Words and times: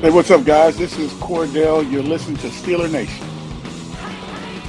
Hey, 0.00 0.10
what's 0.10 0.30
up, 0.30 0.44
guys? 0.44 0.78
This 0.78 0.96
is 0.96 1.12
Cordell. 1.14 1.90
You're 1.90 2.04
listening 2.04 2.36
to 2.36 2.46
Steeler 2.50 2.88
Nation. 2.88 3.26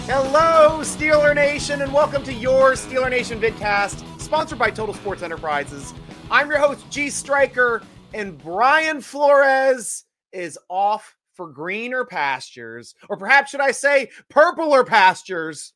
Hello, 0.08 0.80
Steeler 0.80 1.36
Nation, 1.36 1.84
and 1.84 1.94
welcome 1.94 2.24
to 2.24 2.34
your 2.34 2.72
Steeler 2.72 3.12
Nation 3.12 3.40
vidcast, 3.40 4.04
sponsored 4.20 4.58
by 4.58 4.72
Total 4.72 4.96
Sports 4.96 5.22
Enterprises. 5.22 5.94
I'm 6.32 6.50
your 6.50 6.58
host, 6.58 6.84
G 6.90 7.12
Striker, 7.12 7.84
and 8.16 8.40
Brian 8.40 9.02
Flores 9.02 10.06
is 10.32 10.58
off 10.68 11.16
for 11.36 11.48
greener 11.48 12.06
pastures, 12.06 12.96
or 13.08 13.16
perhaps 13.16 13.52
should 13.52 13.62
I 13.62 13.70
say, 13.70 14.10
purpler 14.32 14.84
pastures, 14.84 15.74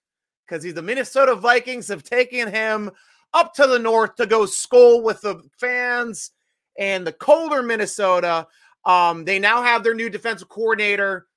because 0.48 0.64
the 0.64 0.82
Minnesota 0.82 1.36
Vikings 1.36 1.90
have 1.90 2.02
taken 2.02 2.52
him 2.52 2.90
up 3.36 3.54
to 3.54 3.68
the 3.68 3.78
north 3.78 4.16
to 4.16 4.26
go 4.26 4.46
Skol 4.46 5.04
with 5.04 5.22
the 5.22 5.44
fans 5.60 6.32
and 6.80 7.06
the 7.06 7.14
colder 7.14 7.62
Minnesota. 7.62 8.48
Um, 8.86 9.26
they 9.26 9.40
now 9.40 9.62
have 9.64 9.84
their 9.84 9.94
new 9.94 10.10
defensive 10.10 10.50
coordinator, 10.50 11.28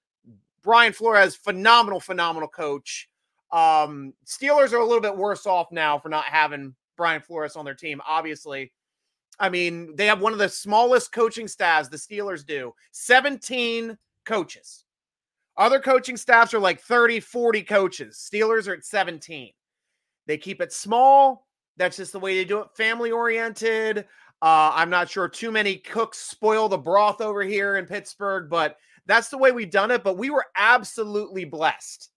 Brian 0.63 0.93
Flores, 0.93 1.37
phenomenal, 1.37 2.01
phenomenal 2.01 2.49
coach. 2.49 3.09
Um, 3.53 4.13
Steelers 4.27 4.73
are 4.73 4.79
a 4.79 4.85
little 4.85 5.01
bit 5.01 5.17
worse 5.17 5.47
off 5.47 5.71
now 5.71 5.99
for 5.99 6.09
not 6.09 6.25
having 6.25 6.75
Brian 6.97 7.23
Flores 7.23 7.57
on 7.57 7.65
their 7.65 7.75
team, 7.75 8.01
obviously. 8.07 8.73
I 9.39 9.49
mean, 9.49 9.95
they 9.97 10.07
have 10.07 10.21
one 10.21 10.33
of 10.33 10.39
the 10.39 10.49
smallest 10.49 11.13
coaching 11.13 11.47
staffs, 11.47 11.89
the 11.89 11.97
Steelers 11.97 12.45
do 12.45 12.75
17 12.93 13.97
coaches. 14.25 14.85
Other 15.57 15.79
coaching 15.81 16.17
staffs 16.17 16.53
are 16.53 16.59
like 16.59 16.81
30, 16.81 17.21
40 17.21 17.63
coaches. 17.63 18.29
Steelers 18.31 18.69
are 18.69 18.75
at 18.75 18.85
17. 18.85 19.53
They 20.27 20.37
keep 20.37 20.61
it 20.61 20.73
small. 20.73 21.47
That's 21.77 21.97
just 21.97 22.13
the 22.13 22.21
way 22.21 22.37
they 22.37 22.45
do 22.45 22.61
it, 22.61 22.69
family 22.75 23.11
oriented. 23.11 24.07
Uh, 24.43 24.71
I'm 24.75 24.91
not 24.91 25.09
sure 25.09 25.29
too 25.29 25.51
many 25.51 25.77
cooks 25.77 26.19
spoil 26.19 26.69
the 26.69 26.79
broth 26.79 27.21
over 27.21 27.43
here 27.43 27.77
in 27.77 27.87
Pittsburgh, 27.87 28.51
but 28.51 28.77
that's 29.07 29.29
the 29.29 29.39
way 29.39 29.53
we've 29.53 29.71
done 29.71 29.91
it. 29.91 30.05
But 30.05 30.19
we 30.19 30.31
were 30.31 30.45
absolutely 30.57 31.45
blessed 31.45 32.11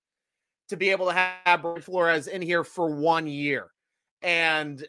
to 0.69 0.77
be 0.77 0.89
able 0.89 1.07
to 1.07 1.13
have 1.13 1.61
Brian 1.61 1.81
Flores 1.81 2.27
in 2.27 2.41
here 2.41 2.63
for 2.63 2.89
one 2.89 3.25
year. 3.27 3.71
And 4.21 4.85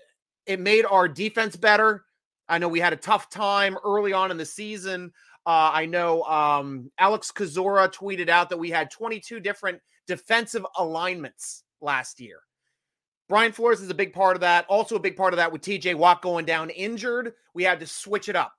it 0.46 0.60
made 0.60 0.84
our 0.84 1.08
defense 1.08 1.56
better. 1.56 2.04
I 2.48 2.58
know 2.58 2.68
we 2.68 2.80
had 2.80 2.92
a 2.92 2.96
tough 2.96 3.30
time 3.30 3.78
early 3.84 4.12
on 4.12 4.30
in 4.30 4.36
the 4.36 4.44
season. 4.44 5.12
Uh, 5.46 5.70
I 5.72 5.86
know 5.86 6.22
um, 6.24 6.90
Alex 6.98 7.32
Kozora 7.32 7.92
tweeted 7.92 8.28
out 8.28 8.50
that 8.50 8.58
we 8.58 8.70
had 8.70 8.90
22 8.90 9.40
different 9.40 9.80
defensive 10.06 10.66
alignments 10.76 11.62
last 11.80 12.20
year. 12.20 12.40
Brian 13.30 13.52
Flores 13.52 13.80
is 13.80 13.88
a 13.88 13.94
big 13.94 14.12
part 14.12 14.36
of 14.36 14.40
that. 14.40 14.66
Also, 14.68 14.96
a 14.96 15.00
big 15.00 15.16
part 15.16 15.32
of 15.32 15.36
that 15.36 15.52
with 15.52 15.62
TJ 15.62 15.94
Watt 15.94 16.20
going 16.20 16.44
down 16.44 16.68
injured. 16.68 17.32
We 17.54 17.62
had 17.62 17.78
to 17.78 17.86
switch 17.86 18.28
it 18.28 18.34
up. 18.34 18.52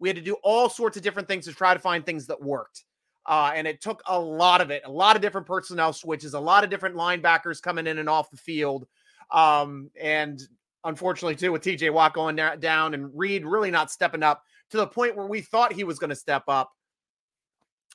We 0.00 0.08
had 0.08 0.16
to 0.16 0.22
do 0.22 0.36
all 0.42 0.68
sorts 0.68 0.96
of 0.96 1.04
different 1.04 1.28
things 1.28 1.44
to 1.44 1.52
try 1.52 1.72
to 1.72 1.78
find 1.78 2.04
things 2.04 2.26
that 2.26 2.42
worked. 2.42 2.84
Uh, 3.24 3.52
and 3.54 3.68
it 3.68 3.80
took 3.80 4.02
a 4.08 4.18
lot 4.18 4.60
of 4.60 4.72
it, 4.72 4.82
a 4.84 4.90
lot 4.90 5.14
of 5.14 5.22
different 5.22 5.46
personnel 5.46 5.92
switches, 5.92 6.34
a 6.34 6.40
lot 6.40 6.64
of 6.64 6.70
different 6.70 6.96
linebackers 6.96 7.62
coming 7.62 7.86
in 7.86 7.98
and 7.98 8.08
off 8.08 8.28
the 8.32 8.36
field. 8.36 8.88
Um, 9.30 9.90
and 10.00 10.42
unfortunately, 10.82 11.36
too, 11.36 11.52
with 11.52 11.62
TJ 11.62 11.92
Watt 11.92 12.12
going 12.12 12.34
down 12.34 12.94
and 12.94 13.16
Reed 13.16 13.46
really 13.46 13.70
not 13.70 13.92
stepping 13.92 14.24
up 14.24 14.42
to 14.70 14.76
the 14.76 14.88
point 14.88 15.16
where 15.16 15.28
we 15.28 15.40
thought 15.40 15.72
he 15.72 15.84
was 15.84 16.00
going 16.00 16.10
to 16.10 16.16
step 16.16 16.42
up. 16.48 16.72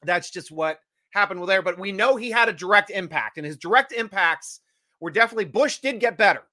That's 0.04 0.32
just 0.32 0.50
what 0.50 0.80
happened 1.10 1.42
with 1.42 1.50
there. 1.50 1.62
But 1.62 1.78
we 1.78 1.92
know 1.92 2.16
he 2.16 2.32
had 2.32 2.48
a 2.48 2.54
direct 2.54 2.90
impact, 2.90 3.36
and 3.36 3.46
his 3.46 3.58
direct 3.58 3.92
impacts 3.92 4.62
were 5.02 5.12
definitely 5.12 5.46
Bush 5.46 5.80
did 5.80 6.00
get 6.00 6.18
better. 6.18 6.44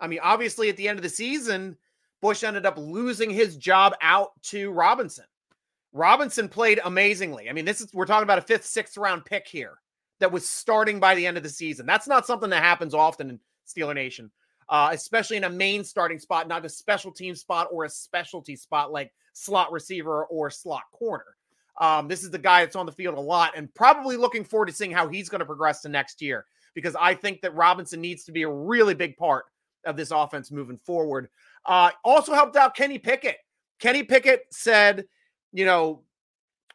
I 0.00 0.06
mean, 0.06 0.20
obviously, 0.22 0.70
at 0.70 0.78
the 0.78 0.88
end 0.88 0.98
of 0.98 1.02
the 1.02 1.10
season, 1.10 1.76
Bush 2.22 2.42
ended 2.42 2.64
up 2.64 2.78
losing 2.78 3.28
his 3.28 3.56
job 3.56 3.94
out 4.00 4.30
to 4.44 4.70
Robinson. 4.70 5.26
Robinson 5.92 6.48
played 6.48 6.80
amazingly. 6.84 7.50
I 7.50 7.52
mean, 7.52 7.64
this 7.64 7.80
is 7.80 7.92
we're 7.92 8.06
talking 8.06 8.22
about 8.22 8.38
a 8.38 8.42
fifth, 8.42 8.64
sixth 8.64 8.96
round 8.96 9.24
pick 9.24 9.46
here 9.46 9.78
that 10.20 10.32
was 10.32 10.48
starting 10.48 11.00
by 11.00 11.14
the 11.14 11.26
end 11.26 11.36
of 11.36 11.42
the 11.42 11.48
season. 11.48 11.84
That's 11.84 12.06
not 12.06 12.26
something 12.26 12.50
that 12.50 12.62
happens 12.62 12.94
often 12.94 13.30
in 13.30 13.40
Steeler 13.66 13.94
Nation, 13.94 14.30
uh, 14.68 14.90
especially 14.92 15.36
in 15.36 15.44
a 15.44 15.50
main 15.50 15.82
starting 15.82 16.18
spot, 16.18 16.46
not 16.46 16.64
a 16.64 16.68
special 16.68 17.10
team 17.10 17.34
spot 17.34 17.68
or 17.72 17.84
a 17.84 17.90
specialty 17.90 18.54
spot 18.54 18.92
like 18.92 19.12
slot 19.32 19.72
receiver 19.72 20.24
or 20.26 20.48
slot 20.50 20.84
corner. 20.92 21.36
Um, 21.80 22.08
this 22.08 22.22
is 22.22 22.30
the 22.30 22.38
guy 22.38 22.64
that's 22.64 22.76
on 22.76 22.86
the 22.86 22.92
field 22.92 23.16
a 23.16 23.20
lot 23.20 23.52
and 23.56 23.72
probably 23.74 24.16
looking 24.16 24.44
forward 24.44 24.66
to 24.66 24.72
seeing 24.72 24.92
how 24.92 25.08
he's 25.08 25.30
going 25.30 25.38
to 25.38 25.46
progress 25.46 25.80
to 25.82 25.88
next 25.88 26.20
year 26.20 26.44
because 26.74 26.96
I 26.98 27.14
think 27.14 27.42
that 27.42 27.54
Robinson 27.54 28.00
needs 28.00 28.24
to 28.24 28.32
be 28.32 28.42
a 28.42 28.50
really 28.50 28.94
big 28.94 29.16
part 29.16 29.44
of 29.84 29.96
this 29.96 30.10
offense 30.10 30.50
moving 30.50 30.78
forward. 30.78 31.28
Uh, 31.66 31.90
also 32.04 32.34
helped 32.34 32.56
out 32.56 32.76
Kenny 32.76 32.98
Pickett. 32.98 33.36
Kenny 33.78 34.02
Pickett 34.02 34.42
said, 34.50 35.06
you 35.52 35.64
know, 35.64 36.02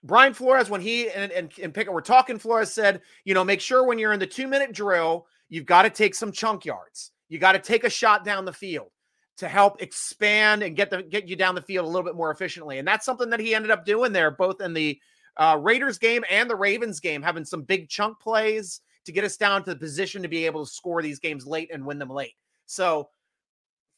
Brian 0.04 0.34
Flores, 0.34 0.70
when 0.70 0.82
he 0.82 1.10
and, 1.10 1.32
and, 1.32 1.52
and 1.62 1.74
Pickett 1.74 1.94
were 1.94 2.02
talking, 2.02 2.38
Flores 2.38 2.72
said, 2.72 3.02
you 3.24 3.34
know, 3.34 3.44
make 3.44 3.62
sure 3.62 3.86
when 3.86 3.98
you're 3.98 4.14
in 4.14 4.20
the 4.20 4.28
two 4.28 4.48
minute 4.48 4.72
drill, 4.72 5.26
you've 5.50 5.66
got 5.66 5.84
to 5.84 5.90
take 5.90 6.14
some 6.14 6.32
chunk 6.32 6.66
yards. 6.66 7.12
You 7.28 7.40
got 7.40 7.54
to 7.54 7.60
take 7.60 7.84
a 7.84 7.90
shot 7.90 8.24
down 8.24 8.46
the 8.46 8.54
field 8.54 8.90
to 9.38 9.48
help 9.48 9.82
expand 9.82 10.64
and 10.64 10.76
get 10.76 10.90
the 10.90 11.02
get 11.04 11.28
you 11.28 11.36
down 11.36 11.56
the 11.56 11.62
field 11.62 11.86
a 11.86 11.88
little 11.88 12.04
bit 12.04 12.16
more 12.16 12.32
efficiently. 12.32 12.78
And 12.78 12.88
that's 12.88 13.06
something 13.06 13.30
that 13.32 13.40
he 13.40 13.56
ended 13.56 13.72
up 13.72 13.86
doing 13.86 14.14
there, 14.14 14.32
both 14.32 14.62
in 14.62 14.74
the 14.74 15.00
uh, 15.38 15.58
Raiders 15.60 15.98
game 15.98 16.24
and 16.30 16.50
the 16.50 16.56
Ravens 16.56 17.00
game, 17.00 17.22
having 17.22 17.44
some 17.46 17.64
big 17.64 17.90
chunk 17.90 18.20
plays 18.20 18.82
to 19.06 19.12
get 19.12 19.24
us 19.24 19.38
down 19.38 19.64
to 19.64 19.72
the 19.72 19.80
position 19.80 20.22
to 20.22 20.28
be 20.28 20.46
able 20.46 20.66
to 20.66 20.72
score 20.72 21.02
these 21.02 21.20
games 21.20 21.46
late 21.46 21.70
and 21.74 21.86
win 21.86 22.00
them 22.00 22.10
late. 22.10 22.34
So 22.66 23.10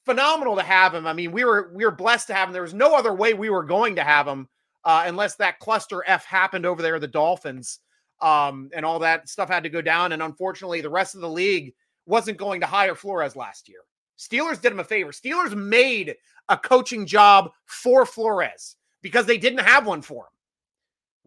phenomenal 0.06 0.56
to 0.56 0.64
have 0.64 0.94
him. 0.94 1.08
I 1.08 1.14
mean, 1.14 1.32
we 1.32 1.44
were 1.44 1.72
we 1.74 1.86
were 1.86 1.92
blessed 1.92 2.28
to 2.28 2.34
have 2.34 2.50
him. 2.50 2.54
There 2.54 2.62
was 2.62 2.74
no 2.74 2.96
other 2.96 3.14
way 3.14 3.34
we 3.34 3.50
were 3.50 3.64
going 3.64 3.96
to 3.96 4.04
have 4.04 4.28
him 4.28 4.48
uh, 4.84 5.04
unless 5.06 5.36
that 5.36 5.60
cluster 5.60 6.04
F 6.08 6.26
happened 6.26 6.66
over 6.66 6.82
there, 6.82 6.98
the 6.98 7.08
Dolphins, 7.08 7.80
um, 8.22 8.70
and 8.74 8.86
all 8.86 9.00
that 9.00 9.28
stuff 9.28 9.50
had 9.50 9.64
to 9.64 9.70
go 9.70 9.82
down. 9.82 10.14
And 10.14 10.24
unfortunately, 10.24 10.80
the 10.80 10.90
rest 10.90 11.14
of 11.14 11.22
the 11.22 11.30
league 11.30 11.74
wasn't 12.06 12.38
going 12.38 12.62
to 12.62 12.68
hire 12.68 12.96
Flores 12.96 13.36
last 13.36 13.68
year. 13.68 13.80
Steelers 14.18 14.62
did 14.62 14.72
him 14.72 14.80
a 14.80 14.86
favor. 14.86 15.12
Steelers 15.12 15.54
made 15.56 16.16
a 16.50 16.58
coaching 16.58 17.06
job 17.06 17.52
for 17.66 18.06
Flores 18.06 18.78
because 19.02 19.26
they 19.26 19.38
didn't 19.38 19.60
have 19.60 19.86
one 19.86 20.02
for 20.02 20.24
him. 20.24 20.37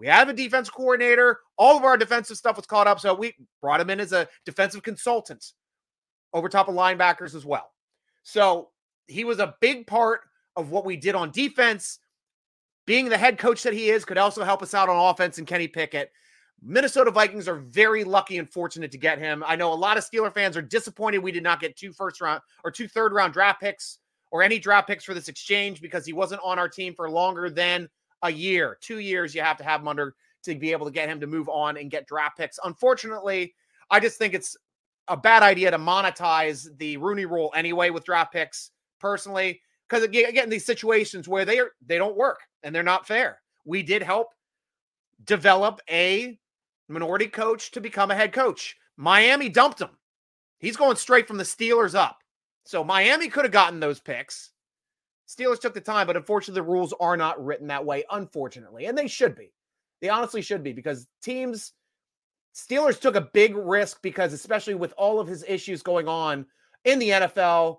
We 0.00 0.06
have 0.06 0.30
a 0.30 0.32
defense 0.32 0.70
coordinator. 0.70 1.40
All 1.58 1.76
of 1.76 1.84
our 1.84 1.98
defensive 1.98 2.38
stuff 2.38 2.56
was 2.56 2.64
caught 2.64 2.86
up. 2.86 3.00
So 3.00 3.12
we 3.12 3.34
brought 3.60 3.82
him 3.82 3.90
in 3.90 4.00
as 4.00 4.12
a 4.12 4.26
defensive 4.46 4.82
consultant 4.82 5.52
over 6.32 6.48
top 6.48 6.68
of 6.68 6.74
linebackers 6.74 7.34
as 7.34 7.44
well. 7.44 7.70
So 8.22 8.70
he 9.08 9.24
was 9.24 9.40
a 9.40 9.54
big 9.60 9.86
part 9.86 10.22
of 10.56 10.70
what 10.70 10.86
we 10.86 10.96
did 10.96 11.14
on 11.14 11.30
defense. 11.30 11.98
Being 12.86 13.10
the 13.10 13.18
head 13.18 13.36
coach 13.36 13.62
that 13.62 13.74
he 13.74 13.90
is 13.90 14.06
could 14.06 14.16
also 14.16 14.42
help 14.42 14.62
us 14.62 14.72
out 14.72 14.88
on 14.88 15.10
offense 15.10 15.36
and 15.36 15.46
Kenny 15.46 15.68
Pickett. 15.68 16.10
Minnesota 16.62 17.10
Vikings 17.10 17.46
are 17.46 17.56
very 17.56 18.02
lucky 18.02 18.38
and 18.38 18.50
fortunate 18.50 18.90
to 18.92 18.98
get 18.98 19.18
him. 19.18 19.44
I 19.46 19.54
know 19.54 19.70
a 19.70 19.74
lot 19.74 19.98
of 19.98 20.04
Steeler 20.04 20.32
fans 20.32 20.56
are 20.56 20.62
disappointed 20.62 21.18
we 21.18 21.30
did 21.30 21.42
not 21.42 21.60
get 21.60 21.76
two 21.76 21.92
first 21.92 22.22
round 22.22 22.40
or 22.64 22.70
two 22.70 22.88
third 22.88 23.12
round 23.12 23.34
draft 23.34 23.60
picks 23.60 23.98
or 24.30 24.42
any 24.42 24.58
draft 24.58 24.88
picks 24.88 25.04
for 25.04 25.12
this 25.12 25.28
exchange 25.28 25.82
because 25.82 26.06
he 26.06 26.14
wasn't 26.14 26.40
on 26.42 26.58
our 26.58 26.68
team 26.70 26.94
for 26.94 27.10
longer 27.10 27.50
than 27.50 27.86
a 28.22 28.30
year, 28.30 28.78
two 28.80 28.98
years, 28.98 29.34
you 29.34 29.42
have 29.42 29.56
to 29.58 29.64
have 29.64 29.80
him 29.80 29.88
under 29.88 30.14
to 30.42 30.54
be 30.54 30.72
able 30.72 30.86
to 30.86 30.92
get 30.92 31.08
him 31.08 31.20
to 31.20 31.26
move 31.26 31.48
on 31.48 31.76
and 31.76 31.90
get 31.90 32.06
draft 32.06 32.38
picks. 32.38 32.58
Unfortunately, 32.64 33.54
I 33.90 34.00
just 34.00 34.18
think 34.18 34.34
it's 34.34 34.56
a 35.08 35.16
bad 35.16 35.42
idea 35.42 35.70
to 35.70 35.78
monetize 35.78 36.68
the 36.78 36.96
Rooney 36.96 37.26
Rule 37.26 37.52
anyway 37.54 37.90
with 37.90 38.04
draft 38.04 38.32
picks. 38.32 38.70
Personally, 39.00 39.60
because 39.88 40.04
again, 40.04 40.50
these 40.50 40.66
situations 40.66 41.26
where 41.26 41.44
they 41.44 41.58
are 41.58 41.70
they 41.86 41.96
don't 41.96 42.16
work 42.16 42.40
and 42.62 42.74
they're 42.74 42.82
not 42.82 43.06
fair. 43.06 43.40
We 43.64 43.82
did 43.82 44.02
help 44.02 44.28
develop 45.24 45.80
a 45.90 46.38
minority 46.88 47.26
coach 47.26 47.70
to 47.72 47.80
become 47.80 48.10
a 48.10 48.14
head 48.14 48.32
coach. 48.32 48.76
Miami 48.96 49.48
dumped 49.48 49.80
him. 49.80 49.90
He's 50.58 50.76
going 50.76 50.96
straight 50.96 51.26
from 51.26 51.38
the 51.38 51.44
Steelers 51.44 51.94
up. 51.94 52.18
So 52.64 52.84
Miami 52.84 53.28
could 53.28 53.44
have 53.44 53.52
gotten 53.52 53.80
those 53.80 54.00
picks. 54.00 54.50
Steelers 55.30 55.60
took 55.60 55.74
the 55.74 55.80
time, 55.80 56.08
but 56.08 56.16
unfortunately, 56.16 56.60
the 56.60 56.66
rules 56.66 56.92
are 56.98 57.16
not 57.16 57.44
written 57.44 57.68
that 57.68 57.84
way, 57.84 58.04
unfortunately. 58.10 58.86
And 58.86 58.98
they 58.98 59.06
should 59.06 59.36
be. 59.36 59.52
They 60.00 60.08
honestly 60.08 60.42
should 60.42 60.64
be 60.64 60.72
because 60.72 61.06
teams, 61.22 61.72
Steelers 62.54 62.98
took 62.98 63.14
a 63.14 63.20
big 63.20 63.54
risk 63.54 64.02
because, 64.02 64.32
especially 64.32 64.74
with 64.74 64.92
all 64.96 65.20
of 65.20 65.28
his 65.28 65.44
issues 65.46 65.82
going 65.82 66.08
on 66.08 66.46
in 66.84 66.98
the 66.98 67.10
NFL 67.10 67.78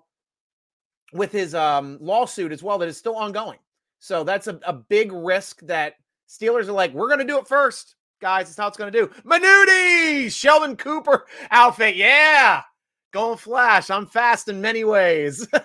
with 1.12 1.30
his 1.30 1.54
um, 1.54 1.98
lawsuit 2.00 2.52
as 2.52 2.62
well 2.62 2.78
that 2.78 2.88
is 2.88 2.96
still 2.96 3.16
ongoing. 3.16 3.58
So 3.98 4.24
that's 4.24 4.46
a, 4.46 4.58
a 4.64 4.72
big 4.72 5.12
risk 5.12 5.60
that 5.62 5.96
Steelers 6.28 6.68
are 6.68 6.72
like, 6.72 6.94
we're 6.94 7.08
going 7.08 7.18
to 7.18 7.26
do 7.26 7.38
it 7.38 7.46
first, 7.46 7.96
guys. 8.22 8.46
That's 8.46 8.56
how 8.56 8.68
it's 8.68 8.78
going 8.78 8.90
to 8.90 8.98
do. 8.98 9.08
Manuti, 9.26 10.32
Sheldon 10.32 10.76
Cooper 10.76 11.26
outfit. 11.50 11.96
Yeah. 11.96 12.62
Going 13.12 13.36
flash. 13.36 13.90
I'm 13.90 14.06
fast 14.06 14.48
in 14.48 14.62
many 14.62 14.84
ways. 14.84 15.46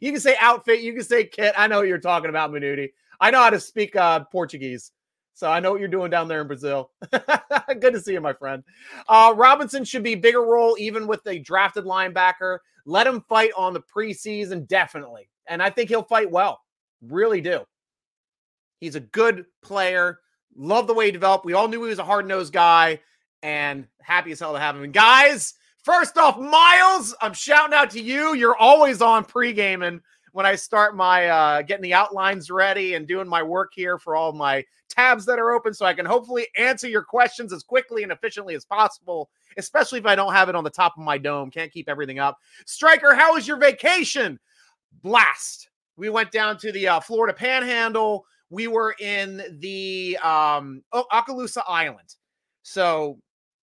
you 0.00 0.12
can 0.12 0.20
say 0.20 0.36
outfit. 0.40 0.80
You 0.80 0.92
can 0.92 1.04
say 1.04 1.24
kit. 1.24 1.54
I 1.56 1.66
know 1.66 1.78
what 1.78 1.88
you're 1.88 1.98
talking 1.98 2.30
about, 2.30 2.50
Manuti. 2.50 2.92
I 3.20 3.30
know 3.30 3.38
how 3.38 3.50
to 3.50 3.60
speak 3.60 3.94
uh, 3.96 4.24
Portuguese. 4.24 4.92
So 5.34 5.50
I 5.50 5.60
know 5.60 5.70
what 5.70 5.80
you're 5.80 5.88
doing 5.88 6.10
down 6.10 6.28
there 6.28 6.42
in 6.42 6.46
Brazil. 6.46 6.90
Good 7.80 7.94
to 7.94 8.00
see 8.00 8.12
you, 8.12 8.20
my 8.20 8.34
friend. 8.34 8.62
Uh, 9.08 9.32
Robinson 9.34 9.84
should 9.84 10.02
be 10.02 10.14
bigger 10.14 10.42
role, 10.42 10.76
even 10.78 11.06
with 11.06 11.26
a 11.26 11.38
drafted 11.38 11.84
linebacker. 11.84 12.58
Let 12.84 13.06
him 13.06 13.22
fight 13.28 13.52
on 13.56 13.72
the 13.72 13.80
preseason, 13.80 14.66
definitely. 14.66 15.28
And 15.48 15.62
I 15.62 15.70
think 15.70 15.88
he'll 15.88 16.02
fight 16.02 16.30
well. 16.30 16.60
Really 17.00 17.40
do. 17.40 17.62
He's 18.80 18.94
a 18.94 19.00
good 19.00 19.46
player. 19.62 20.18
Love 20.56 20.86
the 20.86 20.94
way 20.94 21.06
he 21.06 21.12
developed. 21.12 21.44
We 21.44 21.54
all 21.54 21.68
knew 21.68 21.82
he 21.82 21.88
was 21.88 21.98
a 21.98 22.04
hard 22.04 22.26
nosed 22.26 22.52
guy, 22.52 23.00
and 23.42 23.86
happy 24.00 24.32
as 24.32 24.40
hell 24.40 24.52
to 24.52 24.60
have 24.60 24.76
him. 24.76 24.82
And 24.82 24.92
guys, 24.92 25.54
first 25.82 26.16
off, 26.16 26.38
Miles, 26.38 27.14
I'm 27.20 27.32
shouting 27.32 27.74
out 27.74 27.90
to 27.90 28.00
you. 28.00 28.34
You're 28.34 28.56
always 28.56 29.02
on 29.02 29.24
pre-gaming 29.24 30.00
when 30.32 30.46
I 30.46 30.54
start 30.54 30.96
my 30.96 31.28
uh, 31.28 31.62
getting 31.62 31.82
the 31.82 31.94
outlines 31.94 32.50
ready 32.50 32.94
and 32.94 33.06
doing 33.06 33.28
my 33.28 33.42
work 33.42 33.72
here 33.74 33.98
for 33.98 34.16
all 34.16 34.32
my 34.32 34.64
tabs 34.88 35.24
that 35.26 35.38
are 35.38 35.52
open 35.52 35.72
so 35.72 35.86
I 35.86 35.94
can 35.94 36.06
hopefully 36.06 36.46
answer 36.56 36.88
your 36.88 37.02
questions 37.02 37.52
as 37.52 37.62
quickly 37.62 38.02
and 38.02 38.12
efficiently 38.12 38.54
as 38.54 38.64
possible, 38.64 39.30
especially 39.56 39.98
if 39.98 40.06
I 40.06 40.14
don't 40.14 40.32
have 40.32 40.48
it 40.48 40.54
on 40.54 40.64
the 40.64 40.70
top 40.70 40.96
of 40.96 41.04
my 41.04 41.18
dome. 41.18 41.50
Can't 41.50 41.72
keep 41.72 41.88
everything 41.88 42.18
up. 42.18 42.38
Striker, 42.66 43.14
how 43.14 43.34
was 43.34 43.46
your 43.46 43.58
vacation? 43.58 44.38
Blast. 45.02 45.68
We 45.96 46.08
went 46.08 46.30
down 46.30 46.58
to 46.58 46.72
the 46.72 46.88
uh, 46.88 47.00
Florida 47.00 47.34
Panhandle. 47.34 48.24
We 48.50 48.66
were 48.66 48.94
in 48.98 49.42
the 49.60 50.18
um, 50.22 50.82
Okaloosa 50.92 51.62
Island. 51.66 52.16
So 52.62 53.18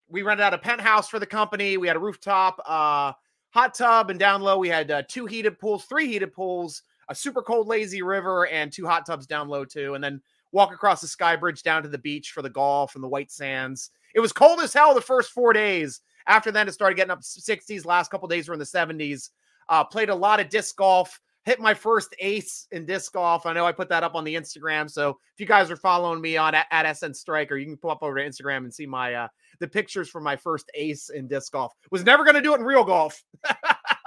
we 0.08 0.22
rented 0.22 0.44
out 0.44 0.54
a 0.54 0.58
penthouse 0.58 1.08
for 1.08 1.18
the 1.18 1.26
company. 1.26 1.76
We 1.76 1.86
had 1.86 1.96
a 1.96 2.00
rooftop 2.00 2.60
uh, 2.66 3.12
hot 3.50 3.74
tub, 3.74 4.10
and 4.10 4.18
down 4.18 4.42
low 4.42 4.58
we 4.58 4.68
had 4.68 4.90
uh, 4.90 5.02
two 5.08 5.26
heated 5.26 5.58
pools, 5.58 5.84
three 5.84 6.06
heated 6.06 6.32
pools, 6.32 6.82
a 7.08 7.14
super 7.14 7.42
cold 7.42 7.66
lazy 7.66 8.02
river, 8.02 8.46
and 8.46 8.72
two 8.72 8.86
hot 8.86 9.06
tubs 9.06 9.26
down 9.26 9.48
low 9.48 9.64
too. 9.64 9.94
And 9.94 10.02
then 10.02 10.20
walk 10.52 10.72
across 10.72 11.00
the 11.00 11.08
sky 11.08 11.36
bridge 11.36 11.62
down 11.62 11.82
to 11.82 11.88
the 11.88 11.98
beach 11.98 12.30
for 12.30 12.42
the 12.42 12.50
golf 12.50 12.94
and 12.94 13.04
the 13.04 13.08
white 13.08 13.30
sands. 13.30 13.90
It 14.14 14.20
was 14.20 14.32
cold 14.32 14.60
as 14.60 14.72
hell 14.72 14.94
the 14.94 15.00
first 15.00 15.30
four 15.32 15.52
days. 15.52 16.00
After 16.26 16.50
then, 16.50 16.68
it 16.68 16.72
started 16.72 16.96
getting 16.96 17.10
up 17.10 17.20
60s. 17.20 17.86
Last 17.86 18.10
couple 18.10 18.28
days 18.28 18.48
were 18.48 18.54
in 18.54 18.60
the 18.60 18.66
70s. 18.66 19.30
Uh, 19.68 19.84
played 19.84 20.08
a 20.08 20.14
lot 20.14 20.40
of 20.40 20.48
disc 20.48 20.76
golf. 20.76 21.20
Hit 21.48 21.60
my 21.60 21.72
first 21.72 22.14
ace 22.18 22.66
in 22.72 22.84
disc 22.84 23.14
golf. 23.14 23.46
I 23.46 23.54
know 23.54 23.64
I 23.64 23.72
put 23.72 23.88
that 23.88 24.02
up 24.02 24.14
on 24.14 24.22
the 24.22 24.34
Instagram. 24.34 24.90
So 24.90 25.18
if 25.32 25.40
you 25.40 25.46
guys 25.46 25.70
are 25.70 25.76
following 25.76 26.20
me 26.20 26.36
on 26.36 26.54
at, 26.54 26.66
at 26.70 26.94
SN 26.94 27.14
Striker, 27.14 27.56
you 27.56 27.64
can 27.64 27.78
pull 27.78 27.90
up 27.90 28.02
over 28.02 28.18
to 28.18 28.22
Instagram 28.22 28.58
and 28.58 28.74
see 28.74 28.84
my 28.84 29.14
uh, 29.14 29.28
the 29.58 29.66
pictures 29.66 30.10
from 30.10 30.24
my 30.24 30.36
first 30.36 30.70
ace 30.74 31.08
in 31.08 31.26
disc 31.26 31.50
golf. 31.52 31.72
Was 31.90 32.04
never 32.04 32.22
going 32.22 32.34
to 32.34 32.42
do 32.42 32.52
it 32.52 32.60
in 32.60 32.66
real 32.66 32.84
golf. 32.84 33.24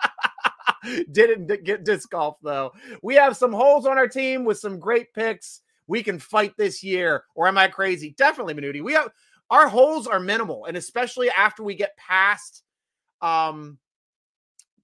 Didn't 1.11 1.63
get 1.63 1.83
disc 1.83 2.11
golf 2.11 2.37
though. 2.43 2.73
We 3.01 3.15
have 3.15 3.35
some 3.35 3.53
holes 3.53 3.87
on 3.87 3.97
our 3.97 4.07
team 4.07 4.45
with 4.45 4.59
some 4.59 4.77
great 4.77 5.11
picks. 5.11 5.61
We 5.87 6.03
can 6.03 6.19
fight 6.19 6.53
this 6.59 6.83
year, 6.83 7.23
or 7.33 7.47
am 7.47 7.57
I 7.57 7.69
crazy? 7.69 8.13
Definitely, 8.19 8.53
Manuti. 8.53 8.83
We 8.83 8.93
have 8.93 9.09
our 9.49 9.67
holes 9.67 10.05
are 10.05 10.19
minimal, 10.19 10.65
and 10.65 10.77
especially 10.77 11.31
after 11.31 11.63
we 11.63 11.73
get 11.73 11.97
past 11.97 12.61
um 13.19 13.79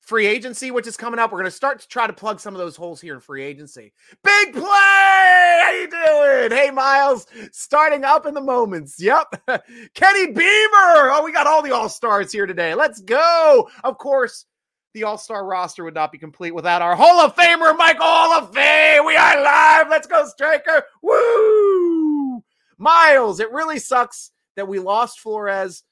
free 0.08 0.26
agency, 0.26 0.72
which 0.72 0.88
is 0.88 0.96
coming 0.96 1.20
up. 1.20 1.32
We're 1.32 1.40
going 1.40 1.52
to 1.52 1.56
start 1.56 1.82
to 1.82 1.88
try 1.88 2.08
to 2.08 2.14
plug 2.14 2.40
some 2.40 2.54
of 2.54 2.60
those 2.60 2.78
holes 2.78 3.02
here 3.02 3.14
in 3.14 3.20
free 3.20 3.44
agency. 3.44 3.92
Big 4.24 4.54
play! 4.54 4.62
How 4.64 5.72
you 5.72 5.90
doing? 5.90 6.58
Hey, 6.58 6.72
Miles, 6.72 7.28
starting 7.52 8.06
up 8.06 8.26
in 8.26 8.34
the 8.34 8.42
moments. 8.42 9.02
Yep. 9.02 9.44
Kenny 9.94 10.28
Beamer. 10.28 11.12
Oh, 11.12 11.22
we 11.26 11.34
got 11.34 11.46
all 11.46 11.62
the 11.62 11.76
all-stars 11.76 12.32
here 12.32 12.46
today. 12.46 12.74
Let's 12.74 13.02
go. 13.02 13.70
Of 13.84 13.98
course, 13.98 14.46
the 14.94 15.04
all-star 15.04 15.46
roster 15.46 15.84
would 15.84 15.94
not 15.94 16.14
be 16.14 16.18
complete 16.18 16.56
without 16.56 16.82
our 16.82 16.96
Hall 16.96 17.20
of 17.20 17.36
Famer, 17.36 17.78
Michael 17.78 18.06
Hall 18.06 18.32
of 18.32 18.54
Fame. 18.54 19.06
We 19.06 19.18
are 19.18 19.44
live. 19.44 19.90
Let's 19.90 20.08
go, 20.08 20.26
Striker. 20.26 20.84
Woo! 21.02 22.42
Miles, 22.78 23.42
it 23.42 23.52
really 23.52 23.80
sucks 23.80 24.32
that 24.56 24.70
we 24.70 24.80
lost 24.80 25.20
Flores 25.20 25.84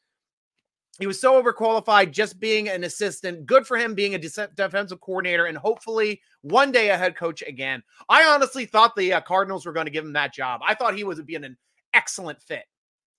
he 1.00 1.08
was 1.08 1.20
so 1.20 1.42
overqualified 1.42 2.12
just 2.12 2.40
being 2.40 2.70
an 2.70 2.84
assistant. 2.84 3.46
Good 3.46 3.68
for 3.68 3.78
him 3.78 3.96
being 3.96 4.16
a 4.16 4.20
defensive 4.20 5.02
coordinator 5.02 5.46
and 5.46 5.58
hopefully 5.58 6.22
one 6.42 6.72
day 6.72 6.90
a 6.90 6.98
head 6.98 7.16
coach 7.16 7.44
again. 7.46 7.84
I 8.08 8.26
honestly 8.26 8.66
thought 8.66 8.96
the 8.96 9.14
uh, 9.14 9.22
Cardinals 9.22 9.66
were 9.66 9.74
going 9.74 9.88
to 9.88 9.92
give 9.92 10.06
him 10.06 10.14
that 10.14 10.34
job. 10.34 10.62
I 10.66 10.74
thought 10.74 10.96
he 10.96 11.04
was 11.04 11.22
being 11.22 11.44
an 11.44 11.58
excellent 11.94 12.42
fit 12.42 12.66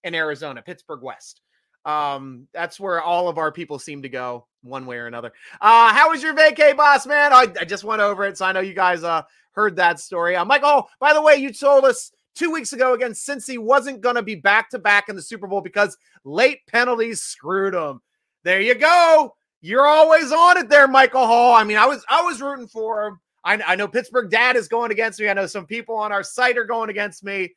in 0.04 0.14
Arizona, 0.14 0.62
Pittsburgh 0.62 1.02
West. 1.02 1.42
Um, 1.84 2.48
that's 2.52 2.80
where 2.80 3.00
all 3.00 3.28
of 3.28 3.38
our 3.38 3.52
people 3.52 3.78
seem 3.78 4.02
to 4.02 4.08
go 4.08 4.46
one 4.62 4.86
way 4.86 4.96
or 4.96 5.06
another. 5.06 5.32
Uh, 5.60 5.92
how 5.92 6.10
was 6.10 6.22
your 6.22 6.34
vacay, 6.34 6.76
boss 6.76 7.06
man? 7.06 7.32
I, 7.32 7.46
I 7.60 7.64
just 7.64 7.84
went 7.84 8.02
over 8.02 8.24
it, 8.24 8.36
so 8.36 8.44
I 8.44 8.52
know 8.52 8.60
you 8.60 8.74
guys 8.74 9.04
uh 9.04 9.22
heard 9.52 9.76
that 9.76 10.00
story. 10.00 10.36
I'm 10.36 10.48
like, 10.48 10.62
oh, 10.64 10.86
by 11.00 11.12
the 11.12 11.22
way, 11.22 11.36
you 11.36 11.52
told 11.52 11.84
us 11.84 12.12
two 12.36 12.50
weeks 12.52 12.72
ago 12.72 12.94
against 12.94 13.26
Cincy 13.26 13.58
wasn't 13.58 14.00
going 14.00 14.14
to 14.14 14.22
be 14.22 14.34
back 14.34 14.70
to 14.70 14.78
back 14.78 15.08
in 15.08 15.16
the 15.16 15.22
Super 15.22 15.46
Bowl 15.46 15.60
because 15.60 15.96
late 16.24 16.60
penalties 16.68 17.22
screwed 17.22 17.74
him. 17.74 18.00
There 18.44 18.60
you 18.60 18.74
go. 18.74 19.34
You're 19.60 19.86
always 19.86 20.30
on 20.30 20.58
it 20.58 20.68
there, 20.68 20.86
Michael 20.86 21.26
Hall. 21.26 21.54
I 21.54 21.64
mean, 21.64 21.78
I 21.78 21.86
was 21.86 22.04
I 22.08 22.22
was 22.22 22.40
rooting 22.40 22.68
for 22.68 23.08
him. 23.08 23.20
I, 23.44 23.60
I 23.66 23.74
know 23.74 23.88
Pittsburgh 23.88 24.30
Dad 24.30 24.54
is 24.54 24.68
going 24.68 24.92
against 24.92 25.18
me. 25.18 25.28
I 25.28 25.32
know 25.32 25.46
some 25.46 25.66
people 25.66 25.96
on 25.96 26.12
our 26.12 26.22
site 26.22 26.58
are 26.58 26.64
going 26.64 26.90
against 26.90 27.24
me, 27.24 27.54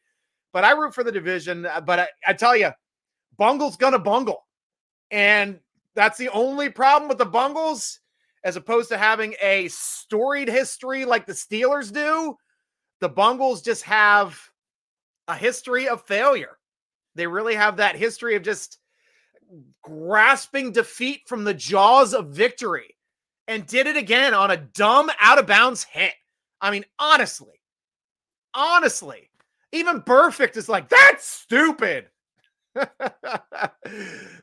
but 0.54 0.64
I 0.64 0.72
root 0.72 0.96
for 0.96 1.04
the 1.04 1.12
division. 1.12 1.66
Uh, 1.66 1.82
but 1.82 2.00
I, 2.00 2.08
I 2.28 2.34
tell 2.34 2.56
you, 2.56 2.72
Bungle's 3.38 3.76
gonna 3.76 4.00
bungle, 4.00 4.48
and 5.12 5.60
that's 5.94 6.18
the 6.18 6.30
only 6.30 6.70
problem 6.70 7.10
with 7.10 7.18
the 7.18 7.26
Bungles, 7.26 8.00
as 8.44 8.56
opposed 8.56 8.90
to 8.90 8.98
having 8.98 9.36
a 9.42 9.68
storied 9.68 10.48
history 10.48 11.06
like 11.06 11.28
the 11.28 11.34
Steelers 11.34 11.92
do. 11.92 12.36
The 13.02 13.10
Bungles 13.10 13.62
just 13.62 13.84
have 13.84 14.40
a 15.30 15.36
history 15.36 15.88
of 15.88 16.02
failure. 16.02 16.58
They 17.16 17.28
really 17.28 17.56
have 17.56 17.78
that 17.78 17.96
history 17.96 18.36
of 18.36 18.44
just 18.44 18.80
grasping 19.84 20.72
defeat 20.72 21.22
from 21.28 21.44
the 21.44 21.54
jaws 21.54 22.14
of 22.14 22.30
victory 22.30 22.98
and 23.48 23.66
did 23.66 23.88
it 23.88 23.96
again 23.96 24.34
on 24.34 24.52
a 24.52 24.58
dumb 24.58 25.10
out 25.20 25.40
of 25.40 25.48
bounds 25.48 25.84
hit. 25.84 26.14
I 26.60 26.72
mean, 26.72 26.84
honestly, 26.98 27.62
honestly, 28.54 29.30
even 29.72 30.02
Perfect 30.02 30.58
is 30.58 30.68
like, 30.68 30.90
that's 30.90 31.26
stupid. 31.26 32.08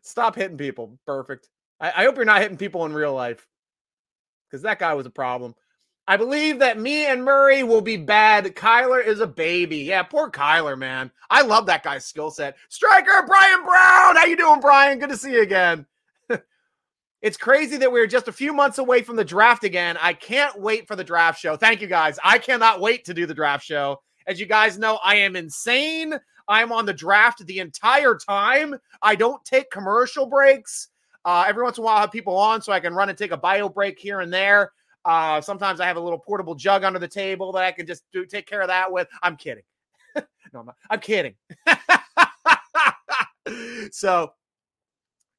Stop 0.03 0.37
hitting 0.37 0.57
people. 0.57 0.99
Perfect. 1.05 1.49
I, 1.81 1.89
I, 1.89 2.05
hope 2.05 2.17
you're 2.17 2.25
not 2.25 2.41
hitting 2.41 2.57
people 2.57 2.85
in 2.85 2.93
real 2.93 3.15
life 3.15 3.47
because 4.49 4.63
that 4.63 4.79
guy 4.79 4.95
was 4.95 5.07
a 5.07 5.11
problem. 5.11 5.55
I 6.09 6.17
believe 6.17 6.61
that 6.61 6.79
me 6.79 7.07
and 7.07 7.25
Murray 7.25 7.65
will 7.65 7.81
be 7.81 7.97
bad. 7.97 8.45
Kyler 8.55 9.05
is 9.05 9.19
a 9.19 9.27
baby. 9.27 9.79
Yeah, 9.79 10.05
poor 10.05 10.31
Kyler, 10.31 10.79
man. 10.79 11.11
I 11.31 11.43
love 11.43 11.67
that 11.67 11.83
guy's 11.83 12.05
skill 12.05 12.31
set. 12.31 12.57
Striker 12.69 13.27
Brian 13.27 13.65
Brown. 13.65 14.15
How 14.15 14.25
you 14.27 14.37
doing, 14.37 14.61
Brian? 14.61 15.01
Good 15.01 15.09
to 15.09 15.17
see 15.17 15.33
you 15.33 15.43
again. 15.43 15.85
it's 17.23 17.37
crazy 17.37 17.77
that 17.79 17.91
we're 17.91 18.07
just 18.07 18.29
a 18.29 18.33
few 18.33 18.53
months 18.53 18.79
away 18.79 19.03
from 19.03 19.17
the 19.17 19.25
draft 19.25 19.65
again. 19.65 19.97
I 20.01 20.13
can't 20.13 20.61
wait 20.61 20.87
for 20.87 20.95
the 20.95 21.03
draft 21.03 21.41
show. 21.41 21.57
Thank 21.57 21.81
you 21.81 21.89
guys. 21.89 22.21
I 22.23 22.39
cannot 22.39 22.81
wait 22.81 23.05
to 23.07 23.15
do 23.15 23.27
the 23.27 23.35
draft 23.35 23.65
show. 23.65 24.01
As 24.29 24.39
you 24.39 24.47
guys 24.47 24.79
know, 24.79 25.01
I 25.03 25.17
am 25.17 25.35
insane. 25.35 26.15
I'm 26.47 26.71
on 26.71 26.87
the 26.87 26.93
draft 26.93 27.45
the 27.45 27.59
entire 27.59 28.15
time. 28.17 28.77
I 29.03 29.17
don't 29.17 29.45
take 29.45 29.73
commercial 29.73 30.27
breaks. 30.27 30.89
Uh, 31.25 31.45
every 31.49 31.65
once 31.65 31.79
in 31.79 31.83
a 31.83 31.85
while, 31.85 31.97
I 31.97 32.03
have 32.03 32.13
people 32.13 32.37
on 32.37 32.63
so 32.63 32.73
I 32.73 32.79
can 32.79 32.95
run 32.95 33.09
and 33.09 33.19
take 33.19 33.33
a 33.33 33.37
bio 33.37 33.69
break 33.69 33.99
here 33.99 34.21
and 34.21 34.33
there. 34.33 34.71
Uh, 35.07 35.41
sometimes 35.41 35.79
I 35.79 35.87
have 35.87 35.97
a 35.97 36.01
little 36.01 36.19
portable 36.19 36.57
jug 36.57 36.83
under 36.83 36.99
the 36.99 37.07
table 37.07 37.53
that 37.53 37.63
I 37.63 37.71
can 37.71 37.87
just 37.87 38.03
do 38.13 38.27
take 38.27 38.47
care 38.47 38.61
of 38.61 38.69
that 38.69 38.91
with. 38.91 39.07
I'm 39.23 39.37
kidding. 39.37 39.63
no, 40.17 40.61
I'm, 40.61 40.67
not. 40.67 40.77
I'm 40.91 40.99
kidding. 40.99 41.35
so 43.93 44.33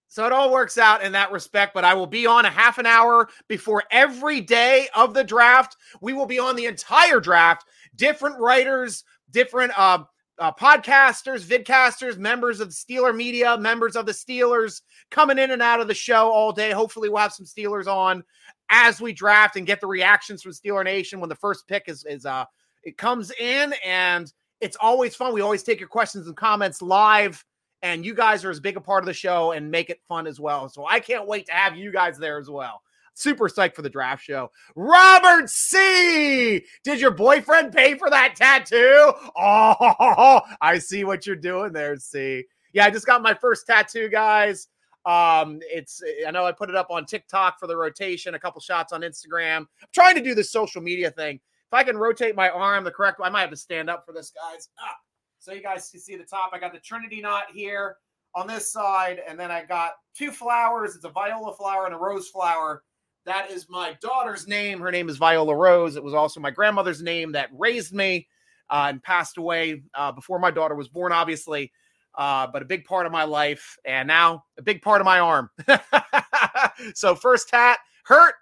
so 0.08 0.26
it 0.26 0.32
all 0.32 0.52
works 0.52 0.78
out 0.78 1.04
in 1.04 1.12
that 1.12 1.34
respect, 1.34 1.74
but 1.74 1.84
I 1.84 1.94
will 1.94 2.08
be 2.08 2.26
on 2.26 2.46
a 2.46 2.50
half 2.50 2.78
an 2.78 2.86
hour 2.86 3.28
before 3.50 3.84
every 3.92 4.40
day 4.40 4.88
of 4.96 5.14
the 5.14 5.24
draft. 5.24 5.76
We 6.02 6.14
will 6.14 6.26
be 6.26 6.40
on 6.40 6.56
the 6.56 6.66
entire 6.66 7.20
draft, 7.20 7.66
different 7.96 8.40
writers, 8.40 9.04
different 9.32 9.78
uh, 9.78 10.06
uh, 10.40 10.54
podcasters, 10.54 11.46
vidcasters, 11.46 12.18
members 12.18 12.62
of 12.62 12.70
Steeler 12.70 13.16
media, 13.16 13.58
members 13.58 13.96
of 13.96 14.06
the 14.06 14.12
Steelers 14.12 14.82
coming 15.12 15.38
in 15.38 15.52
and 15.52 15.62
out 15.62 15.82
of 15.82 15.88
the 15.88 15.94
show 15.94 16.32
all 16.32 16.52
day. 16.52 16.72
Hopefully, 16.72 17.10
we'll 17.10 17.22
have 17.22 17.34
some 17.34 17.46
Steelers 17.46 17.88
on 17.88 18.24
as 18.70 19.00
we 19.00 19.14
draft 19.14 19.56
and 19.56 19.66
get 19.66 19.80
the 19.82 19.88
reactions 19.88 20.42
from 20.44 20.52
Steeler 20.52 20.84
Nation 20.84 21.20
when 21.20 21.30
the 21.30 21.36
first 21.36 21.68
pick 21.68 21.84
is 21.88 22.04
is 22.06 22.26
uh 22.26 22.46
it 22.84 22.98
comes 22.98 23.32
in 23.40 23.74
and 23.86 24.32
it's 24.62 24.78
always 24.80 25.16
fun. 25.16 25.34
We 25.34 25.42
always 25.42 25.64
take 25.64 25.80
your 25.80 25.90
questions 25.90 26.28
and 26.28 26.36
comments 26.36 26.82
live 26.82 27.44
and 27.84 28.06
you 28.06 28.14
guys 28.16 28.44
are 28.44 28.50
as 28.50 28.60
big 28.60 28.76
a 28.78 28.82
part 28.82 29.04
of 29.04 29.06
the 29.06 29.14
show 29.14 29.52
and 29.52 29.70
make 29.70 29.90
it 29.90 30.02
fun 30.08 30.26
as 30.26 30.40
well. 30.40 30.68
So 30.70 30.86
I 30.88 31.00
can't 31.00 31.28
wait 31.28 31.46
to 31.48 31.54
have 31.54 31.76
you 31.78 31.92
guys 31.92 32.18
there 32.18 32.40
as 32.40 32.50
well. 32.50 32.82
super 33.14 33.50
psyched 33.50 33.76
for 33.76 33.82
the 33.82 33.90
draft 33.90 34.24
show. 34.24 34.50
Robert 34.76 35.50
C. 35.50 36.64
Did 36.84 37.00
your 37.00 37.12
boyfriend 37.12 37.74
pay 37.74 37.96
for 37.98 38.10
that 38.10 38.36
tattoo? 38.36 39.12
Oh, 39.40 40.42
I 40.62 40.78
see 40.80 41.04
what 41.04 41.26
you're 41.26 41.36
doing 41.36 41.72
there, 41.74 41.96
C. 41.98 42.46
Yeah, 42.74 42.86
I 42.86 42.90
just 42.92 43.06
got 43.06 43.22
my 43.22 43.34
first 43.34 43.66
tattoo, 43.68 44.10
guys. 44.10 44.68
Um, 45.08 45.60
it's 45.62 46.04
I 46.28 46.32
know 46.32 46.46
I 46.46 46.52
put 46.52 46.70
it 46.70 46.76
up 46.76 46.92
on 46.92 47.06
TikTok 47.06 47.60
for 47.60 47.68
the 47.68 47.78
rotation, 47.78 48.36
a 48.36 48.40
couple 48.40 48.60
shots 48.60 48.92
on 48.92 49.02
Instagram. 49.02 49.60
I'm 49.60 49.68
trying 49.94 50.16
to 50.16 50.22
do 50.22 50.36
this 50.36 50.52
social 50.52 50.82
media 50.82 51.10
thing. 51.10 51.36
If 51.36 51.74
I 51.74 51.84
can 51.84 51.98
rotate 51.98 52.36
my 52.36 52.50
arm 52.50 52.84
the 52.84 52.92
correct 52.92 53.20
way, 53.20 53.28
I 53.28 53.30
might 53.30 53.42
have 53.42 53.50
to 53.52 53.58
stand 53.58 53.90
up 53.90 54.06
for 54.06 54.12
this, 54.12 54.32
guys. 54.32 54.68
Ah, 54.80 54.96
so 55.40 55.54
you 55.54 55.62
guys 55.62 55.90
can 55.90 56.02
see 56.02 56.18
the 56.18 56.26
top. 56.26 56.52
I 56.54 56.60
got 56.60 56.74
the 56.74 56.80
Trinity 56.80 57.22
knot 57.22 57.46
here 57.54 57.96
on 58.36 58.48
this 58.48 58.70
side, 58.72 59.22
and 59.26 59.40
then 59.40 59.50
I 59.50 59.64
got 59.64 59.94
two 60.14 60.30
flowers. 60.30 60.96
It's 60.96 61.06
a 61.06 61.10
viola 61.10 61.56
flower 61.56 61.86
and 61.86 61.96
a 61.96 61.98
rose 61.98 62.28
flower. 62.28 62.84
That 63.26 63.50
is 63.50 63.68
my 63.70 63.98
daughter's 64.02 64.46
name. 64.46 64.80
Her 64.80 64.92
name 64.92 65.08
is 65.10 65.18
Viola 65.18 65.56
Rose. 65.56 65.96
It 65.96 66.04
was 66.04 66.14
also 66.14 66.40
my 66.40 66.52
grandmother's 66.52 67.02
name 67.02 67.32
that 67.34 67.50
raised 67.54 67.94
me 67.94 68.28
uh, 68.70 68.88
and 68.90 69.04
passed 69.04 69.38
away 69.38 69.84
uh, 69.96 70.12
before 70.12 70.40
my 70.40 70.52
daughter 70.52 70.76
was 70.76 70.88
born, 70.88 71.12
obviously. 71.12 71.72
Uh, 72.18 72.48
but 72.52 72.64
a 72.64 72.66
big 72.66 72.84
part 72.86 73.06
of 73.06 73.12
my 73.12 73.24
life, 73.24 73.78
and 73.86 74.08
now 74.08 74.44
a 74.58 74.62
big 74.62 74.82
part 74.82 75.02
of 75.02 75.06
my 75.06 75.20
arm. 75.20 75.50
so 76.96 77.14
first 77.14 77.50
tat 77.50 77.78
hurt. 78.06 78.34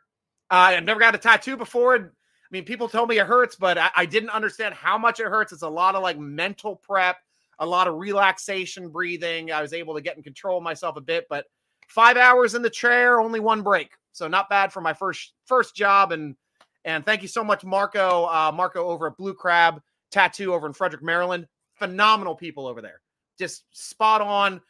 Uh, 0.50 0.78
I've 0.78 0.84
never 0.86 1.00
got 1.00 1.14
a 1.16 1.18
tattoo 1.18 1.58
before. 1.58 1.96
I 1.96 2.48
mean, 2.52 2.64
people 2.64 2.88
told 2.88 3.10
me 3.10 3.20
it 3.20 3.28
hurts, 3.28 3.56
but 3.56 3.78
I, 3.78 3.90
I 3.98 4.06
didn't 4.06 4.30
understand 4.30 4.76
how 4.76 4.98
much 4.98 5.20
it 5.20 5.26
hurts. 5.26 5.52
It's 5.52 5.64
a 5.64 5.70
lot 5.70 5.96
of 5.96 6.04
like 6.04 6.18
mental 6.18 6.78
prep 6.78 7.18
a 7.60 7.66
lot 7.66 7.88
of 7.88 7.96
relaxation 7.96 8.90
breathing. 8.90 9.52
I 9.52 9.62
was 9.62 9.74
able 9.74 9.96
to 9.96 10.02
get 10.02 10.18
in 10.18 10.24
control 10.24 10.58
of 10.58 10.64
myself 10.64 10.98
a 10.98 11.02
bit, 11.02 11.26
but 11.30 11.46
five 11.88 12.18
hours 12.18 12.56
in 12.56 12.62
the 12.62 12.70
chair, 12.70 13.20
only 13.20 13.40
one 13.40 13.62
break. 13.62 13.92
So 14.12 14.28
not 14.28 14.50
bad 14.50 14.72
for 14.72 14.82
my 14.82 14.94
first 14.94 15.34
first 15.46 15.76
job. 15.76 16.12
And 16.12 16.36
and 16.84 17.06
thank 17.06 17.22
you 17.22 17.28
so 17.28 17.44
much, 17.44 17.64
Marco. 17.64 18.26
Uh, 18.26 18.52
Marco 18.54 18.86
over 18.86 19.08
at 19.08 19.18
Blue 19.18 19.34
Crab 19.34 19.82
Tattoo 20.12 20.54
over 20.54 20.68
in 20.68 20.74
Frederick, 20.74 21.04
Maryland. 21.04 21.48
Phenomenal 21.76 22.36
people 22.36 22.68
over 22.68 22.82
there. 22.82 23.02
Just 23.38 23.66
spot 23.72 24.22
on, 24.22 24.62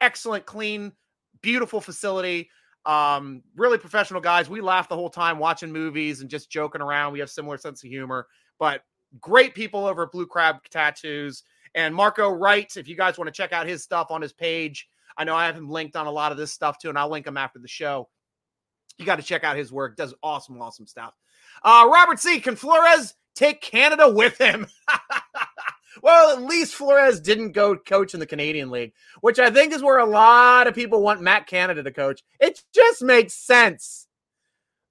excellent, 0.00 0.46
clean, 0.46 0.92
beautiful 1.42 1.80
facility. 1.80 2.50
Um, 2.86 3.42
really 3.56 3.78
professional 3.78 4.20
guys. 4.20 4.50
We 4.50 4.60
laugh 4.60 4.88
the 4.88 4.96
whole 4.96 5.10
time 5.10 5.38
watching 5.38 5.72
movies 5.72 6.20
and 6.20 6.28
just 6.28 6.50
joking 6.50 6.82
around. 6.82 7.12
We 7.12 7.20
have 7.20 7.30
similar 7.30 7.56
sense 7.56 7.82
of 7.82 7.90
humor, 7.90 8.26
but 8.58 8.82
great 9.20 9.54
people 9.54 9.86
over 9.86 10.04
at 10.04 10.12
Blue 10.12 10.26
Crab 10.26 10.56
Tattoos. 10.70 11.42
And 11.74 11.94
Marco 11.94 12.30
Wright, 12.30 12.70
if 12.76 12.86
you 12.86 12.96
guys 12.96 13.18
want 13.18 13.28
to 13.28 13.32
check 13.32 13.52
out 13.52 13.66
his 13.66 13.82
stuff 13.82 14.10
on 14.10 14.20
his 14.22 14.32
page, 14.32 14.88
I 15.16 15.24
know 15.24 15.34
I 15.34 15.46
have 15.46 15.56
him 15.56 15.68
linked 15.68 15.96
on 15.96 16.06
a 16.06 16.10
lot 16.10 16.32
of 16.32 16.38
this 16.38 16.52
stuff 16.52 16.78
too, 16.78 16.88
and 16.88 16.98
I'll 16.98 17.08
link 17.08 17.26
him 17.26 17.36
after 17.36 17.58
the 17.58 17.68
show. 17.68 18.08
You 18.98 19.06
got 19.06 19.16
to 19.16 19.22
check 19.22 19.44
out 19.44 19.56
his 19.56 19.72
work. 19.72 19.96
Does 19.96 20.14
awesome, 20.22 20.60
awesome 20.60 20.86
stuff. 20.86 21.14
Uh, 21.62 21.88
Robert 21.90 22.20
C. 22.20 22.40
Can 22.40 22.56
Flores 22.56 23.14
take 23.34 23.60
Canada 23.60 24.08
with 24.08 24.38
him? 24.38 24.66
well, 26.04 26.36
at 26.36 26.42
least 26.42 26.74
Flores 26.74 27.20
didn't 27.20 27.52
go 27.52 27.76
coach 27.76 28.14
in 28.14 28.20
the 28.20 28.26
Canadian 28.26 28.70
League, 28.70 28.92
which 29.20 29.40
I 29.40 29.50
think 29.50 29.72
is 29.72 29.82
where 29.82 29.98
a 29.98 30.06
lot 30.06 30.68
of 30.68 30.74
people 30.74 31.02
want 31.02 31.22
Matt 31.22 31.48
Canada 31.48 31.82
to 31.82 31.90
coach. 31.90 32.22
It 32.38 32.62
just 32.72 33.02
makes 33.02 33.34
sense. 33.34 34.06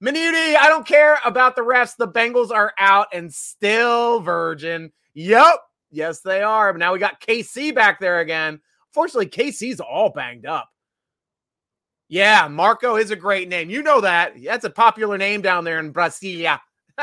Minuti, 0.02 0.56
I 0.56 0.66
don't 0.68 0.86
care 0.86 1.18
about 1.24 1.56
the 1.56 1.62
refs. 1.62 1.96
The 1.96 2.08
Bengals 2.08 2.50
are 2.50 2.74
out 2.78 3.06
and 3.14 3.32
still 3.32 4.20
virgin. 4.20 4.92
Yep, 5.14 5.60
Yes, 5.94 6.20
they 6.20 6.42
are. 6.42 6.72
But 6.72 6.80
now 6.80 6.92
we 6.92 6.98
got 6.98 7.20
KC 7.20 7.72
back 7.72 8.00
there 8.00 8.18
again. 8.18 8.60
Fortunately, 8.92 9.28
KC's 9.28 9.78
all 9.78 10.10
banged 10.10 10.44
up. 10.44 10.68
Yeah, 12.08 12.48
Marco 12.48 12.96
is 12.96 13.12
a 13.12 13.16
great 13.16 13.48
name. 13.48 13.70
You 13.70 13.82
know 13.82 14.00
that. 14.00 14.34
That's 14.42 14.64
a 14.64 14.70
popular 14.70 15.16
name 15.16 15.40
down 15.40 15.62
there 15.62 15.78
in 15.78 15.92
Brasilia. 15.92 16.58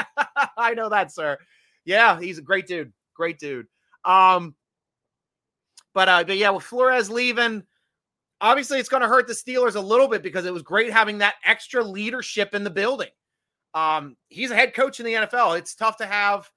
I 0.58 0.74
know 0.74 0.90
that, 0.90 1.14
sir. 1.14 1.38
Yeah, 1.86 2.20
he's 2.20 2.38
a 2.38 2.42
great 2.42 2.68
dude. 2.68 2.92
Great 3.16 3.40
dude. 3.40 3.68
Um, 4.06 4.56
but 5.94 6.10
uh, 6.10 6.24
but 6.24 6.38
yeah, 6.38 6.50
with 6.52 6.64
Flores 6.64 7.10
leaving, 7.10 7.64
obviously 8.40 8.80
it's 8.80 8.90
going 8.90 9.02
to 9.02 9.10
hurt 9.10 9.28
the 9.28 9.34
Steelers 9.34 9.76
a 9.76 9.82
little 9.82 10.08
bit 10.08 10.24
because 10.24 10.46
it 10.46 10.54
was 10.54 10.64
great 10.64 10.92
having 10.92 11.20
that 11.20 11.36
extra 11.46 11.84
leadership 11.84 12.54
in 12.54 12.64
the 12.64 12.70
building. 12.70 13.10
Um, 13.74 14.18
he's 14.30 14.52
a 14.52 14.56
head 14.56 14.74
coach 14.74 15.00
in 15.00 15.06
the 15.06 15.14
NFL. 15.14 15.58
It's 15.58 15.76
tough 15.76 15.98
to 15.98 16.06
have 16.06 16.50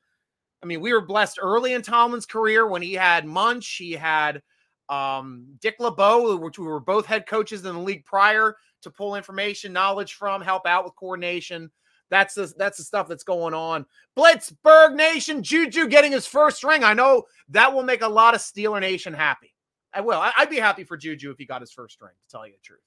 I 0.64 0.66
mean, 0.66 0.80
we 0.80 0.94
were 0.94 1.02
blessed 1.02 1.38
early 1.42 1.74
in 1.74 1.82
Tomlin's 1.82 2.24
career 2.24 2.66
when 2.66 2.80
he 2.80 2.94
had 2.94 3.26
Munch, 3.26 3.76
he 3.76 3.92
had 3.92 4.40
um, 4.88 5.44
Dick 5.60 5.76
LeBeau, 5.78 6.36
which 6.36 6.58
we 6.58 6.64
were 6.64 6.80
both 6.80 7.04
head 7.04 7.26
coaches 7.26 7.66
in 7.66 7.74
the 7.74 7.80
league 7.80 8.06
prior 8.06 8.56
to 8.80 8.90
pull 8.90 9.14
information, 9.14 9.74
knowledge 9.74 10.14
from, 10.14 10.40
help 10.40 10.66
out 10.66 10.84
with 10.84 10.96
coordination. 10.96 11.70
That's 12.14 12.34
the 12.34 12.54
that's 12.56 12.78
the 12.78 12.84
stuff 12.84 13.08
that's 13.08 13.24
going 13.24 13.54
on. 13.54 13.84
Blitzburg 14.16 14.94
Nation, 14.94 15.42
Juju 15.42 15.88
getting 15.88 16.12
his 16.12 16.28
first 16.28 16.62
ring. 16.62 16.84
I 16.84 16.94
know 16.94 17.24
that 17.48 17.74
will 17.74 17.82
make 17.82 18.02
a 18.02 18.08
lot 18.08 18.36
of 18.36 18.40
Steeler 18.40 18.80
Nation 18.80 19.12
happy. 19.12 19.52
I 19.92 20.00
will. 20.00 20.20
I, 20.20 20.30
would 20.38 20.48
be 20.48 20.60
happy 20.60 20.84
for 20.84 20.96
Juju 20.96 21.32
if 21.32 21.38
he 21.38 21.44
got 21.44 21.60
his 21.60 21.72
first 21.72 22.00
ring. 22.00 22.12
To 22.12 22.30
tell 22.30 22.46
you 22.46 22.52
the 22.52 22.58
truth, 22.62 22.78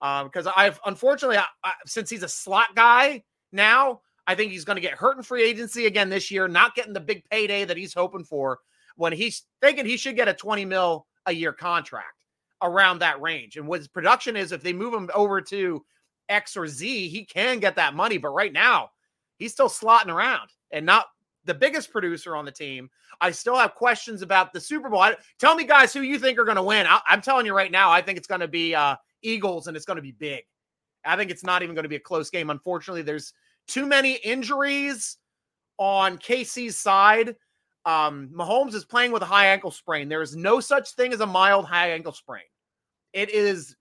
because 0.00 0.46
um, 0.46 0.54
I've 0.56 0.80
unfortunately 0.86 1.36
I, 1.36 1.44
I, 1.62 1.72
since 1.84 2.08
he's 2.08 2.22
a 2.22 2.28
slot 2.28 2.74
guy 2.74 3.22
now, 3.52 4.00
I 4.26 4.34
think 4.34 4.52
he's 4.52 4.64
going 4.64 4.76
to 4.76 4.80
get 4.80 4.94
hurt 4.94 5.18
in 5.18 5.22
free 5.22 5.44
agency 5.44 5.84
again 5.84 6.08
this 6.08 6.30
year, 6.30 6.48
not 6.48 6.74
getting 6.74 6.94
the 6.94 7.00
big 7.00 7.28
payday 7.28 7.66
that 7.66 7.76
he's 7.76 7.92
hoping 7.92 8.24
for 8.24 8.60
when 8.96 9.12
he's 9.12 9.42
thinking 9.60 9.84
he 9.84 9.98
should 9.98 10.16
get 10.16 10.28
a 10.28 10.34
20 10.34 10.64
mil 10.64 11.06
a 11.26 11.32
year 11.32 11.52
contract 11.52 12.24
around 12.62 13.00
that 13.00 13.20
range. 13.20 13.58
And 13.58 13.68
what 13.68 13.80
his 13.80 13.88
production 13.88 14.34
is, 14.34 14.50
if 14.50 14.62
they 14.62 14.72
move 14.72 14.94
him 14.94 15.10
over 15.14 15.42
to 15.42 15.84
X 16.28 16.56
or 16.56 16.66
Z, 16.66 17.08
he 17.08 17.24
can 17.24 17.58
get 17.58 17.76
that 17.76 17.94
money. 17.94 18.18
But 18.18 18.30
right 18.30 18.52
now, 18.52 18.90
he's 19.38 19.52
still 19.52 19.68
slotting 19.68 20.08
around 20.08 20.50
and 20.70 20.86
not 20.86 21.06
the 21.44 21.54
biggest 21.54 21.90
producer 21.90 22.36
on 22.36 22.44
the 22.44 22.52
team. 22.52 22.88
I 23.20 23.30
still 23.30 23.56
have 23.56 23.74
questions 23.74 24.22
about 24.22 24.52
the 24.52 24.60
Super 24.60 24.88
Bowl. 24.88 25.00
I, 25.00 25.16
tell 25.38 25.54
me, 25.54 25.64
guys, 25.64 25.92
who 25.92 26.00
you 26.00 26.18
think 26.18 26.38
are 26.38 26.44
going 26.44 26.56
to 26.56 26.62
win. 26.62 26.86
I, 26.86 27.00
am 27.08 27.20
telling 27.20 27.46
you 27.46 27.54
right 27.54 27.70
now, 27.70 27.90
I 27.90 28.02
think 28.02 28.18
it's 28.18 28.26
going 28.26 28.40
to 28.40 28.48
be 28.48 28.74
uh, 28.74 28.96
Eagles 29.22 29.66
and 29.66 29.76
it's 29.76 29.86
going 29.86 29.96
to 29.96 30.02
be 30.02 30.12
big. 30.12 30.44
I 31.04 31.16
think 31.16 31.30
it's 31.30 31.44
not 31.44 31.62
even 31.62 31.74
going 31.74 31.84
to 31.84 31.88
be 31.88 31.96
a 31.96 32.00
close 32.00 32.30
game. 32.30 32.50
Unfortunately, 32.50 33.02
there's 33.02 33.32
too 33.66 33.86
many 33.86 34.14
injuries 34.14 35.18
on 35.78 36.18
KC's 36.18 36.76
side. 36.76 37.36
Um, 37.84 38.30
Mahomes 38.32 38.74
is 38.74 38.84
playing 38.84 39.10
with 39.10 39.22
a 39.22 39.26
high 39.26 39.46
ankle 39.46 39.72
sprain. 39.72 40.08
There 40.08 40.22
is 40.22 40.36
no 40.36 40.60
such 40.60 40.92
thing 40.92 41.12
as 41.12 41.20
a 41.20 41.26
mild 41.26 41.64
high 41.64 41.90
ankle 41.90 42.12
sprain. 42.12 42.44
It 43.12 43.30
is 43.30 43.76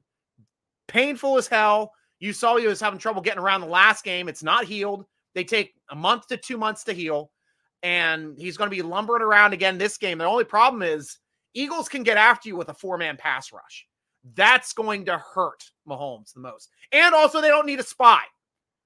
painful 0.88 1.38
as 1.38 1.48
hell. 1.48 1.94
You 2.22 2.34
saw 2.34 2.56
he 2.56 2.68
was 2.68 2.80
having 2.80 3.00
trouble 3.00 3.22
getting 3.22 3.42
around 3.42 3.62
the 3.62 3.68
last 3.68 4.04
game. 4.06 4.30
It's 4.30 4.44
not 4.44 4.66
healed. 4.66 5.06
They 5.34 5.44
take 5.44 5.74
a 5.90 5.96
month 5.96 6.28
to 6.28 6.38
two 6.38 6.58
months 6.58 6.84
to 6.84 6.94
heal, 6.94 7.32
and 7.82 8.38
he's 8.38 8.58
going 8.58 8.70
to 8.70 8.76
be 8.76 8.84
lumbering 8.84 9.24
around 9.24 9.54
again 9.54 9.80
this 9.80 9.98
game. 9.98 10.20
The 10.20 10.26
only 10.26 10.44
problem 10.44 10.84
is 10.84 11.18
Eagles 11.56 11.90
can 11.90 12.04
get 12.04 12.18
after 12.18 12.48
you 12.48 12.56
with 12.56 12.70
a 12.70 12.76
four 12.76 13.00
man 13.00 13.18
pass 13.18 13.52
rush. 13.52 13.88
That's 14.36 14.72
going 14.72 15.06
to 15.06 15.18
hurt 15.18 15.64
Mahomes 15.90 16.34
the 16.34 16.42
most. 16.42 16.70
And 16.92 17.16
also, 17.16 17.42
they 17.42 17.48
don't 17.48 17.66
need 17.66 17.80
a 17.80 17.84
spy 17.84 18.22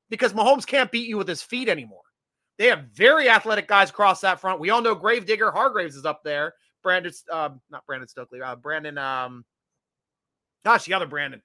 because 0.09 0.31
Mahomes 0.31 0.65
can't 0.65 0.91
beat 0.91 1.09
you 1.09 1.17
with 1.17 1.27
his 1.27 1.41
feet 1.41 1.67
anymore. 1.67 2.03
They 2.57 2.67
have 2.67 2.85
very 2.93 3.27
athletic 3.27 3.67
guys 3.67 3.89
across 3.89 4.21
that 4.21 4.39
front. 4.39 4.61
We 4.61 4.69
all 4.69 4.81
know 4.81 4.95
Gravedigger 4.95 5.51
Hargraves 5.51 5.97
is 5.97 6.05
up 6.05 6.23
there. 6.23 6.53
Brandon, 6.83 7.11
uh, 7.29 7.49
not 7.69 7.85
Brandon 7.85 8.07
Stokley, 8.07 8.41
uh, 8.41 8.55
Brandon, 8.55 8.97
um, 8.97 9.43
gosh, 10.63 10.85
the 10.85 10.93
other 10.93 11.07
Brandon 11.07 11.41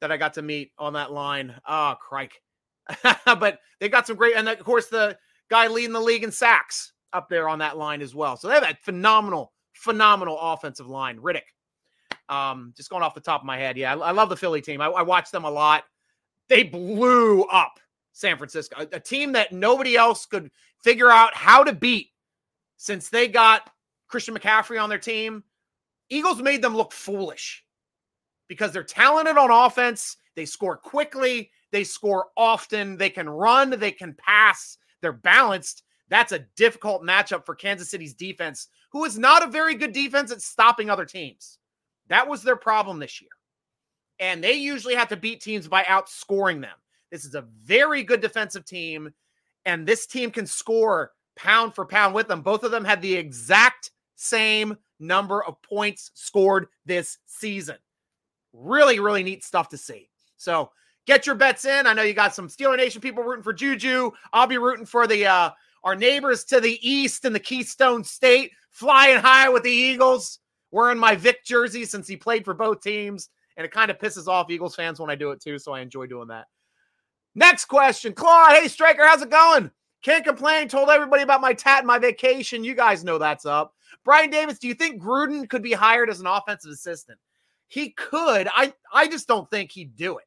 that 0.00 0.12
I 0.12 0.16
got 0.16 0.34
to 0.34 0.42
meet 0.42 0.72
on 0.78 0.92
that 0.94 1.12
line. 1.12 1.54
Ah, 1.66 1.94
oh, 1.94 1.96
crike. 1.96 2.42
but 3.24 3.60
they 3.80 3.88
got 3.88 4.06
some 4.06 4.16
great, 4.16 4.36
and 4.36 4.48
of 4.48 4.58
course, 4.60 4.88
the 4.88 5.18
guy 5.50 5.66
leading 5.66 5.92
the 5.92 6.00
league 6.00 6.24
in 6.24 6.30
sacks 6.30 6.92
up 7.12 7.28
there 7.28 7.48
on 7.48 7.58
that 7.58 7.76
line 7.76 8.02
as 8.02 8.14
well. 8.14 8.36
So 8.36 8.48
they 8.48 8.54
have 8.54 8.62
a 8.62 8.76
phenomenal, 8.82 9.52
phenomenal 9.72 10.38
offensive 10.40 10.86
line. 10.86 11.18
Reddick. 11.20 11.46
Um, 12.28 12.74
just 12.76 12.90
going 12.90 13.02
off 13.02 13.14
the 13.14 13.20
top 13.20 13.42
of 13.42 13.46
my 13.46 13.56
head. 13.56 13.76
Yeah, 13.76 13.94
I, 13.94 14.08
I 14.08 14.10
love 14.10 14.28
the 14.28 14.36
Philly 14.36 14.60
team. 14.60 14.80
I, 14.80 14.86
I 14.86 15.02
watched 15.02 15.30
them 15.30 15.44
a 15.44 15.50
lot. 15.50 15.84
They 16.48 16.64
blew 16.64 17.44
up 17.44 17.78
San 18.12 18.36
Francisco, 18.36 18.80
a, 18.80 18.96
a 18.96 19.00
team 19.00 19.32
that 19.32 19.52
nobody 19.52 19.96
else 19.96 20.26
could 20.26 20.50
figure 20.82 21.10
out 21.10 21.34
how 21.34 21.62
to 21.62 21.72
beat 21.72 22.10
since 22.76 23.08
they 23.08 23.28
got 23.28 23.70
Christian 24.08 24.36
McCaffrey 24.36 24.82
on 24.82 24.88
their 24.88 24.98
team. 24.98 25.44
Eagles 26.08 26.40
made 26.40 26.62
them 26.62 26.76
look 26.76 26.92
foolish 26.92 27.64
because 28.48 28.72
they're 28.72 28.82
talented 28.82 29.36
on 29.36 29.50
offense. 29.50 30.16
They 30.34 30.44
score 30.44 30.76
quickly, 30.76 31.50
they 31.72 31.84
score 31.84 32.26
often, 32.36 32.96
they 32.96 33.10
can 33.10 33.28
run, 33.28 33.70
they 33.70 33.92
can 33.92 34.14
pass, 34.14 34.78
they're 35.00 35.12
balanced. 35.12 35.82
That's 36.08 36.32
a 36.32 36.46
difficult 36.56 37.02
matchup 37.02 37.44
for 37.44 37.54
Kansas 37.54 37.90
City's 37.90 38.14
defense, 38.14 38.68
who 38.92 39.04
is 39.04 39.18
not 39.18 39.42
a 39.42 39.50
very 39.50 39.74
good 39.74 39.92
defense 39.92 40.30
at 40.30 40.42
stopping 40.42 40.88
other 40.88 41.04
teams. 41.04 41.58
That 42.08 42.28
was 42.28 42.42
their 42.42 42.56
problem 42.56 42.98
this 42.98 43.20
year. 43.20 43.30
And 44.18 44.42
they 44.42 44.52
usually 44.52 44.94
have 44.94 45.08
to 45.08 45.16
beat 45.16 45.40
teams 45.40 45.68
by 45.68 45.82
outscoring 45.82 46.60
them. 46.60 46.76
This 47.10 47.24
is 47.24 47.34
a 47.34 47.46
very 47.64 48.02
good 48.02 48.20
defensive 48.20 48.64
team, 48.64 49.12
and 49.64 49.86
this 49.86 50.06
team 50.06 50.30
can 50.30 50.46
score 50.46 51.12
pound 51.34 51.74
for 51.74 51.84
pound 51.84 52.14
with 52.14 52.28
them. 52.28 52.40
Both 52.40 52.62
of 52.62 52.70
them 52.70 52.84
had 52.84 53.02
the 53.02 53.14
exact 53.14 53.90
same 54.14 54.76
number 54.98 55.44
of 55.44 55.60
points 55.62 56.10
scored 56.14 56.66
this 56.84 57.18
season. 57.26 57.76
Really, 58.56 58.98
really 58.98 59.22
neat 59.22 59.44
stuff 59.44 59.68
to 59.70 59.78
see. 59.78 60.08
So 60.36 60.70
Get 61.06 61.24
your 61.24 61.36
bets 61.36 61.64
in. 61.64 61.86
I 61.86 61.92
know 61.92 62.02
you 62.02 62.14
got 62.14 62.34
some 62.34 62.48
Steeler 62.48 62.76
Nation 62.76 63.00
people 63.00 63.22
rooting 63.22 63.44
for 63.44 63.52
Juju. 63.52 64.10
I'll 64.32 64.48
be 64.48 64.58
rooting 64.58 64.86
for 64.86 65.06
the 65.06 65.26
uh, 65.26 65.50
our 65.84 65.94
neighbors 65.94 66.44
to 66.46 66.60
the 66.60 66.78
east 66.86 67.24
in 67.24 67.32
the 67.32 67.38
Keystone 67.38 68.02
State, 68.02 68.50
flying 68.72 69.20
high 69.20 69.48
with 69.48 69.62
the 69.62 69.70
Eagles. 69.70 70.40
Wearing 70.72 70.98
my 70.98 71.14
Vic 71.14 71.44
jersey 71.44 71.84
since 71.84 72.08
he 72.08 72.16
played 72.16 72.44
for 72.44 72.52
both 72.52 72.82
teams, 72.82 73.30
and 73.56 73.64
it 73.64 73.70
kind 73.70 73.88
of 73.88 73.98
pisses 73.98 74.26
off 74.26 74.50
Eagles 74.50 74.74
fans 74.74 74.98
when 74.98 75.08
I 75.08 75.14
do 75.14 75.30
it 75.30 75.40
too. 75.40 75.60
So 75.60 75.72
I 75.72 75.80
enjoy 75.80 76.06
doing 76.06 76.26
that. 76.28 76.46
Next 77.36 77.66
question, 77.66 78.12
Claude. 78.12 78.56
Hey, 78.56 78.66
Striker, 78.66 79.06
how's 79.06 79.22
it 79.22 79.30
going? 79.30 79.70
Can't 80.02 80.24
complain. 80.24 80.68
Told 80.68 80.90
everybody 80.90 81.22
about 81.22 81.40
my 81.40 81.52
tat 81.54 81.78
and 81.78 81.86
my 81.86 82.00
vacation. 82.00 82.64
You 82.64 82.74
guys 82.74 83.04
know 83.04 83.16
that's 83.16 83.46
up. 83.46 83.74
Brian 84.04 84.28
Davis, 84.28 84.58
do 84.58 84.66
you 84.66 84.74
think 84.74 85.00
Gruden 85.00 85.48
could 85.48 85.62
be 85.62 85.72
hired 85.72 86.10
as 86.10 86.20
an 86.20 86.26
offensive 86.26 86.72
assistant? 86.72 87.18
He 87.68 87.90
could. 87.90 88.48
I 88.52 88.72
I 88.92 89.08
just 89.08 89.26
don't 89.26 89.50
think 89.50 89.72
he'd 89.72 89.96
do 89.96 90.18
it. 90.18 90.24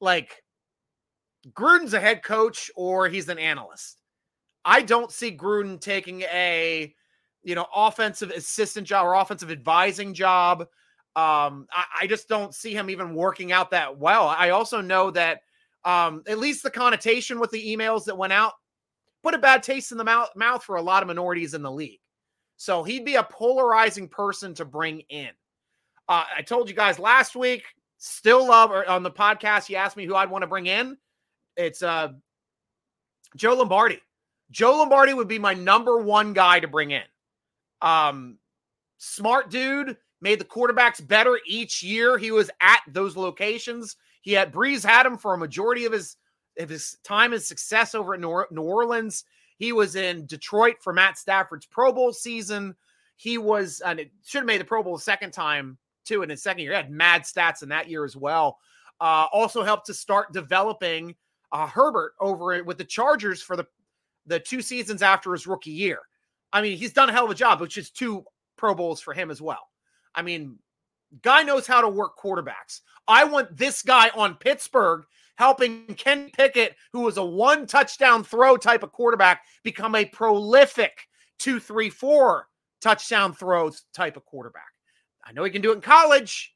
Like 0.00 0.42
Gruden's 1.52 1.94
a 1.94 2.00
head 2.00 2.22
coach 2.22 2.70
or 2.76 3.08
he's 3.08 3.28
an 3.28 3.38
analyst. 3.38 3.98
I 4.64 4.82
don't 4.82 5.12
see 5.12 5.36
Gruden 5.36 5.80
taking 5.80 6.22
a 6.22 6.94
you 7.42 7.54
know 7.54 7.66
offensive 7.74 8.30
assistant 8.30 8.86
job 8.86 9.06
or 9.06 9.14
offensive 9.14 9.50
advising 9.50 10.12
job. 10.12 10.62
Um, 11.14 11.66
I, 11.72 11.84
I 12.02 12.06
just 12.06 12.28
don't 12.28 12.54
see 12.54 12.74
him 12.74 12.90
even 12.90 13.14
working 13.14 13.52
out 13.52 13.70
that 13.70 13.98
well. 13.98 14.28
I 14.28 14.50
also 14.50 14.82
know 14.82 15.10
that 15.12 15.40
um, 15.84 16.22
at 16.28 16.38
least 16.38 16.62
the 16.62 16.70
connotation 16.70 17.40
with 17.40 17.50
the 17.50 17.74
emails 17.74 18.04
that 18.04 18.18
went 18.18 18.34
out 18.34 18.52
put 19.22 19.34
a 19.34 19.38
bad 19.38 19.62
taste 19.62 19.90
in 19.90 19.98
the 19.98 20.04
mouth, 20.04 20.28
mouth 20.36 20.62
for 20.62 20.76
a 20.76 20.82
lot 20.82 21.02
of 21.02 21.08
minorities 21.08 21.54
in 21.54 21.62
the 21.62 21.70
league. 21.70 22.00
So 22.58 22.84
he'd 22.84 23.04
be 23.04 23.16
a 23.16 23.24
polarizing 23.24 24.08
person 24.08 24.54
to 24.54 24.64
bring 24.64 25.00
in. 25.08 25.30
Uh, 26.08 26.24
I 26.36 26.42
told 26.42 26.68
you 26.68 26.74
guys 26.74 26.98
last 26.98 27.34
week, 27.34 27.64
still 27.98 28.46
love 28.46 28.70
on 28.70 29.02
the 29.02 29.10
podcast. 29.10 29.68
You 29.68 29.76
asked 29.76 29.96
me 29.96 30.06
who 30.06 30.14
I'd 30.14 30.30
want 30.30 30.42
to 30.42 30.48
bring 30.48 30.66
in. 30.66 30.96
It's 31.56 31.82
uh, 31.82 32.12
Joe 33.36 33.54
Lombardi. 33.54 34.00
Joe 34.50 34.78
Lombardi 34.78 35.14
would 35.14 35.28
be 35.28 35.38
my 35.38 35.54
number 35.54 35.98
one 35.98 36.32
guy 36.32 36.60
to 36.60 36.68
bring 36.68 36.92
in. 36.92 37.02
Um, 37.82 38.38
smart 38.98 39.50
dude, 39.50 39.96
made 40.20 40.38
the 40.38 40.44
quarterbacks 40.44 41.06
better 41.06 41.38
each 41.46 41.82
year 41.82 42.18
he 42.18 42.30
was 42.30 42.50
at 42.60 42.80
those 42.88 43.16
locations. 43.16 43.96
He 44.22 44.32
had 44.32 44.52
Brees 44.52 44.84
had 44.84 45.06
him 45.06 45.18
for 45.18 45.34
a 45.34 45.38
majority 45.38 45.84
of 45.84 45.92
his 45.92 46.16
of 46.58 46.68
his 46.68 46.96
time 47.04 47.32
and 47.32 47.42
success 47.42 47.94
over 47.94 48.14
at 48.14 48.20
New 48.20 48.62
Orleans. 48.62 49.24
He 49.58 49.72
was 49.72 49.94
in 49.94 50.26
Detroit 50.26 50.76
for 50.80 50.92
Matt 50.92 51.18
Stafford's 51.18 51.66
Pro 51.66 51.92
Bowl 51.92 52.12
season. 52.12 52.74
He 53.16 53.38
was, 53.38 53.80
and 53.80 53.98
it 54.00 54.10
should 54.24 54.40
have 54.40 54.46
made 54.46 54.60
the 54.60 54.64
Pro 54.64 54.82
Bowl 54.82 54.96
a 54.96 55.00
second 55.00 55.32
time 55.32 55.78
too 56.06 56.22
in 56.22 56.30
his 56.30 56.42
second 56.42 56.62
year. 56.62 56.72
He 56.72 56.76
had 56.76 56.90
mad 56.90 57.22
stats 57.22 57.62
in 57.62 57.68
that 57.70 57.90
year 57.90 58.04
as 58.04 58.16
well. 58.16 58.58
Uh, 59.00 59.26
also 59.32 59.62
helped 59.62 59.86
to 59.86 59.94
start 59.94 60.32
developing 60.32 61.14
uh, 61.52 61.66
Herbert 61.66 62.14
over 62.20 62.62
with 62.64 62.78
the 62.78 62.84
Chargers 62.84 63.42
for 63.42 63.56
the 63.56 63.66
the 64.26 64.40
two 64.40 64.60
seasons 64.60 65.02
after 65.02 65.32
his 65.32 65.46
rookie 65.46 65.70
year. 65.70 66.00
I 66.52 66.60
mean, 66.60 66.76
he's 66.76 66.92
done 66.92 67.08
a 67.08 67.12
hell 67.12 67.26
of 67.26 67.30
a 67.30 67.34
job, 67.34 67.60
which 67.60 67.78
is 67.78 67.90
two 67.90 68.24
Pro 68.56 68.74
Bowls 68.74 69.00
for 69.00 69.14
him 69.14 69.30
as 69.30 69.40
well. 69.40 69.68
I 70.14 70.22
mean, 70.22 70.58
guy 71.22 71.42
knows 71.42 71.66
how 71.66 71.80
to 71.80 71.88
work 71.88 72.18
quarterbacks. 72.18 72.80
I 73.06 73.24
want 73.24 73.56
this 73.56 73.82
guy 73.82 74.10
on 74.14 74.34
Pittsburgh 74.34 75.04
helping 75.36 75.86
Ken 75.96 76.30
Pickett, 76.32 76.74
who 76.92 77.00
was 77.02 77.18
a 77.18 77.24
one 77.24 77.66
touchdown 77.66 78.24
throw 78.24 78.56
type 78.56 78.82
of 78.82 78.92
quarterback, 78.92 79.44
become 79.62 79.94
a 79.94 80.04
prolific 80.04 81.06
two, 81.38 81.60
three, 81.60 81.90
four 81.90 82.48
touchdown 82.80 83.34
throws 83.34 83.84
type 83.94 84.16
of 84.16 84.24
quarterback. 84.24 84.72
I 85.26 85.32
know 85.32 85.44
he 85.44 85.50
can 85.50 85.62
do 85.62 85.72
it 85.72 85.76
in 85.76 85.80
college. 85.80 86.54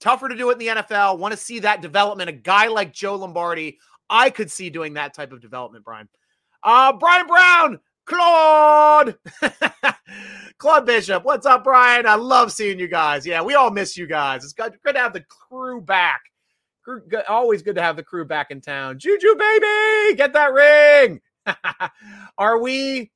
Tougher 0.00 0.28
to 0.28 0.36
do 0.36 0.50
it 0.50 0.54
in 0.54 0.58
the 0.58 0.66
NFL. 0.82 1.18
Want 1.18 1.32
to 1.32 1.38
see 1.38 1.60
that 1.60 1.82
development. 1.82 2.30
A 2.30 2.34
guy 2.34 2.68
like 2.68 2.92
Joe 2.92 3.16
Lombardi, 3.16 3.78
I 4.08 4.30
could 4.30 4.50
see 4.50 4.70
doing 4.70 4.94
that 4.94 5.14
type 5.14 5.32
of 5.32 5.40
development, 5.40 5.84
Brian. 5.84 6.08
Uh, 6.62 6.92
Brian 6.92 7.26
Brown, 7.26 7.80
Claude, 8.06 9.16
Claude 10.58 10.86
Bishop. 10.86 11.24
What's 11.24 11.46
up, 11.46 11.64
Brian? 11.64 12.06
I 12.06 12.16
love 12.16 12.52
seeing 12.52 12.78
you 12.78 12.88
guys. 12.88 13.26
Yeah, 13.26 13.42
we 13.42 13.54
all 13.54 13.70
miss 13.70 13.96
you 13.96 14.06
guys. 14.06 14.44
It's 14.44 14.52
good, 14.52 14.76
good 14.84 14.94
to 14.94 15.00
have 15.00 15.12
the 15.12 15.24
crew 15.48 15.80
back 15.80 16.20
always 17.28 17.62
good 17.62 17.76
to 17.76 17.82
have 17.82 17.96
the 17.96 18.02
crew 18.02 18.24
back 18.24 18.50
in 18.50 18.60
town. 18.60 18.98
Juju, 18.98 19.36
baby, 19.36 20.16
get 20.16 20.32
that 20.32 20.52
ring. 20.52 21.20
Are 22.38 22.58
we 22.60 23.10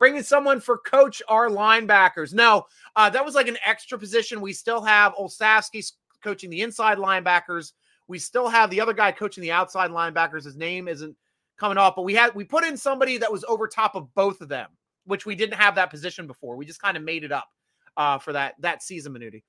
bringing 0.00 0.22
someone 0.24 0.60
for 0.60 0.78
coach 0.78 1.22
our 1.28 1.48
linebackers? 1.48 2.34
No, 2.34 2.64
uh, 2.96 3.08
that 3.10 3.24
was 3.24 3.36
like 3.36 3.46
an 3.46 3.58
extra 3.64 3.96
position. 3.96 4.40
We 4.40 4.52
still 4.52 4.82
have 4.82 5.14
Olszewski 5.14 5.92
coaching 6.24 6.50
the 6.50 6.62
inside 6.62 6.98
linebackers. 6.98 7.72
We 8.08 8.18
still 8.18 8.48
have 8.48 8.70
the 8.70 8.80
other 8.80 8.94
guy 8.94 9.12
coaching 9.12 9.42
the 9.42 9.52
outside 9.52 9.90
linebackers. 9.90 10.42
His 10.42 10.56
name 10.56 10.88
isn't 10.88 11.14
coming 11.56 11.78
off, 11.78 11.94
but 11.94 12.02
we 12.02 12.14
had 12.14 12.34
we 12.34 12.42
put 12.42 12.64
in 12.64 12.76
somebody 12.76 13.18
that 13.18 13.30
was 13.30 13.44
over 13.44 13.68
top 13.68 13.94
of 13.94 14.12
both 14.14 14.40
of 14.40 14.48
them, 14.48 14.70
which 15.04 15.26
we 15.26 15.36
didn't 15.36 15.54
have 15.54 15.76
that 15.76 15.90
position 15.90 16.26
before. 16.26 16.56
We 16.56 16.66
just 16.66 16.82
kind 16.82 16.96
of 16.96 17.04
made 17.04 17.22
it 17.22 17.30
up 17.30 17.48
uh, 17.96 18.18
for 18.18 18.32
that 18.32 18.54
that 18.58 18.82
season, 18.82 19.12
Minuti. 19.12 19.44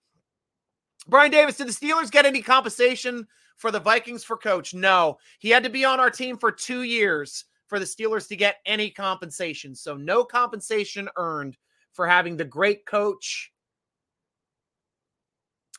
Brian 1.07 1.31
Davis, 1.31 1.57
did 1.57 1.67
the 1.67 1.71
Steelers 1.71 2.11
get 2.11 2.25
any 2.25 2.43
compensation 2.43 3.27
for 3.55 3.71
the 3.71 3.79
Vikings 3.79 4.23
for 4.23 4.37
coach? 4.37 4.73
No. 4.73 5.17
He 5.39 5.49
had 5.49 5.63
to 5.63 5.69
be 5.69 5.83
on 5.83 5.99
our 5.99 6.11
team 6.11 6.37
for 6.37 6.51
two 6.51 6.83
years 6.83 7.45
for 7.71 7.79
the 7.79 7.85
Steelers 7.85 8.27
to 8.27 8.35
get 8.35 8.57
any 8.65 8.89
compensation. 8.89 9.73
So 9.73 9.95
no 9.95 10.25
compensation 10.25 11.07
earned 11.15 11.55
for 11.93 12.05
having 12.05 12.35
the 12.35 12.43
great 12.43 12.85
coach 12.85 13.53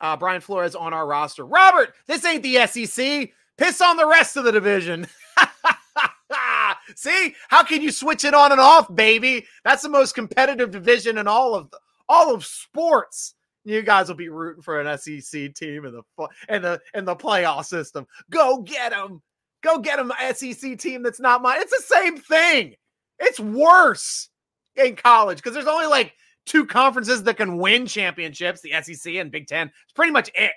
uh, 0.00 0.16
Brian 0.16 0.40
Flores 0.40 0.74
on 0.74 0.94
our 0.94 1.06
roster. 1.06 1.44
Robert, 1.44 1.92
this 2.06 2.24
ain't 2.24 2.42
the 2.42 2.66
SEC. 2.66 3.28
Piss 3.58 3.82
on 3.82 3.98
the 3.98 4.06
rest 4.06 4.38
of 4.38 4.44
the 4.44 4.52
division. 4.52 5.06
See, 6.96 7.34
how 7.48 7.62
can 7.62 7.82
you 7.82 7.92
switch 7.92 8.24
it 8.24 8.32
on 8.32 8.52
and 8.52 8.60
off, 8.60 8.92
baby? 8.94 9.44
That's 9.62 9.82
the 9.82 9.90
most 9.90 10.14
competitive 10.14 10.70
division 10.70 11.18
in 11.18 11.28
all 11.28 11.54
of 11.54 11.74
all 12.08 12.34
of 12.34 12.42
sports 12.42 13.34
you 13.64 13.82
guys 13.82 14.08
will 14.08 14.16
be 14.16 14.30
rooting 14.30 14.62
for 14.62 14.80
an 14.80 14.98
SEC 14.98 15.54
team 15.54 15.84
in 15.84 15.92
the 15.92 16.28
in 16.48 16.62
the 16.62 16.80
in 16.94 17.04
the 17.04 17.14
playoff 17.14 17.66
system. 17.66 18.06
Go 18.30 18.62
get 18.62 18.92
them. 18.92 19.20
Go 19.62 19.78
get 19.78 19.96
them. 19.96 20.12
SEC 20.34 20.78
team 20.78 21.02
that's 21.02 21.20
not 21.20 21.42
mine. 21.42 21.60
It's 21.60 21.70
the 21.70 21.94
same 21.94 22.18
thing. 22.18 22.74
It's 23.18 23.40
worse 23.40 24.28
in 24.76 24.96
college 24.96 25.38
because 25.38 25.54
there's 25.54 25.66
only 25.66 25.86
like 25.86 26.14
two 26.46 26.66
conferences 26.66 27.22
that 27.22 27.36
can 27.36 27.58
win 27.58 27.86
championships: 27.86 28.60
the 28.60 28.72
SEC 28.82 29.14
and 29.14 29.30
Big 29.30 29.46
Ten. 29.46 29.68
It's 29.68 29.92
pretty 29.94 30.12
much 30.12 30.30
it. 30.34 30.52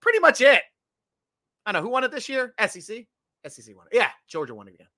Pretty 0.00 0.18
much 0.18 0.40
it. 0.40 0.62
I 1.66 1.72
know 1.72 1.82
who 1.82 1.90
won 1.90 2.04
it 2.04 2.10
this 2.10 2.28
year. 2.28 2.54
SEC. 2.58 3.06
SEC 3.46 3.76
won 3.76 3.86
it. 3.90 3.96
Yeah, 3.96 4.10
Georgia 4.28 4.54
won 4.54 4.68
it 4.68 4.74
again. 4.74 4.88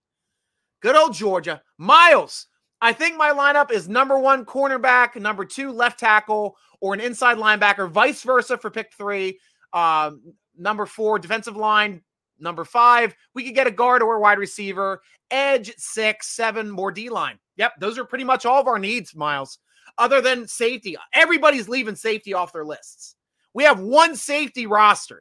Good 0.80 0.96
old 0.96 1.14
Georgia. 1.14 1.62
Miles. 1.78 2.46
I 2.80 2.94
think 2.94 3.18
my 3.18 3.30
lineup 3.30 3.70
is 3.70 3.88
number 3.88 4.18
one 4.18 4.46
cornerback, 4.46 5.20
number 5.20 5.44
two 5.44 5.70
left 5.70 6.00
tackle, 6.00 6.56
or 6.80 6.94
an 6.94 7.00
inside 7.00 7.36
linebacker, 7.36 7.90
vice 7.90 8.22
versa 8.22 8.56
for 8.56 8.70
pick 8.70 8.92
three. 8.94 9.38
Um, 9.74 10.22
number 10.56 10.86
four, 10.86 11.18
defensive 11.18 11.56
line. 11.56 12.02
Number 12.40 12.64
five, 12.64 13.14
we 13.34 13.44
could 13.44 13.54
get 13.54 13.66
a 13.66 13.70
guard 13.70 14.02
or 14.02 14.16
a 14.16 14.20
wide 14.20 14.38
receiver. 14.38 15.02
Edge, 15.30 15.72
six, 15.76 16.28
seven, 16.28 16.70
more 16.70 16.90
D 16.90 17.08
line. 17.08 17.38
Yep, 17.56 17.74
those 17.80 17.98
are 17.98 18.04
pretty 18.04 18.24
much 18.24 18.46
all 18.46 18.60
of 18.60 18.66
our 18.66 18.78
needs, 18.78 19.14
Miles. 19.14 19.58
Other 19.98 20.20
than 20.20 20.48
safety, 20.48 20.96
everybody's 21.12 21.68
leaving 21.68 21.96
safety 21.96 22.34
off 22.34 22.52
their 22.52 22.64
lists. 22.64 23.16
We 23.52 23.64
have 23.64 23.80
one 23.80 24.16
safety 24.16 24.66
rostered, 24.66 25.20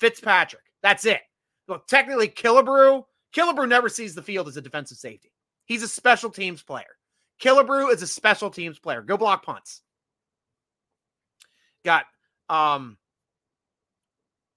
Fitzpatrick. 0.00 0.62
That's 0.82 1.04
it. 1.04 1.20
Look, 1.68 1.86
technically, 1.86 2.28
Killebrew, 2.28 3.02
Killebrew 3.34 3.68
never 3.68 3.88
sees 3.88 4.14
the 4.14 4.22
field 4.22 4.48
as 4.48 4.56
a 4.56 4.62
defensive 4.62 4.98
safety. 4.98 5.32
He's 5.66 5.82
a 5.82 5.88
special 5.88 6.30
teams 6.30 6.62
player. 6.62 6.84
Killebrew 7.42 7.92
is 7.92 8.02
a 8.02 8.06
special 8.06 8.50
teams 8.50 8.78
player. 8.78 9.02
Go 9.02 9.16
block 9.16 9.44
punts. 9.44 9.82
Got 11.84 12.06
um 12.48 12.96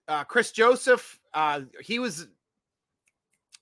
uh 0.10 0.26
Chris 0.26 0.52
Joseph. 0.52 1.20
Uh 1.34 1.62
he 1.82 2.00
was 2.00 2.28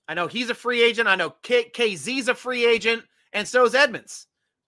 I 0.08 0.14
know 0.14 0.26
he's 0.26 0.50
a 0.50 0.54
free 0.54 0.82
agent. 0.82 1.06
I 1.06 1.14
know 1.14 1.34
K- 1.42 1.70
KZ's 1.70 2.28
a 2.28 2.34
free 2.34 2.66
agent, 2.66 3.04
and 3.32 3.46
so 3.46 3.64
is 3.64 3.74
Edmunds. 3.74 4.26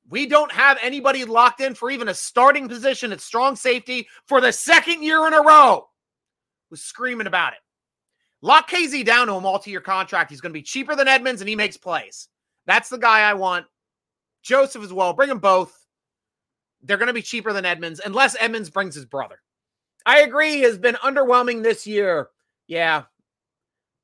We 0.09 0.27
don't 0.27 0.53
have 0.53 0.79
anybody 0.83 1.25
locked 1.25 1.61
in 1.61 1.75
for 1.75 1.91
even 1.91 2.09
a 2.09 2.15
starting 2.15 2.69
position 2.69 3.11
at 3.13 3.21
strong 3.21 3.57
safety 3.57 4.07
for 4.27 4.41
the 4.41 4.53
second 4.53 5.03
year 5.03 5.27
in 5.27 5.33
a 5.33 5.41
row. 5.41 5.89
Was 6.71 6.83
screaming 6.83 7.27
about 7.27 7.55
it. 7.55 7.59
Lock 8.43 8.71
KZ 8.71 9.05
down 9.05 9.27
to 9.27 9.35
a 9.35 9.41
multi-year 9.41 9.81
contract. 9.81 10.31
He's 10.31 10.41
going 10.41 10.53
to 10.53 10.59
be 10.59 10.63
cheaper 10.63 10.95
than 10.95 11.09
Edmunds, 11.09 11.41
and 11.41 11.49
he 11.49 11.57
makes 11.57 11.77
plays. 11.77 12.29
That's 12.67 12.89
the 12.89 12.99
guy 12.99 13.21
I 13.21 13.35
want. 13.35 13.67
Joseph 14.43 14.83
as 14.83 14.93
well. 14.93 15.13
Bring 15.13 15.29
them 15.29 15.39
both. 15.39 15.77
They're 16.83 16.97
going 16.97 17.09
to 17.09 17.13
be 17.13 17.23
cheaper 17.23 17.53
than 17.53 17.67
Edmunds, 17.67 18.01
unless 18.05 18.37
Edmunds 18.41 18.71
brings 18.71 18.95
his 18.95 19.05
brother. 19.05 19.41
I 20.07 20.21
agree. 20.21 20.61
Has 20.61 20.79
been 20.79 20.97
underwhelming 20.97 21.63
this 21.63 21.87
year. 21.87 22.29
Yeah. 22.67 23.05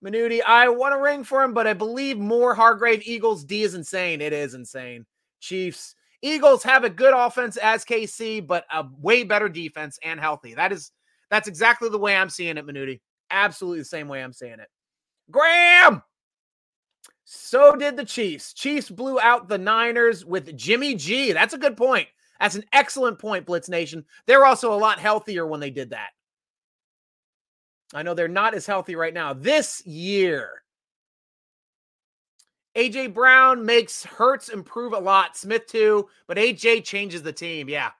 Minuti, 0.05 0.41
I 0.47 0.69
want 0.69 0.95
a 0.95 1.01
ring 1.01 1.25
for 1.25 1.43
him, 1.43 1.55
but 1.55 1.67
I 1.67 1.73
believe 1.73 2.19
more 2.19 2.55
Hargrave 2.55 3.03
Eagles 3.07 3.45
D 3.45 3.63
is 3.63 3.75
insane. 3.75 4.21
It 4.21 4.33
is 4.33 4.55
insane. 4.55 5.07
Chiefs. 5.41 5.95
Eagles 6.23 6.63
have 6.63 6.85
a 6.85 6.91
good 6.91 7.15
offense 7.15 7.57
as 7.57 7.85
KC, 7.85 8.47
but 8.47 8.65
a 8.73 8.85
way 9.01 9.25
better 9.25 9.49
defense 9.49 9.99
and 10.03 10.21
healthy. 10.21 10.55
That 10.55 10.73
is 10.73 10.93
that's 11.31 11.49
exactly 11.49 11.89
the 11.89 11.99
way 11.99 12.17
I'm 12.17 12.31
seeing 12.31 12.57
it, 12.57 12.67
Minuti. 12.67 13.01
Absolutely 13.31 13.81
the 13.81 13.87
same 13.87 14.09
way 14.09 14.23
I'm 14.23 14.33
seeing 14.33 14.61
it. 14.61 14.69
Graham. 15.31 16.03
So 17.25 17.75
did 17.75 17.97
the 17.97 18.05
Chiefs. 18.05 18.53
Chiefs 18.53 18.89
blew 18.89 19.19
out 19.19 19.49
the 19.49 19.59
Niners 19.59 20.25
with 20.25 20.57
Jimmy 20.57 20.95
G. 20.95 21.33
That's 21.33 21.55
a 21.55 21.59
good 21.59 21.77
point. 21.77 22.09
That's 22.40 22.55
an 22.55 22.64
excellent 22.72 23.18
point, 23.18 23.46
Blitz 23.46 23.68
Nation. 23.68 24.05
They're 24.27 24.46
also 24.46 24.72
a 24.72 24.77
lot 24.77 24.99
healthier 24.99 25.46
when 25.46 25.61
they 25.61 25.70
did 25.70 25.90
that. 25.90 26.11
I 27.94 28.03
know 28.03 28.14
they're 28.14 28.29
not 28.29 28.55
as 28.55 28.66
healthy 28.66 28.96
right 28.96 29.14
now. 29.14 29.33
This 29.33 29.85
year, 29.87 30.62
AJ 32.77 33.14
Brown 33.14 33.64
makes 33.64 34.05
Hurts 34.05 34.49
improve 34.49 34.92
a 34.92 34.99
lot. 34.99 35.37
Smith 35.37 35.66
too, 35.66 36.09
but 36.27 36.37
AJ 36.37 36.85
changes 36.85 37.22
the 37.22 37.33
team. 37.33 37.68
Yeah, 37.68 37.90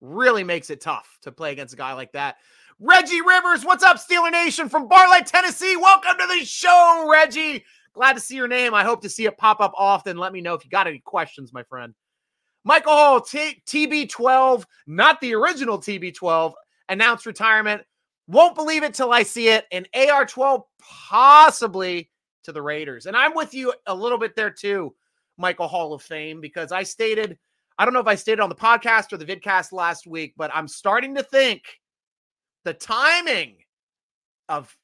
really 0.00 0.44
makes 0.44 0.70
it 0.70 0.80
tough 0.80 1.18
to 1.22 1.30
play 1.30 1.52
against 1.52 1.74
a 1.74 1.76
guy 1.76 1.92
like 1.92 2.12
that. 2.12 2.36
Reggie 2.80 3.20
Rivers, 3.20 3.64
what's 3.64 3.84
up, 3.84 3.98
Steeler 3.98 4.32
Nation 4.32 4.68
from 4.68 4.88
Bartlett, 4.88 5.26
Tennessee? 5.26 5.76
Welcome 5.76 6.18
to 6.18 6.26
the 6.26 6.44
show, 6.44 7.08
Reggie. 7.08 7.64
Glad 7.92 8.14
to 8.14 8.20
see 8.20 8.34
your 8.34 8.48
name. 8.48 8.74
I 8.74 8.82
hope 8.82 9.02
to 9.02 9.08
see 9.08 9.26
it 9.26 9.38
pop 9.38 9.60
up 9.60 9.72
often. 9.76 10.18
Let 10.18 10.32
me 10.32 10.40
know 10.40 10.54
if 10.54 10.64
you 10.64 10.70
got 10.70 10.88
any 10.88 10.98
questions, 10.98 11.52
my 11.52 11.62
friend. 11.62 11.94
Michael 12.64 12.92
Hall, 12.92 13.20
T- 13.20 13.62
TB12, 13.66 14.64
not 14.86 15.20
the 15.20 15.34
original 15.34 15.78
TB12, 15.78 16.54
announced 16.88 17.26
retirement. 17.26 17.82
Won't 18.26 18.54
believe 18.54 18.82
it 18.82 18.94
till 18.94 19.12
I 19.12 19.22
see 19.22 19.48
it. 19.48 19.66
And 19.70 19.88
AR12 19.94 20.62
possibly 20.80 22.10
to 22.44 22.52
the 22.52 22.62
Raiders. 22.62 23.06
And 23.06 23.16
I'm 23.16 23.34
with 23.34 23.52
you 23.52 23.72
a 23.86 23.94
little 23.94 24.18
bit 24.18 24.34
there 24.34 24.50
too, 24.50 24.94
Michael 25.36 25.68
Hall 25.68 25.92
of 25.92 26.02
Fame, 26.02 26.40
because 26.40 26.72
I 26.72 26.82
stated, 26.82 27.38
I 27.78 27.84
don't 27.84 27.92
know 27.92 28.00
if 28.00 28.06
I 28.06 28.14
stated 28.14 28.40
on 28.40 28.48
the 28.48 28.54
podcast 28.54 29.12
or 29.12 29.18
the 29.18 29.26
vidcast 29.26 29.72
last 29.72 30.06
week, 30.06 30.34
but 30.36 30.50
I'm 30.54 30.68
starting 30.68 31.14
to 31.16 31.22
think 31.22 31.62
the 32.64 32.74
timing 32.74 33.56
of 34.48 34.74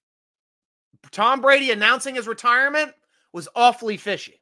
Tom 1.10 1.40
Brady 1.40 1.70
announcing 1.70 2.14
his 2.14 2.28
retirement 2.28 2.92
was 3.32 3.48
awfully 3.54 3.96
fishy. 3.96 4.40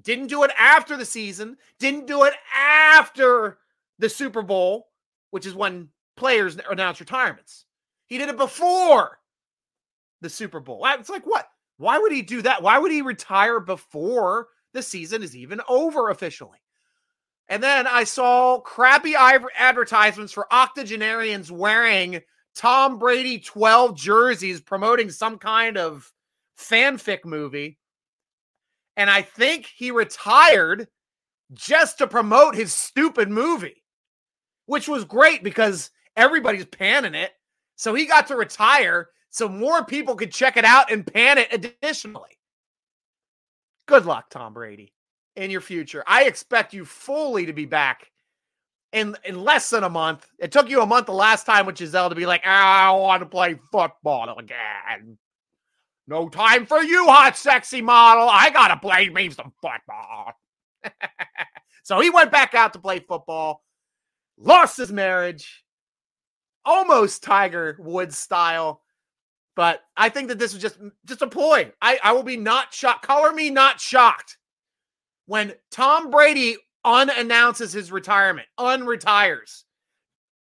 Didn't 0.00 0.28
do 0.28 0.44
it 0.44 0.50
after 0.56 0.96
the 0.96 1.04
season, 1.04 1.56
didn't 1.78 2.06
do 2.06 2.24
it 2.24 2.34
after 2.54 3.58
the 3.98 4.08
Super 4.08 4.42
Bowl, 4.42 4.88
which 5.30 5.46
is 5.46 5.54
when 5.54 5.88
players 6.16 6.56
announce 6.70 7.00
retirements. 7.00 7.66
He 8.06 8.18
did 8.18 8.28
it 8.28 8.36
before 8.36 9.18
the 10.20 10.30
Super 10.30 10.60
Bowl. 10.60 10.84
It's 10.86 11.10
like, 11.10 11.24
what? 11.24 11.48
Why 11.76 11.98
would 11.98 12.12
he 12.12 12.22
do 12.22 12.42
that? 12.42 12.62
Why 12.62 12.78
would 12.78 12.92
he 12.92 13.02
retire 13.02 13.58
before 13.58 14.48
the 14.74 14.82
season 14.82 15.22
is 15.22 15.34
even 15.36 15.60
over 15.68 16.10
officially? 16.10 16.58
And 17.48 17.62
then 17.62 17.86
I 17.88 18.04
saw 18.04 18.60
crappy 18.60 19.14
advertisements 19.16 20.32
for 20.32 20.46
octogenarians 20.52 21.50
wearing 21.50 22.20
Tom 22.54 22.98
Brady 22.98 23.40
12 23.40 23.96
jerseys 23.96 24.60
promoting 24.60 25.10
some 25.10 25.36
kind 25.36 25.76
of 25.76 26.12
fanfic 26.56 27.24
movie. 27.24 27.79
And 28.96 29.08
I 29.08 29.22
think 29.22 29.66
he 29.66 29.90
retired 29.90 30.88
just 31.52 31.98
to 31.98 32.06
promote 32.06 32.54
his 32.54 32.72
stupid 32.72 33.30
movie, 33.30 33.82
which 34.66 34.88
was 34.88 35.04
great 35.04 35.42
because 35.42 35.90
everybody's 36.16 36.66
panning 36.66 37.14
it. 37.14 37.32
So 37.76 37.94
he 37.94 38.06
got 38.06 38.26
to 38.28 38.36
retire 38.36 39.08
so 39.30 39.48
more 39.48 39.84
people 39.84 40.16
could 40.16 40.32
check 40.32 40.56
it 40.56 40.64
out 40.64 40.90
and 40.92 41.06
pan 41.06 41.38
it 41.38 41.48
additionally. 41.52 42.38
Good 43.86 44.04
luck, 44.06 44.28
Tom 44.30 44.52
Brady, 44.52 44.92
in 45.36 45.50
your 45.50 45.60
future. 45.60 46.04
I 46.06 46.24
expect 46.24 46.74
you 46.74 46.84
fully 46.84 47.46
to 47.46 47.52
be 47.52 47.64
back 47.64 48.10
in, 48.92 49.16
in 49.24 49.42
less 49.42 49.70
than 49.70 49.84
a 49.84 49.88
month. 49.88 50.28
It 50.38 50.52
took 50.52 50.68
you 50.68 50.82
a 50.82 50.86
month 50.86 51.06
the 51.06 51.12
last 51.12 51.46
time 51.46 51.66
with 51.66 51.76
Gisele 51.76 52.10
to 52.10 52.14
be 52.14 52.26
like, 52.26 52.42
ah, 52.44 52.88
I 52.88 52.90
want 52.90 53.22
to 53.22 53.26
play 53.26 53.58
football 53.72 54.36
again. 54.38 55.18
No 56.10 56.28
time 56.28 56.66
for 56.66 56.82
you, 56.82 57.06
hot, 57.06 57.36
sexy 57.36 57.80
model. 57.80 58.28
I 58.28 58.50
got 58.50 58.68
to 58.68 58.76
play 58.76 59.08
me 59.08 59.30
some 59.30 59.52
football. 59.62 60.32
so 61.84 62.00
he 62.00 62.10
went 62.10 62.32
back 62.32 62.54
out 62.54 62.72
to 62.72 62.80
play 62.80 62.98
football, 62.98 63.62
lost 64.36 64.76
his 64.76 64.92
marriage, 64.92 65.64
almost 66.64 67.22
Tiger 67.22 67.76
Woods 67.78 68.18
style 68.18 68.82
but 69.56 69.82
I 69.94 70.08
think 70.08 70.28
that 70.28 70.38
this 70.38 70.54
was 70.54 70.62
just 70.62 70.78
just 71.04 71.20
a 71.20 71.26
ploy. 71.26 71.70
I, 71.82 71.98
I 72.02 72.12
will 72.12 72.22
be 72.22 72.38
not 72.38 72.72
shocked. 72.72 73.06
Color 73.06 73.32
me 73.32 73.50
not 73.50 73.78
shocked 73.78 74.38
when 75.26 75.52
Tom 75.70 76.10
Brady 76.10 76.56
unannounces 76.82 77.72
his 77.72 77.92
retirement, 77.92 78.48
unretires. 78.58 79.64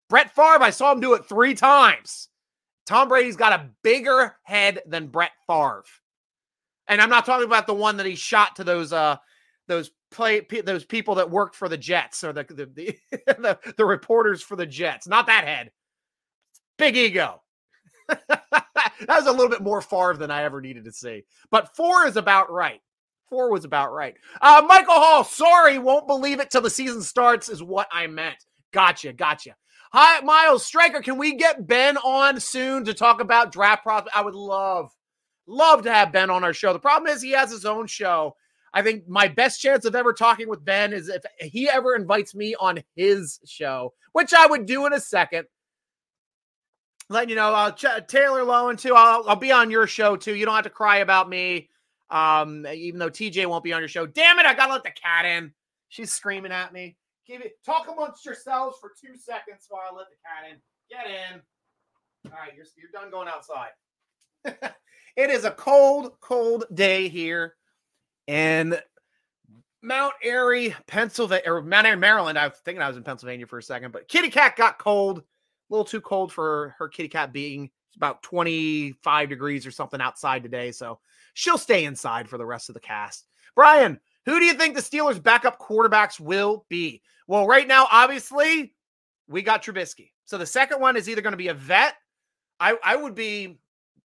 Brett 0.08 0.34
Favre, 0.34 0.62
I 0.62 0.70
saw 0.70 0.90
him 0.90 0.98
do 1.00 1.14
it 1.14 1.26
three 1.26 1.54
times. 1.54 2.28
Tom 2.86 3.08
Brady's 3.08 3.36
got 3.36 3.58
a 3.58 3.70
bigger 3.82 4.36
head 4.42 4.82
than 4.86 5.08
Brett 5.08 5.32
Favre. 5.46 5.84
And 6.86 7.00
I'm 7.00 7.08
not 7.08 7.24
talking 7.24 7.46
about 7.46 7.66
the 7.66 7.74
one 7.74 7.96
that 7.96 8.06
he 8.06 8.14
shot 8.14 8.56
to 8.56 8.64
those 8.64 8.92
uh 8.92 9.16
those 9.66 9.90
play 10.10 10.46
those 10.64 10.84
people 10.84 11.14
that 11.16 11.30
worked 11.30 11.56
for 11.56 11.68
the 11.68 11.78
Jets 11.78 12.22
or 12.24 12.32
the 12.32 12.44
the 12.44 12.66
the, 12.66 12.96
the, 13.26 13.58
the 13.76 13.84
reporters 13.84 14.42
for 14.42 14.56
the 14.56 14.66
Jets. 14.66 15.06
Not 15.08 15.26
that 15.26 15.44
head. 15.44 15.70
Big 16.76 16.96
ego. 16.96 17.40
that 18.08 19.08
was 19.08 19.26
a 19.26 19.32
little 19.32 19.48
bit 19.48 19.62
more 19.62 19.80
Favre 19.80 20.16
than 20.16 20.30
I 20.30 20.42
ever 20.42 20.60
needed 20.60 20.84
to 20.84 20.92
see. 20.92 21.24
But 21.50 21.74
four 21.74 22.06
is 22.06 22.16
about 22.16 22.52
right. 22.52 22.80
Four 23.30 23.50
was 23.50 23.64
about 23.64 23.92
right. 23.92 24.14
Uh, 24.40 24.62
Michael 24.66 24.94
Hall, 24.94 25.24
sorry, 25.24 25.78
won't 25.78 26.06
believe 26.06 26.40
it 26.40 26.50
till 26.50 26.60
the 26.60 26.68
season 26.68 27.00
starts, 27.00 27.48
is 27.48 27.62
what 27.62 27.88
I 27.90 28.06
meant. 28.06 28.36
Gotcha, 28.72 29.12
gotcha. 29.12 29.56
Hi, 29.96 30.18
Miles 30.22 30.66
Striker. 30.66 31.00
Can 31.00 31.18
we 31.18 31.36
get 31.36 31.68
Ben 31.68 31.96
on 31.98 32.40
soon 32.40 32.84
to 32.84 32.94
talk 32.94 33.20
about 33.20 33.52
draft 33.52 33.84
prospects? 33.84 34.16
I 34.16 34.22
would 34.22 34.34
love, 34.34 34.90
love 35.46 35.84
to 35.84 35.94
have 35.94 36.10
Ben 36.10 36.30
on 36.30 36.42
our 36.42 36.52
show. 36.52 36.72
The 36.72 36.80
problem 36.80 37.14
is 37.14 37.22
he 37.22 37.30
has 37.30 37.52
his 37.52 37.64
own 37.64 37.86
show. 37.86 38.34
I 38.72 38.82
think 38.82 39.08
my 39.08 39.28
best 39.28 39.60
chance 39.62 39.84
of 39.84 39.94
ever 39.94 40.12
talking 40.12 40.48
with 40.48 40.64
Ben 40.64 40.92
is 40.92 41.08
if 41.08 41.22
he 41.38 41.68
ever 41.68 41.94
invites 41.94 42.34
me 42.34 42.56
on 42.58 42.82
his 42.96 43.38
show, 43.46 43.92
which 44.14 44.34
I 44.34 44.48
would 44.48 44.66
do 44.66 44.84
in 44.86 44.92
a 44.94 44.98
second 44.98 45.46
letting 47.08 47.28
you 47.28 47.36
know, 47.36 47.54
uh, 47.54 47.70
Ch- 47.70 48.08
Taylor 48.08 48.40
Lewan 48.40 48.76
too. 48.76 48.96
I'll, 48.96 49.22
I'll 49.28 49.36
be 49.36 49.52
on 49.52 49.70
your 49.70 49.86
show 49.86 50.16
too. 50.16 50.34
You 50.34 50.44
don't 50.44 50.56
have 50.56 50.64
to 50.64 50.70
cry 50.70 50.96
about 50.96 51.28
me. 51.28 51.68
Um, 52.10 52.66
even 52.66 52.98
though 52.98 53.10
TJ 53.10 53.46
won't 53.46 53.62
be 53.62 53.72
on 53.72 53.80
your 53.80 53.88
show. 53.88 54.06
Damn 54.06 54.40
it! 54.40 54.46
I 54.46 54.54
gotta 54.54 54.72
let 54.72 54.82
the 54.82 54.90
cat 54.90 55.24
in. 55.24 55.52
She's 55.88 56.12
screaming 56.12 56.50
at 56.50 56.72
me. 56.72 56.96
Give 57.26 57.40
it. 57.40 57.52
Talk 57.64 57.88
amongst 57.90 58.24
yourselves 58.24 58.78
for 58.80 58.92
two 59.00 59.16
seconds 59.16 59.66
while 59.68 59.82
I 59.90 59.94
let 59.94 60.06
the 60.10 60.16
cat 60.16 60.50
in. 60.50 60.58
Get 60.90 61.06
in. 61.06 61.40
All 62.30 62.38
right, 62.38 62.54
you're 62.56 62.66
you're 62.76 62.90
done 62.92 63.10
going 63.10 63.28
outside. 63.28 63.70
it 65.16 65.30
is 65.30 65.44
a 65.44 65.50
cold, 65.50 66.12
cold 66.20 66.64
day 66.72 67.08
here 67.08 67.54
in 68.26 68.76
Mount 69.82 70.14
Airy, 70.22 70.74
Pennsylvania, 70.86 71.44
or 71.46 71.62
Mount 71.62 71.86
Airy, 71.86 71.96
Maryland. 71.96 72.38
I 72.38 72.48
was 72.48 72.58
thinking 72.64 72.82
I 72.82 72.88
was 72.88 72.96
in 72.96 73.04
Pennsylvania 73.04 73.46
for 73.46 73.58
a 73.58 73.62
second, 73.62 73.92
but 73.92 74.08
Kitty 74.08 74.30
Cat 74.30 74.56
got 74.56 74.78
cold 74.78 75.22
a 75.70 75.72
little 75.72 75.84
too 75.84 76.00
cold 76.00 76.32
for 76.32 76.74
her 76.78 76.88
kitty 76.88 77.08
cat 77.08 77.32
being 77.32 77.70
about 77.96 78.22
25 78.22 79.28
degrees 79.28 79.66
or 79.66 79.70
something 79.70 80.00
outside 80.00 80.42
today. 80.42 80.70
So 80.72 80.98
she'll 81.34 81.58
stay 81.58 81.84
inside 81.84 82.28
for 82.28 82.38
the 82.38 82.46
rest 82.46 82.68
of 82.68 82.74
the 82.74 82.80
cast. 82.80 83.26
Brian, 83.54 84.00
who 84.26 84.38
do 84.38 84.44
you 84.44 84.54
think 84.54 84.74
the 84.74 84.80
Steelers' 84.80 85.22
backup 85.22 85.58
quarterbacks 85.58 86.18
will 86.18 86.64
be? 86.68 87.02
Well, 87.26 87.46
right 87.46 87.66
now, 87.66 87.86
obviously, 87.90 88.74
we 89.28 89.42
got 89.42 89.62
Trubisky. 89.62 90.10
So 90.24 90.38
the 90.38 90.46
second 90.46 90.80
one 90.80 90.96
is 90.96 91.08
either 91.08 91.20
going 91.20 91.32
to 91.32 91.38
be 91.38 91.48
a 91.48 91.54
vet. 91.54 91.94
I, 92.60 92.76
I 92.82 92.96
would 92.96 93.14
be 93.14 93.58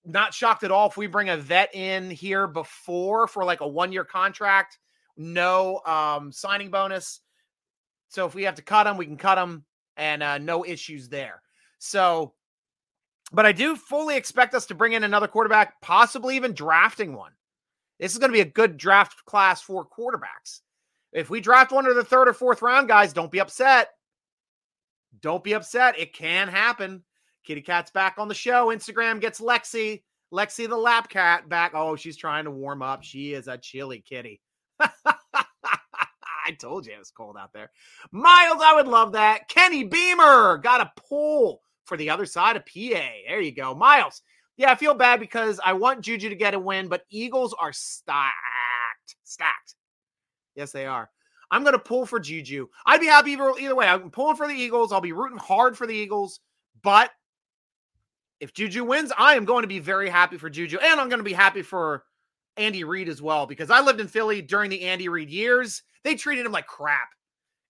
not 0.05 0.33
shocked 0.33 0.63
at 0.63 0.71
all 0.71 0.89
if 0.89 0.97
we 0.97 1.07
bring 1.07 1.29
a 1.29 1.37
vet 1.37 1.73
in 1.73 2.09
here 2.09 2.47
before 2.47 3.27
for 3.27 3.43
like 3.43 3.61
a 3.61 3.67
one 3.67 3.91
year 3.91 4.03
contract, 4.03 4.77
no 5.17 5.81
um, 5.85 6.31
signing 6.31 6.69
bonus. 6.69 7.21
So 8.09 8.25
if 8.25 8.33
we 8.33 8.43
have 8.43 8.55
to 8.55 8.61
cut 8.61 8.87
him, 8.87 8.97
we 8.97 9.05
can 9.05 9.17
cut 9.17 9.37
him 9.37 9.65
and 9.97 10.23
uh, 10.23 10.37
no 10.37 10.65
issues 10.65 11.09
there. 11.09 11.41
So, 11.77 12.33
but 13.31 13.45
I 13.45 13.51
do 13.51 13.75
fully 13.75 14.17
expect 14.17 14.55
us 14.55 14.65
to 14.67 14.75
bring 14.75 14.93
in 14.93 15.03
another 15.03 15.27
quarterback, 15.27 15.79
possibly 15.81 16.35
even 16.35 16.53
drafting 16.53 17.13
one. 17.13 17.31
This 17.99 18.13
is 18.13 18.17
going 18.17 18.29
to 18.29 18.33
be 18.33 18.41
a 18.41 18.45
good 18.45 18.77
draft 18.77 19.25
class 19.25 19.61
for 19.61 19.85
quarterbacks. 19.85 20.61
If 21.11 21.29
we 21.29 21.41
draft 21.41 21.71
one 21.71 21.85
of 21.85 21.95
the 21.95 22.03
third 22.03 22.27
or 22.27 22.33
fourth 22.33 22.61
round 22.61 22.87
guys, 22.87 23.13
don't 23.13 23.31
be 23.31 23.41
upset. 23.41 23.89
Don't 25.21 25.43
be 25.43 25.53
upset. 25.53 25.99
It 25.99 26.13
can 26.13 26.47
happen. 26.47 27.03
Kitty 27.43 27.61
Cat's 27.61 27.91
back 27.91 28.15
on 28.17 28.27
the 28.27 28.35
show. 28.35 28.67
Instagram 28.67 29.19
gets 29.19 29.41
Lexi. 29.41 30.03
Lexi 30.31 30.69
the 30.69 30.77
lap 30.77 31.09
cat 31.09 31.49
back. 31.49 31.71
Oh, 31.73 31.95
she's 31.95 32.15
trying 32.15 32.45
to 32.45 32.51
warm 32.51 32.81
up. 32.81 33.03
She 33.03 33.33
is 33.33 33.47
a 33.47 33.57
chilly 33.57 34.03
kitty. 34.07 34.39
I 36.49 36.51
told 36.59 36.85
you 36.85 36.93
it 36.93 36.99
was 36.99 37.11
cold 37.11 37.37
out 37.39 37.53
there. 37.53 37.71
Miles, 38.11 38.61
I 38.63 38.75
would 38.75 38.87
love 38.87 39.13
that. 39.13 39.47
Kenny 39.47 39.83
Beamer 39.83 40.57
got 40.57 40.81
a 40.81 40.91
pull 40.95 41.61
for 41.85 41.97
the 41.97 42.11
other 42.11 42.25
side 42.25 42.55
of 42.55 42.65
PA. 42.65 43.01
There 43.27 43.41
you 43.41 43.51
go. 43.51 43.73
Miles. 43.75 44.21
Yeah, 44.59 44.71
I 44.71 44.75
feel 44.75 44.93
bad 44.93 45.21
because 45.21 45.57
I 45.63 45.71
want 45.71 46.01
Juju 46.01 46.27
to 46.27 46.35
get 46.35 46.53
a 46.53 46.59
win, 46.59 46.89
but 46.89 47.05
Eagles 47.09 47.55
are 47.57 47.71
stacked. 47.71 49.15
Stacked. 49.23 49.75
Yes, 50.53 50.73
they 50.73 50.85
are. 50.85 51.09
I'm 51.49 51.63
going 51.63 51.73
to 51.73 51.79
pull 51.79 52.05
for 52.05 52.19
Juju. 52.19 52.67
I'd 52.85 52.99
be 52.99 53.07
happy 53.07 53.31
either, 53.31 53.53
either 53.57 53.73
way. 53.73 53.87
I'm 53.87 54.11
pulling 54.11 54.35
for 54.35 54.49
the 54.49 54.53
Eagles. 54.53 54.91
I'll 54.91 54.99
be 54.99 55.13
rooting 55.13 55.37
hard 55.37 55.77
for 55.77 55.87
the 55.87 55.95
Eagles, 55.95 56.41
but 56.83 57.09
if 58.41 58.53
Juju 58.53 58.83
wins, 58.83 59.13
I 59.17 59.35
am 59.35 59.45
going 59.45 59.61
to 59.61 59.67
be 59.69 59.79
very 59.79 60.09
happy 60.09 60.37
for 60.37 60.49
Juju, 60.49 60.77
and 60.77 60.99
I'm 60.99 61.07
going 61.07 61.19
to 61.19 61.23
be 61.23 61.31
happy 61.31 61.61
for 61.61 62.03
Andy 62.57 62.83
Reid 62.83 63.07
as 63.07 63.21
well 63.21 63.45
because 63.45 63.71
I 63.71 63.79
lived 63.79 64.01
in 64.01 64.09
Philly 64.09 64.41
during 64.41 64.69
the 64.69 64.81
Andy 64.81 65.07
Reid 65.07 65.29
years. 65.29 65.83
They 66.03 66.15
treated 66.15 66.45
him 66.45 66.51
like 66.51 66.67
crap, 66.67 67.09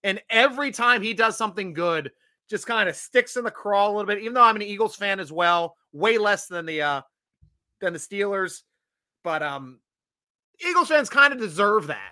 and 0.04 0.20
every 0.32 0.72
time 0.72 1.04
he 1.04 1.14
does 1.14 1.38
something 1.38 1.74
good, 1.74 2.12
just 2.50 2.66
kind 2.66 2.90
of 2.90 2.96
sticks 2.96 3.38
in 3.38 3.44
the 3.44 3.52
crawl 3.52 3.92
a 3.92 3.94
little 3.96 4.08
bit. 4.08 4.24
Even 4.24 4.34
though 4.34 4.42
I'm 4.42 4.56
an 4.56 4.64
Eagles 4.64 4.96
fan 4.96 5.20
as 5.20 5.32
well, 5.32 5.76
way 5.94 6.18
less 6.18 6.48
than 6.48 6.66
the 6.66 6.82
uh 6.82 7.02
than 7.82 7.94
the 7.94 8.00
Steelers, 8.00 8.64
but 9.24 9.42
um, 9.42 9.80
Eagles 10.68 10.90
fans 10.90 11.10
kind 11.10 11.34
of 11.34 11.40
deserve 11.40 11.88
that. 11.88 12.12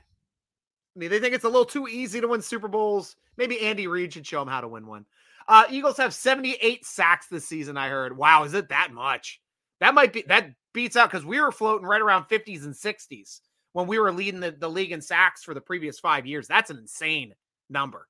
I 0.95 0.99
mean, 0.99 1.09
they 1.09 1.19
think 1.19 1.35
it's 1.35 1.43
a 1.43 1.49
little 1.49 1.65
too 1.65 1.87
easy 1.87 2.21
to 2.21 2.27
win 2.27 2.41
Super 2.41 2.67
Bowls. 2.67 3.15
Maybe 3.37 3.59
Andy 3.59 3.87
Reid 3.87 4.13
should 4.13 4.25
show 4.25 4.39
them 4.39 4.47
how 4.47 4.61
to 4.61 4.67
win 4.67 4.87
one. 4.87 5.05
Uh, 5.47 5.65
Eagles 5.69 5.97
have 5.97 6.13
78 6.13 6.85
sacks 6.85 7.27
this 7.27 7.45
season, 7.45 7.77
I 7.77 7.89
heard. 7.89 8.17
Wow, 8.17 8.43
is 8.43 8.53
it 8.53 8.69
that 8.69 8.91
much? 8.91 9.41
That 9.79 9.93
might 9.93 10.11
be 10.11 10.23
that 10.27 10.49
beats 10.73 10.95
out 10.95 11.09
because 11.11 11.25
we 11.25 11.39
were 11.39 11.51
floating 11.51 11.87
right 11.87 12.01
around 12.01 12.25
50s 12.25 12.65
and 12.65 12.73
60s 12.73 13.41
when 13.73 13.87
we 13.87 13.99
were 13.99 14.11
leading 14.11 14.39
the, 14.39 14.51
the 14.51 14.69
league 14.69 14.91
in 14.91 15.01
sacks 15.01 15.43
for 15.43 15.53
the 15.53 15.61
previous 15.61 15.99
five 15.99 16.25
years. 16.25 16.47
That's 16.47 16.71
an 16.71 16.77
insane 16.77 17.33
number. 17.69 18.07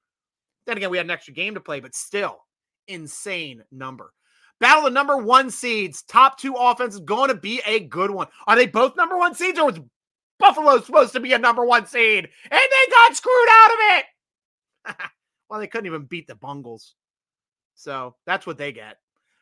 Then 0.65 0.77
again, 0.77 0.89
we 0.89 0.97
had 0.97 1.05
an 1.05 1.11
extra 1.11 1.33
game 1.33 1.53
to 1.55 1.59
play, 1.59 1.79
but 1.79 1.93
still 1.93 2.39
insane 2.87 3.63
number. 3.71 4.13
Battle 4.59 4.87
of 4.87 4.93
number 4.93 5.17
one 5.17 5.51
seeds, 5.51 6.01
top 6.03 6.39
two 6.39 6.55
offenses 6.55 6.99
going 7.01 7.29
to 7.29 7.35
be 7.35 7.61
a 7.65 7.81
good 7.81 8.09
one. 8.09 8.27
Are 8.47 8.55
they 8.55 8.65
both 8.65 8.95
number 8.95 9.17
one 9.17 9.35
seeds, 9.35 9.59
or 9.59 9.67
was 9.67 9.79
Buffalo 10.39 10.79
supposed 10.81 11.13
to 11.13 11.19
be 11.19 11.33
a 11.33 11.39
number 11.39 11.65
one 11.65 11.85
seed 11.85 12.25
and 12.25 12.61
they 12.61 12.91
got 12.91 13.15
screwed 13.15 13.49
out 13.49 13.71
of 13.71 13.77
it? 13.79 14.05
well, 15.49 15.59
they 15.59 15.67
couldn't 15.67 15.87
even 15.87 16.05
beat 16.05 16.27
the 16.27 16.35
Bungles. 16.35 16.95
So 17.75 18.15
that's 18.25 18.45
what 18.47 18.57
they 18.57 18.71
get. 18.71 18.97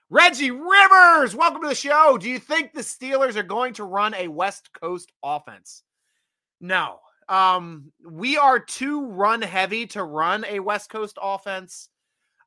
Reggie 0.10 0.52
Rivers, 0.52 1.36
welcome 1.36 1.62
to 1.64 1.70
the 1.70 1.76
show. 1.76 2.18
Do 2.18 2.30
you 2.30 2.40
think 2.40 2.74
the 2.74 2.82
Steelers 2.82 3.36
are 3.36 3.44
going 3.44 3.74
to 3.76 3.84
run 3.84 4.14
a 4.14 4.28
West 4.28 4.70
Coast 4.80 5.12
offense? 5.24 5.84
No. 6.62 7.00
Um, 7.28 7.92
we 8.08 8.38
are 8.38 8.60
too 8.60 9.08
run 9.08 9.42
heavy 9.42 9.88
to 9.88 10.04
run 10.04 10.46
a 10.46 10.60
West 10.60 10.92
Coast 10.92 11.18
offense. 11.20 11.90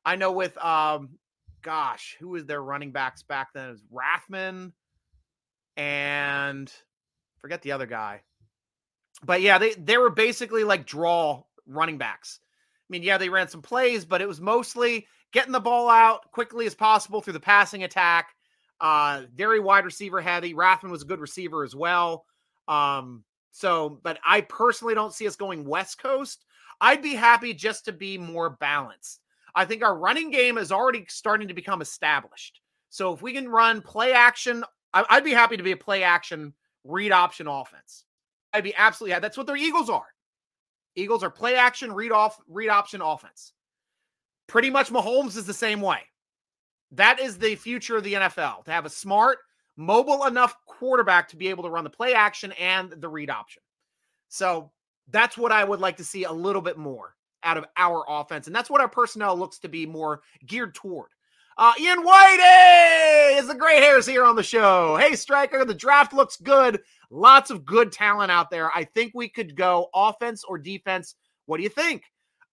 I 0.05 0.15
know 0.15 0.31
with 0.31 0.57
um, 0.57 1.09
gosh, 1.61 2.15
who 2.19 2.29
was 2.29 2.45
their 2.45 2.61
running 2.61 2.91
backs 2.91 3.23
back 3.23 3.53
then? 3.53 3.67
It 3.67 3.71
was 3.71 3.83
Rathman 3.93 4.71
and 5.77 6.71
forget 7.39 7.61
the 7.61 7.71
other 7.71 7.85
guy. 7.85 8.21
But 9.23 9.41
yeah, 9.41 9.57
they 9.57 9.73
they 9.73 9.97
were 9.97 10.09
basically 10.09 10.63
like 10.63 10.85
draw 10.85 11.43
running 11.65 11.97
backs. 11.97 12.39
I 12.43 12.87
mean, 12.89 13.03
yeah, 13.03 13.17
they 13.17 13.29
ran 13.29 13.47
some 13.47 13.61
plays, 13.61 14.05
but 14.05 14.21
it 14.21 14.27
was 14.27 14.41
mostly 14.41 15.07
getting 15.31 15.51
the 15.51 15.59
ball 15.59 15.89
out 15.89 16.31
quickly 16.31 16.65
as 16.65 16.75
possible 16.75 17.21
through 17.21 17.33
the 17.33 17.39
passing 17.39 17.83
attack. 17.83 18.33
Uh, 18.81 19.23
very 19.35 19.59
wide 19.59 19.85
receiver 19.85 20.21
heavy. 20.21 20.53
Rathman 20.53 20.89
was 20.89 21.03
a 21.03 21.05
good 21.05 21.19
receiver 21.19 21.63
as 21.63 21.75
well. 21.75 22.25
Um, 22.67 23.23
so, 23.51 23.99
but 24.03 24.19
I 24.25 24.41
personally 24.41 24.95
don't 24.95 25.13
see 25.13 25.27
us 25.27 25.35
going 25.35 25.65
West 25.65 26.01
Coast. 26.01 26.45
I'd 26.81 27.01
be 27.01 27.13
happy 27.13 27.53
just 27.53 27.85
to 27.85 27.91
be 27.91 28.17
more 28.17 28.51
balanced. 28.51 29.19
I 29.55 29.65
think 29.65 29.83
our 29.83 29.97
running 29.97 30.31
game 30.31 30.57
is 30.57 30.71
already 30.71 31.05
starting 31.07 31.47
to 31.47 31.53
become 31.53 31.81
established. 31.81 32.61
So 32.89 33.13
if 33.13 33.21
we 33.21 33.33
can 33.33 33.47
run 33.47 33.81
play 33.81 34.13
action, 34.13 34.63
I'd 34.93 35.23
be 35.23 35.31
happy 35.31 35.57
to 35.57 35.63
be 35.63 35.71
a 35.71 35.77
play 35.77 36.03
action 36.03 36.53
read 36.83 37.11
option 37.11 37.47
offense. 37.47 38.05
I'd 38.53 38.63
be 38.63 38.75
absolutely 38.75 39.13
happy. 39.13 39.21
That's 39.21 39.37
what 39.37 39.47
their 39.47 39.55
Eagles 39.55 39.89
are. 39.89 40.07
Eagles 40.95 41.23
are 41.23 41.29
play 41.29 41.55
action 41.55 41.93
read 41.93 42.11
off 42.11 42.39
read 42.47 42.69
option 42.69 43.01
offense. 43.01 43.53
Pretty 44.47 44.69
much 44.69 44.89
Mahomes 44.89 45.37
is 45.37 45.45
the 45.45 45.53
same 45.53 45.81
way. 45.81 45.99
That 46.91 47.19
is 47.19 47.37
the 47.37 47.55
future 47.55 47.97
of 47.97 48.03
the 48.03 48.15
NFL 48.15 48.65
to 48.65 48.71
have 48.71 48.85
a 48.85 48.89
smart, 48.89 49.37
mobile 49.77 50.25
enough 50.25 50.55
quarterback 50.65 51.27
to 51.29 51.37
be 51.37 51.47
able 51.49 51.63
to 51.63 51.69
run 51.69 51.83
the 51.83 51.89
play 51.89 52.15
action 52.15 52.51
and 52.53 52.91
the 52.91 53.07
read 53.07 53.29
option. 53.29 53.61
So 54.29 54.71
that's 55.11 55.37
what 55.37 55.51
I 55.51 55.63
would 55.63 55.79
like 55.79 55.97
to 55.97 56.03
see 56.03 56.23
a 56.23 56.31
little 56.31 56.61
bit 56.61 56.77
more 56.77 57.15
out 57.43 57.57
of 57.57 57.65
our 57.77 58.03
offense. 58.07 58.47
And 58.47 58.55
that's 58.55 58.69
what 58.69 58.81
our 58.81 58.89
personnel 58.89 59.37
looks 59.37 59.59
to 59.59 59.69
be 59.69 59.85
more 59.85 60.21
geared 60.45 60.75
toward. 60.75 61.09
Uh, 61.57 61.73
Ian 61.77 62.05
Whitey 62.05 63.37
is 63.37 63.47
the 63.47 63.53
great 63.55 63.83
hairs 63.83 64.05
here 64.05 64.23
on 64.23 64.37
the 64.37 64.43
show. 64.43 64.95
Hey, 64.95 65.13
Striker, 65.15 65.65
the 65.65 65.73
draft 65.73 66.13
looks 66.13 66.37
good. 66.37 66.79
Lots 67.11 67.51
of 67.51 67.65
good 67.65 67.91
talent 67.91 68.31
out 68.31 68.49
there. 68.49 68.71
I 68.73 68.85
think 68.85 69.11
we 69.13 69.27
could 69.27 69.57
go 69.57 69.89
offense 69.93 70.45
or 70.45 70.57
defense. 70.57 71.15
What 71.47 71.57
do 71.57 71.63
you 71.63 71.69
think? 71.69 72.03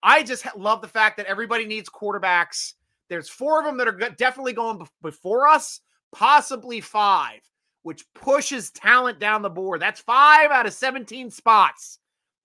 I 0.03 0.25
just 0.25 0.45
love 0.57 0.81
the 0.81 0.89
fact 0.89 1.19
that 1.19 1.27
everybody 1.27 1.67
needs 1.67 1.89
quarterbacks. 1.89 2.73
There's 3.09 3.29
four 3.29 3.61
of 3.61 3.65
them 3.65 3.77
that 3.77 3.87
are 3.87 4.11
definitely 4.17 4.55
going 4.55 4.85
before 5.03 5.47
us, 5.47 5.81
possibly 6.13 6.81
five, 6.81 7.41
which 7.85 8.05
pushes 8.13 8.73
talent 8.73 9.21
down 9.21 9.43
the 9.43 9.51
board. 9.51 9.81
That's 9.81 10.01
five 10.01 10.51
out 10.51 10.67
of 10.67 10.73
17 10.73 11.31
spots. 11.31 12.01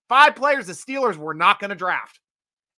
Five 0.08 0.36
players 0.36 0.68
the 0.68 0.74
Steelers 0.74 1.16
were 1.16 1.34
not 1.34 1.58
going 1.58 1.70
to 1.70 1.74
draft 1.74 2.20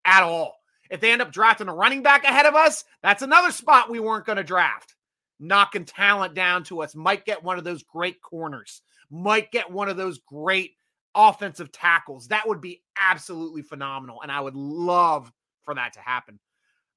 at 0.05 0.23
all. 0.23 0.55
If 0.89 1.01
they 1.01 1.11
end 1.11 1.21
up 1.21 1.31
drafting 1.31 1.67
a 1.67 1.73
running 1.73 2.03
back 2.03 2.23
ahead 2.23 2.45
of 2.45 2.55
us, 2.55 2.83
that's 3.01 3.23
another 3.23 3.51
spot 3.51 3.89
we 3.89 3.99
weren't 3.99 4.25
going 4.25 4.37
to 4.37 4.43
draft. 4.43 4.95
Knocking 5.39 5.85
talent 5.85 6.33
down 6.35 6.63
to 6.65 6.81
us. 6.81 6.95
Might 6.95 7.25
get 7.25 7.43
one 7.43 7.57
of 7.57 7.63
those 7.63 7.83
great 7.83 8.21
corners, 8.21 8.81
might 9.09 9.51
get 9.51 9.71
one 9.71 9.89
of 9.89 9.97
those 9.97 10.19
great 10.19 10.71
offensive 11.15 11.71
tackles. 11.71 12.27
That 12.27 12.47
would 12.47 12.61
be 12.61 12.81
absolutely 12.99 13.61
phenomenal. 13.61 14.21
And 14.21 14.31
I 14.31 14.41
would 14.41 14.55
love 14.55 15.31
for 15.63 15.73
that 15.73 15.93
to 15.93 15.99
happen. 15.99 16.39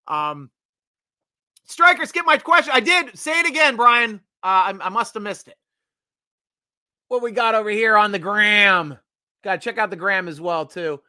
Um, 0.06 0.50
Striker, 1.64 2.06
skip 2.06 2.26
my 2.26 2.38
question. 2.38 2.72
I 2.74 2.80
did 2.80 3.18
say 3.18 3.40
it 3.40 3.46
again, 3.46 3.76
Brian. 3.76 4.20
Uh, 4.42 4.72
I, 4.72 4.74
I 4.80 4.88
must 4.88 5.14
have 5.14 5.22
missed 5.22 5.48
it. 5.48 5.56
What 7.08 7.22
we 7.22 7.30
got 7.30 7.54
over 7.54 7.70
here 7.70 7.96
on 7.96 8.12
the 8.12 8.18
gram? 8.18 8.98
Got 9.42 9.52
to 9.54 9.58
check 9.58 9.78
out 9.78 9.90
the 9.90 9.96
gram 9.96 10.28
as 10.28 10.40
well, 10.40 10.66
too. 10.66 11.00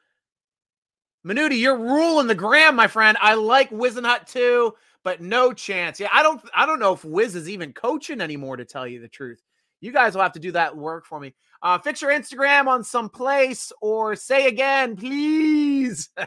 Manuti, 1.25 1.59
you're 1.59 1.77
ruling 1.77 2.27
the 2.27 2.35
gram, 2.35 2.75
my 2.75 2.87
friend. 2.87 3.17
I 3.19 3.33
like 3.33 3.69
Whisenhunt 3.71 4.25
too, 4.27 4.73
but 5.03 5.21
no 5.21 5.53
chance. 5.53 5.99
Yeah, 5.99 6.09
I 6.13 6.23
don't 6.23 6.41
I 6.55 6.65
don't 6.65 6.79
know 6.79 6.93
if 6.93 7.03
Wiz 7.03 7.35
is 7.35 7.49
even 7.49 7.73
coaching 7.73 8.21
anymore, 8.21 8.57
to 8.57 8.65
tell 8.65 8.87
you 8.87 8.99
the 9.01 9.07
truth. 9.07 9.41
You 9.81 9.91
guys 9.91 10.13
will 10.13 10.23
have 10.23 10.33
to 10.33 10.39
do 10.39 10.51
that 10.53 10.75
work 10.75 11.05
for 11.05 11.19
me. 11.19 11.33
Uh, 11.61 11.77
fix 11.77 12.01
your 12.01 12.11
Instagram 12.11 12.67
on 12.67 12.83
some 12.83 13.09
place 13.09 13.71
or 13.81 14.15
say 14.15 14.47
again, 14.47 14.95
please. 14.95 16.09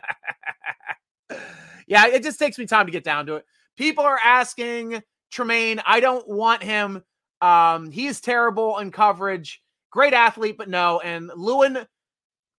yeah, 1.87 2.07
it 2.07 2.23
just 2.23 2.39
takes 2.39 2.59
me 2.59 2.67
time 2.67 2.87
to 2.87 2.93
get 2.93 3.05
down 3.05 3.27
to 3.27 3.37
it. 3.37 3.47
People 3.77 4.05
are 4.05 4.21
asking 4.23 5.03
Tremaine, 5.31 5.81
I 5.87 6.01
don't 6.01 6.29
want 6.29 6.63
him. 6.63 7.03
Um, 7.41 7.91
he 7.91 8.07
is 8.07 8.21
terrible 8.21 8.79
in 8.79 8.91
coverage. 8.91 9.63
Great 9.91 10.13
athlete, 10.13 10.57
but 10.57 10.69
no. 10.69 11.01
And 11.01 11.31
Lewan 11.31 11.87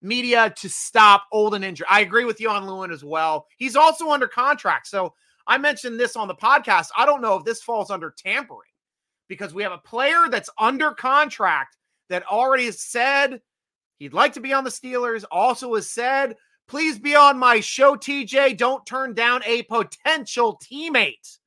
media 0.03 0.53
to 0.57 0.69
stop 0.69 1.25
old 1.31 1.55
and 1.55 1.63
injured. 1.63 1.87
I 1.89 2.01
agree 2.01 2.25
with 2.25 2.39
you 2.39 2.49
on 2.49 2.63
Lewan 2.63 2.91
as 2.91 3.03
well. 3.03 3.47
He's 3.57 3.75
also 3.75 4.11
under 4.11 4.27
contract. 4.27 4.87
So 4.87 5.13
I 5.47 5.57
mentioned 5.57 5.99
this 5.99 6.15
on 6.15 6.27
the 6.27 6.35
podcast. 6.35 6.89
I 6.97 7.05
don't 7.05 7.21
know 7.21 7.35
if 7.35 7.45
this 7.45 7.61
falls 7.63 7.89
under 7.89 8.13
tampering 8.15 8.69
because 9.27 9.53
we 9.53 9.63
have 9.63 9.71
a 9.71 9.77
player 9.77 10.27
that's 10.29 10.49
under 10.59 10.91
contract 10.91 11.77
that 12.09 12.25
already 12.27 12.65
has 12.65 12.81
said 12.81 13.41
he'd 13.97 14.13
like 14.13 14.33
to 14.33 14.41
be 14.41 14.53
on 14.53 14.63
the 14.63 14.69
Steelers, 14.69 15.23
also 15.31 15.73
has 15.75 15.89
said, 15.89 16.35
please 16.67 16.99
be 16.99 17.15
on 17.15 17.37
my 17.37 17.59
show, 17.59 17.95
TJ. 17.95 18.57
Don't 18.57 18.85
turn 18.85 19.13
down 19.13 19.41
a 19.45 19.63
potential 19.63 20.59
teammate. 20.63 21.37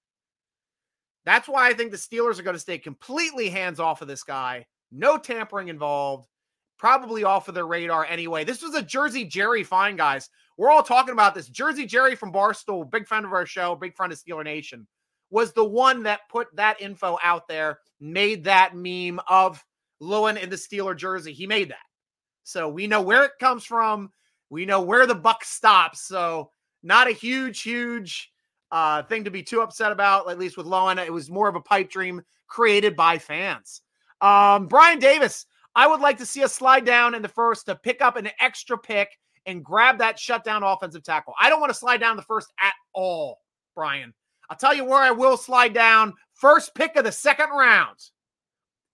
That's 1.24 1.48
why 1.48 1.68
I 1.68 1.74
think 1.74 1.90
the 1.90 1.96
Steelers 1.96 2.38
are 2.38 2.44
going 2.44 2.54
to 2.54 2.60
stay 2.60 2.78
completely 2.78 3.50
hands 3.50 3.80
off 3.80 4.00
of 4.00 4.08
this 4.08 4.22
guy. 4.22 4.66
No 4.92 5.18
tampering 5.18 5.68
involved 5.68 6.28
probably 6.78 7.24
off 7.24 7.48
of 7.48 7.54
their 7.54 7.66
radar 7.66 8.04
anyway. 8.04 8.44
This 8.44 8.62
was 8.62 8.74
a 8.74 8.82
Jersey 8.82 9.24
Jerry 9.24 9.64
fine, 9.64 9.96
guys. 9.96 10.30
We're 10.56 10.70
all 10.70 10.82
talking 10.82 11.12
about 11.12 11.34
this. 11.34 11.48
Jersey 11.48 11.86
Jerry 11.86 12.14
from 12.14 12.32
Barstool, 12.32 12.90
big 12.90 13.06
friend 13.06 13.26
of 13.26 13.32
our 13.32 13.46
show, 13.46 13.74
big 13.74 13.94
friend 13.94 14.12
of 14.12 14.18
Steeler 14.18 14.44
Nation, 14.44 14.86
was 15.30 15.52
the 15.52 15.64
one 15.64 16.02
that 16.04 16.28
put 16.30 16.54
that 16.56 16.80
info 16.80 17.18
out 17.22 17.48
there, 17.48 17.80
made 18.00 18.44
that 18.44 18.74
meme 18.74 19.20
of 19.28 19.62
Lewan 20.00 20.40
in 20.40 20.50
the 20.50 20.56
Steeler 20.56 20.96
jersey. 20.96 21.32
He 21.32 21.46
made 21.46 21.70
that. 21.70 21.78
So 22.44 22.68
we 22.68 22.86
know 22.86 23.02
where 23.02 23.24
it 23.24 23.32
comes 23.40 23.64
from. 23.64 24.10
We 24.50 24.66
know 24.66 24.80
where 24.80 25.06
the 25.06 25.14
buck 25.14 25.44
stops. 25.44 26.02
So 26.02 26.50
not 26.82 27.08
a 27.08 27.12
huge, 27.12 27.62
huge 27.62 28.30
uh, 28.70 29.02
thing 29.02 29.24
to 29.24 29.30
be 29.30 29.42
too 29.42 29.60
upset 29.60 29.92
about, 29.92 30.30
at 30.30 30.38
least 30.38 30.56
with 30.56 30.66
Lewin. 30.66 30.98
It 30.98 31.12
was 31.12 31.30
more 31.30 31.48
of 31.48 31.56
a 31.56 31.60
pipe 31.60 31.90
dream 31.90 32.22
created 32.46 32.94
by 32.94 33.18
fans. 33.18 33.82
Um, 34.20 34.66
Brian 34.68 34.98
Davis, 34.98 35.46
I 35.76 35.86
would 35.86 36.00
like 36.00 36.16
to 36.18 36.26
see 36.26 36.42
us 36.42 36.54
slide 36.54 36.86
down 36.86 37.14
in 37.14 37.20
the 37.20 37.28
first 37.28 37.66
to 37.66 37.76
pick 37.76 38.00
up 38.00 38.16
an 38.16 38.30
extra 38.40 38.78
pick 38.78 39.10
and 39.44 39.62
grab 39.62 39.98
that 39.98 40.18
shutdown 40.18 40.62
offensive 40.62 41.02
tackle. 41.04 41.34
I 41.38 41.50
don't 41.50 41.60
want 41.60 41.70
to 41.70 41.78
slide 41.78 42.00
down 42.00 42.16
the 42.16 42.22
first 42.22 42.50
at 42.58 42.72
all, 42.94 43.40
Brian. 43.74 44.14
I'll 44.48 44.56
tell 44.56 44.74
you 44.74 44.84
where 44.84 45.02
I 45.02 45.10
will 45.10 45.36
slide 45.36 45.74
down 45.74 46.14
first 46.32 46.74
pick 46.74 46.96
of 46.96 47.04
the 47.04 47.12
second 47.12 47.50
round 47.50 47.98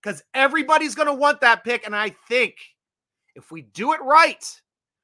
because 0.03 0.25
everybody's 0.35 0.97
going 0.97 1.07
to 1.07 1.15
want 1.15 1.41
that 1.43 1.63
pick. 1.63 1.87
And 1.87 1.95
I 1.95 2.17
think 2.29 2.57
if 3.37 3.53
we 3.53 3.63
do 3.63 3.93
it 3.93 4.03
right, 4.03 4.45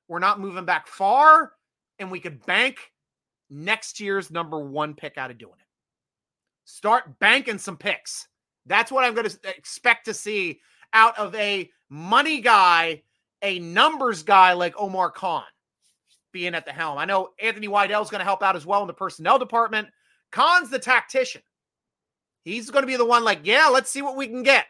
we're 0.08 0.18
not 0.18 0.40
moving 0.40 0.64
back 0.64 0.88
far 0.88 1.52
and 2.00 2.10
we 2.10 2.18
could 2.18 2.44
bank 2.44 2.78
next 3.50 4.00
year's 4.00 4.32
number 4.32 4.58
one 4.58 4.94
pick 4.94 5.16
out 5.16 5.30
of 5.30 5.38
doing 5.38 5.52
it. 5.52 5.66
Start 6.64 7.18
banking 7.20 7.58
some 7.58 7.76
picks. 7.76 8.26
That's 8.66 8.90
what 8.90 9.04
I'm 9.04 9.14
going 9.14 9.28
to 9.28 9.38
expect 9.56 10.06
to 10.06 10.14
see 10.14 10.60
out 10.92 11.18
of 11.18 11.34
a 11.34 11.70
money 11.88 12.40
guy, 12.40 13.02
a 13.42 13.58
numbers 13.58 14.22
guy 14.22 14.52
like 14.52 14.74
Omar 14.78 15.10
Khan 15.10 15.44
being 16.32 16.54
at 16.54 16.64
the 16.64 16.72
helm. 16.72 16.98
I 16.98 17.04
know 17.04 17.30
Anthony 17.40 17.66
is 17.66 17.70
going 18.10 18.18
to 18.20 18.24
help 18.24 18.42
out 18.42 18.56
as 18.56 18.66
well 18.66 18.82
in 18.82 18.86
the 18.86 18.94
personnel 18.94 19.38
department. 19.38 19.88
Khan's 20.30 20.70
the 20.70 20.78
tactician. 20.78 21.42
He's 22.44 22.70
going 22.70 22.82
to 22.82 22.86
be 22.86 22.96
the 22.96 23.04
one 23.04 23.24
like, 23.24 23.40
yeah, 23.44 23.68
let's 23.68 23.90
see 23.90 24.02
what 24.02 24.16
we 24.16 24.26
can 24.26 24.42
get. 24.42 24.66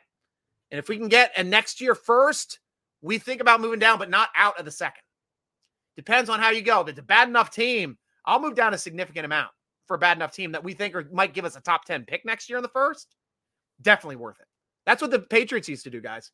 And 0.71 0.79
if 0.79 0.89
we 0.89 0.97
can 0.97 1.09
get 1.09 1.33
a 1.37 1.45
next 1.45 1.81
year 1.81 1.95
first, 1.95 2.61
we 3.01 3.19
think 3.19 3.41
about 3.41 3.61
moving 3.61 3.79
down, 3.79 3.99
but 3.99 4.11
not 4.11 4.29
out 4.37 4.59
of 4.59 4.65
the 4.65 4.71
second. 4.71 5.03
Depends 5.97 6.31
on 6.31 6.41
how 6.41 6.51
you 6.51 6.63
go. 6.63 6.81
If 6.81 6.89
it's 6.89 6.99
a 6.99 7.03
bad 7.03 7.29
enough 7.29 7.51
team, 7.51 7.99
I'll 8.25 8.41
move 8.41 8.55
down 8.55 8.75
a 8.75 8.79
significant 8.79 9.25
amount 9.25 9.51
for 9.87 9.95
a 9.95 9.99
bad 9.99 10.17
enough 10.17 10.33
team 10.33 10.53
that 10.53 10.63
we 10.63 10.75
think 10.75 10.95
are, 10.95 11.09
might 11.13 11.35
give 11.35 11.45
us 11.45 11.57
a 11.57 11.61
top 11.61 11.85
10 11.85 12.05
pick 12.05 12.25
next 12.25 12.49
year 12.49 12.59
in 12.59 12.63
the 12.63 12.69
first. 12.69 13.17
Definitely 13.81 14.17
worth 14.17 14.39
it. 14.39 14.47
That's 14.89 15.03
what 15.03 15.11
the 15.11 15.19
Patriots 15.19 15.69
used 15.69 15.85
to 15.85 15.91
do, 15.91 16.01
guys. 16.01 16.31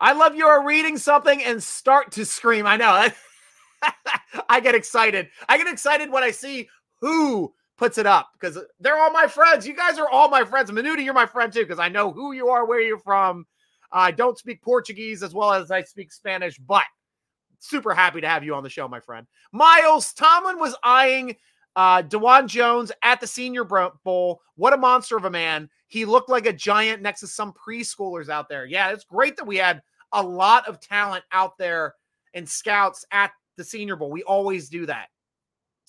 I 0.00 0.14
love 0.14 0.34
you 0.34 0.46
are 0.46 0.66
reading 0.66 0.96
something 0.96 1.44
and 1.44 1.62
start 1.62 2.12
to 2.12 2.24
scream. 2.24 2.66
I 2.66 2.78
know. 2.78 3.08
I 4.48 4.60
get 4.60 4.74
excited. 4.74 5.28
I 5.46 5.58
get 5.58 5.66
excited 5.66 6.10
when 6.10 6.22
I 6.22 6.30
see 6.30 6.70
who 7.02 7.52
puts 7.76 7.98
it 7.98 8.06
up 8.06 8.30
because 8.40 8.58
they're 8.80 8.98
all 8.98 9.12
my 9.12 9.26
friends. 9.26 9.68
You 9.68 9.76
guys 9.76 9.98
are 9.98 10.08
all 10.08 10.30
my 10.30 10.44
friends. 10.44 10.70
Menuda, 10.70 11.04
you're 11.04 11.12
my 11.12 11.26
friend 11.26 11.52
too 11.52 11.60
because 11.60 11.78
I 11.78 11.90
know 11.90 12.10
who 12.10 12.32
you 12.32 12.48
are, 12.48 12.64
where 12.64 12.80
you're 12.80 12.98
from. 12.98 13.44
I 13.92 14.12
don't 14.12 14.38
speak 14.38 14.62
Portuguese 14.62 15.22
as 15.22 15.34
well 15.34 15.52
as 15.52 15.70
I 15.70 15.82
speak 15.82 16.14
Spanish, 16.14 16.56
but 16.56 16.84
super 17.58 17.92
happy 17.92 18.22
to 18.22 18.28
have 18.28 18.44
you 18.44 18.54
on 18.54 18.62
the 18.62 18.70
show, 18.70 18.88
my 18.88 19.00
friend. 19.00 19.26
Miles 19.52 20.14
Tomlin 20.14 20.58
was 20.58 20.74
eyeing 20.82 21.36
uh, 21.76 22.02
Dawand 22.02 22.48
Jones 22.48 22.92
at 23.02 23.20
the 23.20 23.26
Senior 23.26 23.64
Bowl. 23.64 24.40
What 24.56 24.72
a 24.72 24.76
monster 24.76 25.16
of 25.16 25.24
a 25.24 25.30
man. 25.30 25.68
He 25.86 26.04
looked 26.04 26.28
like 26.28 26.46
a 26.46 26.52
giant 26.52 27.02
next 27.02 27.20
to 27.20 27.26
some 27.26 27.52
preschoolers 27.52 28.28
out 28.28 28.48
there. 28.48 28.64
Yeah, 28.64 28.90
it's 28.90 29.04
great 29.04 29.36
that 29.36 29.46
we 29.46 29.56
had 29.56 29.82
a 30.12 30.22
lot 30.22 30.66
of 30.68 30.80
talent 30.80 31.24
out 31.32 31.58
there 31.58 31.94
and 32.34 32.48
scouts 32.48 33.04
at 33.10 33.32
the 33.56 33.64
Senior 33.64 33.96
Bowl. 33.96 34.10
We 34.10 34.22
always 34.22 34.68
do 34.68 34.86
that. 34.86 35.08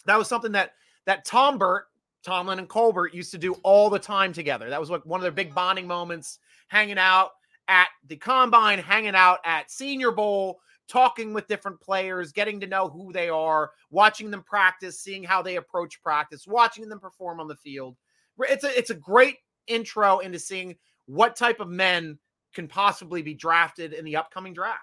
That 0.06 0.18
was 0.18 0.28
something 0.28 0.52
that 0.54 0.72
that 1.06 1.26
Tom 1.26 1.58
Burt, 1.58 1.86
Tomlin 2.24 2.60
and 2.60 2.70
Colbert 2.70 3.14
used 3.14 3.32
to 3.32 3.38
do 3.38 3.54
all 3.64 3.90
the 3.90 4.00
time 4.00 4.34
together. 4.34 4.70
That 4.70 4.80
was 4.80 4.90
like 4.90 5.06
one 5.06 5.20
of 5.20 5.24
their 5.24 5.32
big 5.32 5.54
bonding 5.54 5.88
moments, 5.88 6.40
hanging 6.68 6.98
out 6.98 7.32
at 7.68 7.88
the 8.08 8.18
combine, 8.18 8.80
hanging 8.80 9.16
out 9.16 9.40
at 9.46 9.72
Senior 9.72 10.12
Bowl, 10.12 10.60
talking 10.88 11.34
with 11.34 11.48
different 11.48 11.80
players, 11.80 12.32
getting 12.32 12.60
to 12.60 12.68
know 12.68 12.90
who 12.90 13.14
they 13.14 13.30
are, 13.30 13.72
watching 13.90 14.30
them 14.32 14.44
practice, 14.44 15.00
seeing 15.00 15.24
how 15.24 15.42
they 15.42 15.56
approach 15.56 16.02
practice, 16.02 16.46
watching 16.48 16.90
them 16.90 17.00
perform 17.00 17.40
on 17.40 17.48
the 17.48 17.56
field. 17.56 17.96
It's 18.40 18.64
a 18.64 18.78
it's 18.78 18.90
a 18.90 18.96
great 18.96 19.38
intro 19.68 20.20
into 20.20 20.40
seeing 20.40 20.76
what 21.06 21.36
type 21.36 21.60
of 21.60 21.70
men 21.70 22.18
can 22.54 22.68
possibly 22.68 23.22
be 23.22 23.34
drafted 23.34 23.94
in 23.94 24.06
the 24.06 24.16
upcoming 24.16 24.54
draft. 24.54 24.80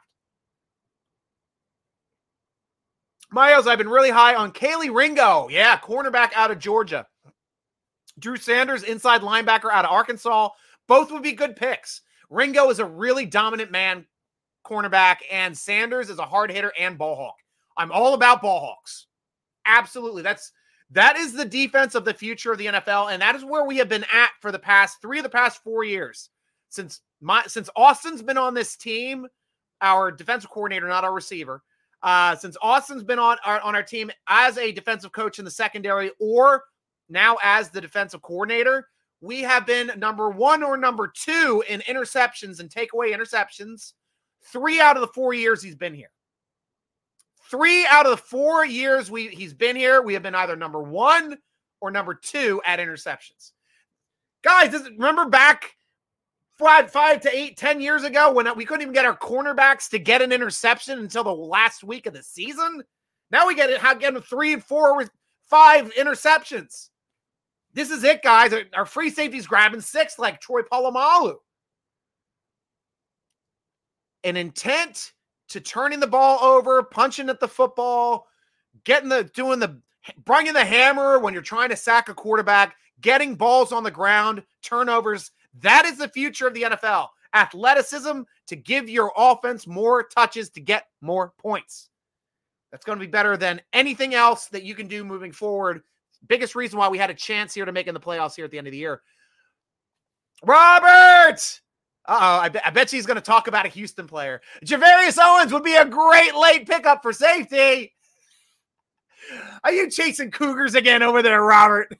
Miles, 3.30 3.66
I've 3.66 3.78
been 3.78 3.90
really 3.90 4.10
high 4.10 4.34
on 4.34 4.52
Kelee 4.52 4.94
Ringo. 4.94 5.48
Yeah, 5.50 5.78
cornerback 5.78 6.32
out 6.34 6.50
of 6.50 6.58
Georgia. 6.58 7.06
Drew 8.18 8.36
Sanders, 8.36 8.82
inside 8.82 9.20
linebacker 9.20 9.70
out 9.70 9.84
of 9.84 9.90
Arkansas. 9.90 10.48
Both 10.86 11.12
would 11.12 11.22
be 11.22 11.32
good 11.32 11.54
picks. 11.54 12.00
Ringo 12.30 12.70
is 12.70 12.78
a 12.78 12.86
really 12.86 13.26
dominant 13.26 13.70
man 13.70 14.06
cornerback, 14.68 15.18
and 15.30 15.56
Sanders 15.56 16.10
is 16.10 16.18
a 16.18 16.24
hard 16.24 16.50
hitter 16.50 16.72
and 16.78 16.98
ball 16.98 17.16
hawk. 17.16 17.36
I'm 17.76 17.92
all 17.92 18.14
about 18.14 18.42
ball 18.42 18.60
hawks. 18.60 19.06
Absolutely. 19.64 20.22
That's 20.22 20.52
that 20.90 21.16
is 21.16 21.32
the 21.32 21.44
defense 21.44 21.94
of 21.94 22.04
the 22.04 22.14
future 22.14 22.50
of 22.52 22.58
the 22.58 22.66
NFL, 22.66 23.12
and 23.12 23.20
that 23.20 23.34
is 23.34 23.44
where 23.44 23.64
we 23.64 23.76
have 23.76 23.88
been 23.88 24.06
at 24.12 24.30
for 24.40 24.50
the 24.50 24.58
past 24.58 25.00
three 25.00 25.18
of 25.18 25.22
the 25.22 25.28
past 25.30 25.62
four 25.62 25.84
years. 25.84 26.30
Since 26.70 27.00
my 27.20 27.42
since 27.46 27.68
Austin's 27.76 28.22
been 28.22 28.38
on 28.38 28.54
this 28.54 28.76
team, 28.76 29.26
our 29.80 30.10
defensive 30.10 30.50
coordinator, 30.50 30.88
not 30.88 31.04
our 31.04 31.14
receiver. 31.14 31.62
Uh, 32.02 32.36
since 32.36 32.56
Austin's 32.62 33.02
been 33.02 33.18
on 33.18 33.36
our 33.44 33.60
on 33.60 33.74
our 33.74 33.82
team 33.82 34.10
as 34.28 34.56
a 34.56 34.72
defensive 34.72 35.12
coach 35.12 35.38
in 35.38 35.44
the 35.44 35.50
secondary, 35.50 36.10
or 36.20 36.64
now 37.08 37.36
as 37.42 37.70
the 37.70 37.80
defensive 37.80 38.22
coordinator, 38.22 38.88
we 39.20 39.42
have 39.42 39.66
been 39.66 39.90
number 39.96 40.30
one 40.30 40.62
or 40.62 40.76
number 40.76 41.12
two 41.14 41.62
in 41.68 41.80
interceptions 41.80 42.60
and 42.60 42.70
takeaway 42.70 43.14
interceptions 43.14 43.92
three 44.44 44.80
out 44.80 44.96
of 44.96 45.00
the 45.00 45.08
four 45.08 45.34
years 45.34 45.62
he's 45.62 45.76
been 45.76 45.94
here. 45.94 46.10
Three 47.50 47.86
out 47.86 48.06
of 48.06 48.10
the 48.10 48.16
four 48.16 48.64
years 48.64 49.10
we 49.10 49.28
he's 49.28 49.54
been 49.54 49.76
here, 49.76 50.02
we 50.02 50.14
have 50.14 50.22
been 50.22 50.34
either 50.34 50.56
number 50.56 50.82
one 50.82 51.38
or 51.80 51.90
number 51.90 52.14
two 52.14 52.60
at 52.66 52.78
interceptions. 52.78 53.52
Guys, 54.42 54.70
this, 54.70 54.82
remember 54.84 55.26
back 55.26 55.74
five, 56.58 56.90
five 56.90 57.20
to 57.22 57.36
eight, 57.36 57.56
ten 57.56 57.80
years 57.80 58.04
ago 58.04 58.32
when 58.32 58.54
we 58.56 58.64
couldn't 58.64 58.82
even 58.82 58.94
get 58.94 59.04
our 59.04 59.16
cornerbacks 59.16 59.88
to 59.90 59.98
get 59.98 60.22
an 60.22 60.32
interception 60.32 60.98
until 60.98 61.24
the 61.24 61.32
last 61.32 61.84
week 61.84 62.06
of 62.06 62.12
the 62.12 62.22
season? 62.22 62.82
Now 63.30 63.46
we 63.46 63.54
get 63.54 63.70
it, 63.70 63.80
how 63.80 63.94
getting 63.94 64.20
three, 64.20 64.56
four, 64.56 65.06
five 65.48 65.92
interceptions. 65.94 66.88
This 67.74 67.90
is 67.90 68.04
it, 68.04 68.22
guys. 68.22 68.52
Our 68.74 68.86
free 68.86 69.10
safety's 69.10 69.46
grabbing 69.46 69.80
six 69.80 70.18
like 70.18 70.40
Troy 70.40 70.62
Polamalu. 70.62 71.36
An 74.24 74.36
intent 74.36 75.12
to 75.48 75.60
turning 75.60 76.00
the 76.00 76.06
ball 76.06 76.42
over, 76.42 76.82
punching 76.82 77.28
at 77.28 77.40
the 77.40 77.48
football, 77.48 78.26
getting 78.84 79.08
the 79.08 79.24
doing 79.24 79.58
the 79.58 79.80
bringing 80.24 80.52
the 80.52 80.64
hammer 80.64 81.18
when 81.18 81.32
you're 81.32 81.42
trying 81.42 81.68
to 81.70 81.76
sack 81.76 82.08
a 82.08 82.14
quarterback, 82.14 82.76
getting 83.00 83.34
balls 83.34 83.72
on 83.72 83.84
the 83.84 83.90
ground, 83.90 84.42
turnovers. 84.62 85.30
That 85.60 85.84
is 85.84 85.98
the 85.98 86.08
future 86.08 86.46
of 86.46 86.54
the 86.54 86.62
NFL. 86.62 87.08
Athleticism 87.34 88.22
to 88.46 88.56
give 88.56 88.88
your 88.88 89.12
offense 89.16 89.66
more 89.66 90.02
touches 90.02 90.50
to 90.50 90.60
get 90.60 90.86
more 91.00 91.32
points. 91.38 91.90
That's 92.70 92.84
going 92.84 92.98
to 92.98 93.04
be 93.04 93.10
better 93.10 93.36
than 93.36 93.60
anything 93.72 94.14
else 94.14 94.46
that 94.46 94.62
you 94.62 94.74
can 94.74 94.88
do 94.88 95.04
moving 95.04 95.32
forward. 95.32 95.82
Biggest 96.26 96.54
reason 96.54 96.78
why 96.78 96.88
we 96.88 96.98
had 96.98 97.10
a 97.10 97.14
chance 97.14 97.54
here 97.54 97.64
to 97.64 97.72
make 97.72 97.86
in 97.86 97.94
the 97.94 98.00
playoffs 98.00 98.34
here 98.34 98.44
at 98.44 98.50
the 98.50 98.58
end 98.58 98.66
of 98.66 98.72
the 98.72 98.78
year. 98.78 99.02
Robert, 100.44 101.60
uh-oh, 102.08 102.38
I, 102.38 102.48
be- 102.48 102.60
I 102.64 102.70
bet 102.70 102.88
she's 102.88 103.04
going 103.04 103.16
to 103.16 103.20
talk 103.20 103.48
about 103.48 103.66
a 103.66 103.68
Houston 103.68 104.06
player. 104.06 104.40
Gervarrius 104.64 105.18
Owens 105.20 105.52
would 105.52 105.62
be 105.62 105.76
a 105.76 105.84
great 105.84 106.34
late 106.34 106.66
pickup 106.66 107.02
for 107.02 107.12
safety. 107.12 107.92
Are 109.62 109.72
you 109.72 109.90
chasing 109.90 110.30
Cougars 110.30 110.74
again 110.74 111.02
over 111.02 111.22
there, 111.22 111.42
Robert? 111.42 111.94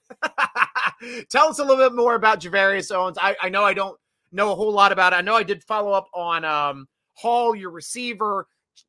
Tell 1.28 1.48
us 1.48 1.58
a 1.58 1.62
little 1.62 1.76
bit 1.76 1.94
more 1.94 2.14
about 2.14 2.40
Gervarrius 2.40 2.90
Owens. 2.90 3.18
I, 3.20 3.36
I 3.42 3.50
know 3.50 3.64
I 3.64 3.74
don't 3.74 3.98
know 4.32 4.50
a 4.50 4.54
whole 4.54 4.72
lot 4.72 4.92
about 4.92 5.12
it. 5.12 5.16
I 5.16 5.20
know 5.20 5.36
I 5.36 5.42
did 5.42 5.62
follow 5.62 5.92
up 5.92 6.08
on 6.14 6.42
um, 6.42 6.88
Hall, 7.12 7.54
your 7.54 7.70
receiver, 7.70 8.46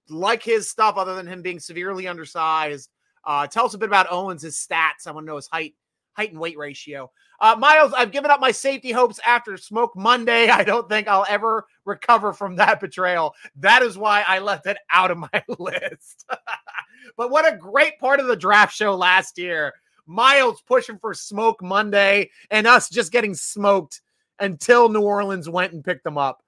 like 0.08 0.42
his 0.42 0.70
stuff 0.70 0.96
other 0.96 1.16
than 1.16 1.28
him 1.28 1.42
being 1.42 1.60
severely 1.60 2.08
undersized. 2.08 2.90
Uh, 3.26 3.46
tell 3.46 3.66
us 3.66 3.74
a 3.74 3.78
bit 3.78 3.90
about 3.90 4.08
Owens, 4.10 4.44
his 4.44 4.56
stats. 4.56 5.06
I 5.06 5.12
want 5.12 5.26
to 5.26 5.28
know 5.32 5.36
his 5.36 5.48
height, 5.48 5.76
height 6.14 6.32
and 6.32 6.40
weight 6.40 6.58
ratio. 6.58 7.12
Uh, 7.42 7.56
Miles, 7.58 7.94
I've 7.94 8.12
given 8.12 8.32
up 8.32 8.40
my 8.40 8.52
safety 8.52 8.92
hopes 8.92 9.20
after 9.26 9.58
Smoke 9.58 9.96
Monday. 9.96 10.50
I 10.50 10.64
don't 10.64 10.90
think 10.90 11.08
I'll 11.08 11.26
ever 11.30 11.66
recover 11.86 12.34
from 12.34 12.56
that 12.58 12.80
betrayal. 12.80 13.34
That 13.58 13.82
is 13.82 13.98
why 13.98 14.24
I 14.28 14.40
left 14.40 14.66
it 14.68 14.78
out 14.92 15.12
of 15.12 15.18
my 15.18 15.44
list. 15.60 16.26
but 17.18 17.32
what 17.32 17.52
a 17.52 17.58
great 17.58 18.00
part 18.00 18.20
of 18.20 18.28
the 18.28 18.36
draft 18.36 18.76
show 18.76 18.96
last 18.96 19.38
year. 19.38 19.74
Miles 20.06 20.62
pushing 20.62 20.98
for 20.98 21.14
Smoke 21.14 21.62
Monday 21.62 22.32
and 22.50 22.66
us 22.66 22.90
just 22.90 23.12
getting 23.12 23.36
smoked 23.36 24.02
until 24.40 24.90
New 24.90 25.02
Orleans 25.02 25.48
went 25.48 25.74
and 25.74 25.84
picked 25.84 26.04
them 26.04 26.18
up. 26.18 26.44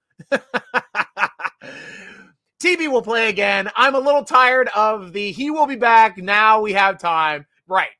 TB 2.60 2.90
will 2.90 3.02
play 3.02 3.28
again. 3.28 3.70
I'm 3.76 3.94
a 3.94 4.00
little 4.00 4.24
tired 4.24 4.68
of 4.74 5.12
the 5.12 5.30
he 5.32 5.50
will 5.50 5.66
be 5.66 5.76
back. 5.76 6.16
Now 6.16 6.60
we 6.60 6.72
have 6.72 6.98
time. 6.98 7.46
Right. 7.66 7.90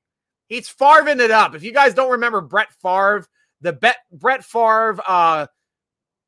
He's 0.53 0.69
farving 0.69 1.21
it 1.21 1.31
up. 1.31 1.55
If 1.55 1.63
you 1.63 1.73
guys 1.73 1.95
don't 1.95 2.11
remember 2.11 2.43
Brett 2.43 2.71
Favre, 2.83 3.25
the 3.63 3.73
Bet, 3.73 3.97
Brett 4.13 4.45
Favre 4.45 4.99
uh, 5.09 5.47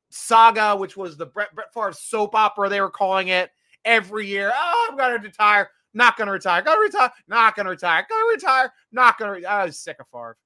saga, 0.09 0.75
which 0.75 0.97
was 0.97 1.15
the 1.15 1.27
Brett, 1.27 1.53
Brett 1.53 1.71
Favre 1.71 1.93
soap 1.93 2.33
opera, 2.33 2.67
they 2.67 2.81
were 2.81 2.89
calling 2.89 3.27
it 3.27 3.51
every 3.85 4.25
year. 4.25 4.51
Oh, 4.51 4.87
I'm 4.89 4.97
going 4.97 5.15
to 5.15 5.23
retire. 5.23 5.69
Not 5.93 6.17
going 6.17 6.25
to 6.25 6.31
retire. 6.31 6.63
Going 6.63 6.75
to 6.75 6.81
retire. 6.81 7.11
Not 7.27 7.55
going 7.55 7.65
to 7.65 7.69
retire. 7.69 8.03
Going 8.09 8.23
to 8.23 8.33
retire. 8.33 8.73
Not 8.91 9.19
going 9.19 9.29
to 9.29 9.35
retire. 9.35 9.59
I 9.59 9.65
was 9.65 9.77
sick 9.77 9.97
of 9.99 10.07
Favre. 10.11 10.37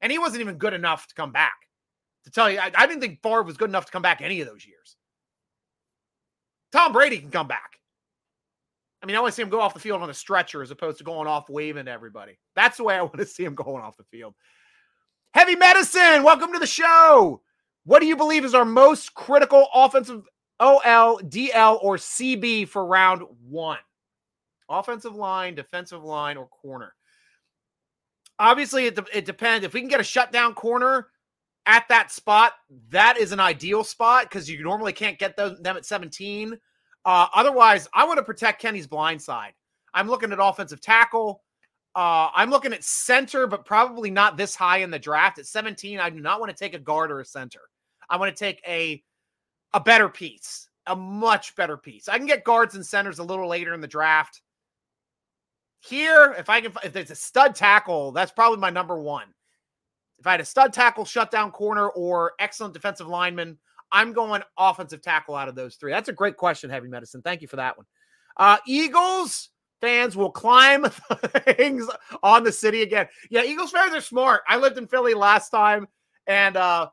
And 0.00 0.10
he 0.10 0.18
wasn't 0.18 0.40
even 0.40 0.56
good 0.56 0.72
enough 0.72 1.06
to 1.08 1.14
come 1.14 1.30
back. 1.30 1.56
To 2.24 2.30
tell 2.30 2.50
you, 2.50 2.58
I, 2.58 2.70
I 2.74 2.86
didn't 2.86 3.02
think 3.02 3.22
Favre 3.22 3.42
was 3.42 3.58
good 3.58 3.68
enough 3.68 3.84
to 3.84 3.92
come 3.92 4.00
back 4.00 4.22
any 4.22 4.40
of 4.40 4.48
those 4.48 4.64
years. 4.64 4.96
Tom 6.72 6.94
Brady 6.94 7.18
can 7.18 7.30
come 7.30 7.46
back. 7.46 7.77
I 9.02 9.06
mean, 9.06 9.16
I 9.16 9.20
want 9.20 9.32
to 9.32 9.36
see 9.36 9.42
him 9.42 9.48
go 9.48 9.60
off 9.60 9.74
the 9.74 9.80
field 9.80 10.02
on 10.02 10.10
a 10.10 10.14
stretcher 10.14 10.62
as 10.62 10.70
opposed 10.70 10.98
to 10.98 11.04
going 11.04 11.28
off 11.28 11.48
waving 11.48 11.84
to 11.84 11.90
everybody. 11.90 12.38
That's 12.56 12.78
the 12.78 12.84
way 12.84 12.96
I 12.96 13.02
want 13.02 13.18
to 13.18 13.26
see 13.26 13.44
him 13.44 13.54
going 13.54 13.82
off 13.82 13.96
the 13.96 14.04
field. 14.04 14.34
Heavy 15.34 15.56
medicine, 15.56 16.22
welcome 16.22 16.52
to 16.52 16.58
the 16.58 16.66
show. 16.66 17.42
What 17.84 18.00
do 18.00 18.06
you 18.06 18.16
believe 18.16 18.44
is 18.44 18.54
our 18.54 18.64
most 18.64 19.14
critical 19.14 19.68
offensive 19.72 20.22
OL, 20.60 21.20
DL, 21.20 21.78
or 21.82 21.96
CB 21.96 22.68
for 22.68 22.84
round 22.84 23.22
one? 23.48 23.78
Offensive 24.68 25.14
line, 25.14 25.54
defensive 25.54 26.02
line, 26.02 26.36
or 26.36 26.48
corner? 26.48 26.94
Obviously, 28.38 28.86
it, 28.86 28.98
it 29.12 29.24
depends. 29.24 29.64
If 29.64 29.74
we 29.74 29.80
can 29.80 29.88
get 29.88 30.00
a 30.00 30.04
shutdown 30.04 30.54
corner 30.54 31.08
at 31.66 31.88
that 31.88 32.10
spot, 32.10 32.52
that 32.90 33.16
is 33.16 33.32
an 33.32 33.40
ideal 33.40 33.84
spot 33.84 34.24
because 34.24 34.50
you 34.50 34.62
normally 34.62 34.92
can't 34.92 35.18
get 35.18 35.36
those, 35.36 35.58
them 35.60 35.76
at 35.76 35.86
17. 35.86 36.58
Uh, 37.08 37.26
otherwise, 37.34 37.88
I 37.94 38.04
want 38.04 38.18
to 38.18 38.22
protect 38.22 38.60
Kenny's 38.60 38.86
blind 38.86 39.22
side. 39.22 39.54
I'm 39.94 40.08
looking 40.08 40.30
at 40.30 40.40
offensive 40.42 40.82
tackle. 40.82 41.42
Uh, 41.96 42.28
I'm 42.34 42.50
looking 42.50 42.74
at 42.74 42.84
center, 42.84 43.46
but 43.46 43.64
probably 43.64 44.10
not 44.10 44.36
this 44.36 44.54
high 44.54 44.78
in 44.78 44.90
the 44.90 44.98
draft. 44.98 45.38
At 45.38 45.46
17, 45.46 46.00
I 46.00 46.10
do 46.10 46.20
not 46.20 46.38
want 46.38 46.54
to 46.54 46.64
take 46.64 46.74
a 46.74 46.78
guard 46.78 47.10
or 47.10 47.20
a 47.20 47.24
center. 47.24 47.62
I 48.10 48.18
want 48.18 48.36
to 48.36 48.38
take 48.38 48.60
a 48.68 49.02
a 49.72 49.80
better 49.80 50.10
piece, 50.10 50.68
a 50.86 50.94
much 50.94 51.56
better 51.56 51.78
piece. 51.78 52.10
I 52.10 52.18
can 52.18 52.26
get 52.26 52.44
guards 52.44 52.74
and 52.74 52.84
centers 52.84 53.20
a 53.20 53.24
little 53.24 53.48
later 53.48 53.72
in 53.72 53.80
the 53.80 53.88
draft. 53.88 54.42
Here, 55.80 56.34
if 56.38 56.50
I 56.50 56.60
can, 56.60 56.74
if 56.84 56.92
there's 56.92 57.10
a 57.10 57.14
stud 57.14 57.54
tackle, 57.54 58.12
that's 58.12 58.32
probably 58.32 58.58
my 58.58 58.68
number 58.68 58.98
one. 58.98 59.32
If 60.18 60.26
I 60.26 60.32
had 60.32 60.42
a 60.42 60.44
stud 60.44 60.74
tackle, 60.74 61.06
shutdown 61.06 61.52
corner, 61.52 61.88
or 61.88 62.32
excellent 62.38 62.74
defensive 62.74 63.08
lineman, 63.08 63.56
I'm 63.92 64.12
going 64.12 64.42
offensive 64.56 65.02
tackle 65.02 65.34
out 65.34 65.48
of 65.48 65.54
those 65.54 65.76
three. 65.76 65.92
That's 65.92 66.08
a 66.08 66.12
great 66.12 66.36
question, 66.36 66.70
Heavy 66.70 66.88
Medicine. 66.88 67.22
Thank 67.22 67.42
you 67.42 67.48
for 67.48 67.56
that 67.56 67.76
one. 67.76 67.86
Uh, 68.36 68.58
Eagles 68.66 69.50
fans 69.80 70.16
will 70.16 70.30
climb 70.30 70.84
things 71.56 71.88
on 72.22 72.44
the 72.44 72.52
city 72.52 72.82
again. 72.82 73.08
Yeah, 73.30 73.44
Eagles 73.44 73.70
fans 73.70 73.94
are 73.94 74.00
smart. 74.00 74.42
I 74.48 74.56
lived 74.56 74.78
in 74.78 74.86
Philly 74.86 75.14
last 75.14 75.50
time, 75.50 75.88
and 76.26 76.56
uh, 76.56 76.88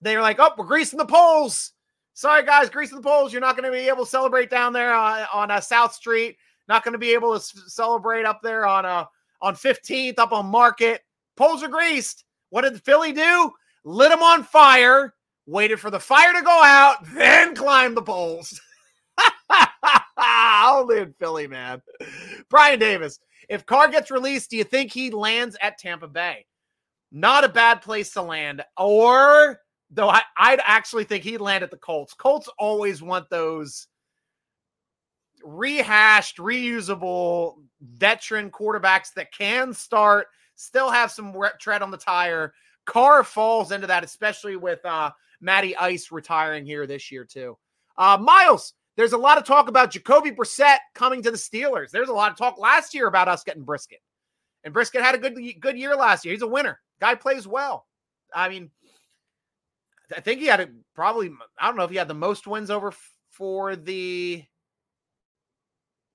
they 0.00 0.16
were 0.16 0.22
like, 0.22 0.38
"Oh, 0.38 0.52
we're 0.56 0.64
greasing 0.64 0.98
the 0.98 1.06
poles." 1.06 1.72
Sorry, 2.14 2.44
guys, 2.44 2.68
greasing 2.68 2.96
the 2.96 3.08
poles. 3.08 3.32
You're 3.32 3.40
not 3.40 3.56
going 3.56 3.70
to 3.70 3.76
be 3.76 3.88
able 3.88 4.04
to 4.04 4.10
celebrate 4.10 4.50
down 4.50 4.72
there 4.72 4.94
uh, 4.94 5.26
on 5.32 5.50
uh, 5.50 5.60
South 5.60 5.94
Street. 5.94 6.36
Not 6.68 6.84
going 6.84 6.92
to 6.92 6.98
be 6.98 7.14
able 7.14 7.38
to 7.38 7.44
celebrate 7.68 8.24
up 8.24 8.40
there 8.42 8.66
on 8.66 8.86
uh, 8.86 9.06
on 9.40 9.54
15th 9.54 10.18
up 10.18 10.32
on 10.32 10.46
Market. 10.46 11.02
Poles 11.36 11.62
are 11.62 11.68
greased. 11.68 12.24
What 12.50 12.62
did 12.62 12.82
Philly 12.82 13.12
do? 13.12 13.50
Lit 13.84 14.10
them 14.10 14.22
on 14.22 14.44
fire. 14.44 15.14
Waited 15.46 15.80
for 15.80 15.90
the 15.90 16.00
fire 16.00 16.32
to 16.32 16.42
go 16.42 16.60
out, 16.62 16.96
then 17.14 17.54
climbed 17.54 17.96
the 17.96 18.02
poles. 18.02 18.60
Only 20.64 20.98
in 20.98 21.14
Philly, 21.18 21.46
man. 21.46 21.82
Brian 22.48 22.78
Davis. 22.78 23.18
If 23.48 23.66
Carr 23.66 23.88
gets 23.88 24.10
released, 24.10 24.50
do 24.50 24.56
you 24.56 24.64
think 24.64 24.92
he 24.92 25.10
lands 25.10 25.56
at 25.60 25.78
Tampa 25.78 26.08
Bay? 26.08 26.46
Not 27.10 27.44
a 27.44 27.48
bad 27.48 27.82
place 27.82 28.12
to 28.12 28.22
land. 28.22 28.62
Or 28.78 29.60
though 29.90 30.08
I, 30.08 30.22
would 30.50 30.60
actually 30.64 31.04
think 31.04 31.24
he'd 31.24 31.38
land 31.38 31.62
at 31.62 31.70
the 31.70 31.76
Colts. 31.76 32.14
Colts 32.14 32.48
always 32.58 33.02
want 33.02 33.28
those 33.28 33.88
rehashed, 35.44 36.38
reusable 36.38 37.56
veteran 37.80 38.50
quarterbacks 38.50 39.12
that 39.14 39.32
can 39.32 39.74
start, 39.74 40.28
still 40.54 40.90
have 40.90 41.10
some 41.10 41.34
tread 41.60 41.82
on 41.82 41.90
the 41.90 41.96
tire. 41.96 42.54
Carr 42.84 43.24
falls 43.24 43.72
into 43.72 43.86
that, 43.86 44.04
especially 44.04 44.56
with 44.56 44.84
uh, 44.84 45.10
Matty 45.40 45.76
Ice 45.76 46.10
retiring 46.10 46.64
here 46.64 46.86
this 46.86 47.10
year, 47.10 47.24
too. 47.24 47.56
Uh, 47.96 48.18
Miles, 48.20 48.74
there's 48.96 49.12
a 49.12 49.18
lot 49.18 49.38
of 49.38 49.44
talk 49.44 49.68
about 49.68 49.90
Jacoby 49.90 50.30
Brissett 50.30 50.78
coming 50.94 51.22
to 51.22 51.30
the 51.30 51.36
Steelers. 51.36 51.90
There's 51.90 52.08
a 52.08 52.14
lot 52.14 52.30
of 52.30 52.38
talk 52.38 52.58
last 52.58 52.94
year 52.94 53.06
about 53.06 53.28
us 53.28 53.44
getting 53.44 53.62
Brisket. 53.62 54.00
And 54.64 54.74
Brisket 54.74 55.02
had 55.02 55.14
a 55.14 55.18
good 55.18 55.36
good 55.60 55.76
year 55.76 55.96
last 55.96 56.24
year. 56.24 56.34
He's 56.34 56.42
a 56.42 56.46
winner. 56.46 56.80
Guy 57.00 57.14
plays 57.14 57.46
well. 57.46 57.86
I 58.32 58.48
mean, 58.48 58.70
I 60.14 60.20
think 60.20 60.40
he 60.40 60.46
had 60.46 60.60
a, 60.60 60.68
probably 60.94 61.32
I 61.58 61.66
don't 61.66 61.76
know 61.76 61.84
if 61.84 61.90
he 61.90 61.96
had 61.96 62.08
the 62.08 62.14
most 62.14 62.46
wins 62.46 62.70
over 62.70 62.92
for 63.30 63.76
the 63.76 64.44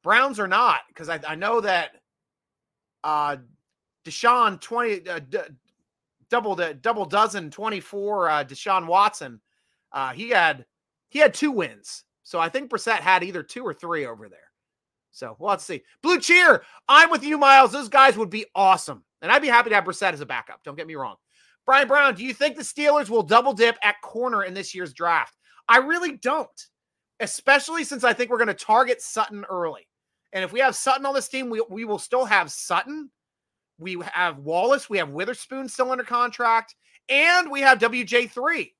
Browns 0.04 0.40
or 0.40 0.48
not 0.48 0.82
because 0.88 1.10
I, 1.10 1.20
I 1.28 1.36
know 1.36 1.62
that 1.62 1.92
uh 3.04 3.38
Deshaun 4.06 4.62
20 4.62 5.10
uh, 5.10 5.20
d- 5.20 5.40
double 6.30 6.56
the 6.56 6.74
double 6.74 7.06
dozen 7.06 7.50
24 7.50 8.30
uh 8.30 8.44
Deshaun 8.44 8.86
Watson 8.86 9.40
uh 9.92 10.12
he 10.12 10.30
had 10.30 10.66
he 11.10 11.20
had 11.20 11.34
two 11.34 11.52
wins 11.52 12.04
so 12.28 12.40
I 12.40 12.50
think 12.50 12.70
Brissett 12.70 13.00
had 13.00 13.24
either 13.24 13.42
two 13.42 13.64
or 13.64 13.74
three 13.74 14.06
over 14.06 14.28
there. 14.28 14.40
So 15.12 15.38
well, 15.40 15.52
let's 15.52 15.64
see. 15.64 15.84
Blue 16.04 16.20
cheer. 16.20 16.62
I'm 16.90 17.10
with 17.10 17.24
you, 17.24 17.38
Miles. 17.38 17.72
Those 17.72 17.88
guys 17.88 18.18
would 18.18 18.30
be 18.30 18.46
awesome. 18.54 19.06
And 19.22 19.32
I'd 19.32 19.42
be 19.42 19.48
happy 19.48 19.70
to 19.70 19.76
have 19.76 19.86
Brissett 19.86 20.12
as 20.12 20.20
a 20.20 20.26
backup. 20.26 20.62
Don't 20.66 20.76
get 20.76 20.88
me 20.88 20.96
wrong. 20.96 21.16
Brian 21.66 21.88
Brown, 21.88 22.16
do 22.16 22.26
you 22.26 22.34
think 22.34 22.58
the 22.58 22.64
Steelers 22.64 23.10
will 23.10 23.24
double 23.24 23.54
dip 23.54 23.78
at 23.82 24.02
corner 24.02 24.44
in 24.44 24.54
this 24.54 24.76
year's 24.76 24.92
draft? 24.92 25.38
I 25.70 25.78
really 25.78 26.18
don't, 26.18 26.68
especially 27.22 27.86
since 27.86 28.04
I 28.04 28.12
think 28.12 28.30
we're 28.30 28.40
going 28.40 28.48
to 28.50 28.54
target 28.54 29.02
Sutton 29.02 29.46
early. 29.50 29.88
And 30.34 30.44
if 30.44 30.52
we 30.52 30.60
have 30.60 30.76
Sutton 30.76 31.06
on 31.06 31.14
this 31.14 31.30
team, 31.30 31.50
we, 31.50 31.64
we 31.70 31.86
will 31.86 31.98
still 31.98 32.26
have 32.26 32.52
Sutton. 32.52 33.10
We 33.80 33.98
have 34.14 34.40
Wallace. 34.40 34.90
We 34.90 34.98
have 34.98 35.10
Witherspoon 35.10 35.70
still 35.70 35.92
under 35.92 36.04
contract. 36.04 36.76
And 37.10 37.50
we 37.52 37.62
have 37.62 37.80
WJ3. 37.80 38.72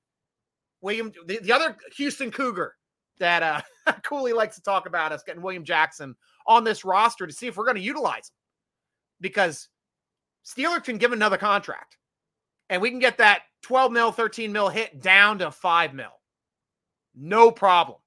William, 0.80 1.12
the, 1.26 1.38
the 1.42 1.52
other 1.52 1.76
Houston 1.96 2.30
Cougar 2.30 2.74
that 3.18 3.42
uh, 3.42 3.92
Cooley 4.04 4.32
likes 4.32 4.56
to 4.56 4.62
talk 4.62 4.86
about 4.86 5.12
us 5.12 5.22
getting 5.22 5.42
William 5.42 5.64
Jackson 5.64 6.14
on 6.46 6.64
this 6.64 6.84
roster 6.84 7.26
to 7.26 7.32
see 7.32 7.46
if 7.46 7.56
we're 7.56 7.64
going 7.64 7.76
to 7.76 7.82
utilize 7.82 8.28
him 8.30 8.36
because 9.20 9.68
Steelers 10.46 10.84
can 10.84 10.98
give 10.98 11.12
another 11.12 11.36
contract 11.36 11.98
and 12.70 12.80
we 12.80 12.90
can 12.90 12.98
get 12.98 13.18
that 13.18 13.42
12 13.62 13.92
mil, 13.92 14.12
13 14.12 14.52
mil 14.52 14.68
hit 14.68 15.00
down 15.00 15.38
to 15.38 15.50
5 15.50 15.94
mil. 15.94 16.12
No 17.14 17.50
problem. 17.50 17.98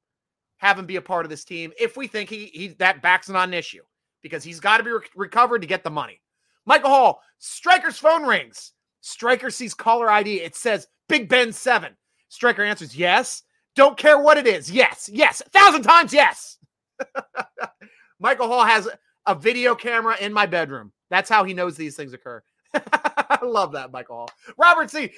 Have 0.58 0.78
him 0.80 0.86
be 0.86 0.96
a 0.96 1.02
part 1.02 1.26
of 1.26 1.30
this 1.30 1.44
team 1.44 1.72
if 1.80 1.98
we 1.98 2.08
think 2.08 2.30
he, 2.30 2.46
he 2.54 2.68
that 2.80 3.02
back's 3.02 3.30
not 3.30 3.48
an 3.48 3.54
issue 3.54 3.82
because 4.22 4.44
he's 4.44 4.60
got 4.60 4.78
to 4.78 4.84
be 4.84 4.92
re- 4.92 5.00
recovered 5.16 5.62
to 5.62 5.68
get 5.68 5.84
the 5.84 5.90
money. 5.90 6.22
Michael 6.66 6.90
Hall, 6.90 7.22
Striker's 7.40 7.98
phone 7.98 8.24
rings. 8.24 8.74
Striker 9.02 9.50
sees 9.50 9.74
caller 9.74 10.10
ID. 10.10 10.42
It 10.42 10.56
says 10.56 10.88
Big 11.10 11.28
Ben 11.28 11.52
7. 11.52 11.96
Striker 12.30 12.64
answers 12.64 12.96
yes. 12.96 13.44
Don't 13.76 13.98
care 13.98 14.20
what 14.20 14.38
it 14.38 14.48
is. 14.48 14.70
Yes, 14.70 15.10
yes, 15.12 15.42
a 15.46 15.50
thousand 15.50 15.84
times 15.84 16.14
yes. 16.14 16.58
Michael 18.20 18.48
Hall 18.48 18.66
has 18.66 18.88
a 19.26 19.34
video 19.34 19.76
camera 19.76 20.18
in 20.20 20.34
my 20.34 20.46
bedroom. 20.46 20.92
That's 21.10 21.30
how 21.30 21.44
he 21.44 21.54
knows 21.54 21.76
these 21.76 21.96
things 21.96 22.14
occur. 22.14 22.44
I 22.74 23.40
love 23.44 23.72
that, 23.74 23.92
Michael 23.92 24.18
Hall. 24.18 24.30
Robert 24.58 24.90
C. 24.90 25.12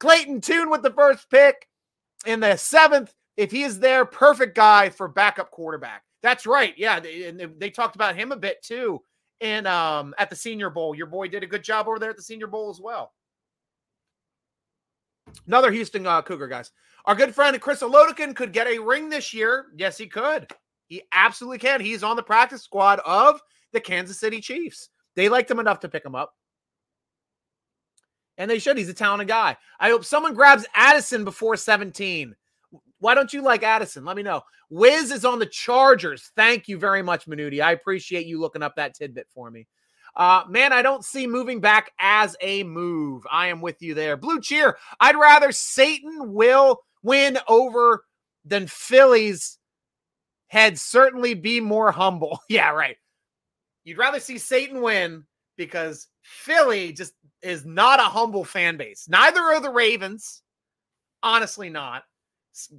Clayton 0.00 0.40
Tune 0.40 0.70
with 0.70 0.82
the 0.82 0.90
first 0.90 1.30
pick 1.30 1.68
in 2.26 2.40
the 2.40 2.56
seventh. 2.56 3.14
If 3.36 3.50
he 3.50 3.62
is 3.62 3.78
there, 3.78 4.04
perfect 4.04 4.56
guy 4.56 4.90
for 4.90 5.08
backup 5.08 5.50
quarterback. 5.50 6.02
That's 6.22 6.46
right. 6.46 6.74
Yeah, 6.76 7.00
they, 7.00 7.24
and 7.24 7.54
they 7.58 7.70
talked 7.70 7.94
about 7.94 8.16
him 8.16 8.32
a 8.32 8.36
bit 8.36 8.62
too 8.62 9.02
in 9.40 9.66
um 9.66 10.14
at 10.18 10.30
the 10.30 10.36
Senior 10.36 10.70
Bowl. 10.70 10.94
Your 10.94 11.06
boy 11.06 11.28
did 11.28 11.42
a 11.42 11.46
good 11.46 11.64
job 11.64 11.88
over 11.88 11.98
there 11.98 12.10
at 12.10 12.16
the 12.16 12.22
Senior 12.22 12.46
Bowl 12.46 12.70
as 12.70 12.80
well. 12.80 13.12
Another 15.46 15.70
Houston 15.70 16.06
uh, 16.06 16.22
Cougar, 16.22 16.48
guys. 16.48 16.70
Our 17.06 17.14
good 17.14 17.34
friend 17.34 17.58
Chris 17.60 17.82
Oladokun 17.82 18.34
could 18.34 18.52
get 18.52 18.66
a 18.66 18.78
ring 18.78 19.08
this 19.08 19.32
year. 19.32 19.66
Yes, 19.76 19.96
he 19.96 20.06
could. 20.06 20.50
He 20.86 21.02
absolutely 21.12 21.58
can. 21.58 21.80
He's 21.80 22.02
on 22.02 22.16
the 22.16 22.22
practice 22.22 22.62
squad 22.62 23.00
of 23.06 23.40
the 23.72 23.80
Kansas 23.80 24.18
City 24.18 24.40
Chiefs. 24.40 24.90
They 25.16 25.28
liked 25.28 25.50
him 25.50 25.60
enough 25.60 25.80
to 25.80 25.88
pick 25.88 26.04
him 26.04 26.14
up. 26.14 26.34
And 28.36 28.50
they 28.50 28.58
should. 28.58 28.76
He's 28.76 28.88
a 28.88 28.94
talented 28.94 29.28
guy. 29.28 29.56
I 29.78 29.90
hope 29.90 30.04
someone 30.04 30.34
grabs 30.34 30.66
Addison 30.74 31.24
before 31.24 31.56
17. 31.56 32.34
Why 33.00 33.14
don't 33.14 33.32
you 33.32 33.42
like 33.42 33.62
Addison? 33.62 34.04
Let 34.04 34.16
me 34.16 34.22
know. 34.22 34.42
Wiz 34.68 35.10
is 35.10 35.24
on 35.24 35.38
the 35.38 35.46
Chargers. 35.46 36.30
Thank 36.36 36.68
you 36.68 36.78
very 36.78 37.02
much, 37.02 37.26
Manudi. 37.26 37.60
I 37.62 37.72
appreciate 37.72 38.26
you 38.26 38.40
looking 38.40 38.62
up 38.62 38.76
that 38.76 38.94
tidbit 38.94 39.26
for 39.34 39.50
me. 39.50 39.66
Uh, 40.14 40.44
man, 40.48 40.72
I 40.72 40.82
don't 40.82 41.04
see 41.04 41.26
moving 41.26 41.60
back 41.60 41.92
as 41.98 42.36
a 42.40 42.62
move. 42.64 43.24
I 43.30 43.48
am 43.48 43.60
with 43.60 43.80
you 43.80 43.94
there. 43.94 44.16
Blue 44.16 44.40
cheer. 44.40 44.76
I'd 45.00 45.16
rather 45.16 45.52
Satan 45.52 46.32
will 46.32 46.80
win 47.02 47.38
over 47.48 48.04
than 48.44 48.66
Phillies 48.66 49.58
had 50.48 50.78
certainly 50.78 51.34
be 51.34 51.60
more 51.60 51.92
humble. 51.92 52.40
yeah, 52.48 52.70
right. 52.70 52.96
You'd 53.84 53.98
rather 53.98 54.20
see 54.20 54.38
Satan 54.38 54.82
win 54.82 55.24
because 55.56 56.08
Philly 56.22 56.92
just 56.92 57.14
is 57.42 57.64
not 57.64 58.00
a 58.00 58.04
humble 58.04 58.44
fan 58.44 58.76
base. 58.76 59.06
Neither 59.08 59.40
are 59.40 59.60
the 59.60 59.70
Ravens. 59.70 60.42
Honestly, 61.22 61.70
not. 61.70 62.02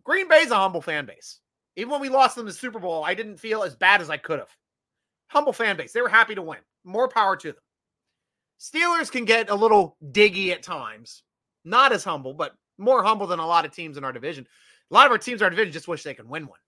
Green 0.04 0.28
Bay's 0.28 0.52
a 0.52 0.56
humble 0.56 0.82
fan 0.82 1.06
base. 1.06 1.40
Even 1.76 1.92
when 1.92 2.02
we 2.02 2.10
lost 2.10 2.36
them 2.36 2.46
the 2.46 2.54
Super 2.54 2.80
Bowl, 2.80 3.04
I 3.04 3.14
didn't 3.14 3.38
feel 3.38 3.64
as 3.64 3.76
bad 3.76 4.02
as 4.02 4.10
I 4.10 4.18
could 4.18 4.40
have. 4.40 4.50
Humble 5.28 5.54
fan 5.54 5.78
base. 5.78 5.94
They 5.94 6.02
were 6.02 6.10
happy 6.10 6.36
to 6.36 6.42
win. 6.42 6.60
More 6.84 7.08
power 7.08 7.38
to 7.38 7.54
them. 7.54 7.62
Steelers 8.60 9.12
can 9.12 9.26
get 9.26 9.50
a 9.50 9.56
little 9.56 9.98
diggy 10.12 10.52
at 10.52 10.64
times. 10.64 11.24
Not 11.64 11.94
as 11.94 12.04
humble, 12.04 12.34
but 12.34 12.54
more 12.78 13.04
humble 13.04 13.28
than 13.28 13.40
a 13.40 13.48
lot 13.48 13.66
of 13.66 13.72
teams 13.72 13.98
in 13.98 14.04
our 14.04 14.12
division. 14.12 14.46
A 14.90 14.94
lot 14.94 15.06
of 15.06 15.12
our 15.12 15.18
teams 15.18 15.42
in 15.42 15.46
our 15.46 15.50
division 15.50 15.72
just 15.72 15.88
wish 15.88 16.04
they 16.04 16.14
could 16.14 16.28
win 16.28 16.48
one. 16.48 16.60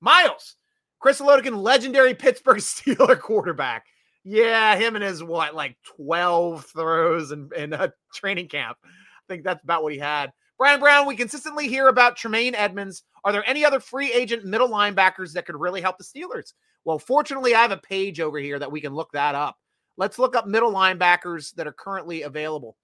Miles, 0.00 0.56
Chris 1.00 1.20
Oladokun, 1.20 1.62
legendary 1.62 2.14
Pittsburgh 2.14 2.56
Steeler 2.58 3.18
quarterback. 3.18 3.86
Yeah, 4.24 4.76
him 4.76 4.94
and 4.94 5.04
his 5.04 5.22
what, 5.22 5.54
like 5.54 5.76
12 5.96 6.64
throws 6.66 7.32
in, 7.32 7.50
in 7.56 7.72
a 7.72 7.92
training 8.14 8.48
camp. 8.48 8.76
I 8.84 8.88
think 9.28 9.44
that's 9.44 9.62
about 9.62 9.82
what 9.82 9.92
he 9.92 9.98
had. 9.98 10.32
Brian 10.58 10.80
Brown, 10.80 11.06
we 11.06 11.16
consistently 11.16 11.68
hear 11.68 11.88
about 11.88 12.16
Tremaine 12.16 12.54
Edmunds. 12.54 13.04
Are 13.24 13.32
there 13.32 13.48
any 13.48 13.64
other 13.64 13.80
free 13.80 14.12
agent 14.12 14.44
middle 14.44 14.68
linebackers 14.68 15.32
that 15.32 15.46
could 15.46 15.56
really 15.56 15.80
help 15.80 15.98
the 15.98 16.04
Steelers? 16.04 16.52
Well, 16.84 16.98
fortunately, 16.98 17.54
I 17.54 17.62
have 17.62 17.70
a 17.70 17.76
page 17.76 18.20
over 18.20 18.38
here 18.38 18.58
that 18.58 18.72
we 18.72 18.80
can 18.80 18.94
look 18.94 19.12
that 19.12 19.34
up. 19.34 19.56
Let's 19.96 20.18
look 20.18 20.34
up 20.34 20.46
middle 20.46 20.72
linebackers 20.72 21.54
that 21.54 21.66
are 21.66 21.72
currently 21.72 22.22
available. 22.22 22.76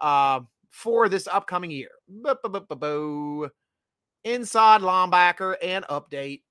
Uh, 0.00 0.40
for 0.76 1.08
this 1.08 1.26
upcoming 1.26 1.70
year. 1.70 1.88
Inside 4.24 4.80
linebacker 4.82 5.54
and 5.62 5.84
update. 5.86 6.42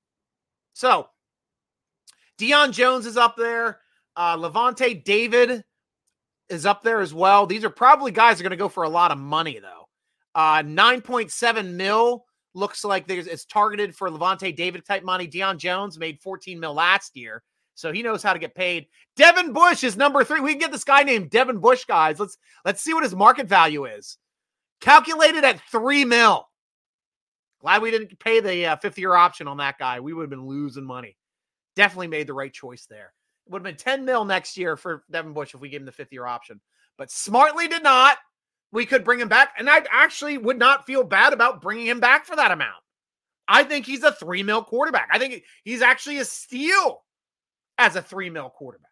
So, 0.74 1.10
Deion 2.40 2.72
Jones 2.72 3.06
is 3.06 3.18
up 3.18 3.36
there. 3.38 3.82
Uh, 4.16 4.36
Lavonte 4.38 5.04
David 5.04 5.64
is 6.50 6.66
up 6.66 6.82
there 6.82 7.02
as 7.02 7.14
well. 7.14 7.46
These 7.46 7.64
are 7.64 7.70
probably 7.70 8.12
guys 8.12 8.38
that 8.38 8.42
are 8.42 8.50
going 8.50 8.58
to 8.58 8.64
go 8.64 8.70
for 8.70 8.84
a 8.84 8.90
lot 8.90 9.12
of 9.12 9.20
money, 9.20 9.60
though. 9.60 9.85
Uh, 10.36 10.62
9.7 10.62 11.74
mil 11.74 12.26
looks 12.54 12.84
like 12.84 13.08
there's 13.08 13.26
it's 13.26 13.46
targeted 13.46 13.96
for 13.96 14.10
Lavonte 14.10 14.56
David 14.56 14.86
type 14.86 15.04
money. 15.04 15.28
Deion 15.28 15.58
Jones 15.58 15.98
made 15.98 16.20
14 16.22 16.60
mil 16.60 16.74
last 16.74 17.16
year, 17.16 17.42
so 17.74 17.94
he 17.94 18.04
knows 18.04 18.22
how 18.22 18.34
to 18.34 18.40
get 18.40 18.54
paid. 18.54 18.88
Devin 19.16 19.54
Bush 19.54 19.84
is 19.84 19.96
number 19.96 20.24
three. 20.24 20.42
We 20.42 20.52
can 20.52 20.60
get 20.60 20.72
this 20.74 20.84
guy 20.84 21.04
named 21.04 21.30
Devin 21.30 21.60
Bush, 21.60 21.86
guys. 21.86 22.20
Let's 22.20 22.38
let's 22.66 22.84
see 22.84 22.94
what 22.94 23.04
his 23.04 23.16
market 23.16 23.48
value 23.48 23.86
is. 23.86 24.18
Calculated 24.82 25.46
at 25.46 25.62
three 25.72 26.04
mil. 26.04 26.46
Glad 27.62 27.82
we 27.82 27.92
didn't 27.92 28.20
pay 28.20 28.42
the 28.42 28.66
uh, 28.68 28.76
fifth 28.76 29.00
year 29.00 29.16
option 29.16 29.48
on 29.48 29.58
that 29.58 29.80
guy. 29.80 30.00
We 30.00 30.14
would 30.14 30.24
have 30.24 30.30
been 30.30 30.46
losing 30.46 30.86
money. 30.86 31.18
Definitely 31.76 32.08
made 32.08 32.28
the 32.28 32.34
right 32.34 32.54
choice 32.54 32.86
there. 32.90 33.14
It 33.46 33.52
would 33.52 33.60
have 33.60 33.64
been 33.64 33.78
10 33.78 34.06
mil 34.06 34.26
next 34.26 34.58
year 34.58 34.76
for 34.76 35.04
Devin 35.10 35.34
Bush 35.34 35.54
if 35.54 35.62
we 35.62 35.70
gave 35.70 35.80
him 35.80 35.86
the 35.86 35.92
fifth 35.92 36.12
year 36.12 36.26
option, 36.26 36.60
but 36.98 37.10
smartly 37.10 37.68
did 37.68 37.84
not. 37.84 38.18
We 38.76 38.86
could 38.86 39.06
bring 39.06 39.22
him 39.22 39.30
back, 39.30 39.54
and 39.58 39.70
I 39.70 39.86
actually 39.90 40.38
would 40.38 40.60
not 40.60 40.86
feel 40.86 41.06
bad 41.06 41.32
about 41.32 41.62
bringing 41.62 41.86
him 41.86 42.02
back 42.02 42.26
for 42.26 42.36
that 42.36 42.52
amount. 42.52 42.84
I 43.48 43.64
think 43.64 43.86
he's 43.86 44.04
a 44.04 44.12
three 44.12 44.44
mil 44.44 44.66
quarterback. 44.66 45.08
I 45.14 45.18
think 45.18 45.44
he's 45.64 45.82
actually 45.82 46.18
a 46.18 46.26
steal 46.26 47.04
as 47.78 47.96
a 47.96 48.02
three 48.02 48.30
mil 48.30 48.50
quarterback. 48.50 48.90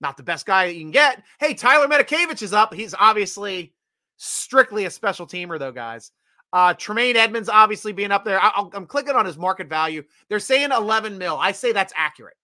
Not 0.00 0.16
the 0.16 0.22
best 0.22 0.46
guy 0.46 0.64
you 0.66 0.80
can 0.80 0.90
get. 0.90 1.22
Hey, 1.38 1.52
Tyler 1.52 1.86
Matakevich 1.86 2.40
is 2.40 2.54
up. 2.54 2.72
He's 2.72 2.94
obviously 2.98 3.74
strictly 4.16 4.86
a 4.86 4.90
special 4.90 5.26
teamer, 5.26 5.58
though, 5.58 5.70
guys. 5.70 6.10
Uh, 6.50 6.72
Tremaine 6.72 7.16
Edmunds 7.16 7.50
obviously 7.50 7.92
being 7.92 8.10
up 8.10 8.24
there. 8.24 8.40
I, 8.40 8.66
am 8.72 8.86
clicking 8.86 9.16
on 9.16 9.26
his 9.26 9.36
market 9.36 9.68
value. 9.68 10.02
They're 10.30 10.40
saying 10.40 10.70
11 10.72 11.18
mil. 11.18 11.36
I 11.36 11.52
say 11.52 11.72
that's 11.72 11.92
accurate, 11.94 12.38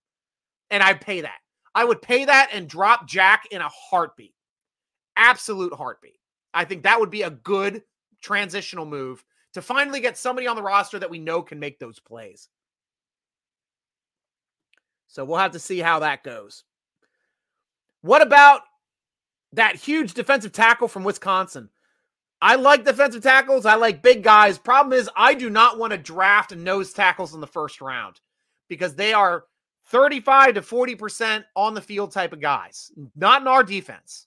and 0.70 0.82
I 0.82 0.92
pay 0.92 1.22
that. 1.22 1.38
I 1.74 1.86
would 1.86 2.02
pay 2.02 2.26
that 2.26 2.50
and 2.52 2.68
drop 2.68 3.08
Jack 3.08 3.44
in 3.50 3.62
a 3.62 3.70
heartbeat, 3.70 4.34
absolute 5.16 5.74
heartbeat. 5.74 6.18
I 6.54 6.64
think 6.64 6.82
that 6.82 7.00
would 7.00 7.10
be 7.10 7.22
a 7.22 7.30
good 7.30 7.82
transitional 8.20 8.84
move 8.84 9.24
to 9.54 9.62
finally 9.62 10.00
get 10.00 10.16
somebody 10.16 10.46
on 10.46 10.56
the 10.56 10.62
roster 10.62 10.98
that 10.98 11.10
we 11.10 11.18
know 11.18 11.42
can 11.42 11.58
make 11.58 11.78
those 11.78 11.98
plays. 11.98 12.48
So 15.08 15.24
we'll 15.24 15.38
have 15.38 15.52
to 15.52 15.58
see 15.58 15.78
how 15.78 15.98
that 15.98 16.24
goes. 16.24 16.64
What 18.00 18.22
about 18.22 18.62
that 19.52 19.76
huge 19.76 20.14
defensive 20.14 20.52
tackle 20.52 20.88
from 20.88 21.04
Wisconsin? 21.04 21.68
I 22.40 22.56
like 22.56 22.84
defensive 22.84 23.22
tackles. 23.22 23.66
I 23.66 23.76
like 23.76 24.02
big 24.02 24.24
guys. 24.24 24.58
Problem 24.58 24.98
is, 24.98 25.08
I 25.14 25.34
do 25.34 25.48
not 25.48 25.78
want 25.78 25.92
to 25.92 25.98
draft 25.98 26.56
nose 26.56 26.92
tackles 26.92 27.34
in 27.34 27.40
the 27.40 27.46
first 27.46 27.80
round 27.80 28.20
because 28.68 28.96
they 28.96 29.12
are 29.12 29.44
35 29.86 30.54
to 30.54 30.62
40% 30.62 31.44
on 31.54 31.74
the 31.74 31.80
field 31.80 32.10
type 32.10 32.32
of 32.32 32.40
guys, 32.40 32.90
not 33.14 33.42
in 33.42 33.48
our 33.48 33.62
defense. 33.62 34.26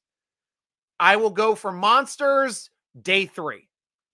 I 0.99 1.15
will 1.15 1.29
go 1.29 1.55
for 1.55 1.71
monsters 1.71 2.69
day 3.01 3.25
three. 3.25 3.67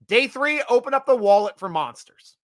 Day 0.07 0.27
three, 0.27 0.63
open 0.69 0.93
up 0.93 1.05
the 1.05 1.15
wallet 1.15 1.57
for 1.59 1.69
monsters. 1.69 2.37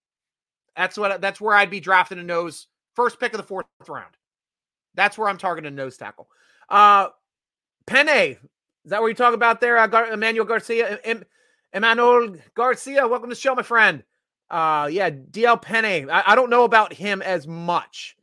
That's 0.76 0.98
what 0.98 1.22
that's 1.22 1.42
where 1.42 1.56
I'd 1.56 1.72
be 1.72 1.80
drafting 1.80 2.20
a 2.20 2.24
nose 2.24 2.68
first 2.96 3.20
pick 3.20 3.34
of 3.34 3.38
the 3.38 3.48
fourth 3.48 3.66
round. 3.88 4.16
That's 4.96 5.18
where 5.18 5.28
I'm 5.28 5.38
targeting 5.38 5.72
a 5.74 5.76
nose 5.76 5.98
tackle. 5.98 6.28
Uh 6.70 7.10
Penne, 7.88 8.38
is 8.88 8.92
that 8.92 9.02
what 9.02 9.08
you 9.08 9.14
talk 9.14 9.34
about 9.34 9.62
there? 9.62 9.78
Uh, 9.78 9.88
Gar- 9.88 10.12
Emmanuel 10.12 10.46
Garcia, 10.46 11.00
em- 11.04 11.24
Emmanuel 11.74 12.36
Garcia, 12.54 13.08
welcome 13.08 13.30
to 13.30 13.36
the 13.36 13.40
show, 13.40 13.56
my 13.56 13.64
friend. 13.64 14.04
Uh, 14.50 14.90
yeah, 14.92 15.10
DL 15.10 15.62
Penne. 15.62 16.10
I, 16.10 16.24
I 16.28 16.36
don't 16.36 16.50
know 16.50 16.66
about 16.66 16.94
him 16.94 17.22
as 17.22 17.48
much. 17.48 18.18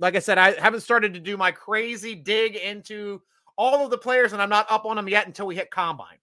Like 0.00 0.16
I 0.16 0.18
said, 0.18 0.38
I 0.38 0.52
haven't 0.60 0.80
started 0.80 1.14
to 1.14 1.20
do 1.20 1.36
my 1.36 1.50
crazy 1.50 2.14
dig 2.14 2.56
into 2.56 3.22
all 3.56 3.84
of 3.84 3.90
the 3.90 3.98
players, 3.98 4.32
and 4.32 4.42
I'm 4.42 4.48
not 4.48 4.70
up 4.70 4.84
on 4.84 4.96
them 4.96 5.08
yet 5.08 5.26
until 5.26 5.46
we 5.46 5.54
hit 5.54 5.70
combine. 5.70 6.18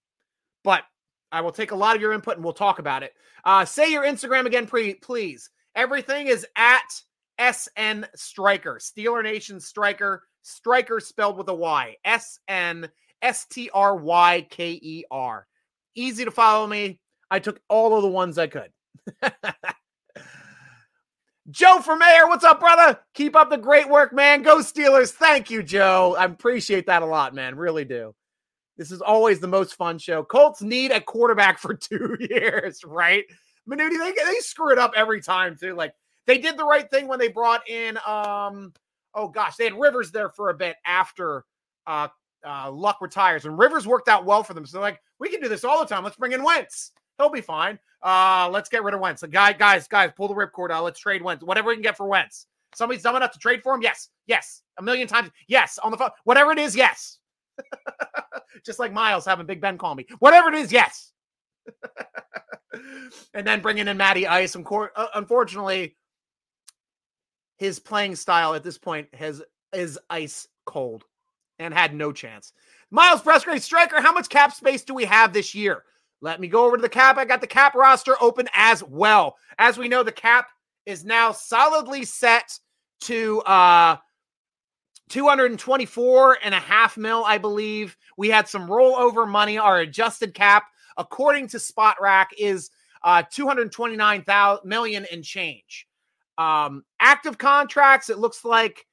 But 0.64 0.84
I 1.30 1.40
will 1.40 1.52
take 1.52 1.70
a 1.70 1.76
lot 1.76 1.96
of 1.96 2.02
your 2.02 2.12
input 2.12 2.36
and 2.36 2.44
we'll 2.44 2.52
talk 2.52 2.78
about 2.78 3.02
it. 3.02 3.14
Uh, 3.44 3.64
say 3.64 3.90
your 3.90 4.04
Instagram 4.04 4.46
again, 4.46 4.66
pre- 4.66 4.94
please. 4.94 5.50
Everything 5.74 6.26
is 6.26 6.46
at 6.56 7.02
SN 7.40 8.06
Striker, 8.14 8.78
Steeler 8.80 9.22
Nation 9.22 9.58
Striker, 9.58 10.24
Striker 10.42 11.00
spelled 11.00 11.38
with 11.38 11.48
a 11.48 11.54
Y. 11.54 11.96
S 12.04 12.38
N 12.48 12.88
S 13.22 13.46
T 13.46 13.70
R 13.72 13.96
Y 13.96 14.46
K 14.50 14.72
E 14.72 15.04
R. 15.10 15.46
Easy 15.94 16.24
to 16.24 16.30
follow 16.30 16.66
me. 16.66 17.00
I 17.30 17.38
took 17.38 17.60
all 17.68 17.96
of 17.96 18.02
the 18.02 18.08
ones 18.08 18.38
I 18.38 18.48
could. 18.48 18.70
Joe 21.50 21.80
from 21.80 21.98
Mayor, 21.98 22.28
what's 22.28 22.44
up, 22.44 22.60
brother? 22.60 23.00
Keep 23.14 23.34
up 23.34 23.50
the 23.50 23.58
great 23.58 23.88
work, 23.88 24.12
man. 24.12 24.42
Go 24.42 24.58
Steelers. 24.58 25.10
Thank 25.10 25.50
you, 25.50 25.62
Joe. 25.62 26.14
I 26.16 26.24
appreciate 26.24 26.86
that 26.86 27.02
a 27.02 27.06
lot, 27.06 27.34
man. 27.34 27.56
Really 27.56 27.84
do. 27.84 28.14
This 28.76 28.92
is 28.92 29.02
always 29.02 29.40
the 29.40 29.48
most 29.48 29.74
fun 29.74 29.98
show. 29.98 30.22
Colts 30.22 30.62
need 30.62 30.92
a 30.92 31.00
quarterback 31.00 31.58
for 31.60 31.74
two 31.74 32.16
years, 32.20 32.84
right? 32.84 33.24
Manuti, 33.68 33.98
they, 33.98 34.12
they 34.12 34.38
screw 34.38 34.72
it 34.72 34.78
up 34.78 34.92
every 34.96 35.20
time, 35.20 35.56
too. 35.58 35.74
Like, 35.74 35.94
they 36.26 36.38
did 36.38 36.56
the 36.56 36.64
right 36.64 36.88
thing 36.88 37.08
when 37.08 37.18
they 37.18 37.28
brought 37.28 37.68
in, 37.68 37.98
um, 38.06 38.72
oh 39.14 39.28
gosh, 39.28 39.56
they 39.56 39.64
had 39.64 39.78
Rivers 39.78 40.12
there 40.12 40.30
for 40.30 40.50
a 40.50 40.54
bit 40.54 40.76
after 40.86 41.44
uh, 41.88 42.08
uh, 42.46 42.70
Luck 42.70 42.98
retires, 43.00 43.44
and 43.44 43.58
Rivers 43.58 43.86
worked 43.86 44.08
out 44.08 44.24
well 44.24 44.44
for 44.44 44.54
them. 44.54 44.64
So, 44.64 44.80
like, 44.80 45.00
we 45.18 45.28
can 45.28 45.40
do 45.40 45.48
this 45.48 45.64
all 45.64 45.80
the 45.80 45.86
time. 45.86 46.04
Let's 46.04 46.16
bring 46.16 46.32
in 46.32 46.44
Wentz. 46.44 46.92
He'll 47.22 47.30
be 47.30 47.40
fine. 47.40 47.78
Uh, 48.02 48.48
let's 48.52 48.68
get 48.68 48.82
rid 48.82 48.94
of 48.94 49.00
Wentz. 49.00 49.20
The 49.20 49.28
guy, 49.28 49.52
guys, 49.52 49.86
guys, 49.86 50.10
pull 50.16 50.26
the 50.26 50.34
ripcord 50.34 50.72
out. 50.72 50.82
Let's 50.82 50.98
trade 50.98 51.22
Wentz. 51.22 51.44
Whatever 51.44 51.68
we 51.68 51.76
can 51.76 51.82
get 51.82 51.96
for 51.96 52.08
Wentz. 52.08 52.46
Somebody's 52.74 53.02
dumb 53.02 53.14
enough 53.14 53.30
to 53.32 53.38
trade 53.38 53.62
for 53.62 53.74
him. 53.74 53.82
Yes, 53.82 54.08
yes, 54.26 54.62
a 54.78 54.82
million 54.82 55.06
times. 55.06 55.30
Yes, 55.46 55.78
on 55.78 55.92
the 55.92 55.96
phone. 55.96 56.10
Whatever 56.24 56.50
it 56.50 56.58
is, 56.58 56.74
yes. 56.74 57.18
Just 58.66 58.80
like 58.80 58.92
Miles 58.92 59.24
having 59.24 59.46
Big 59.46 59.60
Ben 59.60 59.78
call 59.78 59.94
me. 59.94 60.04
Whatever 60.18 60.48
it 60.48 60.56
is, 60.56 60.72
yes. 60.72 61.12
and 63.34 63.46
then 63.46 63.60
bringing 63.60 63.86
in 63.86 63.96
Matty 63.96 64.26
Ice. 64.26 64.56
Uh, 64.56 65.06
unfortunately, 65.14 65.96
his 67.58 67.78
playing 67.78 68.16
style 68.16 68.54
at 68.54 68.64
this 68.64 68.78
point 68.78 69.14
has 69.14 69.42
is 69.72 69.96
ice 70.10 70.48
cold 70.66 71.04
and 71.60 71.72
had 71.72 71.94
no 71.94 72.10
chance. 72.10 72.52
Miles 72.90 73.22
Pressgrave 73.22 73.60
striker, 73.60 74.00
how 74.00 74.12
much 74.12 74.28
cap 74.28 74.52
space 74.52 74.82
do 74.82 74.92
we 74.92 75.04
have 75.04 75.32
this 75.32 75.54
year? 75.54 75.84
Let 76.22 76.40
me 76.40 76.46
go 76.46 76.64
over 76.64 76.76
to 76.76 76.82
the 76.82 76.88
cap. 76.88 77.18
I 77.18 77.24
got 77.24 77.40
the 77.40 77.48
cap 77.48 77.74
roster 77.74 78.14
open 78.20 78.48
as 78.54 78.82
well. 78.82 79.36
As 79.58 79.76
we 79.76 79.88
know, 79.88 80.04
the 80.04 80.12
cap 80.12 80.48
is 80.86 81.04
now 81.04 81.32
solidly 81.32 82.04
set 82.04 82.58
to 83.02 83.40
uh 83.40 83.96
224 85.08 86.38
and 86.42 86.54
a 86.54 86.58
half 86.60 86.96
mil, 86.96 87.24
I 87.24 87.36
believe. 87.36 87.96
We 88.16 88.28
had 88.28 88.48
some 88.48 88.68
rollover 88.68 89.28
money. 89.28 89.58
Our 89.58 89.80
adjusted 89.80 90.32
cap, 90.32 90.64
according 90.96 91.48
to 91.48 91.56
Spotrac, 91.58 92.26
is 92.38 92.70
uh 93.02 93.24
229 93.28 94.24
million 94.64 95.06
and 95.10 95.24
change. 95.24 95.88
Um, 96.38 96.84
active 97.00 97.36
contracts, 97.36 98.10
it 98.10 98.18
looks 98.18 98.44
like 98.44 98.86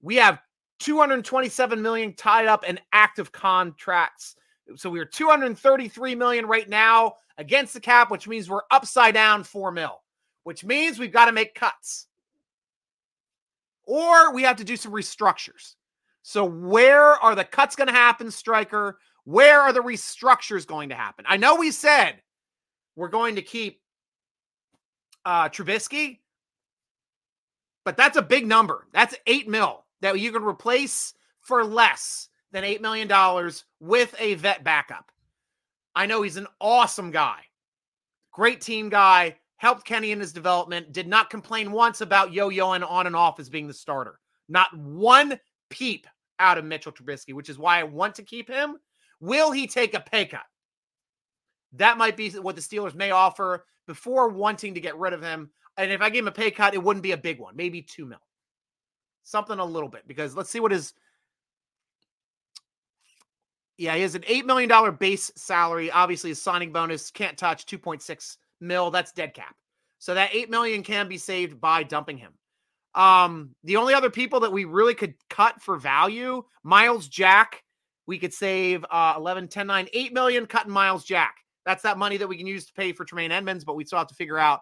we 0.00 0.16
have 0.16 0.40
227 0.80 1.80
million 1.80 2.14
tied 2.14 2.46
up 2.46 2.64
in 2.64 2.80
active 2.92 3.30
contracts. 3.30 4.36
So 4.76 4.90
we're 4.90 5.04
233 5.04 6.14
million 6.14 6.46
right 6.46 6.68
now 6.68 7.14
against 7.38 7.74
the 7.74 7.80
cap, 7.80 8.10
which 8.10 8.28
means 8.28 8.48
we're 8.48 8.62
upside 8.70 9.14
down 9.14 9.44
4 9.44 9.72
mil, 9.72 10.02
which 10.44 10.64
means 10.64 10.98
we've 10.98 11.12
got 11.12 11.26
to 11.26 11.32
make 11.32 11.54
cuts. 11.54 12.06
Or 13.84 14.32
we 14.32 14.42
have 14.42 14.56
to 14.56 14.64
do 14.64 14.76
some 14.76 14.92
restructures. 14.92 15.74
So 16.22 16.44
where 16.44 17.14
are 17.22 17.34
the 17.34 17.44
cuts 17.44 17.74
going 17.74 17.88
to 17.88 17.92
happen, 17.92 18.30
Striker? 18.30 18.98
Where 19.24 19.60
are 19.60 19.72
the 19.72 19.80
restructures 19.80 20.66
going 20.66 20.90
to 20.90 20.94
happen? 20.94 21.24
I 21.28 21.36
know 21.36 21.56
we 21.56 21.70
said 21.70 22.22
we're 22.96 23.08
going 23.08 23.36
to 23.36 23.42
keep 23.42 23.80
uh 25.24 25.48
Trubisky, 25.48 26.18
but 27.84 27.96
that's 27.96 28.16
a 28.16 28.22
big 28.22 28.46
number. 28.46 28.86
That's 28.92 29.16
8 29.26 29.48
mil 29.48 29.84
that 30.00 30.18
you 30.18 30.32
can 30.32 30.44
replace 30.44 31.14
for 31.40 31.64
less 31.64 32.28
than 32.52 32.64
$8 32.64 32.80
million 32.80 33.52
with 33.80 34.14
a 34.18 34.34
vet 34.34 34.62
backup. 34.62 35.10
I 35.94 36.06
know 36.06 36.22
he's 36.22 36.36
an 36.36 36.46
awesome 36.60 37.10
guy, 37.10 37.40
great 38.30 38.60
team 38.60 38.88
guy, 38.88 39.36
helped 39.56 39.86
Kenny 39.86 40.10
in 40.10 40.20
his 40.20 40.32
development, 40.32 40.92
did 40.92 41.06
not 41.06 41.30
complain 41.30 41.70
once 41.70 42.00
about 42.00 42.32
yo 42.32 42.50
yoing 42.50 42.88
on 42.88 43.06
and 43.06 43.16
off 43.16 43.38
as 43.38 43.48
being 43.48 43.68
the 43.68 43.74
starter. 43.74 44.18
Not 44.48 44.76
one 44.76 45.38
peep 45.70 46.06
out 46.38 46.58
of 46.58 46.64
Mitchell 46.64 46.92
Trubisky, 46.92 47.34
which 47.34 47.48
is 47.48 47.58
why 47.58 47.78
I 47.78 47.84
want 47.84 48.14
to 48.16 48.22
keep 48.22 48.48
him. 48.48 48.76
Will 49.20 49.52
he 49.52 49.66
take 49.66 49.94
a 49.94 50.00
pay 50.00 50.26
cut? 50.26 50.42
That 51.74 51.96
might 51.96 52.16
be 52.16 52.30
what 52.30 52.56
the 52.56 52.60
Steelers 52.60 52.94
may 52.94 53.12
offer 53.12 53.66
before 53.86 54.28
wanting 54.28 54.74
to 54.74 54.80
get 54.80 54.98
rid 54.98 55.12
of 55.12 55.22
him. 55.22 55.50
And 55.76 55.90
if 55.90 56.02
I 56.02 56.10
gave 56.10 56.24
him 56.24 56.28
a 56.28 56.32
pay 56.32 56.50
cut, 56.50 56.74
it 56.74 56.82
wouldn't 56.82 57.02
be 57.02 57.12
a 57.12 57.16
big 57.16 57.38
one, 57.38 57.56
maybe 57.56 57.80
two 57.82 58.04
mil, 58.04 58.18
something 59.22 59.58
a 59.58 59.64
little 59.64 59.88
bit. 59.88 60.06
Because 60.06 60.36
let's 60.36 60.50
see 60.50 60.60
what 60.60 60.72
his 60.72 60.92
Yeah, 63.82 63.96
he 63.96 64.02
has 64.02 64.14
an 64.14 64.22
$8 64.22 64.44
million 64.44 64.94
base 64.94 65.32
salary. 65.34 65.90
Obviously, 65.90 66.30
his 66.30 66.40
signing 66.40 66.70
bonus 66.70 67.10
can't 67.10 67.36
touch 67.36 67.66
2.6 67.66 68.36
mil. 68.60 68.92
That's 68.92 69.10
dead 69.10 69.34
cap. 69.34 69.56
So 69.98 70.14
that 70.14 70.30
8 70.32 70.50
million 70.50 70.84
can 70.84 71.08
be 71.08 71.18
saved 71.18 71.60
by 71.60 71.82
dumping 71.82 72.16
him. 72.16 72.30
Um, 72.94 73.56
the 73.64 73.78
only 73.78 73.92
other 73.92 74.08
people 74.08 74.38
that 74.38 74.52
we 74.52 74.66
really 74.66 74.94
could 74.94 75.14
cut 75.28 75.60
for 75.60 75.78
value, 75.78 76.44
Miles 76.62 77.08
Jack, 77.08 77.64
we 78.06 78.20
could 78.20 78.32
save 78.32 78.84
uh 78.88 79.14
11, 79.16 79.48
10, 79.48 79.66
9, 79.66 79.88
8 79.92 80.12
million 80.12 80.46
cutting 80.46 80.72
Miles 80.72 81.04
Jack. 81.04 81.38
That's 81.66 81.82
that 81.82 81.98
money 81.98 82.16
that 82.18 82.28
we 82.28 82.36
can 82.36 82.46
use 82.46 82.66
to 82.66 82.72
pay 82.74 82.92
for 82.92 83.04
Tremaine 83.04 83.32
Edmunds, 83.32 83.64
but 83.64 83.74
we 83.74 83.84
still 83.84 83.98
have 83.98 84.06
to 84.06 84.14
figure 84.14 84.38
out 84.38 84.60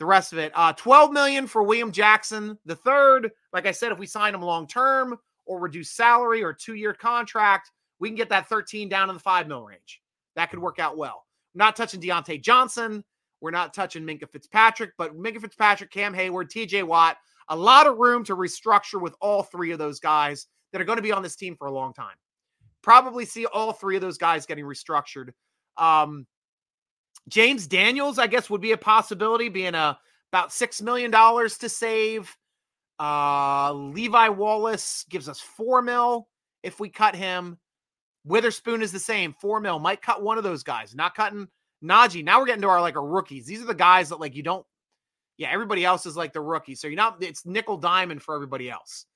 the 0.00 0.06
rest 0.06 0.32
of 0.32 0.40
it. 0.40 0.50
Uh 0.56 0.72
12 0.72 1.12
million 1.12 1.46
for 1.46 1.62
William 1.62 1.92
Jackson. 1.92 2.58
The 2.64 2.74
third, 2.74 3.30
like 3.52 3.66
I 3.66 3.72
said, 3.72 3.92
if 3.92 4.00
we 4.00 4.06
sign 4.06 4.34
him 4.34 4.42
long 4.42 4.66
term 4.66 5.16
or 5.46 5.60
reduce 5.60 5.90
salary 5.90 6.42
or 6.42 6.52
two-year 6.52 6.94
contract, 6.94 7.70
we 8.02 8.08
can 8.08 8.16
get 8.16 8.30
that 8.30 8.48
13 8.48 8.88
down 8.88 9.08
in 9.08 9.14
the 9.14 9.20
five 9.20 9.46
mil 9.46 9.62
range. 9.62 10.02
That 10.34 10.50
could 10.50 10.58
work 10.58 10.80
out 10.80 10.96
well. 10.96 11.24
not 11.54 11.76
touching 11.76 12.00
Diontae 12.00 12.42
Johnson. 12.42 13.04
We're 13.40 13.52
not 13.52 13.72
touching 13.72 14.02
Minkah 14.02 14.28
Fitzpatrick, 14.28 14.90
but 14.98 15.16
Minkah 15.16 15.40
Fitzpatrick, 15.40 15.92
Cam 15.92 16.12
Heyward, 16.12 16.48
TJ 16.48 16.82
Watt, 16.82 17.16
a 17.48 17.56
lot 17.56 17.86
of 17.86 17.98
room 17.98 18.24
to 18.24 18.34
restructure 18.34 19.00
with 19.00 19.14
all 19.20 19.44
three 19.44 19.70
of 19.70 19.78
those 19.78 20.00
guys 20.00 20.48
that 20.72 20.80
are 20.80 20.84
going 20.84 20.96
to 20.96 21.02
be 21.02 21.12
on 21.12 21.22
this 21.22 21.36
team 21.36 21.54
for 21.56 21.68
a 21.68 21.72
long 21.72 21.92
time. 21.92 22.16
Probably 22.82 23.24
see 23.24 23.46
all 23.46 23.72
three 23.72 23.94
of 23.94 24.02
those 24.02 24.18
guys 24.18 24.46
getting 24.46 24.64
restructured. 24.64 25.30
Um, 25.76 26.26
James 27.28 27.68
Daniels, 27.68 28.18
I 28.18 28.26
guess, 28.26 28.50
would 28.50 28.60
be 28.60 28.72
a 28.72 28.76
possibility, 28.76 29.48
being 29.48 29.76
a 29.76 29.96
about 30.32 30.52
six 30.52 30.82
million 30.82 31.12
dollars 31.12 31.56
to 31.58 31.68
save. 31.68 32.36
Uh, 32.98 33.72
Levi 33.72 34.28
Wallace 34.30 35.04
gives 35.08 35.28
us 35.28 35.38
four 35.38 35.82
mil 35.82 36.26
if 36.64 36.80
we 36.80 36.88
cut 36.88 37.14
him. 37.14 37.58
Witherspoon 38.24 38.82
is 38.82 38.92
the 38.92 38.98
same, 38.98 39.34
four 39.40 39.60
mil. 39.60 39.78
Might 39.78 40.02
cut 40.02 40.22
one 40.22 40.38
of 40.38 40.44
those 40.44 40.62
guys. 40.62 40.94
Not 40.94 41.14
cutting 41.14 41.48
Najee. 41.82 42.24
Now 42.24 42.40
we're 42.40 42.46
getting 42.46 42.62
to 42.62 42.68
our 42.68 42.80
like 42.80 42.96
our 42.96 43.06
rookies. 43.06 43.46
These 43.46 43.62
are 43.62 43.66
the 43.66 43.74
guys 43.74 44.10
that 44.10 44.20
like 44.20 44.36
you 44.36 44.42
don't. 44.42 44.64
Yeah, 45.38 45.50
everybody 45.50 45.84
else 45.84 46.06
is 46.06 46.16
like 46.16 46.32
the 46.32 46.40
rookie. 46.40 46.74
So 46.74 46.86
you're 46.86 46.96
not. 46.96 47.22
It's 47.22 47.44
nickel 47.46 47.78
diamond 47.78 48.22
for 48.22 48.34
everybody 48.34 48.70
else. 48.70 49.06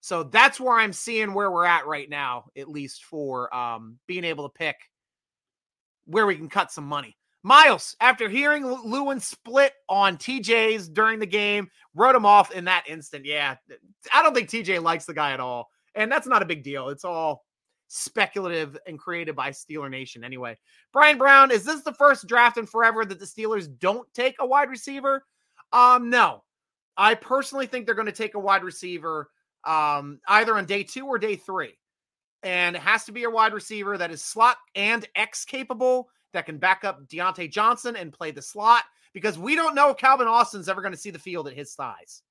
So 0.00 0.22
that's 0.24 0.60
where 0.60 0.78
I'm 0.78 0.92
seeing 0.92 1.34
where 1.34 1.50
we're 1.50 1.64
at 1.64 1.86
right 1.86 2.08
now, 2.08 2.46
at 2.56 2.68
least 2.68 3.04
for 3.04 3.54
um, 3.54 3.98
being 4.06 4.24
able 4.24 4.48
to 4.48 4.52
pick 4.52 4.76
where 6.04 6.26
we 6.26 6.36
can 6.36 6.48
cut 6.48 6.70
some 6.70 6.84
money. 6.84 7.16
Miles, 7.42 7.96
after 8.00 8.28
hearing 8.28 8.64
Lewan 8.64 9.22
split 9.22 9.72
on 9.88 10.16
TJ's 10.16 10.88
during 10.88 11.20
the 11.20 11.26
game, 11.26 11.68
wrote 11.94 12.16
him 12.16 12.26
off 12.26 12.50
in 12.50 12.64
that 12.64 12.84
instant. 12.88 13.24
Yeah, 13.24 13.56
I 14.12 14.22
don't 14.22 14.34
think 14.34 14.48
TJ 14.48 14.82
likes 14.82 15.04
the 15.04 15.14
guy 15.14 15.32
at 15.32 15.40
all. 15.40 15.70
And 15.94 16.10
that's 16.10 16.26
not 16.26 16.42
a 16.42 16.46
big 16.46 16.62
deal. 16.64 16.88
It's 16.88 17.04
all 17.04 17.45
speculative 17.88 18.76
and 18.86 18.98
created 18.98 19.36
by 19.36 19.50
Steeler 19.50 19.90
Nation 19.90 20.24
anyway. 20.24 20.56
Brian 20.92 21.18
Brown, 21.18 21.50
is 21.50 21.64
this 21.64 21.82
the 21.82 21.92
first 21.92 22.26
draft 22.26 22.58
in 22.58 22.66
forever 22.66 23.04
that 23.04 23.18
the 23.18 23.26
Steelers 23.26 23.68
don't 23.78 24.12
take 24.14 24.36
a 24.40 24.46
wide 24.46 24.70
receiver? 24.70 25.24
Um, 25.72 26.10
no. 26.10 26.42
I 26.96 27.14
personally 27.14 27.66
think 27.66 27.86
they're 27.86 27.94
going 27.94 28.06
to 28.06 28.12
take 28.12 28.34
a 28.34 28.40
wide 28.40 28.64
receiver 28.64 29.28
um, 29.64 30.20
either 30.28 30.56
on 30.56 30.64
day 30.64 30.82
two 30.82 31.06
or 31.06 31.18
day 31.18 31.36
three. 31.36 31.78
And 32.42 32.76
it 32.76 32.82
has 32.82 33.04
to 33.04 33.12
be 33.12 33.24
a 33.24 33.30
wide 33.30 33.52
receiver 33.52 33.98
that 33.98 34.10
is 34.10 34.22
slot 34.22 34.56
and 34.74 35.06
X 35.14 35.44
capable 35.44 36.08
that 36.32 36.46
can 36.46 36.58
back 36.58 36.84
up 36.84 37.06
Diontae 37.08 37.50
Johnson 37.50 37.96
and 37.96 38.12
play 38.12 38.30
the 38.30 38.42
slot 38.42 38.84
because 39.12 39.38
we 39.38 39.56
don't 39.56 39.74
know 39.74 39.90
if 39.90 39.96
Calvin 39.96 40.28
Austin's 40.28 40.68
ever 40.68 40.82
going 40.82 40.92
to 40.94 40.98
see 41.00 41.10
the 41.10 41.18
field 41.18 41.48
at 41.48 41.54
his 41.54 41.72
size. 41.72 42.22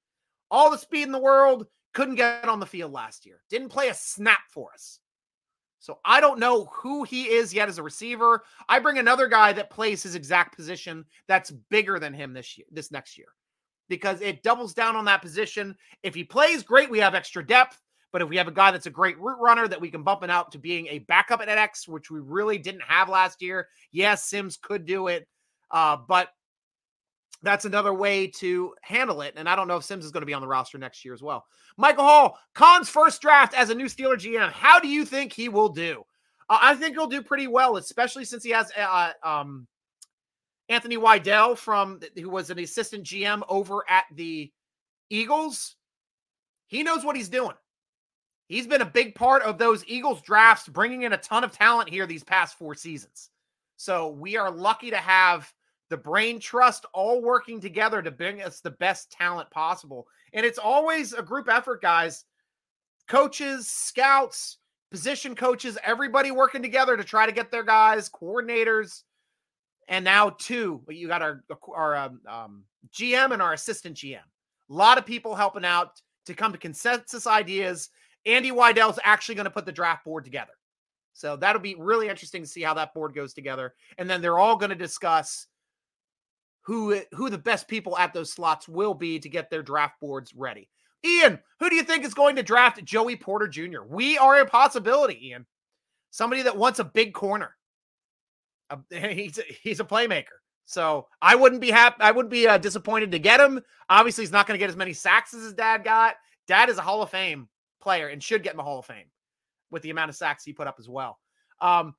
All 0.51 0.69
the 0.69 0.77
speed 0.77 1.03
in 1.03 1.11
the 1.11 1.19
world, 1.19 1.65
couldn't 1.95 2.15
get 2.15 2.47
on 2.47 2.59
the 2.59 2.65
field 2.65 2.91
last 2.91 3.25
year. 3.25 3.41
Didn't 3.49 3.69
play 3.69 3.87
a 3.87 3.93
snap 3.93 4.41
for 4.49 4.71
us. 4.73 4.99
So 5.85 5.99
I 6.03 6.19
don't 6.19 6.39
know 6.39 6.65
who 6.73 7.03
he 7.03 7.25
is 7.25 7.53
yet 7.53 7.69
as 7.69 7.77
a 7.77 7.83
receiver. 7.83 8.43
I 8.67 8.79
bring 8.79 8.97
another 8.97 9.27
guy 9.27 9.53
that 9.53 9.69
plays 9.69 10.01
his 10.01 10.15
exact 10.15 10.55
position 10.55 11.05
that's 11.27 11.51
bigger 11.69 11.99
than 11.99 12.11
him 12.11 12.33
this 12.33 12.57
year, 12.57 12.65
this 12.71 12.89
next 12.89 13.19
year, 13.19 13.27
because 13.87 14.19
it 14.21 14.41
doubles 14.41 14.73
down 14.73 14.95
on 14.95 15.05
that 15.05 15.21
position. 15.21 15.75
If 16.01 16.15
he 16.15 16.23
plays 16.23 16.63
great, 16.63 16.89
we 16.89 16.97
have 16.97 17.13
extra 17.13 17.45
depth. 17.45 17.79
But 18.11 18.23
if 18.23 18.29
we 18.29 18.37
have 18.37 18.47
a 18.47 18.51
guy 18.51 18.71
that's 18.71 18.87
a 18.87 18.89
great 18.89 19.19
route 19.19 19.39
runner 19.39 19.67
that 19.67 19.79
we 19.79 19.91
can 19.91 20.01
bump 20.01 20.23
it 20.23 20.31
out 20.31 20.51
to 20.53 20.57
being 20.57 20.87
a 20.87 20.99
backup 20.99 21.41
at 21.41 21.49
X, 21.49 21.87
which 21.87 22.09
we 22.09 22.19
really 22.19 22.57
didn't 22.57 22.81
have 22.81 23.07
last 23.07 23.43
year, 23.43 23.67
yes, 23.91 24.23
Sims 24.23 24.57
could 24.57 24.87
do 24.87 25.05
it. 25.05 25.27
Uh, 25.69 25.97
but 26.07 26.29
that's 27.41 27.65
another 27.65 27.93
way 27.93 28.27
to 28.27 28.73
handle 28.81 29.21
it. 29.21 29.33
And 29.37 29.47
I 29.47 29.55
don't 29.55 29.67
know 29.67 29.77
if 29.77 29.83
Sims 29.83 30.05
is 30.05 30.11
going 30.11 30.21
to 30.21 30.27
be 30.27 30.33
on 30.33 30.41
the 30.41 30.47
roster 30.47 30.77
next 30.77 31.03
year 31.05 31.13
as 31.13 31.21
well. 31.21 31.45
Michael 31.77 32.03
Hall, 32.03 32.39
Khan's 32.53 32.89
first 32.89 33.21
draft 33.21 33.53
as 33.53 33.69
a 33.69 33.75
new 33.75 33.85
Steeler 33.85 34.15
GM. 34.15 34.51
How 34.51 34.79
do 34.79 34.87
you 34.87 35.05
think 35.05 35.33
he 35.33 35.49
will 35.49 35.69
do? 35.69 36.03
Uh, 36.49 36.59
I 36.61 36.75
think 36.75 36.95
he'll 36.95 37.07
do 37.07 37.21
pretty 37.21 37.47
well, 37.47 37.77
especially 37.77 38.25
since 38.25 38.43
he 38.43 38.51
has 38.51 38.71
uh, 38.77 39.11
um, 39.23 39.67
Anthony 40.69 40.97
Weidl 40.97 41.57
from 41.57 41.99
who 42.15 42.29
was 42.29 42.49
an 42.49 42.59
assistant 42.59 43.03
GM 43.03 43.41
over 43.49 43.83
at 43.89 44.05
the 44.13 44.51
Eagles. 45.09 45.75
He 46.67 46.83
knows 46.83 47.03
what 47.03 47.15
he's 47.15 47.29
doing. 47.29 47.55
He's 48.47 48.67
been 48.67 48.81
a 48.81 48.85
big 48.85 49.15
part 49.15 49.41
of 49.41 49.57
those 49.57 49.83
Eagles 49.87 50.21
drafts, 50.21 50.67
bringing 50.67 51.01
in 51.01 51.13
a 51.13 51.17
ton 51.17 51.43
of 51.43 51.51
talent 51.51 51.89
here 51.89 52.05
these 52.05 52.23
past 52.23 52.57
four 52.57 52.75
seasons. 52.75 53.31
So 53.75 54.09
we 54.09 54.37
are 54.37 54.51
lucky 54.51 54.91
to 54.91 54.97
have 54.97 55.51
the 55.89 55.97
brain 55.97 56.39
trust 56.39 56.85
all 56.93 57.21
working 57.21 57.59
together 57.59 58.01
to 58.01 58.11
bring 58.11 58.41
us 58.41 58.59
the 58.59 58.71
best 58.71 59.11
talent 59.11 59.49
possible. 59.51 60.07
And 60.33 60.45
it's 60.45 60.59
always 60.59 61.13
a 61.13 61.21
group 61.21 61.47
effort, 61.49 61.81
guys. 61.81 62.25
Coaches, 63.07 63.67
scouts, 63.67 64.57
position 64.89 65.35
coaches, 65.35 65.77
everybody 65.83 66.31
working 66.31 66.61
together 66.61 66.97
to 66.97 67.03
try 67.03 67.25
to 67.25 67.31
get 67.31 67.51
their 67.51 67.63
guys, 67.63 68.09
coordinators, 68.09 69.03
and 69.87 70.03
now 70.03 70.31
two. 70.39 70.81
You 70.89 71.07
got 71.07 71.21
our 71.21 71.43
our 71.73 71.95
um, 71.95 72.21
um, 72.27 72.63
GM 72.91 73.31
and 73.31 73.41
our 73.41 73.53
assistant 73.53 73.97
GM. 73.97 74.17
A 74.17 74.73
lot 74.73 74.97
of 74.97 75.05
people 75.05 75.35
helping 75.35 75.65
out 75.65 76.01
to 76.25 76.33
come 76.33 76.51
to 76.51 76.57
consensus 76.57 77.27
ideas. 77.27 77.89
Andy 78.25 78.51
Weidl's 78.51 78.99
actually 79.03 79.35
going 79.35 79.45
to 79.45 79.51
put 79.51 79.65
the 79.67 79.71
draft 79.71 80.03
board 80.03 80.25
together. 80.25 80.53
So 81.13 81.35
that'll 81.35 81.61
be 81.61 81.75
really 81.77 82.09
interesting 82.09 82.41
to 82.41 82.47
see 82.47 82.61
how 82.61 82.73
that 82.73 82.93
board 82.93 83.13
goes 83.13 83.33
together. 83.33 83.75
And 83.97 84.09
then 84.09 84.21
they're 84.21 84.39
all 84.39 84.57
going 84.57 84.71
to 84.71 84.75
discuss 84.75 85.47
who 86.65 86.99
who 87.11 87.29
the 87.29 87.37
best 87.37 87.67
people 87.67 87.97
at 87.97 88.13
those 88.13 88.31
slots 88.31 88.67
will 88.67 88.93
be 88.93 89.19
to 89.19 89.29
get 89.29 89.49
their 89.49 89.63
draft 89.63 89.99
boards 89.99 90.33
ready. 90.35 90.69
Ian, 91.05 91.39
who 91.59 91.69
do 91.69 91.75
you 91.75 91.83
think 91.83 92.03
is 92.03 92.15
going 92.15 92.35
to 92.35 92.43
draft 92.43 92.83
Joey 92.83 93.15
Porter 93.15 93.47
Jr.? 93.47 93.83
We 93.87 94.17
are 94.17 94.39
a 94.39 94.45
possibility, 94.45 95.29
Ian. 95.29 95.45
Somebody 96.09 96.41
that 96.43 96.57
wants 96.57 96.79
a 96.79 96.83
big 96.83 97.13
corner. 97.13 97.55
He's 98.89 99.37
a, 99.37 99.43
he's 99.61 99.79
a 99.79 99.83
playmaker. 99.83 100.39
So 100.65 101.07
I 101.21 101.35
wouldn't 101.35 101.61
be 101.61 101.69
happy. 101.69 101.97
I 101.99 102.09
would 102.09 102.29
be 102.29 102.47
uh, 102.47 102.57
disappointed 102.57 103.11
to 103.11 103.19
get 103.19 103.39
him. 103.39 103.61
Obviously, 103.89 104.23
he's 104.23 104.31
not 104.31 104.47
going 104.47 104.57
to 104.57 104.63
get 104.63 104.71
as 104.71 104.75
many 104.75 104.93
sacks 104.93 105.35
as 105.35 105.43
his 105.43 105.53
dad 105.53 105.83
got. 105.83 106.15
Dad 106.47 106.69
is 106.69 106.79
a 106.79 106.81
Hall 106.81 107.03
of 107.03 107.11
Fame 107.11 107.47
player 107.79 108.07
and 108.07 108.23
should 108.23 108.41
get 108.41 108.53
in 108.53 108.57
the 108.57 108.63
Hall 108.63 108.79
of 108.79 108.85
Fame 108.85 109.05
with 109.69 109.83
the 109.83 109.91
amount 109.91 110.09
of 110.09 110.15
sacks 110.15 110.43
he 110.43 110.53
put 110.53 110.65
up 110.65 110.77
as 110.79 110.89
well. 110.89 111.19
Um, 111.61 111.93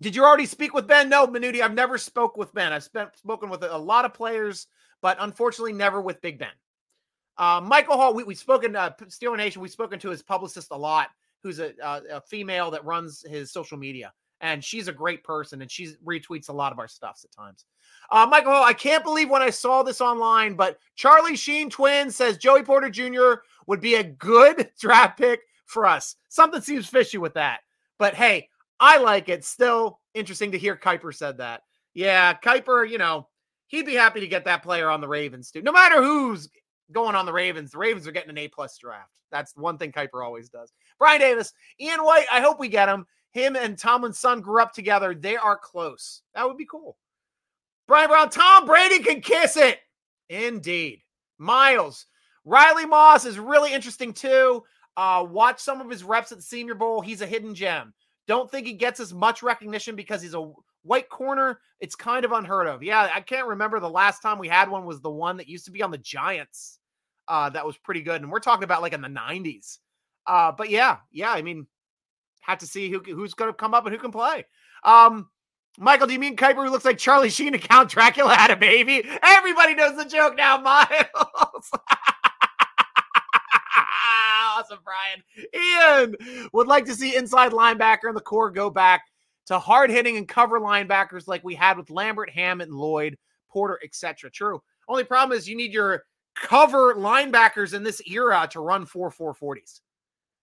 did 0.00 0.14
you 0.14 0.24
already 0.24 0.46
speak 0.46 0.74
with 0.74 0.86
Ben? 0.86 1.08
No, 1.08 1.26
Minuti. 1.26 1.62
I've 1.62 1.74
never 1.74 1.96
spoke 1.96 2.36
with 2.36 2.52
Ben. 2.52 2.72
I've 2.72 2.84
spent, 2.84 3.16
spoken 3.16 3.48
with 3.48 3.62
a, 3.62 3.78
lot 3.78 4.04
of 4.04 4.12
players, 4.12 4.66
but 5.00 5.16
unfortunately, 5.20 5.72
never 5.72 6.00
with 6.00 6.20
Big 6.20 6.38
Ben. 6.38 6.48
Uh, 7.38 7.60
Michael 7.64 7.96
Hall, 7.96 8.14
we, 8.14 8.24
we've 8.24 8.38
spoken, 8.38 8.76
uh, 8.76 8.90
Steeler 9.04 9.36
Nation, 9.36 9.62
we've 9.62 9.70
spoken 9.70 9.98
to 10.00 10.10
his 10.10 10.22
publicist 10.22 10.68
a 10.70 10.76
lot, 10.76 11.08
who's 11.42 11.60
a, 11.60 11.72
a, 11.82 12.02
a 12.16 12.20
female 12.20 12.70
that 12.70 12.84
runs 12.84 13.24
his 13.26 13.50
social 13.50 13.78
media. 13.78 14.12
And 14.42 14.62
she's 14.62 14.88
a 14.88 14.92
great 14.92 15.24
person 15.24 15.62
and 15.62 15.70
she 15.70 15.94
retweets 16.04 16.50
a 16.50 16.52
lot 16.52 16.72
of 16.72 16.78
our 16.78 16.88
stuffs 16.88 17.24
at 17.24 17.32
times. 17.32 17.64
Uh, 18.10 18.26
Michael 18.26 18.52
Hall, 18.52 18.64
I 18.64 18.74
can't 18.74 19.02
believe 19.02 19.30
when 19.30 19.40
I 19.40 19.48
saw 19.48 19.82
this 19.82 20.02
online, 20.02 20.54
but 20.54 20.78
Charlie 20.94 21.36
Sheen 21.36 21.70
Twin 21.70 22.10
says 22.10 22.36
Joey 22.36 22.62
Porter 22.62 22.90
Jr. 22.90 23.40
would 23.66 23.80
be 23.80 23.94
a 23.94 24.04
good 24.04 24.70
draft 24.80 25.18
pick 25.18 25.40
for 25.64 25.86
us. 25.86 26.16
Something 26.28 26.60
seems 26.60 26.86
fishy 26.86 27.16
with 27.16 27.34
that. 27.34 27.60
But 27.98 28.14
hey, 28.14 28.50
I 28.80 28.98
like 28.98 29.28
it. 29.28 29.44
Still 29.44 30.00
interesting 30.14 30.52
to 30.52 30.58
hear 30.58 30.76
Kiper 30.76 31.14
said 31.14 31.38
that. 31.38 31.62
Yeah, 31.94 32.34
Kiper, 32.34 32.88
you 32.88 32.98
know, 32.98 33.28
he'd 33.68 33.86
be 33.86 33.94
happy 33.94 34.20
to 34.20 34.26
get 34.26 34.44
that 34.44 34.62
player 34.62 34.90
on 34.90 35.00
the 35.00 35.08
Ravens 35.08 35.50
too. 35.50 35.62
No 35.62 35.72
matter 35.72 36.02
who's 36.02 36.48
going 36.92 37.16
on 37.16 37.26
the 37.26 37.32
Ravens, 37.32 37.70
the 37.72 37.78
Ravens 37.78 38.06
are 38.06 38.12
getting 38.12 38.30
an 38.30 38.38
A 38.38 38.48
plus 38.48 38.76
draft. 38.78 39.12
That's 39.30 39.56
one 39.56 39.78
thing 39.78 39.92
Kiper 39.92 40.24
always 40.24 40.48
does. 40.48 40.72
Brian 40.98 41.20
Davis, 41.20 41.52
Ian 41.80 42.04
White, 42.04 42.26
I 42.30 42.40
hope 42.40 42.60
we 42.60 42.68
get 42.68 42.88
him. 42.88 43.06
Him 43.32 43.56
and 43.56 43.78
Tomlin's 43.78 44.18
son 44.18 44.40
grew 44.40 44.62
up 44.62 44.72
together. 44.72 45.14
They 45.14 45.36
are 45.36 45.58
close. 45.58 46.22
That 46.34 46.46
would 46.46 46.56
be 46.56 46.66
cool. 46.66 46.96
Brian 47.88 48.08
Brown, 48.08 48.30
Tom 48.30 48.66
Brady 48.66 49.00
can 49.00 49.20
kiss 49.20 49.56
it. 49.56 49.78
Indeed. 50.28 51.02
Miles, 51.38 52.06
Riley 52.44 52.86
Moss 52.86 53.26
is 53.26 53.38
really 53.38 53.74
interesting 53.74 54.12
too. 54.12 54.64
Uh, 54.96 55.26
watch 55.28 55.60
some 55.60 55.80
of 55.80 55.90
his 55.90 56.02
reps 56.02 56.32
at 56.32 56.38
the 56.38 56.42
Senior 56.42 56.74
Bowl. 56.74 57.00
He's 57.00 57.20
a 57.20 57.26
hidden 57.26 57.54
gem. 57.54 57.92
Don't 58.26 58.50
think 58.50 58.66
he 58.66 58.72
gets 58.72 59.00
as 59.00 59.14
much 59.14 59.42
recognition 59.42 59.96
because 59.96 60.20
he's 60.20 60.34
a 60.34 60.50
white 60.82 61.08
corner. 61.08 61.60
It's 61.80 61.94
kind 61.94 62.24
of 62.24 62.32
unheard 62.32 62.66
of. 62.66 62.82
Yeah, 62.82 63.10
I 63.14 63.20
can't 63.20 63.46
remember 63.46 63.80
the 63.80 63.90
last 63.90 64.20
time 64.20 64.38
we 64.38 64.48
had 64.48 64.70
one 64.70 64.84
was 64.84 65.00
the 65.00 65.10
one 65.10 65.36
that 65.36 65.48
used 65.48 65.66
to 65.66 65.70
be 65.70 65.82
on 65.82 65.90
the 65.90 65.98
Giants. 65.98 66.78
Uh, 67.28 67.50
that 67.50 67.66
was 67.66 67.76
pretty 67.76 68.02
good. 68.02 68.22
And 68.22 68.30
we're 68.30 68.40
talking 68.40 68.64
about 68.64 68.82
like 68.82 68.92
in 68.92 69.00
the 69.00 69.08
90s. 69.08 69.78
Uh, 70.26 70.52
but 70.52 70.70
yeah, 70.70 70.98
yeah, 71.12 71.30
I 71.30 71.42
mean, 71.42 71.66
have 72.40 72.58
to 72.58 72.66
see 72.66 72.90
who 72.90 73.00
who's 73.00 73.34
going 73.34 73.50
to 73.50 73.56
come 73.56 73.74
up 73.74 73.86
and 73.86 73.94
who 73.94 74.00
can 74.00 74.12
play. 74.12 74.44
Um, 74.84 75.28
Michael, 75.78 76.06
do 76.06 76.12
you 76.14 76.18
mean 76.18 76.36
Kiper 76.36 76.64
who 76.64 76.70
looks 76.70 76.84
like 76.84 76.98
Charlie 76.98 77.28
Sheen 77.28 77.54
and 77.54 77.62
Count 77.62 77.90
Dracula 77.90 78.34
had 78.34 78.50
a 78.50 78.56
baby? 78.56 79.04
Everybody 79.22 79.74
knows 79.74 79.96
the 79.96 80.04
joke 80.04 80.36
now, 80.36 80.58
Miles. 80.62 81.70
Awesome, 84.66 84.84
Brian. 84.84 85.22
Ian 85.54 86.48
would 86.52 86.66
like 86.66 86.84
to 86.86 86.94
see 86.94 87.16
inside 87.16 87.52
linebacker 87.52 88.08
and 88.08 88.16
the 88.16 88.20
core 88.20 88.50
go 88.50 88.70
back 88.70 89.04
to 89.46 89.58
hard 89.58 89.90
hitting 89.90 90.16
and 90.16 90.28
cover 90.28 90.60
linebackers 90.60 91.28
like 91.28 91.44
we 91.44 91.54
had 91.54 91.76
with 91.76 91.90
Lambert, 91.90 92.30
Hammond, 92.30 92.72
Lloyd, 92.72 93.16
Porter, 93.48 93.78
etc. 93.84 94.30
True. 94.30 94.62
Only 94.88 95.04
problem 95.04 95.36
is 95.36 95.48
you 95.48 95.56
need 95.56 95.72
your 95.72 96.04
cover 96.34 96.94
linebackers 96.94 97.74
in 97.74 97.82
this 97.82 98.02
era 98.06 98.46
to 98.50 98.60
run 98.60 98.84
4 98.84 99.10
440s. 99.10 99.80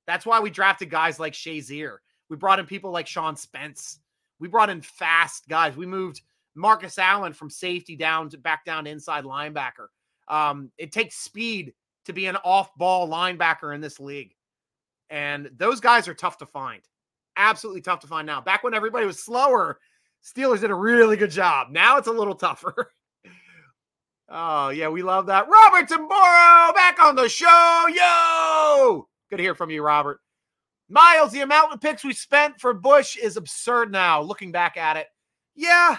That's 0.08 0.26
why 0.26 0.40
we 0.40 0.50
drafted 0.50 0.90
guys 0.90 1.20
like 1.20 1.34
Shazier. 1.34 1.98
We 2.30 2.38
brought 2.38 2.60
in 2.60 2.66
people 2.66 2.92
like 2.92 3.08
Sean 3.08 3.36
Spence. 3.36 4.00
We 4.40 4.48
brought 4.48 4.70
in 4.70 4.82
fast 4.82 5.48
guys. 5.48 5.78
We 5.78 5.86
moved 5.86 6.22
Marcus 6.56 6.98
Allen 6.98 7.34
from 7.34 7.50
safety 7.50 7.96
down 7.96 8.30
to 8.30 8.38
back 8.38 8.66
down 8.66 8.88
inside 8.88 9.24
linebacker. 9.24 9.88
Um, 10.28 10.72
it 10.78 10.92
takes 10.92 11.16
speed 11.16 11.74
to 12.06 12.14
be 12.14 12.26
an 12.26 12.38
off 12.38 12.76
ball 12.76 13.08
linebacker 13.08 13.74
in 13.74 13.82
this 13.82 14.00
league. 14.00 14.34
And 15.10 15.50
those 15.58 15.80
guys 15.80 16.08
are 16.08 16.14
tough 16.14 16.38
to 16.40 16.46
find. 16.46 16.82
Absolutely 17.38 17.82
tough 17.82 18.00
to 18.02 18.08
find 18.08 18.26
now. 18.26 18.42
Back 18.42 18.64
when 18.64 18.74
everybody 18.74 19.06
was 19.06 19.24
slower, 19.24 19.80
Steelers 20.24 20.62
did 20.62 20.72
a 20.72 20.76
really 20.76 21.18
good 21.18 21.32
job. 21.32 21.70
Now 21.72 21.98
it's 21.98 22.08
a 22.08 22.12
little 22.12 22.36
tougher. 22.36 22.92
oh, 24.30 24.70
yeah, 24.70 24.90
we 24.90 25.04
love 25.04 25.28
that. 25.28 25.48
Robert 25.50 25.90
Tamboro 25.90 26.74
back 26.74 27.02
on 27.04 27.16
the 27.16 27.30
show. 27.30 27.86
Yo! 27.94 29.08
Good 29.30 29.38
to 29.38 29.44
hear 29.44 29.56
from 29.56 29.70
you, 29.70 29.84
Robert. 29.84 30.20
Miles, 30.90 31.32
the 31.32 31.42
amount 31.42 31.74
of 31.74 31.82
picks 31.82 32.04
we 32.04 32.14
spent 32.14 32.60
for 32.60 32.74
Bush 32.74 33.18
is 33.18 33.38
absurd 33.38 33.92
now, 33.92 34.22
looking 34.22 34.52
back 34.52 34.78
at 34.78 34.98
it. 34.98 35.08
Yeah, 35.56 35.98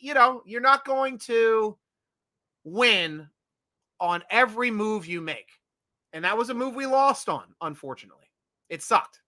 you 0.00 0.14
know, 0.14 0.42
you're 0.46 0.60
not 0.60 0.84
going 0.84 1.18
to 1.20 1.76
win 2.64 3.28
on 4.00 4.22
every 4.30 4.70
move 4.70 5.06
you 5.06 5.20
make. 5.20 5.50
And 6.12 6.24
that 6.24 6.36
was 6.36 6.50
a 6.50 6.54
move 6.54 6.74
we 6.74 6.86
lost 6.86 7.28
on, 7.28 7.44
unfortunately. 7.60 8.26
It 8.68 8.82
sucked. 8.82 9.20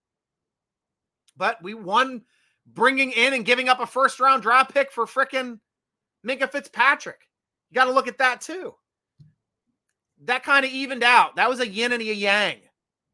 But 1.37 1.63
we 1.63 1.75
won 1.75 2.23
bringing 2.67 3.13
in 3.13 3.35
and 3.35 3.45
giving 3.45 3.69
up 3.69 3.81
a 3.81 3.87
first 3.87 4.21
round 4.21 4.43
draft 4.43 4.73
pick 4.73 4.93
for 4.93 5.07
fricking 5.07 5.59
Minkah 6.27 6.51
Fitzpatrick. 6.51 7.29
You 7.71 7.75
got 7.75 7.85
to 7.85 7.93
look 7.93 8.09
at 8.09 8.19
that 8.19 8.41
too. 8.41 8.75
That 10.25 10.43
kind 10.43 10.65
of 10.65 10.73
evened 10.73 11.05
out. 11.05 11.37
That 11.37 11.49
was 11.49 11.61
a 11.61 11.69
yin 11.69 11.93
and 11.93 12.03
a 12.03 12.15
yang, 12.15 12.57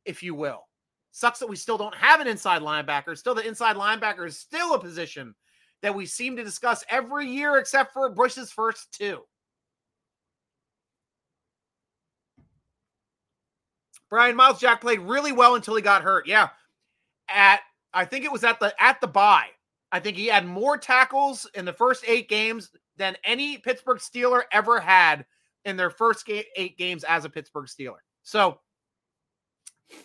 if 0.05 0.23
you 0.23 0.35
will. 0.35 0.67
Sucks 1.13 1.39
that 1.39 1.49
we 1.49 1.57
still 1.57 1.79
don't 1.79 1.95
have 1.95 2.21
an 2.21 2.27
inside 2.27 2.63
linebacker. 2.63 3.17
Still, 3.17 3.35
the 3.35 3.47
inside 3.47 3.77
linebacker 3.77 4.27
is 4.27 4.39
still 4.39 4.75
a 4.75 4.81
position 4.81 5.35
that 5.83 5.95
we 5.95 6.07
seem 6.07 6.35
to 6.37 6.43
discuss 6.43 6.83
every 6.89 7.29
year 7.29 7.59
except 7.59 7.93
for 7.93 8.09
Bush's 8.09 8.51
first 8.51 8.91
two. 8.91 9.23
Brian 14.15 14.37
Miles 14.37 14.61
Jack 14.61 14.81
played 14.81 15.01
really 15.01 15.33
well 15.33 15.57
until 15.57 15.75
he 15.75 15.83
got 15.83 16.05
hurt. 16.05 16.29
Yeah. 16.29 16.51
At 17.29 17.63
I 17.93 18.05
think 18.05 18.25
it 18.25 18.31
was 18.31 18.45
at 18.45 18.61
the 18.61 18.73
at 18.81 19.01
the 19.01 19.09
bye. 19.09 19.49
I 19.91 19.99
think 19.99 20.17
he 20.17 20.27
had 20.27 20.47
more 20.47 20.79
tackles 20.79 21.51
in 21.57 21.65
the 21.65 21.73
first 21.73 22.05
eight 22.07 22.29
games 22.29 22.71
than 22.97 23.17
any 23.25 23.59
Pittsburgh 23.59 23.99
Steeler 23.99 24.43
ever 24.53 24.79
had 24.79 25.27
in 25.65 25.77
their 25.77 25.91
first 25.91 26.25
ga- 26.27 26.47
eight 26.55 26.79
games 26.79 27.03
as 27.03 27.25
a 27.25 27.29
Pittsburgh 27.29 27.67
Steeler. 27.67 27.99
So 28.23 28.61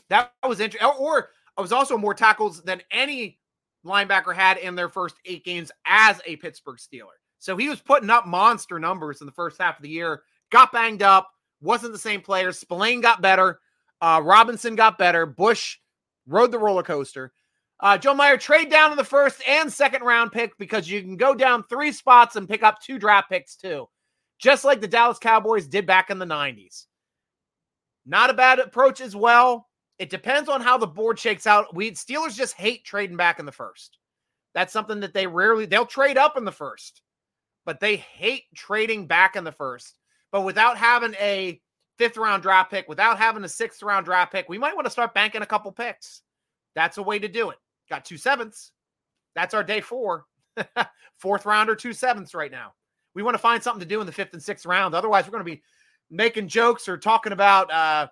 that 0.09 0.33
was 0.43 0.59
interesting. 0.59 0.89
Or 0.97 1.19
it 1.19 1.61
was 1.61 1.71
also 1.71 1.95
more 1.95 2.15
tackles 2.15 2.63
than 2.63 2.81
any 2.89 3.37
linebacker 3.85 4.33
had 4.33 4.57
in 4.57 4.73
their 4.73 4.89
first 4.89 5.17
eight 5.25 5.45
games 5.45 5.71
as 5.85 6.19
a 6.25 6.35
Pittsburgh 6.37 6.79
Steeler. 6.79 7.19
So 7.37 7.55
he 7.55 7.69
was 7.69 7.79
putting 7.79 8.09
up 8.09 8.25
monster 8.25 8.79
numbers 8.79 9.21
in 9.21 9.27
the 9.27 9.33
first 9.33 9.61
half 9.61 9.77
of 9.77 9.83
the 9.83 9.89
year. 9.89 10.23
Got 10.51 10.71
banged 10.71 11.03
up, 11.03 11.29
wasn't 11.61 11.93
the 11.93 11.99
same 11.99 12.21
player. 12.21 12.51
Spillane 12.51 13.01
got 13.01 13.21
better. 13.21 13.59
Uh, 14.01 14.21
Robinson 14.23 14.75
got 14.75 14.97
better. 14.97 15.25
Bush 15.25 15.77
rode 16.27 16.51
the 16.51 16.59
roller 16.59 16.83
coaster. 16.83 17.33
Uh, 17.81 17.97
Joe 17.97 18.13
Meyer 18.13 18.37
trade 18.37 18.69
down 18.69 18.91
in 18.91 18.97
the 18.97 19.03
first 19.03 19.41
and 19.47 19.71
second 19.71 20.03
round 20.03 20.31
pick 20.31 20.57
because 20.57 20.89
you 20.89 21.01
can 21.01 21.15
go 21.15 21.33
down 21.33 21.63
three 21.63 21.91
spots 21.91 22.35
and 22.35 22.49
pick 22.49 22.61
up 22.61 22.81
two 22.81 22.99
draft 22.99 23.29
picks 23.29 23.55
too, 23.55 23.87
just 24.37 24.65
like 24.65 24.81
the 24.81 24.87
Dallas 24.87 25.19
Cowboys 25.19 25.67
did 25.67 25.85
back 25.85 26.09
in 26.09 26.19
the 26.19 26.25
90s. 26.25 26.85
Not 28.05 28.29
a 28.29 28.33
bad 28.33 28.59
approach 28.59 28.99
as 28.99 29.15
well. 29.15 29.67
It 29.97 30.09
depends 30.09 30.49
on 30.49 30.61
how 30.61 30.77
the 30.77 30.87
board 30.87 31.19
shakes 31.19 31.47
out. 31.47 31.73
We 31.75 31.91
Steelers 31.91 32.35
just 32.35 32.55
hate 32.55 32.83
trading 32.83 33.17
back 33.17 33.39
in 33.39 33.45
the 33.45 33.51
first. 33.51 33.97
That's 34.53 34.73
something 34.73 34.99
that 35.01 35.13
they 35.13 35.27
rarely 35.27 35.65
they'll 35.65 35.85
trade 35.85 36.17
up 36.17 36.37
in 36.37 36.43
the 36.43 36.51
first, 36.51 37.01
but 37.65 37.79
they 37.79 37.97
hate 37.97 38.43
trading 38.55 39.07
back 39.07 39.35
in 39.35 39.43
the 39.43 39.51
first. 39.51 39.97
But 40.31 40.41
without 40.41 40.77
having 40.77 41.13
a 41.15 41.61
fifth 41.99 42.17
round 42.17 42.41
draft 42.41 42.71
pick, 42.71 42.87
without 42.89 43.19
having 43.19 43.43
a 43.43 43.49
sixth 43.49 43.83
round 43.83 44.05
draft 44.05 44.31
pick, 44.31 44.49
we 44.49 44.57
might 44.57 44.75
want 44.75 44.85
to 44.85 44.91
start 44.91 45.13
banking 45.13 45.43
a 45.43 45.45
couple 45.45 45.71
picks. 45.71 46.21
That's 46.73 46.97
a 46.97 47.03
way 47.03 47.19
to 47.19 47.27
do 47.27 47.51
it. 47.51 47.57
Got 47.89 48.05
two 48.05 48.17
sevenths. 48.17 48.71
That's 49.35 49.53
our 49.53 49.63
day 49.63 49.81
four. 49.81 50.25
Fourth 51.17 51.45
round 51.45 51.69
or 51.69 51.75
two 51.75 51.93
sevenths 51.93 52.33
right 52.33 52.51
now. 52.51 52.73
We 53.13 53.21
want 53.21 53.35
to 53.35 53.39
find 53.39 53.61
something 53.61 53.81
to 53.81 53.85
do 53.85 53.99
in 53.99 54.07
the 54.07 54.13
fifth 54.13 54.33
and 54.33 54.41
sixth 54.41 54.65
round. 54.65 54.95
Otherwise, 54.95 55.25
we're 55.25 55.31
going 55.31 55.45
to 55.45 55.51
be 55.51 55.61
making 56.09 56.47
jokes 56.47 56.87
or 56.87 56.97
talking 56.97 57.33
about 57.33 57.71
uh, 57.71 58.07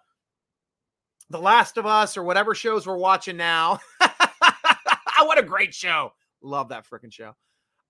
The 1.30 1.40
Last 1.40 1.78
of 1.78 1.86
Us 1.86 2.18
or 2.18 2.24
whatever 2.24 2.54
shows 2.54 2.86
we're 2.86 2.98
watching 2.98 3.38
now. 3.38 3.80
what 5.20 5.40
a 5.40 5.44
great 5.44 5.74
show. 5.74 6.12
Love 6.42 6.70
that 6.70 6.86
freaking 6.86 7.12
show. 7.12 7.36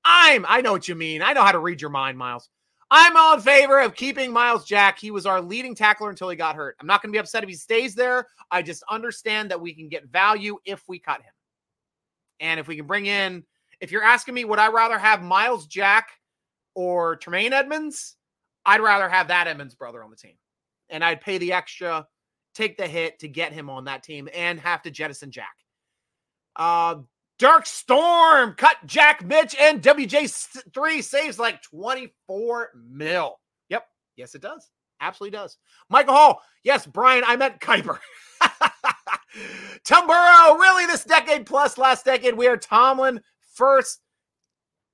I'm, 0.06 0.46
I 0.48 0.62
know 0.62 0.72
what 0.72 0.88
you 0.88 0.96
mean. 0.96 1.22
I 1.22 1.34
know 1.34 1.44
how 1.44 1.52
to 1.52 1.60
read 1.60 1.82
your 1.82 1.90
mind, 1.90 2.18
Miles. 2.18 2.50
I'm 2.90 3.18
all 3.18 3.36
in 3.36 3.42
favor 3.42 3.80
of 3.80 3.96
keeping 3.96 4.32
Miles 4.32 4.66
Jack. 4.66 4.98
He 4.98 5.12
was 5.12 5.26
our 5.26 5.42
leading 5.42 5.76
tackler 5.76 6.10
until 6.10 6.30
he 6.30 6.38
got 6.38 6.56
hurt. 6.56 6.78
I'm 6.80 6.88
not 6.88 7.02
going 7.02 7.12
to 7.12 7.16
be 7.16 7.20
upset 7.20 7.44
if 7.44 7.50
he 7.50 7.56
stays 7.56 7.96
there. 7.96 8.28
I 8.50 8.62
just 8.62 8.84
understand 8.90 9.52
that 9.52 9.60
we 9.60 9.74
can 9.74 9.90
get 9.90 10.08
value 10.08 10.58
if 10.64 10.84
we 10.88 10.98
cut 10.98 11.22
him. 11.22 11.34
And 12.40 12.60
if 12.60 12.68
we 12.68 12.78
can 12.78 12.88
bring 12.88 13.08
in, 13.08 13.44
if 13.82 13.92
you're 13.92 14.04
asking 14.04 14.36
me, 14.36 14.46
would 14.46 14.60
I 14.60 14.70
rather 14.70 14.98
have 14.98 15.22
Miles 15.22 15.68
Jack 15.68 16.10
or 16.76 17.18
Tremaine 17.18 17.52
Edmunds? 17.52 18.16
I'd 18.66 18.82
rather 18.82 19.10
have 19.10 19.28
that 19.28 19.48
Edmunds 19.48 19.76
brother 19.76 20.04
on 20.04 20.10
the 20.10 20.16
team. 20.16 20.36
And 20.90 21.04
I'd 21.04 21.20
pay 21.20 21.38
the 21.38 21.54
extra, 21.54 22.08
take 22.56 22.78
the 22.78 22.88
hit 22.88 23.20
to 23.20 23.28
get 23.28 23.52
him 23.52 23.70
on 23.70 23.86
that 23.86 24.04
team 24.04 24.30
and 24.34 24.60
have 24.62 24.82
to 24.84 24.92
jettison 24.92 25.32
Jack. 25.32 25.56
Uh, 26.56 26.96
Dark 27.40 27.66
Storm 27.68 28.54
cut 28.54 28.78
Jack 28.86 29.24
Mitch 29.24 29.56
and 29.60 29.82
WJ3 29.82 31.04
saves 31.04 31.38
like 31.38 31.62
24 31.62 32.72
mil. 32.90 33.40
Yep. 33.70 33.86
Yes, 34.16 34.34
it 34.34 34.42
does. 34.42 34.70
Absolutely 35.00 35.38
does. 35.38 35.58
Michael 35.90 36.16
Hall. 36.16 36.42
Yes, 36.64 36.88
Brian, 36.88 37.24
I 37.26 37.36
meant 37.36 37.60
Kiper. 37.60 38.00
Tamburo, 39.86 40.60
really 40.60 40.88
this 40.88 41.04
decade 41.04 41.46
plus 41.46 41.78
last 41.78 42.06
decade, 42.06 42.36
we 42.36 42.48
are 42.48 42.58
Tomlin 42.58 43.22
first. 43.54 44.02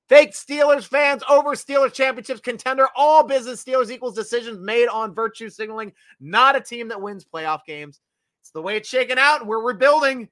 Fake 0.10 0.34
Steelers 0.34 0.86
fans 0.86 1.24
over 1.30 1.52
Steelers 1.52 1.94
championships 1.94 2.42
contender. 2.42 2.88
All 2.96 3.24
business 3.26 3.64
Steelers 3.64 3.90
equals 3.90 4.16
decisions 4.16 4.60
made 4.60 4.88
on 4.88 5.16
virtue 5.16 5.50
signaling, 5.50 5.94
not 6.20 6.58
a 6.58 6.62
team 6.62 6.90
that 6.90 7.02
wins 7.02 7.26
playoff 7.26 7.62
games. 7.66 8.02
It's 8.42 8.52
the 8.52 8.62
way 8.62 8.76
it's 8.76 8.90
shaken 8.90 9.18
out, 9.18 9.48
we're 9.48 9.64
rebuilding. 9.64 10.28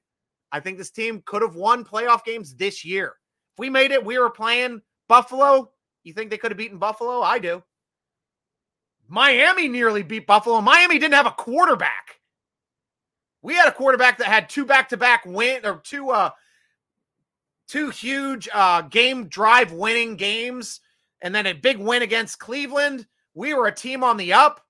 I 0.52 0.60
think 0.60 0.78
this 0.78 0.90
team 0.90 1.22
could 1.24 1.42
have 1.42 1.56
won 1.56 1.84
playoff 1.84 2.24
games 2.24 2.54
this 2.54 2.84
year. 2.84 3.14
If 3.54 3.58
we 3.58 3.70
made 3.70 3.90
it, 3.90 4.04
we 4.04 4.18
were 4.18 4.30
playing 4.30 4.82
Buffalo. 5.08 5.72
You 6.04 6.12
think 6.12 6.30
they 6.30 6.38
could 6.38 6.50
have 6.50 6.58
beaten 6.58 6.78
Buffalo? 6.78 7.22
I 7.22 7.38
do. 7.38 7.62
Miami 9.08 9.68
nearly 9.68 10.02
beat 10.02 10.26
Buffalo. 10.26 10.60
Miami 10.60 10.98
didn't 10.98 11.14
have 11.14 11.26
a 11.26 11.32
quarterback. 11.32 12.20
We 13.42 13.54
had 13.54 13.68
a 13.68 13.72
quarterback 13.72 14.18
that 14.18 14.28
had 14.28 14.48
two 14.48 14.64
back-to-back 14.64 15.24
win 15.26 15.66
or 15.66 15.80
two 15.82 16.10
uh 16.10 16.30
two 17.66 17.90
huge 17.90 18.48
uh 18.54 18.82
game 18.82 19.26
drive 19.28 19.72
winning 19.72 20.16
games 20.16 20.80
and 21.22 21.34
then 21.34 21.46
a 21.46 21.52
big 21.52 21.78
win 21.78 22.02
against 22.02 22.38
Cleveland. 22.38 23.06
We 23.34 23.54
were 23.54 23.66
a 23.66 23.74
team 23.74 24.04
on 24.04 24.16
the 24.16 24.32
up, 24.32 24.64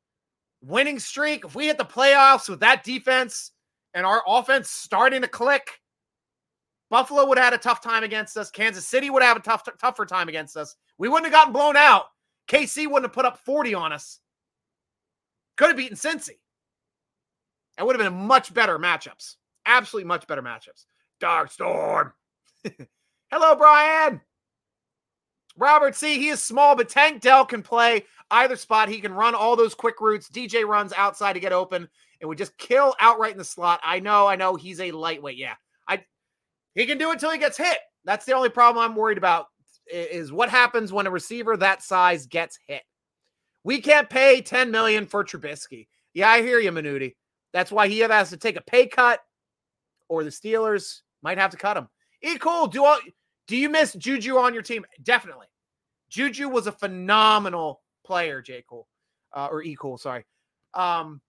winning 0.62 0.98
streak. 0.98 1.44
If 1.44 1.54
we 1.54 1.66
hit 1.66 1.78
the 1.78 1.84
playoffs 1.84 2.48
with 2.48 2.60
that 2.60 2.84
defense, 2.84 3.52
and 3.94 4.06
our 4.06 4.22
offense 4.26 4.70
starting 4.70 5.22
to 5.22 5.28
click, 5.28 5.80
Buffalo 6.90 7.26
would 7.26 7.38
have 7.38 7.52
had 7.52 7.54
a 7.54 7.58
tough 7.58 7.80
time 7.80 8.04
against 8.04 8.36
us. 8.36 8.50
Kansas 8.50 8.86
City 8.86 9.10
would 9.10 9.22
have 9.22 9.36
a 9.36 9.40
tough, 9.40 9.66
tougher 9.80 10.04
time 10.04 10.28
against 10.28 10.56
us. 10.56 10.76
We 10.98 11.08
wouldn't 11.08 11.32
have 11.32 11.32
gotten 11.32 11.52
blown 11.52 11.76
out. 11.76 12.06
KC 12.48 12.86
wouldn't 12.86 13.04
have 13.04 13.12
put 13.12 13.24
up 13.24 13.38
40 13.38 13.74
on 13.74 13.92
us. 13.92 14.20
Could 15.56 15.68
have 15.68 15.76
beaten 15.76 15.96
Cincy. 15.96 16.38
That 17.76 17.86
would 17.86 17.98
have 17.98 18.04
been 18.04 18.26
much 18.26 18.52
better 18.52 18.78
matchups. 18.78 19.36
Absolutely 19.64 20.08
much 20.08 20.26
better 20.26 20.42
matchups. 20.42 20.84
Dark 21.20 21.50
Storm. 21.50 22.12
Hello, 23.30 23.56
Brian. 23.56 24.20
Robert 25.56 25.94
C. 25.94 26.18
He 26.18 26.28
is 26.28 26.42
small, 26.42 26.76
but 26.76 26.88
Tank 26.88 27.20
Dell 27.20 27.44
can 27.44 27.62
play 27.62 28.04
either 28.30 28.56
spot. 28.56 28.88
He 28.88 29.00
can 29.00 29.12
run 29.12 29.34
all 29.34 29.56
those 29.56 29.74
quick 29.74 30.00
routes. 30.00 30.28
DJ 30.28 30.66
runs 30.66 30.92
outside 30.92 31.34
to 31.34 31.40
get 31.40 31.52
open 31.52 31.88
and 32.22 32.28
would 32.28 32.38
just 32.38 32.56
kill 32.56 32.94
outright 33.00 33.32
in 33.32 33.38
the 33.38 33.44
slot. 33.44 33.80
I 33.84 33.98
know, 33.98 34.28
I 34.28 34.36
know 34.36 34.54
he's 34.54 34.80
a 34.80 34.92
lightweight. 34.92 35.36
Yeah. 35.36 35.54
I 35.88 36.04
He 36.76 36.86
can 36.86 36.96
do 36.96 37.10
it 37.10 37.18
till 37.18 37.32
he 37.32 37.38
gets 37.38 37.58
hit. 37.58 37.78
That's 38.04 38.24
the 38.24 38.32
only 38.32 38.48
problem 38.48 38.82
I'm 38.82 38.96
worried 38.96 39.18
about 39.18 39.46
is 39.88 40.32
what 40.32 40.48
happens 40.48 40.92
when 40.92 41.08
a 41.08 41.10
receiver 41.10 41.56
that 41.56 41.82
size 41.82 42.26
gets 42.26 42.58
hit. 42.68 42.82
We 43.64 43.80
can't 43.80 44.08
pay 44.08 44.40
10 44.40 44.70
million 44.70 45.04
for 45.04 45.24
Trubisky. 45.24 45.88
Yeah, 46.14 46.30
I 46.30 46.42
hear 46.42 46.60
you, 46.60 46.70
Minuti. 46.70 47.16
That's 47.52 47.72
why 47.72 47.88
he 47.88 47.98
has 47.98 48.30
to 48.30 48.36
take 48.36 48.56
a 48.56 48.62
pay 48.62 48.86
cut, 48.86 49.20
or 50.08 50.24
the 50.24 50.30
Steelers 50.30 51.00
might 51.22 51.38
have 51.38 51.50
to 51.50 51.56
cut 51.56 51.76
him. 51.76 51.88
E 52.22 52.38
cool. 52.38 52.66
Do 52.68 52.84
all, 52.84 52.98
do 53.48 53.56
you 53.56 53.68
miss 53.68 53.94
Juju 53.94 54.36
on 54.36 54.54
your 54.54 54.62
team? 54.62 54.84
Definitely. 55.02 55.46
Juju 56.08 56.48
was 56.48 56.66
a 56.66 56.72
phenomenal 56.72 57.82
player, 58.04 58.40
J. 58.40 58.62
Cole. 58.68 58.86
Uh, 59.32 59.48
or 59.50 59.62
E 59.62 59.76
cool, 59.78 59.98
sorry. 59.98 60.24
Um, 60.74 61.20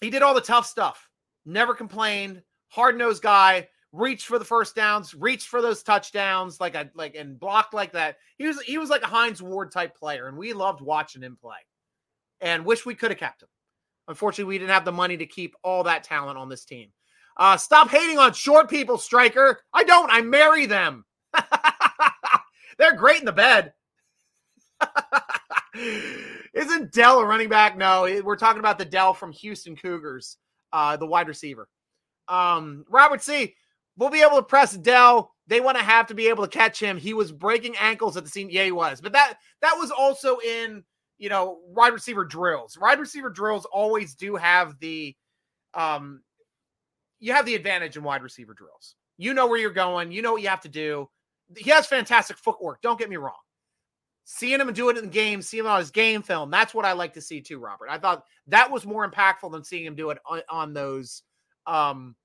he 0.00 0.10
did 0.10 0.22
all 0.22 0.34
the 0.34 0.40
tough 0.40 0.66
stuff. 0.66 1.08
Never 1.44 1.74
complained. 1.74 2.42
Hard 2.68 2.98
nosed 2.98 3.22
guy 3.22 3.68
reached 3.92 4.26
for 4.26 4.38
the 4.38 4.44
first 4.44 4.74
downs, 4.74 5.14
reached 5.14 5.48
for 5.48 5.62
those 5.62 5.82
touchdowns, 5.82 6.60
like 6.60 6.74
a 6.74 6.90
like 6.94 7.14
and 7.14 7.38
blocked 7.38 7.74
like 7.74 7.92
that. 7.92 8.16
He 8.38 8.46
was 8.46 8.60
he 8.62 8.78
was 8.78 8.90
like 8.90 9.02
a 9.02 9.06
Hines 9.06 9.42
Ward 9.42 9.72
type 9.72 9.96
player, 9.96 10.28
and 10.28 10.36
we 10.36 10.52
loved 10.52 10.80
watching 10.80 11.22
him 11.22 11.36
play. 11.40 11.56
And 12.40 12.66
wish 12.66 12.84
we 12.84 12.94
could 12.94 13.10
have 13.10 13.18
kept 13.18 13.42
him. 13.42 13.48
Unfortunately, 14.08 14.44
we 14.44 14.58
didn't 14.58 14.70
have 14.70 14.84
the 14.84 14.92
money 14.92 15.16
to 15.16 15.26
keep 15.26 15.56
all 15.62 15.84
that 15.84 16.04
talent 16.04 16.38
on 16.38 16.48
this 16.48 16.64
team. 16.64 16.90
Uh, 17.36 17.56
stop 17.56 17.88
hating 17.88 18.18
on 18.18 18.32
short 18.32 18.68
people, 18.70 18.98
striker. 18.98 19.60
I 19.72 19.84
don't. 19.84 20.10
I 20.10 20.20
marry 20.20 20.66
them. 20.66 21.04
They're 22.78 22.96
great 22.96 23.20
in 23.20 23.24
the 23.24 23.32
bed. 23.32 23.72
Isn't 26.56 26.90
Dell 26.90 27.20
a 27.20 27.26
running 27.26 27.50
back? 27.50 27.76
No, 27.76 28.08
we're 28.24 28.36
talking 28.36 28.60
about 28.60 28.78
the 28.78 28.84
Dell 28.86 29.12
from 29.12 29.30
Houston 29.30 29.76
Cougars, 29.76 30.38
uh, 30.72 30.96
the 30.96 31.06
wide 31.06 31.28
receiver. 31.28 31.68
Um, 32.28 32.86
Robert 32.88 33.22
C. 33.22 33.54
We'll 33.98 34.10
be 34.10 34.22
able 34.22 34.36
to 34.36 34.42
press 34.42 34.74
Dell. 34.74 35.32
They 35.46 35.60
want 35.60 35.76
to 35.76 35.84
have 35.84 36.06
to 36.06 36.14
be 36.14 36.28
able 36.28 36.44
to 36.44 36.50
catch 36.50 36.80
him. 36.80 36.96
He 36.96 37.12
was 37.12 37.30
breaking 37.30 37.76
ankles 37.78 38.16
at 38.16 38.24
the 38.24 38.30
scene. 38.30 38.48
Yeah, 38.50 38.64
he 38.64 38.72
was. 38.72 39.02
But 39.02 39.12
that 39.12 39.34
that 39.60 39.74
was 39.78 39.90
also 39.90 40.38
in 40.38 40.82
you 41.18 41.28
know 41.28 41.60
wide 41.66 41.92
receiver 41.92 42.24
drills. 42.24 42.78
Wide 42.80 43.00
receiver 43.00 43.28
drills 43.28 43.66
always 43.66 44.14
do 44.14 44.36
have 44.36 44.78
the 44.80 45.14
um 45.74 46.22
you 47.20 47.32
have 47.32 47.46
the 47.46 47.54
advantage 47.54 47.98
in 47.98 48.02
wide 48.02 48.22
receiver 48.22 48.54
drills. 48.54 48.96
You 49.18 49.34
know 49.34 49.46
where 49.46 49.58
you're 49.58 49.70
going. 49.70 50.10
You 50.10 50.22
know 50.22 50.32
what 50.32 50.42
you 50.42 50.48
have 50.48 50.62
to 50.62 50.68
do. 50.70 51.08
He 51.54 51.70
has 51.70 51.86
fantastic 51.86 52.38
footwork. 52.38 52.80
Don't 52.80 52.98
get 52.98 53.10
me 53.10 53.16
wrong. 53.16 53.34
Seeing 54.28 54.60
him 54.60 54.72
do 54.72 54.88
it 54.88 54.96
in 54.96 55.04
the 55.04 55.10
game, 55.10 55.40
seeing 55.40 55.64
him 55.64 55.70
on 55.70 55.78
his 55.78 55.92
game 55.92 56.20
film, 56.20 56.50
that's 56.50 56.74
what 56.74 56.84
I 56.84 56.92
like 56.92 57.14
to 57.14 57.20
see 57.20 57.40
too, 57.40 57.60
Robert. 57.60 57.88
I 57.88 57.96
thought 57.96 58.24
that 58.48 58.68
was 58.68 58.84
more 58.84 59.08
impactful 59.08 59.52
than 59.52 59.62
seeing 59.62 59.86
him 59.86 59.94
do 59.94 60.10
it 60.10 60.18
on, 60.26 60.42
on 60.48 60.74
those 60.74 61.22
um 61.66 62.16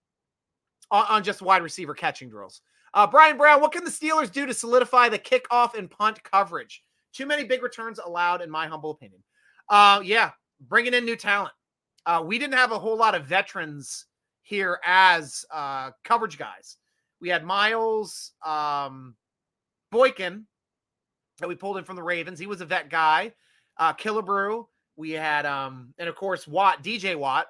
on, 0.89 1.05
on 1.09 1.23
just 1.23 1.43
wide 1.43 1.61
receiver 1.61 1.93
catching 1.93 2.27
drills. 2.27 2.61
Uh, 2.95 3.05
Brian 3.05 3.37
Brown, 3.37 3.61
what 3.61 3.71
can 3.71 3.83
the 3.83 3.91
Steelers 3.91 4.31
do 4.31 4.47
to 4.47 4.53
solidify 4.53 5.09
the 5.09 5.19
kickoff 5.19 5.75
and 5.75 5.89
punt 5.89 6.21
coverage? 6.23 6.83
Too 7.13 7.27
many 7.27 7.43
big 7.43 7.61
returns 7.61 7.99
allowed, 7.99 8.41
in 8.41 8.49
my 8.49 8.67
humble 8.67 8.91
opinion. 8.91 9.21
Uh, 9.69 10.01
yeah, 10.03 10.31
bringing 10.59 10.93
in 10.93 11.05
new 11.05 11.15
talent. 11.15 11.53
Uh, 12.05 12.23
we 12.25 12.39
didn't 12.39 12.55
have 12.55 12.71
a 12.71 12.79
whole 12.79 12.97
lot 12.97 13.15
of 13.15 13.25
veterans 13.25 14.07
here 14.41 14.79
as 14.83 15.45
uh, 15.53 15.91
coverage 16.03 16.37
guys. 16.37 16.77
We 17.21 17.29
had 17.29 17.45
Miles 17.45 18.31
um, 18.43 19.15
Boykin 19.91 20.47
that 21.41 21.47
we 21.47 21.55
pulled 21.55 21.77
in 21.77 21.83
from 21.83 21.95
the 21.95 22.03
Ravens. 22.03 22.39
He 22.39 22.47
was 22.47 22.61
a 22.61 22.65
vet 22.65 22.89
guy. 22.89 23.33
Uh, 23.77 23.93
Killebrew. 23.93 24.65
We 24.95 25.11
had, 25.11 25.45
um, 25.45 25.93
and 25.97 26.07
of 26.07 26.15
course, 26.15 26.47
Watt, 26.47 26.83
DJ 26.83 27.15
Watt, 27.15 27.47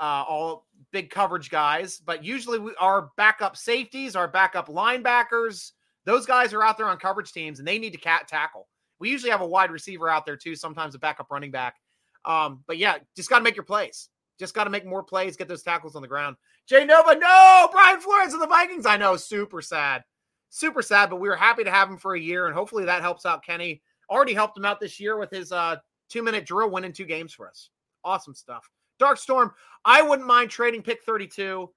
uh, 0.00 0.24
all 0.26 0.66
big 0.92 1.10
coverage 1.10 1.50
guys, 1.50 1.98
but 1.98 2.24
usually 2.24 2.58
we, 2.58 2.72
our 2.80 3.10
backup 3.16 3.56
safeties, 3.56 4.16
our 4.16 4.28
backup 4.28 4.68
linebackers, 4.68 5.72
those 6.04 6.24
guys 6.24 6.54
are 6.54 6.62
out 6.62 6.78
there 6.78 6.88
on 6.88 6.96
coverage 6.96 7.32
teams 7.32 7.58
and 7.58 7.68
they 7.68 7.78
need 7.78 7.92
to 7.92 7.98
cat 7.98 8.28
tackle. 8.28 8.68
We 9.00 9.10
usually 9.10 9.30
have 9.30 9.40
a 9.40 9.46
wide 9.46 9.70
receiver 9.70 10.08
out 10.08 10.24
there 10.24 10.36
too, 10.36 10.54
sometimes 10.54 10.94
a 10.94 10.98
backup 10.98 11.30
running 11.30 11.50
back. 11.50 11.76
Um, 12.24 12.62
but 12.66 12.78
yeah, 12.78 12.98
just 13.16 13.28
got 13.28 13.38
to 13.38 13.44
make 13.44 13.56
your 13.56 13.64
plays. 13.64 14.08
Just 14.38 14.54
got 14.54 14.64
to 14.64 14.70
make 14.70 14.86
more 14.86 15.02
plays, 15.02 15.36
get 15.36 15.48
those 15.48 15.62
tackles 15.62 15.96
on 15.96 16.02
the 16.02 16.08
ground. 16.08 16.36
Jay 16.68 16.84
Nova, 16.84 17.14
no, 17.16 17.68
Brian 17.72 18.00
Flores 18.00 18.34
of 18.34 18.40
the 18.40 18.46
Vikings. 18.46 18.86
I 18.86 18.96
know, 18.96 19.16
super 19.16 19.60
sad, 19.60 20.04
super 20.50 20.82
sad, 20.82 21.10
but 21.10 21.20
we 21.20 21.28
were 21.28 21.36
happy 21.36 21.64
to 21.64 21.70
have 21.70 21.88
him 21.88 21.96
for 21.96 22.14
a 22.14 22.20
year, 22.20 22.46
and 22.46 22.54
hopefully 22.54 22.84
that 22.84 23.02
helps 23.02 23.26
out 23.26 23.44
Kenny. 23.44 23.82
Already 24.10 24.34
helped 24.34 24.56
him 24.56 24.64
out 24.64 24.80
this 24.80 24.98
year 24.98 25.18
with 25.18 25.30
his 25.30 25.52
uh, 25.52 25.76
two 26.08 26.22
minute 26.22 26.46
drill, 26.46 26.70
winning 26.70 26.92
two 26.92 27.04
games 27.04 27.32
for 27.32 27.48
us. 27.48 27.70
Awesome 28.04 28.34
stuff. 28.34 28.68
Dark 28.98 29.18
Storm, 29.18 29.52
I 29.84 30.02
wouldn't 30.02 30.26
mind 30.26 30.50
trading 30.50 30.82
pick 30.82 31.02
32. 31.04 31.70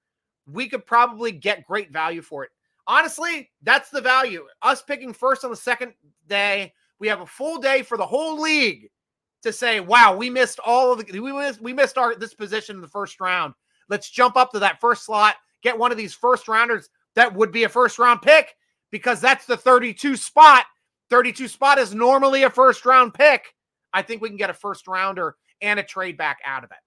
We 0.48 0.68
could 0.68 0.86
probably 0.86 1.32
get 1.32 1.66
great 1.66 1.92
value 1.92 2.22
for 2.22 2.44
it. 2.44 2.50
Honestly, 2.88 3.52
that's 3.62 3.90
the 3.90 4.02
value. 4.02 4.46
Us 4.62 4.82
picking 4.82 5.14
first 5.14 5.44
on 5.44 5.52
the 5.52 5.58
second 5.58 5.94
day, 6.28 6.74
we 7.00 7.08
have 7.08 7.22
a 7.22 7.26
full 7.26 7.60
day 7.60 7.84
for 7.84 7.98
the 7.98 8.06
whole 8.06 8.40
league 8.42 8.90
to 9.44 9.54
say, 9.54 9.80
"Wow, 9.80 10.16
we 10.16 10.30
missed 10.30 10.60
all 10.66 10.92
of 10.92 11.06
the 11.06 11.20
we 11.20 11.32
missed 11.32 11.62
we 11.62 11.74
missed 11.74 11.98
our 11.98 12.16
this 12.16 12.34
position 12.34 12.76
in 12.76 12.82
the 12.82 12.88
first 12.88 13.20
round. 13.20 13.54
Let's 13.90 14.10
jump 14.10 14.36
up 14.36 14.52
to 14.52 14.60
that 14.60 14.80
first 14.80 15.06
slot, 15.06 15.36
get 15.62 15.78
one 15.78 15.92
of 15.92 15.98
these 15.98 16.14
first 16.14 16.48
rounders 16.48 16.90
that 17.16 17.34
would 17.34 17.52
be 17.52 17.64
a 17.64 17.70
first 17.70 18.00
round 18.00 18.22
pick 18.22 18.56
because 18.92 19.22
that's 19.22 19.46
the 19.46 19.58
32 19.58 20.16
spot. 20.18 20.66
32 21.10 21.48
spot 21.48 21.78
is 21.78 21.94
normally 21.94 22.44
a 22.44 22.50
first 22.50 22.86
round 22.86 23.14
pick. 23.14 23.54
I 23.94 24.02
think 24.02 24.22
we 24.22 24.30
can 24.30 24.38
get 24.38 24.50
a 24.50 24.54
first 24.54 24.88
rounder 24.88 25.36
and 25.62 25.80
a 25.80 25.84
trade 25.84 26.18
back 26.18 26.40
out 26.46 26.64
of 26.64 26.72
it 26.72 26.78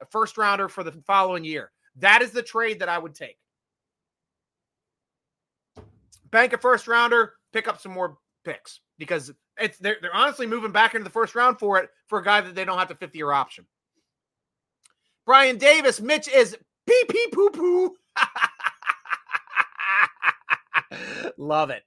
a 0.00 0.06
first 0.06 0.38
rounder 0.38 0.68
for 0.68 0.84
the 0.84 0.92
following 1.06 1.44
year. 1.44 1.70
That 1.96 2.22
is 2.22 2.30
the 2.30 2.42
trade 2.42 2.80
that 2.80 2.88
I 2.88 2.98
would 2.98 3.14
take. 3.14 3.36
Bank 6.30 6.52
a 6.52 6.58
first 6.58 6.86
rounder, 6.86 7.34
pick 7.52 7.68
up 7.68 7.80
some 7.80 7.92
more 7.92 8.18
picks 8.44 8.80
because 8.98 9.32
it's 9.58 9.78
they're, 9.78 9.96
they're 10.00 10.14
honestly 10.14 10.46
moving 10.46 10.72
back 10.72 10.94
into 10.94 11.04
the 11.04 11.10
first 11.10 11.34
round 11.34 11.58
for 11.58 11.78
it 11.78 11.88
for 12.06 12.18
a 12.18 12.24
guy 12.24 12.40
that 12.40 12.54
they 12.54 12.64
don't 12.64 12.78
have 12.78 12.88
to 12.88 12.94
50 12.94 13.18
year 13.18 13.32
option. 13.32 13.66
Brian 15.24 15.58
Davis, 15.58 16.00
Mitch 16.00 16.28
is 16.28 16.56
pee 16.86 17.04
pee 17.08 17.28
poo 17.32 17.50
poo. 17.50 17.96
Love 21.36 21.70
it. 21.70 21.82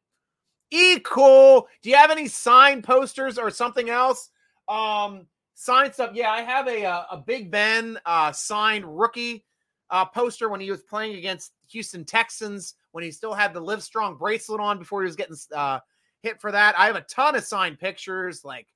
E 0.72 1.00
cool. 1.00 1.68
Do 1.82 1.90
you 1.90 1.98
have 1.98 2.12
any 2.12 2.28
signed 2.28 2.84
posters 2.84 3.38
or 3.38 3.50
something 3.50 3.90
else? 3.90 4.30
Um, 4.68 5.28
Signed 5.62 5.94
stuff. 5.94 6.10
Yeah, 6.16 6.32
I 6.32 6.42
have 6.42 6.68
a 6.68 6.86
uh, 6.86 7.04
a 7.12 7.18
Big 7.18 7.52
Ben 7.52 8.00
uh, 8.08 8.32
signed 8.32 8.84
rookie 8.84 9.46
uh, 9.92 10.06
poster 10.06 10.50
when 10.50 10.60
he 10.60 10.72
was 10.72 10.82
playing 10.82 11.18
against 11.18 11.52
Houston 11.70 12.04
Texans 12.04 12.74
when 12.94 13.04
he 13.04 13.12
still 13.12 13.36
had 13.36 13.54
the 13.54 13.62
Live 13.62 13.84
Strong 13.84 14.18
bracelet 14.18 14.60
on 14.60 14.80
before 14.80 15.04
he 15.04 15.06
was 15.06 15.16
getting 15.16 15.36
uh, 15.56 15.78
hit 16.24 16.42
for 16.42 16.52
that. 16.52 16.74
I 16.80 16.88
have 16.88 16.96
a 16.96 17.02
ton 17.02 17.36
of 17.36 17.44
signed 17.44 17.80
pictures, 17.80 18.44
like 18.44 18.70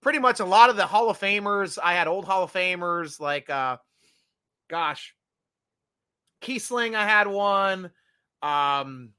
pretty 0.00 0.18
much 0.18 0.40
a 0.40 0.44
lot 0.44 0.68
of 0.68 0.74
the 0.74 0.84
Hall 0.84 1.08
of 1.10 1.20
Famers. 1.20 1.78
I 1.80 1.94
had 1.94 2.08
old 2.08 2.24
Hall 2.24 2.42
of 2.42 2.52
Famers, 2.52 3.20
like 3.20 3.48
uh, 3.48 3.76
gosh, 4.68 5.14
Kiesling. 6.42 6.96
I 6.96 7.06
had 7.06 7.28
one. 7.28 7.88
Um, 8.42 9.10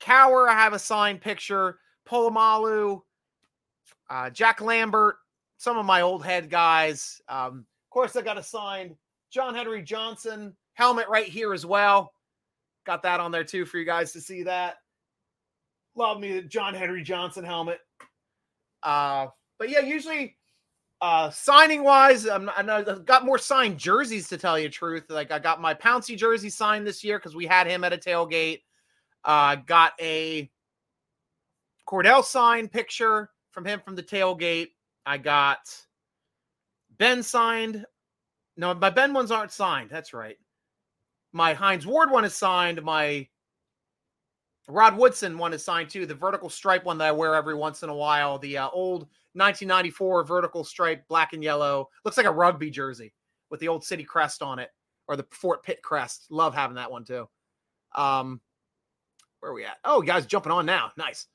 Cowher, 0.00 0.48
I 0.48 0.54
have 0.54 0.72
a 0.72 0.78
signed 0.78 1.20
picture. 1.20 1.78
Polamalu 2.06 3.00
uh, 4.10 4.30
Jack 4.30 4.60
Lambert, 4.60 5.16
some 5.56 5.76
of 5.76 5.86
my 5.86 6.00
old 6.02 6.24
head 6.24 6.50
guys. 6.50 7.20
Um, 7.28 7.66
of 7.86 7.90
course, 7.90 8.16
I 8.16 8.22
got 8.22 8.38
a 8.38 8.42
signed 8.42 8.96
John 9.30 9.54
Henry 9.54 9.82
Johnson 9.82 10.54
helmet 10.74 11.08
right 11.08 11.26
here 11.26 11.52
as 11.52 11.64
well. 11.64 12.12
Got 12.84 13.02
that 13.02 13.20
on 13.20 13.30
there 13.30 13.44
too 13.44 13.64
for 13.64 13.78
you 13.78 13.84
guys 13.84 14.12
to 14.12 14.20
see 14.20 14.42
that. 14.42 14.76
Love 15.96 16.20
me 16.20 16.32
the 16.32 16.42
John 16.42 16.74
Henry 16.74 17.02
Johnson 17.02 17.44
helmet. 17.44 17.78
Uh, 18.82 19.28
but 19.58 19.70
yeah, 19.70 19.80
usually 19.80 20.36
uh, 21.00 21.30
signing 21.30 21.82
wise, 21.82 22.26
I'm, 22.26 22.48
I 22.48 22.62
I've 22.66 23.04
got 23.04 23.24
more 23.24 23.38
signed 23.38 23.78
jerseys 23.78 24.28
to 24.28 24.38
tell 24.38 24.58
you 24.58 24.68
the 24.68 24.72
truth. 24.72 25.04
Like 25.08 25.30
I 25.30 25.38
got 25.38 25.60
my 25.60 25.74
Pouncey 25.74 26.16
jersey 26.16 26.50
signed 26.50 26.86
this 26.86 27.04
year 27.04 27.18
because 27.18 27.36
we 27.36 27.46
had 27.46 27.66
him 27.66 27.84
at 27.84 27.92
a 27.92 27.98
tailgate. 27.98 28.62
Uh, 29.24 29.56
got 29.56 29.92
a 30.00 30.50
Kordell 31.86 32.24
signed 32.24 32.72
picture 32.72 33.30
from 33.50 33.64
him 33.64 33.80
from 33.84 33.96
the 33.96 34.02
tailgate. 34.02 34.68
I 35.06 35.18
got 35.18 35.58
Ben 36.98 37.22
signed. 37.22 37.84
No, 38.56 38.72
my 38.74 38.90
Ben 38.90 39.12
ones 39.12 39.30
aren't 39.30 39.52
signed. 39.52 39.90
That's 39.90 40.14
right. 40.14 40.36
My 41.32 41.52
Hines 41.52 41.86
Ward 41.86 42.10
one 42.10 42.24
is 42.24 42.34
signed. 42.34 42.82
My 42.82 43.28
Rod 44.68 44.96
Woodson 44.96 45.36
one 45.36 45.52
is 45.52 45.64
signed 45.64 45.90
too. 45.90 46.06
The 46.06 46.14
vertical 46.14 46.48
stripe 46.48 46.84
one 46.84 46.98
that 46.98 47.08
I 47.08 47.12
wear 47.12 47.34
every 47.34 47.54
once 47.54 47.82
in 47.82 47.88
a 47.88 47.94
while. 47.94 48.38
The 48.38 48.58
uh, 48.58 48.68
old 48.70 49.08
1994 49.34 50.24
vertical 50.24 50.64
stripe, 50.64 51.06
black 51.08 51.32
and 51.32 51.42
yellow. 51.42 51.88
Looks 52.04 52.16
like 52.16 52.26
a 52.26 52.32
rugby 52.32 52.70
jersey 52.70 53.12
with 53.50 53.60
the 53.60 53.68
old 53.68 53.84
city 53.84 54.04
crest 54.04 54.42
on 54.42 54.58
it 54.58 54.70
or 55.06 55.16
the 55.16 55.26
Fort 55.30 55.62
Pitt 55.62 55.82
crest. 55.82 56.26
Love 56.30 56.54
having 56.54 56.76
that 56.76 56.90
one 56.90 57.04
too. 57.04 57.28
Um, 57.94 58.40
where 59.40 59.52
are 59.52 59.54
we 59.54 59.64
at? 59.64 59.76
Oh, 59.84 60.02
guys 60.02 60.26
jumping 60.26 60.52
on 60.52 60.66
now. 60.66 60.92
Nice. 60.96 61.26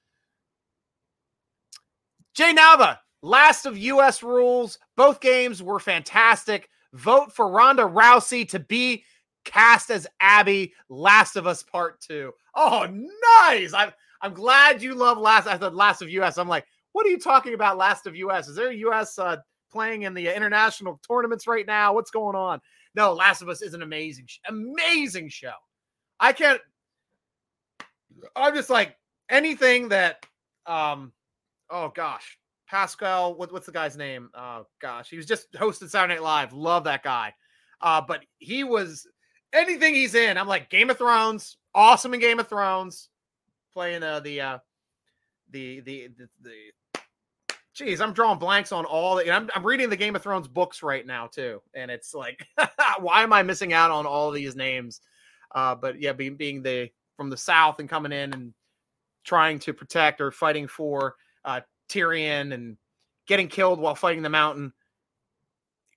Jay 2.34 2.54
Nava, 2.54 2.98
last 3.22 3.66
of 3.66 3.78
U.S. 3.78 4.24
rules. 4.24 4.80
Both 4.96 5.20
games 5.20 5.62
were 5.62 5.80
fantastic. 5.80 6.70
Vote 6.94 7.34
for 7.34 7.50
Ronda 7.50 7.84
Rousey 7.84 8.48
to 8.50 8.60
be 8.60 9.04
cast 9.46 9.90
as 9.90 10.08
Abby, 10.20 10.74
Last 10.90 11.36
of 11.36 11.48
Us 11.48 11.64
Part 11.64 12.02
Two. 12.02 12.34
Oh, 12.56 12.88
nice! 13.48 13.74
I'm 13.74 13.92
I'm 14.22 14.34
glad 14.34 14.82
you 14.82 14.96
love 14.96 15.18
Last. 15.18 15.48
I 15.48 15.58
thought 15.58 15.76
Last 15.76 16.02
of 16.02 16.10
US. 16.10 16.38
I'm 16.38 16.48
like, 16.48 16.66
what 16.94 17.06
are 17.06 17.10
you 17.10 17.20
talking 17.20 17.54
about? 17.54 17.78
Last 17.78 18.08
of 18.08 18.16
US? 18.16 18.48
Is 18.48 18.56
there 18.56 18.70
a 18.70 18.76
US 18.76 19.18
uh, 19.20 19.38
playing 19.72 20.04
in 20.04 20.14
the 20.14 20.36
international 20.36 21.00
tournaments 21.08 21.48
right 21.48 21.66
now? 21.66 21.94
What's 21.94 22.12
going 22.12 22.36
on? 22.36 22.60
No, 22.96 23.14
Last 23.14 23.42
of 23.42 23.50
Us 23.50 23.62
is 23.62 23.74
an 23.74 23.82
amazing, 23.82 24.28
amazing 24.48 25.30
show. 25.30 25.54
I 26.20 26.34
can't. 26.34 26.62
I'm 28.36 28.54
just 28.56 28.70
like 28.70 28.96
anything 29.30 29.90
that. 29.90 30.26
Um. 30.66 31.14
Oh 31.70 31.90
gosh, 31.96 32.38
Pascal. 32.68 33.36
What, 33.36 33.52
what's 33.54 33.66
the 33.66 33.72
guy's 33.72 33.96
name? 33.96 34.30
Oh 34.34 34.66
gosh, 34.82 35.10
he 35.10 35.18
was 35.18 35.26
just 35.26 35.52
hosted 35.54 35.90
Saturday 35.90 36.16
Night 36.16 36.24
Live. 36.24 36.54
Love 36.54 36.84
that 36.86 37.04
guy. 37.04 37.34
Uh, 37.82 38.02
but 38.02 38.26
he 38.40 38.64
was 38.64 39.08
anything 39.54 39.94
he's 39.94 40.16
in. 40.16 40.38
I'm 40.38 40.48
like 40.48 40.70
Game 40.70 40.90
of 40.90 40.98
Thrones, 40.98 41.58
awesome 41.74 42.14
in 42.14 42.20
Game 42.20 42.40
of 42.40 42.48
Thrones, 42.48 43.10
playing 43.74 44.04
uh, 44.04 44.20
the 44.20 44.42
uh, 44.42 44.58
the 45.52 45.80
the 45.82 46.10
the, 46.18 46.30
the 46.42 46.56
Jeez, 47.80 48.02
I'm 48.02 48.12
drawing 48.12 48.40
blanks 48.40 48.74
on 48.74 48.84
all 48.84 49.16
the. 49.16 49.32
I'm, 49.32 49.50
I'm 49.56 49.66
reading 49.66 49.90
the 49.90 49.96
Game 49.96 50.16
of 50.16 50.22
Thrones 50.22 50.50
books 50.50 50.84
right 50.84 51.06
now 51.06 51.28
too, 51.28 51.62
and 51.74 51.90
it's 51.90 52.14
like, 52.14 52.46
why 53.00 53.24
am 53.24 53.32
I 53.32 53.42
missing 53.42 53.72
out 53.72 53.90
on 53.90 54.06
all 54.06 54.32
these 54.32 54.56
names? 54.56 55.00
Uh, 55.56 55.76
but 55.76 56.02
yeah, 56.02 56.12
being 56.12 56.36
being 56.36 56.62
the 56.62 56.90
from 57.16 57.30
the 57.30 57.38
south 57.38 57.80
and 57.80 57.88
coming 57.88 58.12
in 58.12 58.34
and 58.34 58.54
trying 59.24 59.60
to 59.60 59.74
protect 59.74 60.20
or 60.20 60.32
fighting 60.32 60.68
for 60.68 61.16
uh, 61.46 61.62
Tyrion 61.88 62.54
and 62.54 62.76
getting 63.28 63.48
killed 63.48 63.80
while 63.80 63.96
fighting 63.96 64.24
the 64.24 64.30
Mountain. 64.30 64.74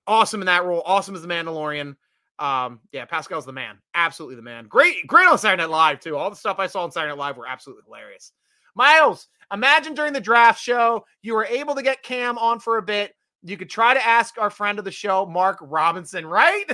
Awesome 0.07 0.41
in 0.41 0.47
that 0.47 0.64
role. 0.64 0.83
Awesome 0.87 1.16
as 1.16 1.22
the 1.22 1.28
Mandalorian. 1.28 1.97
Um, 2.39 2.80
yeah, 2.93 3.05
Pascal's 3.05 3.47
the 3.47 3.53
man. 3.53 3.78
Absolutely 3.95 4.37
the 4.37 4.43
man. 4.43 4.66
Great, 4.66 5.07
great 5.07 5.28
on 5.28 5.39
Saturday 5.39 5.62
Night 5.62 5.70
Live 5.70 6.01
too. 6.01 6.16
All 6.16 6.30
the 6.30 6.37
stuff 6.37 6.59
I 6.59 6.66
saw 6.66 6.85
on 6.85 6.93
Saturday 6.93 7.12
Night 7.12 7.18
Live 7.18 7.37
were 7.37 7.47
absolutely 7.47 7.85
hilarious. 7.87 8.33
Miles, 8.74 9.28
imagine 9.53 9.94
during 9.94 10.12
the 10.12 10.20
draft 10.20 10.61
show, 10.61 11.05
you 11.22 11.34
were 11.34 11.44
able 11.44 11.74
to 11.74 11.82
get 11.82 12.03
Cam 12.03 12.38
on 12.38 12.61
for 12.61 12.78
a 12.78 12.82
bit. 12.82 13.14
You 13.42 13.57
could 13.57 13.70
try 13.70 13.94
to 13.94 14.07
ask 14.07 14.38
our 14.38 14.50
friend 14.50 14.78
of 14.78 14.84
the 14.84 14.92
show, 14.92 15.26
Mark 15.26 15.59
Robinson, 15.61 16.26
right? 16.26 16.64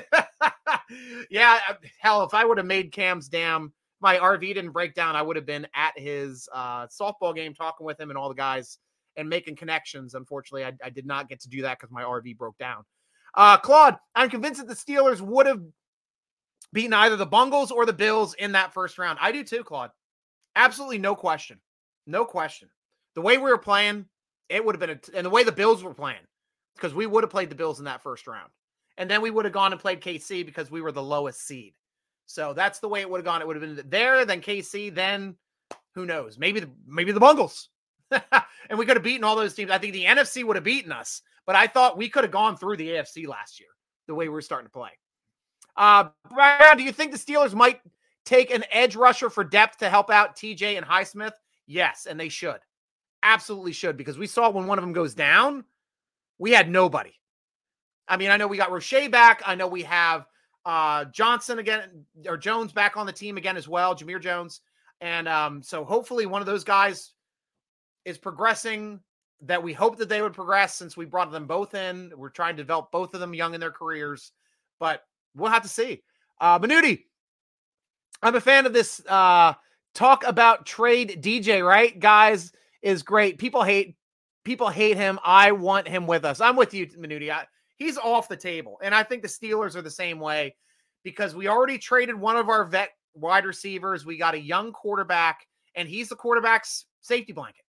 yeah, 1.31 1.61
uh, 1.69 1.75
hell, 1.99 2.23
if 2.25 2.35
I 2.35 2.45
would 2.45 2.59
have 2.59 2.67
made 2.67 2.93
Cam's 2.93 3.29
damn 3.29 3.73
my 4.01 4.17
RV 4.17 4.41
didn't 4.41 4.71
break 4.71 4.95
down, 4.95 5.17
I 5.17 5.23
would 5.23 5.37
have 5.37 5.47
been 5.47 5.67
at 5.75 5.99
his 5.99 6.49
uh, 6.53 6.87
softball 6.87 7.35
game 7.35 7.55
talking 7.55 7.85
with 7.85 7.99
him 7.99 8.11
and 8.11 8.19
all 8.19 8.29
the 8.29 8.35
guys 8.35 8.79
and 9.17 9.29
making 9.29 9.57
connections. 9.57 10.15
Unfortunately, 10.15 10.65
I, 10.65 10.73
I 10.85 10.91
did 10.91 11.07
not 11.07 11.29
get 11.29 11.41
to 11.41 11.49
do 11.49 11.63
that 11.63 11.79
because 11.79 11.91
my 11.91 12.03
RV 12.03 12.37
broke 12.37 12.57
down. 12.59 12.85
Uh, 13.35 13.57
Claude, 13.59 13.97
I'm 14.15 14.31
convinced 14.31 14.65
that 14.65 14.69
the 14.69 14.75
Steelers 14.75 15.21
would 15.21 15.47
have 15.47 15.61
beaten 16.73 16.93
either 16.93 17.17
the 17.17 17.27
Bungles 17.27 17.71
or 17.71 17.87
the 17.87 17.93
Bills 17.93 18.35
in 18.35 18.53
that 18.53 18.73
first 18.73 18.99
round. 18.99 19.19
I 19.21 19.33
do 19.33 19.43
too, 19.43 19.65
Claude. 19.65 19.91
Absolutely 20.55 20.99
no 20.99 21.15
question. 21.15 21.61
No 22.09 22.25
question. 22.25 22.69
The 23.15 23.21
way 23.21 23.37
we 23.37 23.51
were 23.51 23.59
playing, 23.59 24.07
it 24.49 24.65
would 24.65 24.75
have 24.75 24.81
been, 24.81 24.99
a, 24.99 25.17
and 25.17 25.27
the 25.27 25.31
way 25.31 25.45
the 25.45 25.53
Bills 25.53 25.85
were 25.85 25.95
playing, 25.95 26.27
because 26.75 26.95
we 26.95 27.07
would 27.07 27.23
have 27.23 27.31
played 27.31 27.51
the 27.51 27.55
Bills 27.55 27.79
in 27.79 27.85
that 27.85 28.03
first 28.03 28.27
round. 28.27 28.51
And 28.97 29.09
then 29.09 29.21
we 29.21 29.31
would 29.31 29.45
have 29.45 29.55
gone 29.55 29.73
and 29.73 29.81
played 29.81 30.01
KC 30.01 30.45
because 30.45 30.71
we 30.71 30.81
were 30.81 30.91
the 30.91 31.03
lowest 31.03 31.47
seed. 31.47 31.75
So 32.27 32.55
that's 32.55 32.81
the 32.81 32.89
way 32.89 33.03
it 33.03 33.09
would 33.09 33.19
have 33.19 33.25
gone. 33.27 33.43
It 33.43 33.47
would 33.47 33.61
have 33.61 33.77
been 33.77 33.89
there, 33.89 34.25
then 34.25 34.41
KC, 34.41 34.95
then 34.95 35.37
who 35.95 36.07
knows? 36.07 36.39
Maybe 36.39 36.61
the 36.61 36.71
maybe 36.87 37.13
the 37.13 37.21
Bungles. 37.21 37.69
and 38.11 38.79
we 38.79 38.87
could 38.87 38.97
have 38.97 39.05
beaten 39.05 39.25
all 39.25 39.37
those 39.37 39.55
teams. 39.55 39.71
I 39.71 39.79
think 39.79 39.93
the 39.93 40.05
NFC 40.05 40.45
would 40.45 40.57
have 40.57 40.65
beaten 40.65 40.93
us, 40.93 41.23
but 41.47 41.57
I 41.57 41.67
thought 41.67 41.99
we 41.99 42.09
could 42.09 42.25
have 42.25 42.33
gone 42.33 42.57
through 42.57 42.79
the 42.79 42.89
AFC 42.89 43.27
last 43.27 43.61
year 43.61 43.69
the 44.07 44.15
way 44.15 44.27
we 44.27 44.35
were 44.35 44.41
starting 44.41 44.67
to 44.67 44.73
play. 44.73 44.91
Uh, 45.77 46.09
Brian, 46.31 46.77
do 46.77 46.83
you 46.83 46.93
think 46.93 47.13
the 47.13 47.19
Steelers 47.19 47.55
might 47.55 47.81
take 48.25 48.51
an 48.51 48.65
edge 48.73 48.97
rusher 48.97 49.31
for 49.31 49.45
depth 49.45 49.79
to 49.79 49.91
help 49.91 50.11
out 50.11 50.37
TJ 50.37 50.77
and 50.77 50.87
Highsmith? 50.87 51.33
Yes, 51.69 52.07
and 52.07 52.19
they 52.19 52.31
should. 52.31 52.59
Absolutely 53.23 53.73
should 53.73 53.97
because 53.97 54.19
we 54.19 54.27
saw 54.27 54.51
when 54.51 54.67
one 54.67 54.79
of 54.79 54.83
them 54.83 54.95
goes 54.95 55.15
down, 55.15 55.65
we 56.39 56.51
had 56.51 56.71
nobody. 56.71 57.13
I 58.09 58.17
mean, 58.17 58.31
I 58.31 58.39
know 58.39 58.49
we 58.49 58.57
got 58.57 58.73
Roche 58.73 59.09
back. 59.11 59.43
I 59.45 59.55
know 59.55 59.69
we 59.69 59.83
have 59.83 60.27
uh, 60.65 61.05
Johnson 61.07 61.59
again 61.59 62.07
or 62.27 62.39
Jones 62.39 62.73
back 62.73 62.97
on 62.97 63.07
the 63.07 63.13
team 63.13 63.37
again 63.37 63.57
as 63.57 63.69
well, 63.69 63.95
Jamir 63.95 64.21
Jones. 64.21 64.63
And 65.03 65.29
um, 65.29 65.63
so 65.63 65.85
hopefully 65.85 66.25
one 66.25 66.41
of 66.41 66.47
those 66.47 66.65
guys 66.65 67.13
is 68.07 68.17
progressing 68.17 69.01
that 69.43 69.63
we 69.63 69.75
hope 69.75 69.99
that 69.99 70.09
they 70.09 70.23
would 70.23 70.33
progress 70.33 70.75
since 70.75 70.97
we 70.97 71.05
brought 71.05 71.31
them 71.31 71.47
both 71.47 71.75
in. 71.75 72.13
We're 72.17 72.31
trying 72.31 72.57
to 72.57 72.63
develop 72.63 72.91
both 72.91 73.13
of 73.13 73.21
them 73.21 73.35
young 73.35 73.53
in 73.53 73.61
their 73.61 73.71
careers, 73.71 74.33
but 74.81 75.03
we'll 75.37 75.53
have 75.53 75.63
to 75.63 75.69
see. 75.69 76.03
Uh, 76.41 76.59
Manuti, 76.59 77.05
I'm 78.23 78.35
a 78.35 78.41
fan 78.41 78.65
of 78.65 78.73
this 78.73 79.01
uh, 79.07 79.53
talk 79.99 80.25
about 80.25 80.65
trade 80.65 81.19
DJ, 81.21 81.67
right? 81.67 81.99
Guys, 81.99 82.53
is 82.83 83.03
great. 83.03 83.39
People 83.39 83.65
hate 83.65 83.97
people 84.45 84.69
hate 84.69 84.97
him. 84.97 85.19
I 85.25 85.53
want 85.53 85.89
him 85.89 86.07
with 86.07 86.25
us. 86.25 86.41
I'm 86.41 86.57
with 86.57 86.73
you, 86.73 86.87
Manuti. 86.87 87.31
I, 87.31 87.45
he's 87.77 87.99
off 87.99 88.29
the 88.29 88.37
table. 88.37 88.79
And 88.83 88.95
I 88.95 89.03
think 89.03 89.23
the 89.23 89.29
Steelers 89.29 89.75
are 89.75 89.83
the 89.83 89.91
same 89.91 90.21
way 90.21 90.55
because 91.03 91.35
we 91.35 91.49
already 91.49 91.77
traded 91.77 92.15
one 92.15 92.37
of 92.37 92.49
our 92.49 92.65
vet 92.65 92.91
wide 93.15 93.45
receivers. 93.45 94.07
We 94.07 94.17
got 94.17 94.35
a 94.35 94.41
young 94.41 94.73
quarterback, 94.73 95.45
and 95.75 95.89
he's 95.89 96.09
the 96.09 96.17
quarterback's 96.17 96.87
safety 97.01 97.33
blanket. 97.33 97.65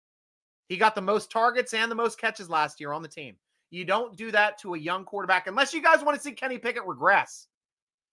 He 0.69 0.77
got 0.77 0.95
the 0.95 1.01
most 1.01 1.33
targets 1.33 1.73
and 1.73 1.91
the 1.91 1.97
most 1.97 2.21
catches 2.21 2.51
last 2.51 2.79
year 2.79 2.93
on 2.93 3.03
the 3.03 3.09
team. 3.09 3.37
You 3.71 3.87
don't 3.87 4.17
do 4.17 4.31
that 4.33 4.59
to 4.61 4.75
a 4.75 4.79
young 4.79 5.05
quarterback 5.05 5.47
unless 5.47 5.73
you 5.73 5.83
guys 5.83 6.05
want 6.05 6.17
to 6.17 6.23
see 6.23 6.33
Kenny 6.33 6.59
Pickett 6.59 6.87
regress. 6.87 7.49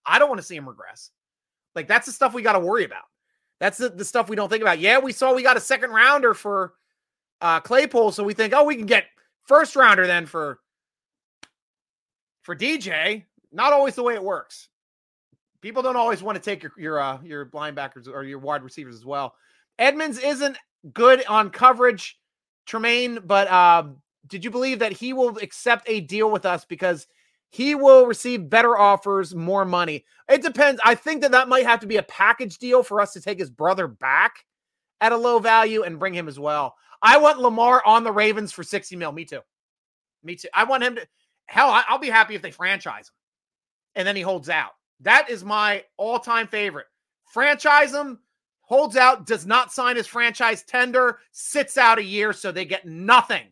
I 0.06 0.18
don't 0.18 0.28
want 0.28 0.40
to 0.40 0.46
see 0.46 0.56
him 0.56 0.68
regress. 0.68 1.10
Like 1.74 1.86
that's 1.86 2.06
the 2.06 2.12
stuff 2.12 2.32
we 2.34 2.42
got 2.42 2.54
to 2.54 2.60
worry 2.60 2.84
about. 2.84 3.04
That's 3.58 3.78
the, 3.78 3.88
the 3.88 4.04
stuff 4.04 4.28
we 4.28 4.36
don't 4.36 4.48
think 4.48 4.62
about. 4.62 4.78
Yeah, 4.78 4.98
we 4.98 5.12
saw 5.12 5.34
we 5.34 5.42
got 5.42 5.56
a 5.56 5.60
second 5.60 5.90
rounder 5.90 6.34
for 6.34 6.74
uh 7.40 7.60
Claypool, 7.60 8.12
so 8.12 8.24
we 8.24 8.34
think, 8.34 8.52
oh, 8.54 8.64
we 8.64 8.76
can 8.76 8.86
get 8.86 9.06
first 9.44 9.76
rounder 9.76 10.06
then 10.06 10.26
for 10.26 10.60
for 12.42 12.54
DJ. 12.54 13.24
Not 13.52 13.72
always 13.72 13.94
the 13.94 14.02
way 14.02 14.14
it 14.14 14.22
works. 14.22 14.68
People 15.62 15.82
don't 15.82 15.96
always 15.96 16.22
want 16.22 16.36
to 16.36 16.42
take 16.42 16.62
your 16.62 16.72
your 16.76 17.00
uh, 17.00 17.18
your 17.22 17.46
linebackers 17.46 18.08
or 18.08 18.24
your 18.24 18.38
wide 18.38 18.62
receivers 18.62 18.94
as 18.94 19.04
well. 19.04 19.34
Edmunds 19.78 20.18
isn't 20.18 20.58
good 20.92 21.24
on 21.26 21.50
coverage 21.50 22.18
Tremaine, 22.66 23.20
but 23.24 23.50
um, 23.50 23.96
did 24.26 24.44
you 24.44 24.50
believe 24.50 24.80
that 24.80 24.92
he 24.92 25.12
will 25.12 25.38
accept 25.38 25.88
a 25.88 26.00
deal 26.00 26.30
with 26.30 26.44
us 26.44 26.64
because 26.64 27.06
he 27.50 27.74
will 27.74 28.06
receive 28.06 28.50
better 28.50 28.76
offers, 28.76 29.34
more 29.34 29.64
money? 29.64 30.04
It 30.28 30.42
depends. 30.42 30.80
I 30.84 30.94
think 30.94 31.22
that 31.22 31.32
that 31.32 31.48
might 31.48 31.66
have 31.66 31.80
to 31.80 31.86
be 31.86 31.96
a 31.96 32.02
package 32.02 32.58
deal 32.58 32.82
for 32.82 33.00
us 33.00 33.12
to 33.12 33.20
take 33.20 33.38
his 33.38 33.50
brother 33.50 33.86
back 33.88 34.44
at 35.00 35.12
a 35.12 35.16
low 35.16 35.38
value 35.38 35.82
and 35.82 35.98
bring 35.98 36.14
him 36.14 36.28
as 36.28 36.38
well. 36.38 36.74
I 37.02 37.18
want 37.18 37.38
Lamar 37.38 37.82
on 37.84 38.04
the 38.04 38.12
Ravens 38.12 38.52
for 38.52 38.62
60 38.62 38.96
mil. 38.96 39.12
Me 39.12 39.24
too. 39.24 39.40
Me 40.24 40.34
too. 40.34 40.48
I 40.54 40.64
want 40.64 40.82
him 40.82 40.96
to, 40.96 41.06
hell, 41.46 41.82
I'll 41.88 41.98
be 41.98 42.08
happy 42.08 42.34
if 42.34 42.42
they 42.42 42.50
franchise 42.50 43.08
him 43.08 43.14
and 43.96 44.06
then 44.06 44.14
he 44.14 44.22
holds 44.22 44.48
out. 44.48 44.72
That 45.00 45.28
is 45.28 45.44
my 45.44 45.84
all 45.96 46.18
time 46.18 46.46
favorite. 46.46 46.86
Franchise 47.32 47.92
him, 47.92 48.20
holds 48.60 48.96
out, 48.96 49.26
does 49.26 49.46
not 49.46 49.72
sign 49.72 49.96
his 49.96 50.06
franchise 50.06 50.62
tender, 50.62 51.18
sits 51.32 51.76
out 51.76 51.98
a 51.98 52.04
year 52.04 52.32
so 52.32 52.52
they 52.52 52.64
get 52.64 52.86
nothing 52.86 53.46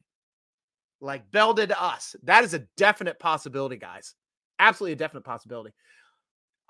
like 1.00 1.30
Bell 1.30 1.54
did 1.54 1.70
to 1.70 1.82
us. 1.82 2.16
That 2.22 2.44
is 2.44 2.54
a 2.54 2.66
definite 2.76 3.18
possibility, 3.18 3.76
guys. 3.76 4.14
Absolutely 4.58 4.92
a 4.92 4.96
definite 4.96 5.24
possibility. 5.24 5.74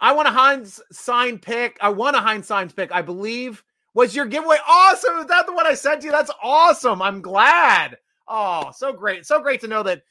I 0.00 0.12
want 0.12 0.28
a 0.28 0.32
Heinz 0.32 0.80
sign 0.90 1.38
pick. 1.38 1.76
I 1.80 1.90
want 1.90 2.16
a 2.16 2.20
Heinz 2.20 2.46
sign 2.46 2.68
pick. 2.70 2.92
I 2.92 3.02
believe 3.02 3.62
was 3.94 4.14
your 4.14 4.26
giveaway. 4.26 4.56
Awesome. 4.66 5.18
Is 5.18 5.26
that 5.26 5.46
the 5.46 5.52
one 5.52 5.66
I 5.66 5.74
sent 5.74 6.02
you? 6.02 6.10
That's 6.10 6.32
awesome. 6.42 7.00
I'm 7.00 7.22
glad. 7.22 7.96
Oh, 8.26 8.70
so 8.74 8.92
great. 8.92 9.24
So 9.26 9.40
great 9.40 9.60
to 9.60 9.68
know 9.68 9.82
that 9.84 10.02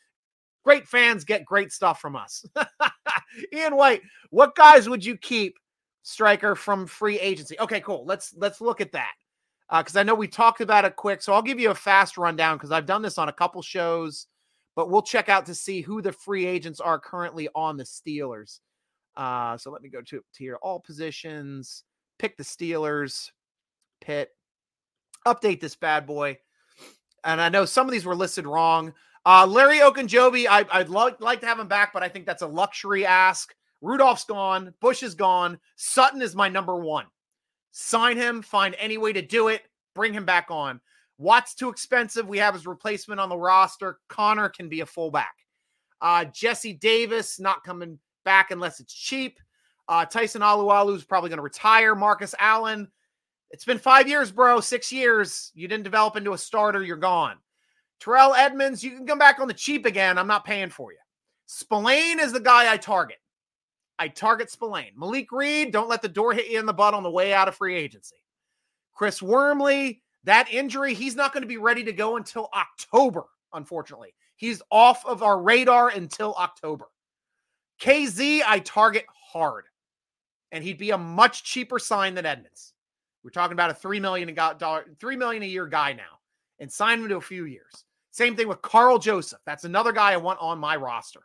great 0.64 0.88
fans 0.88 1.26
get 1.26 1.46
great 1.46 1.72
stuff 1.72 2.00
from 2.00 2.16
us. 2.16 2.46
Ian 3.54 3.76
White, 3.76 4.02
what 4.30 4.56
guys 4.56 4.88
would 4.88 5.04
you 5.04 5.18
keep 5.18 5.58
striker 6.04 6.54
from 6.56 6.86
free 6.86 7.20
agency. 7.20 7.58
Okay, 7.60 7.80
cool. 7.82 8.06
Let's 8.06 8.34
let's 8.38 8.62
look 8.62 8.82
at 8.82 8.92
that 8.92 9.14
because 9.70 9.96
uh, 9.96 10.00
I 10.00 10.04
know 10.04 10.16
we 10.16 10.28
talked 10.28 10.62
about 10.62 10.86
it 10.86 10.96
quick. 10.96 11.22
So 11.22 11.34
I'll 11.34 11.42
give 11.42 11.60
you 11.60 11.72
a 11.72 11.76
fast 11.76 12.18
rundown 12.18 12.58
because 12.58 12.72
I've 12.72 12.86
done 12.86 13.02
this 13.02 13.18
on 13.18 13.30
a 13.30 13.34
couple 13.34 13.62
shows, 13.62 14.28
but 14.76 14.90
we'll 14.90 15.02
check 15.02 15.30
out 15.30 15.46
to 15.48 15.56
see 15.56 15.82
who 15.82 16.02
the 16.02 16.12
free 16.12 16.46
agents 16.46 16.80
are 16.80 17.00
currently 17.00 17.50
on 17.56 17.78
the 17.78 17.84
Steelers. 17.84 18.60
Uh, 19.16 19.58
so 19.58 19.72
let 19.72 19.82
me 19.82 19.90
go 19.90 20.02
to, 20.02 20.18
to 20.18 20.24
here 20.44 20.58
all 20.62 20.80
positions, 20.80 21.84
pick 22.20 22.36
the 22.38 22.44
Steelers, 22.44 23.30
pit, 24.02 24.30
update 25.26 25.62
this 25.62 25.76
bad 25.76 26.06
boy. 26.06 26.38
And 27.24 27.40
I 27.40 27.50
know 27.50 27.66
some 27.66 27.88
of 27.88 27.92
these 27.92 28.06
were 28.06 28.16
listed 28.16 28.46
wrong. 28.46 28.94
Uh, 29.26 29.48
Larry 29.48 29.78
Ogunjobi, 29.78 30.48
I, 30.50 30.66
I'd 30.72 30.90
lo- 30.90 31.16
like 31.20 31.40
to 31.42 31.48
have 31.48 31.60
him 31.60 31.68
back, 31.68 31.94
but 31.94 32.04
I 32.04 32.10
think 32.10 32.26
that's 32.26 32.42
a 32.42 32.48
luxury 32.48 33.06
ask. 33.06 33.54
Rudolph's 33.82 34.26
gone. 34.26 34.74
Bush 34.82 35.04
is 35.04 35.16
gone. 35.16 35.60
Sutton 35.76 36.22
is 36.22 36.36
my 36.36 36.50
number 36.50 36.76
one. 36.76 37.06
Sign 37.76 38.18
him, 38.18 38.44
find 38.44 38.76
any 38.78 38.98
way 38.98 39.12
to 39.14 39.22
do 39.22 39.48
it, 39.48 39.64
bring 39.96 40.14
him 40.14 40.26
back 40.26 40.48
on. 40.50 40.80
Watt's 41.18 41.56
too 41.56 41.70
expensive. 41.70 42.30
We 42.30 42.38
have 42.38 42.54
his 42.54 42.68
replacement 42.68 43.20
on 43.20 43.30
the 43.30 43.38
roster. 43.38 43.98
Connor 44.10 44.50
can 44.50 44.70
be 44.70 44.82
a 44.82 44.86
fullback. 44.86 45.34
Uh, 46.00 46.26
Jesse 46.26 46.74
Davis 46.74 47.40
not 47.40 47.64
coming 47.64 47.98
back 48.26 48.52
unless 48.52 48.80
it's 48.80 48.94
cheap. 48.94 49.40
Uh, 49.88 50.06
Tyson 50.06 50.42
Alualu 50.42 50.96
is 50.96 51.04
probably 51.04 51.30
going 51.30 51.38
to 51.38 51.44
retire. 51.44 51.96
Marcus 51.96 52.36
Allen, 52.40 52.88
it's 53.50 53.66
been 53.66 53.80
five 53.80 54.08
years, 54.08 54.32
bro. 54.32 54.60
Six 54.60 54.92
years. 54.92 55.52
You 55.56 55.68
didn't 55.68 55.84
develop 55.84 56.16
into 56.16 56.34
a 56.34 56.38
starter. 56.38 56.84
You're 56.84 56.98
gone. 56.98 57.38
Terrell 58.00 58.36
Edmunds, 58.36 58.84
you 58.84 58.92
can 58.92 59.08
come 59.08 59.20
back 59.20 59.40
on 59.40 59.48
the 59.48 59.54
cheap 59.54 59.86
again. 59.86 60.18
I'm 60.18 60.28
not 60.28 60.46
paying 60.46 60.70
for 60.70 60.92
you. 60.92 61.00
Spillane 61.48 62.20
is 62.20 62.34
the 62.34 62.40
guy 62.40 62.72
I 62.72 62.78
target. 62.78 63.18
I 64.04 64.10
target 64.10 64.52
Spillane. 64.52 64.92
Malik 64.98 65.32
Reed, 65.32 65.72
don't 65.72 65.88
let 65.88 66.02
the 66.02 66.10
door 66.10 66.34
hit 66.34 66.50
you 66.50 66.60
in 66.60 66.66
the 66.66 66.74
butt 66.74 66.94
on 66.94 67.04
the 67.04 67.10
way 67.10 67.34
out 67.34 67.48
of 67.48 67.56
free 67.56 67.78
agency. 67.78 68.18
Chris 68.94 69.22
Wormley, 69.22 70.02
that 70.26 70.52
injury, 70.52 70.94
he's 70.94 71.16
not 71.16 71.32
going 71.32 71.44
to 71.44 71.48
be 71.48 71.56
ready 71.56 71.86
to 71.86 71.94
go 71.94 72.18
until 72.18 72.50
October, 72.54 73.24
unfortunately. 73.54 74.14
He's 74.36 74.62
off 74.70 75.06
of 75.06 75.24
our 75.24 75.42
radar 75.42 75.88
until 75.88 76.34
October. 76.34 76.88
Kazee, 77.80 78.42
I 78.46 78.60
target 78.60 79.06
hard. 79.32 79.68
And 80.52 80.66
he'd 80.66 80.78
be 80.78 80.92
a 80.92 80.98
much 80.98 81.46
cheaper 81.46 81.80
sign 81.80 82.14
than 82.14 82.26
Edmunds. 82.26 82.74
We're 83.24 83.30
talking 83.30 83.54
about 83.54 83.72
a 83.72 83.74
three 83.74 84.02
million 84.02 84.34
dollar, 84.34 84.84
three 85.00 85.16
million 85.16 85.44
a 85.44 85.46
year 85.46 85.66
guy 85.66 85.94
now, 85.94 86.20
and 86.60 86.70
sign 86.70 87.00
him 87.00 87.08
to 87.08 87.16
a 87.16 87.22
few 87.22 87.46
years. 87.46 87.86
Same 88.12 88.36
thing 88.36 88.50
with 88.50 88.62
Karl 88.62 89.00
Joseph. 89.00 89.40
That's 89.46 89.64
another 89.64 89.94
guy 89.94 90.12
I 90.12 90.18
want 90.18 90.42
on 90.42 90.60
my 90.60 90.76
roster. 90.76 91.22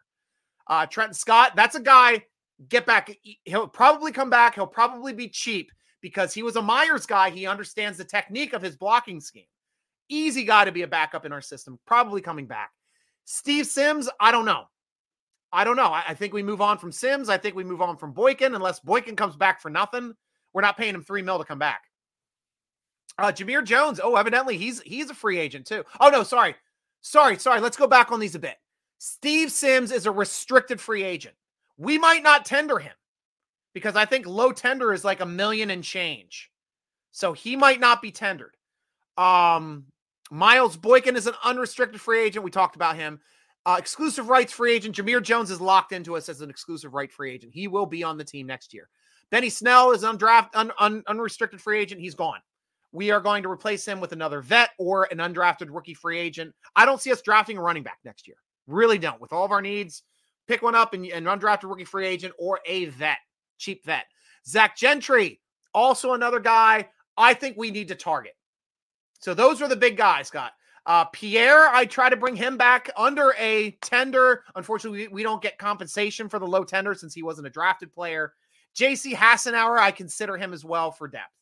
Uh, 0.68 0.86
Trenton 0.86 1.14
Scott, 1.14 1.56
that's 1.56 1.74
a 1.74 1.80
guy. 1.80 2.22
Get 2.68 2.86
back. 2.86 3.16
He'll 3.44 3.68
probably 3.68 4.10
come 4.10 4.30
back. 4.30 4.54
He'll 4.54 4.66
probably 4.66 5.12
be 5.12 5.28
cheap 5.28 5.70
because 6.00 6.34
he 6.34 6.42
was 6.42 6.56
a 6.56 6.62
Myers 6.62 7.06
guy. 7.06 7.30
He 7.30 7.46
understands 7.46 7.98
the 7.98 8.04
technique 8.04 8.52
of 8.52 8.62
his 8.62 8.76
blocking 8.76 9.20
scheme. 9.20 9.46
Easy 10.08 10.44
guy 10.44 10.64
to 10.64 10.72
be 10.72 10.82
a 10.82 10.88
backup 10.88 11.24
in 11.24 11.32
our 11.32 11.40
system. 11.40 11.78
Probably 11.86 12.20
coming 12.20 12.46
back. 12.46 12.70
Steve 13.24 13.66
Sims, 13.66 14.08
I 14.18 14.32
don't 14.32 14.46
know. 14.46 14.64
I 15.52 15.64
don't 15.64 15.76
know. 15.76 15.88
I, 15.88 16.04
I, 16.08 16.14
think 16.14 16.32
we 16.32 16.42
move 16.42 16.60
on 16.60 16.78
from 16.78 16.92
Sims. 16.92 17.28
I 17.28 17.38
think 17.38 17.54
we 17.54 17.64
move 17.64 17.80
on 17.80 17.96
from 17.96 18.12
Boykin 18.12 18.54
unless 18.54 18.80
Boykin 18.80 19.16
comes 19.16 19.36
back 19.36 19.60
for 19.60 19.70
nothing. 19.70 20.14
We're 20.52 20.62
not 20.62 20.76
paying 20.76 20.94
him 20.94 21.02
three 21.02 21.22
mil 21.22 21.38
to 21.38 21.44
come 21.44 21.58
back. 21.58 21.82
Uh, 23.18 23.32
Jamir 23.32 23.64
Jones. 23.64 24.00
Oh, 24.02 24.16
evidently 24.16 24.56
he's 24.56 24.80
he's 24.82 25.10
a 25.10 25.14
free 25.14 25.38
agent 25.38 25.66
too. 25.66 25.84
Oh 26.00 26.08
no, 26.08 26.22
sorry, 26.22 26.54
sorry, 27.00 27.38
sorry. 27.38 27.60
Let's 27.60 27.76
go 27.76 27.86
back 27.86 28.12
on 28.12 28.20
these 28.20 28.34
a 28.34 28.38
bit. 28.38 28.56
Steve 28.98 29.50
Sims 29.50 29.92
is 29.92 30.06
a 30.06 30.10
restricted 30.10 30.80
free 30.80 31.02
agent. 31.02 31.34
We 31.78 31.96
might 31.96 32.22
not 32.22 32.44
tender 32.44 32.78
him 32.78 32.92
because 33.72 33.96
I 33.96 34.04
think 34.04 34.26
low 34.26 34.52
tender 34.52 34.92
is 34.92 35.04
like 35.04 35.20
a 35.20 35.26
million 35.26 35.70
and 35.70 35.82
change. 35.82 36.50
So 37.12 37.32
he 37.32 37.56
might 37.56 37.80
not 37.80 38.02
be 38.02 38.10
tendered. 38.10 38.56
Um, 39.16 39.86
Miles 40.30 40.76
Boykin 40.76 41.16
is 41.16 41.26
an 41.26 41.34
unrestricted 41.44 42.00
free 42.00 42.22
agent. 42.22 42.44
We 42.44 42.50
talked 42.50 42.76
about 42.76 42.96
him. 42.96 43.20
Uh, 43.66 43.76
exclusive 43.78 44.28
rights 44.28 44.52
free 44.52 44.74
agent. 44.74 44.96
Jamir 44.96 45.22
Jones 45.22 45.50
is 45.50 45.60
locked 45.60 45.92
into 45.92 46.16
us 46.16 46.28
as 46.28 46.40
an 46.40 46.50
exclusive 46.50 46.94
right 46.94 47.12
free 47.12 47.32
agent. 47.32 47.52
He 47.54 47.68
will 47.68 47.86
be 47.86 48.02
on 48.02 48.18
the 48.18 48.24
team 48.24 48.46
next 48.46 48.72
year. 48.72 48.88
Benny 49.30 49.50
Snell 49.50 49.92
is 49.92 50.04
undrafted, 50.04 50.50
un, 50.54 50.72
un, 50.78 51.02
unrestricted 51.06 51.60
free 51.60 51.78
agent. 51.78 52.00
He's 52.00 52.14
gone. 52.14 52.40
We 52.92 53.10
are 53.10 53.20
going 53.20 53.42
to 53.42 53.50
replace 53.50 53.86
him 53.86 54.00
with 54.00 54.12
another 54.12 54.40
vet 54.40 54.70
or 54.78 55.04
an 55.10 55.18
undrafted 55.18 55.68
rookie 55.70 55.94
free 55.94 56.18
agent. 56.18 56.54
I 56.74 56.86
don't 56.86 57.00
see 57.00 57.12
us 57.12 57.20
drafting 57.20 57.58
a 57.58 57.62
running 57.62 57.82
back 57.82 57.98
next 58.04 58.26
year. 58.26 58.38
Really 58.66 58.98
don't. 58.98 59.20
With 59.20 59.32
all 59.32 59.44
of 59.44 59.52
our 59.52 59.60
needs, 59.60 60.02
pick 60.48 60.62
one 60.62 60.74
up 60.74 60.94
and, 60.94 61.06
and 61.06 61.26
undrafted 61.26 61.68
rookie 61.68 61.84
free 61.84 62.06
agent 62.06 62.34
or 62.38 62.60
a 62.66 62.86
vet, 62.86 63.18
cheap 63.58 63.84
vet. 63.84 64.06
Zach 64.46 64.76
Gentry, 64.76 65.40
also 65.74 66.14
another 66.14 66.40
guy 66.40 66.88
I 67.16 67.34
think 67.34 67.56
we 67.56 67.70
need 67.70 67.88
to 67.88 67.94
target. 67.94 68.32
So 69.20 69.34
those 69.34 69.60
are 69.60 69.68
the 69.68 69.76
big 69.76 69.96
guys, 69.96 70.28
Scott. 70.28 70.52
Uh, 70.86 71.04
Pierre, 71.06 71.68
I 71.68 71.84
try 71.84 72.08
to 72.08 72.16
bring 72.16 72.36
him 72.36 72.56
back 72.56 72.88
under 72.96 73.34
a 73.38 73.72
tender. 73.82 74.44
Unfortunately, 74.54 75.00
we, 75.00 75.08
we 75.08 75.22
don't 75.22 75.42
get 75.42 75.58
compensation 75.58 76.28
for 76.28 76.38
the 76.38 76.46
low 76.46 76.64
tender 76.64 76.94
since 76.94 77.12
he 77.12 77.22
wasn't 77.22 77.46
a 77.46 77.50
drafted 77.50 77.92
player. 77.92 78.32
JC 78.74 79.12
Hassenauer, 79.12 79.78
I 79.78 79.90
consider 79.90 80.38
him 80.38 80.54
as 80.54 80.64
well 80.64 80.90
for 80.90 81.08
depth. 81.08 81.32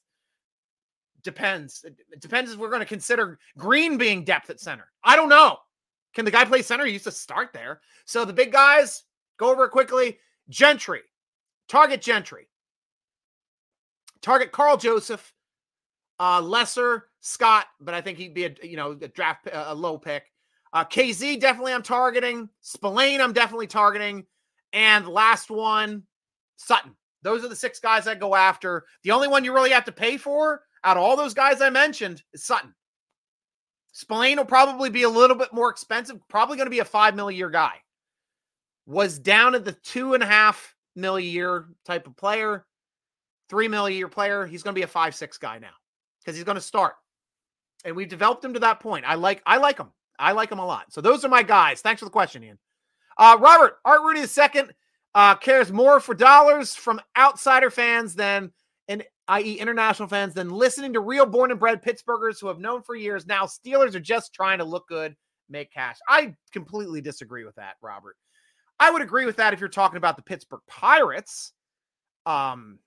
Depends. 1.23 1.85
It 1.85 2.21
depends 2.21 2.53
if 2.53 2.59
we're 2.59 2.71
going 2.71 2.81
to 2.81 2.87
consider 2.87 3.39
Green 3.59 3.99
being 3.99 4.25
depth 4.25 4.49
at 4.51 4.59
center. 4.59 4.89
I 5.05 5.15
don't 5.15 5.29
know. 5.29 5.59
Can 6.17 6.25
the 6.25 6.31
guy 6.31 6.47
play 6.47 6.63
center? 6.63 6.87
He 6.87 6.95
used 6.95 7.05
to 7.05 7.11
start 7.11 7.51
there. 7.53 7.83
So 8.07 8.25
the 8.25 8.33
big 8.33 8.51
guys, 8.51 9.03
go 9.37 9.53
over 9.53 9.69
quickly. 9.69 10.19
Gentry, 10.49 11.03
target 11.69 12.01
Gentry, 12.01 12.49
target 14.23 14.51
Karl 14.51 14.79
Joseph, 14.79 15.35
uh, 16.19 16.41
Lesser, 16.41 17.09
Scott, 17.21 17.67
but 17.81 17.93
I 17.93 18.01
think 18.01 18.17
he'd 18.17 18.33
be 18.33 18.47
a 18.47 18.55
you 18.63 18.79
know 18.79 18.93
a 18.93 19.09
draft 19.09 19.47
a 19.53 19.75
low 19.75 19.99
pick. 19.99 20.25
Uh, 20.73 20.87
Kazee 20.87 21.39
definitely 21.39 21.75
I'm 21.75 21.83
targeting. 21.83 22.49
Spillane 22.63 23.21
I'm 23.21 23.35
definitely 23.35 23.67
targeting, 23.67 24.25
and 24.73 25.07
last 25.07 25.51
one 25.51 26.05
Sutton. 26.57 26.97
Those 27.21 27.45
are 27.45 27.49
the 27.49 27.57
six 27.57 27.79
guys 27.79 28.09
I 28.09 28.15
go 28.15 28.35
after. 28.35 28.87
The 29.03 29.11
only 29.11 29.29
one 29.29 29.45
you 29.45 29.53
really 29.53 29.71
have 29.71 29.85
to 29.85 29.93
pay 29.93 30.17
for 30.17 30.63
out 30.83 30.97
of 30.97 31.03
all 31.03 31.17
those 31.17 31.35
guys 31.35 31.61
I 31.61 31.69
mentioned 31.69 32.23
is 32.33 32.45
Sutton. 32.45 32.73
Spillane 33.97 34.37
will 34.37 34.45
probably 34.45 34.91
be 34.91 35.05
a 35.05 35.09
little 35.09 35.37
bit 35.37 35.55
more 35.55 35.71
expensive. 35.71 36.19
Probably 36.29 36.59
going 36.59 36.67
to 36.67 36.71
be 36.71 36.81
a 36.81 36.85
five 36.85 37.19
year 37.31 37.49
guy. 37.49 37.77
Was 38.85 39.19
down 39.19 39.55
at 39.55 39.65
the 39.65 39.73
two 39.73 40.13
and 40.13 40.23
a 40.23 40.27
half 40.27 40.75
year 40.95 41.65
type 41.87 42.07
of 42.07 42.15
player, 42.15 42.67
three 43.49 43.71
year 43.95 44.09
player. 44.09 44.45
He's 44.45 44.63
going 44.63 44.75
to 44.75 44.79
be 44.79 44.85
a 44.85 44.87
five 44.87 45.15
six 45.15 45.39
guy 45.39 45.59
now 45.59 45.73
because 46.21 46.37
he's 46.37 46.45
going 46.45 46.57
to 46.57 46.61
start. 46.61 46.97
And 47.87 47.97
we've 47.97 48.07
developed 48.07 48.45
him 48.45 48.53
to 48.53 48.61
that 48.61 48.81
point. 48.81 49.07
I 49.09 49.15
like 49.15 49.43
I 49.47 49.57
like 49.57 49.79
him. 49.79 49.89
I 50.19 50.33
like 50.33 50.53
him 50.53 50.59
a 50.59 50.67
lot. 50.67 50.93
So 50.93 51.01
those 51.01 51.25
are 51.25 51.31
my 51.31 51.43
guys. 51.43 51.81
Thanks 51.81 52.01
for 52.01 52.05
the 52.05 52.11
question, 52.11 52.45
Ian. 52.45 52.59
Uh, 53.17 53.39
Robert 53.41 53.79
Art 53.83 54.03
Rudy 54.03 54.27
second 54.27 54.75
uh, 55.15 55.37
cares 55.37 55.73
more 55.73 56.01
for 56.01 56.15
dollars 56.15 56.75
from 56.75 57.01
outsider 57.17 57.71
fans 57.71 58.15
than 58.15 58.53
and 58.89 59.03
i.e. 59.29 59.55
international 59.55 60.09
fans 60.09 60.35
than 60.35 60.51
listening 60.51 60.93
to 60.93 61.01
real 61.01 61.27
born 61.27 61.51
and 61.51 61.61
bred 61.61 61.83
Pittsburghers 61.83 62.41
who 62.41 62.49
have 62.49 62.61
known 62.61 62.83
for 62.83 62.95
years 62.95 63.27
now 63.27 63.45
Steelers 63.45 63.95
are 63.95 64.01
just 64.01 64.33
trying 64.33 64.59
to 64.59 64.65
look 64.65 64.89
good, 64.89 65.17
make 65.49 65.73
cash. 65.73 65.99
I 66.09 66.35
completely 66.53 67.01
disagree 67.01 67.45
with 67.45 67.57
that, 67.57 67.75
Robert. 67.83 68.17
I 68.79 68.91
would 68.91 69.03
agree 69.03 69.27
with 69.27 69.37
that 69.37 69.53
if 69.55 69.61
you're 69.61 69.69
talking 69.69 69.97
about 69.97 70.17
the 70.17 70.23
Pittsburgh 70.23 70.61
Pirates. 70.69 71.53
Um, 72.27 72.79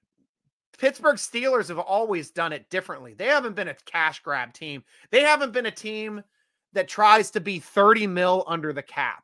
Pittsburgh 0.77 1.17
Steelers 1.17 1.67
have 1.67 1.79
always 1.79 2.31
done 2.31 2.53
it 2.53 2.69
differently. 2.69 3.13
They 3.13 3.25
haven't 3.25 3.55
been 3.55 3.67
a 3.67 3.75
cash 3.85 4.21
grab 4.21 4.53
team. 4.53 4.83
They 5.11 5.21
haven't 5.21 5.51
been 5.51 5.65
a 5.65 5.71
team 5.71 6.21
that 6.73 6.87
tries 6.87 7.31
to 7.31 7.41
be 7.41 7.59
30 7.59 8.07
mil 8.07 8.43
under 8.47 8.71
the 8.71 8.83
cap. 8.83 9.23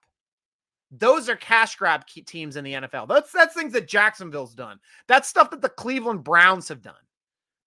Those 1.00 1.30
are 1.30 1.36
cash 1.36 1.76
grab 1.76 2.06
teams 2.08 2.56
in 2.56 2.64
the 2.64 2.74
NFL. 2.74 3.08
That's 3.08 3.32
that's 3.32 3.54
things 3.54 3.74
that 3.74 3.88
Jacksonville's 3.88 4.54
done. 4.54 4.80
That's 5.08 5.28
stuff 5.28 5.50
that 5.52 5.62
the 5.62 5.70
Cleveland 5.70 6.24
Browns 6.24 6.68
have 6.70 6.82
done. 6.82 6.94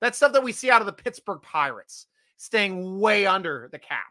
That's 0.00 0.16
stuff 0.16 0.32
that 0.32 0.44
we 0.44 0.52
see 0.52 0.70
out 0.70 0.80
of 0.80 0.86
the 0.86 0.92
Pittsburgh 0.92 1.42
Pirates, 1.42 2.06
staying 2.36 3.00
way 3.00 3.26
under 3.26 3.68
the 3.72 3.78
cap. 3.78 4.06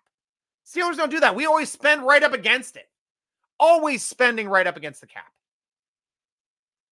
Steelers 0.65 0.98
don't 0.98 1.11
do 1.11 1.22
that. 1.22 1.35
We 1.35 1.45
always 1.45 1.72
spend 1.72 2.03
right 2.03 2.23
up 2.23 2.34
against 2.34 2.76
it. 2.76 2.89
Always 3.60 4.03
spending 4.03 4.49
right 4.49 4.68
up 4.68 4.76
against 4.76 5.02
the 5.02 5.07
cap. 5.07 5.31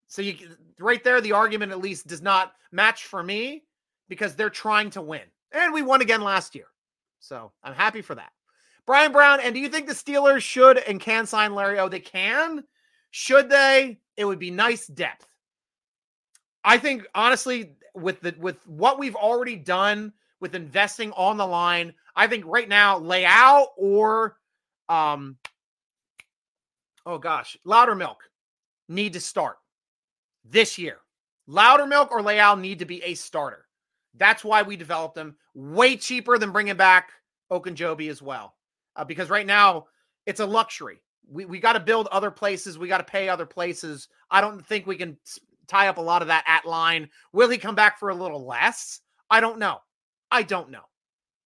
So 0.07 0.21
you 0.21 0.37
right 0.79 1.03
there, 1.03 1.19
the 1.19 1.33
argument 1.33 1.71
at 1.71 1.79
least 1.79 2.07
does 2.07 2.21
not 2.21 2.53
match 2.71 3.05
for 3.05 3.21
me 3.21 3.63
because 4.07 4.35
they're 4.35 4.49
trying 4.49 4.89
to 4.91 5.01
win. 5.01 5.23
And 5.51 5.73
we 5.73 5.81
won 5.81 6.01
again 6.01 6.21
last 6.21 6.55
year. 6.55 6.67
So 7.19 7.51
I'm 7.63 7.73
happy 7.73 8.01
for 8.01 8.15
that. 8.15 8.31
Brian 8.85 9.11
Brown, 9.11 9.39
and 9.39 9.53
do 9.53 9.59
you 9.59 9.69
think 9.69 9.87
the 9.87 9.93
Steelers 9.93 10.41
should 10.41 10.77
and 10.77 10.99
can 10.99 11.25
sign 11.25 11.55
Larry? 11.55 11.79
Oh, 11.79 11.89
they 11.89 11.99
can. 11.99 12.63
Should 13.11 13.49
they? 13.49 13.99
It 14.17 14.25
would 14.25 14.39
be 14.39 14.51
nice 14.51 14.87
depth. 14.87 15.27
I 16.63 16.77
think 16.77 17.05
honestly, 17.15 17.75
with 17.93 18.21
the 18.21 18.35
with 18.39 18.57
what 18.67 18.99
we've 18.99 19.15
already 19.15 19.55
done 19.55 20.13
with 20.39 20.55
investing 20.55 21.11
on 21.13 21.37
the 21.37 21.47
line, 21.47 21.93
I 22.15 22.27
think 22.27 22.45
right 22.45 22.67
now 22.67 22.99
Leal 22.99 23.67
or 23.77 24.37
um 24.89 25.37
oh 27.05 27.17
gosh, 27.17 27.57
Loudermilk 27.65 28.17
need 28.89 29.13
to 29.13 29.19
start 29.19 29.57
this 30.43 30.77
year. 30.77 30.97
Loudermilk 31.47 32.11
or 32.11 32.21
Leal 32.21 32.55
need 32.55 32.79
to 32.79 32.85
be 32.85 33.01
a 33.03 33.13
starter. 33.13 33.67
That's 34.15 34.43
why 34.43 34.61
we 34.61 34.75
developed 34.75 35.15
them 35.15 35.35
way 35.53 35.97
cheaper 35.97 36.37
than 36.37 36.51
bringing 36.51 36.75
back 36.75 37.11
Ogunjobi 37.51 38.09
as 38.09 38.21
well. 38.21 38.54
Uh, 38.95 39.03
because 39.03 39.29
right 39.29 39.45
now 39.45 39.85
it's 40.25 40.39
a 40.39 40.45
luxury. 40.45 41.01
We, 41.29 41.45
we 41.45 41.59
got 41.59 41.73
to 41.73 41.79
build 41.79 42.07
other 42.07 42.31
places. 42.31 42.77
We 42.77 42.87
got 42.87 42.99
to 42.99 43.03
pay 43.03 43.29
other 43.29 43.45
places. 43.45 44.07
I 44.29 44.41
don't 44.41 44.65
think 44.65 44.85
we 44.85 44.95
can 44.95 45.17
tie 45.67 45.87
up 45.87 45.97
a 45.97 46.01
lot 46.01 46.21
of 46.21 46.27
that 46.27 46.43
at 46.47 46.65
line. 46.65 47.09
Will 47.33 47.49
he 47.49 47.57
come 47.57 47.75
back 47.75 47.99
for 47.99 48.09
a 48.09 48.15
little 48.15 48.45
less? 48.45 49.01
I 49.29 49.39
don't 49.39 49.59
know. 49.59 49.79
I 50.31 50.43
don't 50.43 50.69
know. 50.69 50.83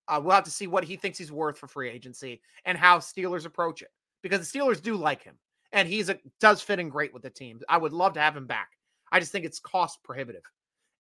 Uh, 0.07 0.19
we'll 0.21 0.35
have 0.35 0.43
to 0.43 0.51
see 0.51 0.67
what 0.67 0.83
he 0.83 0.95
thinks 0.95 1.17
he's 1.17 1.31
worth 1.31 1.57
for 1.57 1.67
free 1.67 1.89
agency 1.89 2.41
and 2.65 2.77
how 2.77 2.97
Steelers 2.97 3.45
approach 3.45 3.81
it 3.81 3.91
because 4.21 4.39
the 4.39 4.59
Steelers 4.59 4.81
do 4.81 4.95
like 4.95 5.23
him 5.23 5.35
and 5.71 5.87
he's 5.87 6.09
a 6.09 6.17
does 6.39 6.61
fit 6.61 6.79
in 6.79 6.89
great 6.89 7.13
with 7.13 7.23
the 7.23 7.29
team. 7.29 7.61
I 7.69 7.77
would 7.77 7.93
love 7.93 8.13
to 8.13 8.19
have 8.19 8.35
him 8.35 8.47
back. 8.47 8.69
I 9.11 9.19
just 9.19 9.31
think 9.31 9.45
it's 9.45 9.59
cost 9.59 10.01
prohibitive 10.03 10.41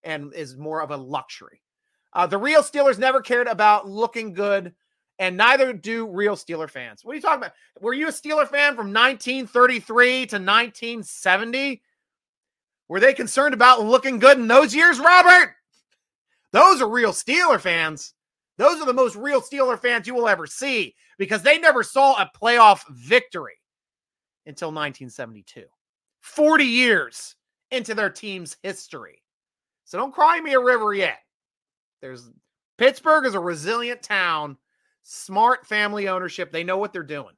and 0.03 0.33
is 0.33 0.57
more 0.57 0.81
of 0.81 0.91
a 0.91 0.97
luxury. 0.97 1.61
Uh, 2.13 2.27
the 2.27 2.37
real 2.37 2.61
Steelers 2.61 2.97
never 2.97 3.21
cared 3.21 3.47
about 3.47 3.87
looking 3.87 4.33
good, 4.33 4.73
and 5.19 5.35
neither 5.35 5.73
do 5.73 6.07
real 6.07 6.35
Steeler 6.35 6.69
fans. 6.69 7.03
What 7.03 7.11
are 7.11 7.15
you 7.15 7.21
talking 7.21 7.39
about? 7.39 7.51
Were 7.81 7.93
you 7.93 8.07
a 8.07 8.11
Steeler 8.11 8.47
fan 8.47 8.75
from 8.75 8.93
1933 8.93 10.11
to 10.27 10.35
1970? 10.37 11.81
Were 12.87 12.99
they 12.99 13.13
concerned 13.13 13.53
about 13.53 13.83
looking 13.83 14.17
good 14.17 14.39
in 14.39 14.47
those 14.47 14.73
years, 14.73 14.97
Robert? 14.99 15.53
Those 16.53 16.81
are 16.81 16.89
real 16.89 17.11
Steeler 17.11 17.59
fans. 17.59 18.13
Those 18.57 18.81
are 18.81 18.85
the 18.85 18.93
most 18.93 19.15
real 19.15 19.41
Steeler 19.41 19.79
fans 19.79 20.07
you 20.07 20.15
will 20.15 20.27
ever 20.27 20.47
see 20.47 20.95
because 21.17 21.43
they 21.43 21.59
never 21.59 21.83
saw 21.83 22.15
a 22.15 22.31
playoff 22.41 22.81
victory 22.89 23.59
until 24.45 24.69
1972. 24.69 25.65
40 26.21 26.63
years 26.63 27.35
into 27.71 27.93
their 27.93 28.09
team's 28.09 28.57
history. 28.63 29.21
So 29.83 29.97
don't 29.97 30.13
cry 30.13 30.39
me 30.39 30.53
a 30.53 30.59
river 30.59 30.93
yet. 30.93 31.19
There's 32.01 32.29
Pittsburgh 32.77 33.25
is 33.25 33.35
a 33.35 33.39
resilient 33.39 34.01
town, 34.01 34.57
smart 35.09 35.65
family 35.65 36.07
ownership. 36.07 36.51
They 36.51 36.63
know 36.63 36.77
what 36.77 36.93
they're 36.93 37.03
doing. 37.03 37.33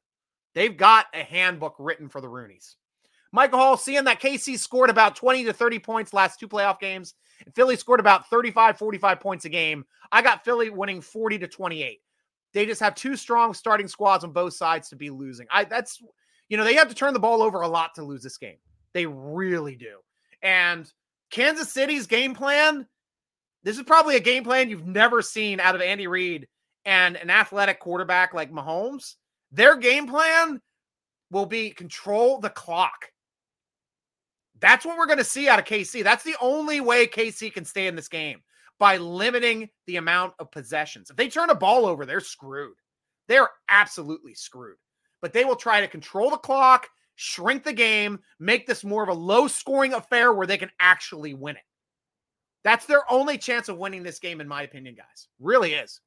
They've 0.54 0.76
got 0.76 1.06
a 1.14 1.24
handbook 1.24 1.76
written 1.80 2.10
for 2.10 2.20
the 2.20 2.28
Rooneys. 2.28 2.76
Michael 3.32 3.60
Hall, 3.60 3.78
seeing 3.78 4.04
that 4.04 4.20
KC 4.20 4.60
scored 4.60 4.90
about 4.90 5.16
20 5.16 5.46
to 5.46 5.54
30 5.54 5.80
points 5.80 6.14
last 6.14 6.38
two 6.38 6.50
playoff 6.50 6.80
games, 6.82 7.14
and 7.46 7.56
Philly 7.56 7.78
scored 7.78 8.02
about 8.02 8.30
35, 8.30 8.78
45 8.78 9.20
points 9.22 9.46
a 9.46 9.50
game. 9.50 9.86
I 10.12 10.22
got 10.22 10.44
Philly 10.44 10.70
winning 10.70 11.00
40 11.00 11.40
to 11.40 11.48
28. 11.48 12.00
They 12.54 12.66
just 12.66 12.82
have 12.82 12.94
two 12.94 13.16
strong 13.16 13.54
starting 13.54 13.88
squads 13.88 14.26
on 14.26 14.34
both 14.34 14.54
sides 14.54 14.90
to 14.90 14.98
be 14.98 15.10
losing. 15.10 15.48
I 15.50 15.64
that's 15.64 16.02
you 16.50 16.58
know, 16.58 16.66
they 16.66 16.74
have 16.74 16.90
to 16.90 16.96
turn 16.96 17.14
the 17.14 17.20
ball 17.20 17.42
over 17.42 17.62
a 17.62 17.68
lot 17.70 17.96
to 17.96 18.04
lose 18.04 18.22
this 18.22 18.38
game. 18.38 18.58
They 18.94 19.06
really 19.06 19.78
do. 19.78 20.00
And 20.42 20.92
Kansas 21.30 21.72
City's 21.72 22.08
game 22.08 22.36
plan, 22.36 22.86
this 23.64 23.78
is 23.78 23.84
probably 23.84 24.18
a 24.18 24.20
game 24.20 24.44
plan 24.44 24.70
you've 24.70 24.86
never 24.86 25.22
seen 25.22 25.62
out 25.62 25.76
of 25.76 25.82
Andy 25.82 26.08
Reid 26.08 26.50
and 26.86 27.16
an 27.16 27.30
athletic 27.30 27.80
quarterback 27.80 28.34
like 28.34 28.52
Mahomes. 28.52 29.16
Their 29.52 29.76
game 29.76 30.08
plan 30.08 30.62
will 31.30 31.46
be 31.46 31.72
control 31.72 32.40
the 32.40 32.50
clock. 32.50 33.12
That's 34.60 34.86
what 34.86 34.98
we're 34.98 35.08
going 35.08 35.18
to 35.18 35.24
see 35.24 35.50
out 35.50 35.60
of 35.60 35.66
KC. 35.66 36.04
That's 36.04 36.24
the 36.24 36.36
only 36.40 36.82
way 36.82 37.08
KC 37.08 37.52
can 37.52 37.66
stay 37.66 37.88
in 37.88 37.96
this 37.96 38.08
game 38.08 38.42
by 38.80 38.98
limiting 38.98 39.70
the 39.88 39.98
amount 39.98 40.34
of 40.40 40.52
possessions. 40.52 41.10
If 41.10 41.16
they 41.16 41.30
turn 41.30 41.50
a 41.50 41.56
ball 41.56 41.86
over, 41.86 42.06
they're 42.06 42.20
screwed. 42.20 42.76
They're 43.28 43.50
absolutely 43.70 44.36
screwed. 44.36 44.78
But 45.22 45.34
they 45.34 45.46
will 45.46 45.56
try 45.56 45.82
to 45.82 45.88
control 45.88 46.30
the 46.30 46.38
clock, 46.38 46.88
shrink 47.16 47.64
the 47.64 47.74
game, 47.74 48.20
make 48.40 48.68
this 48.68 48.84
more 48.84 49.04
of 49.04 49.10
a 49.10 49.14
low 49.14 49.48
scoring 49.48 49.94
affair 49.94 50.34
where 50.34 50.48
they 50.48 50.58
can 50.58 50.72
actually 50.80 51.34
win 51.34 51.56
it. 51.56 51.64
That's 52.64 52.86
their 52.86 53.02
only 53.12 53.38
chance 53.38 53.70
of 53.70 53.78
winning 53.78 54.04
this 54.04 54.20
game, 54.20 54.42
in 54.42 54.48
my 54.48 54.64
opinion, 54.64 54.96
guys. 54.96 55.28
Really 55.40 55.74
is. 55.74 56.02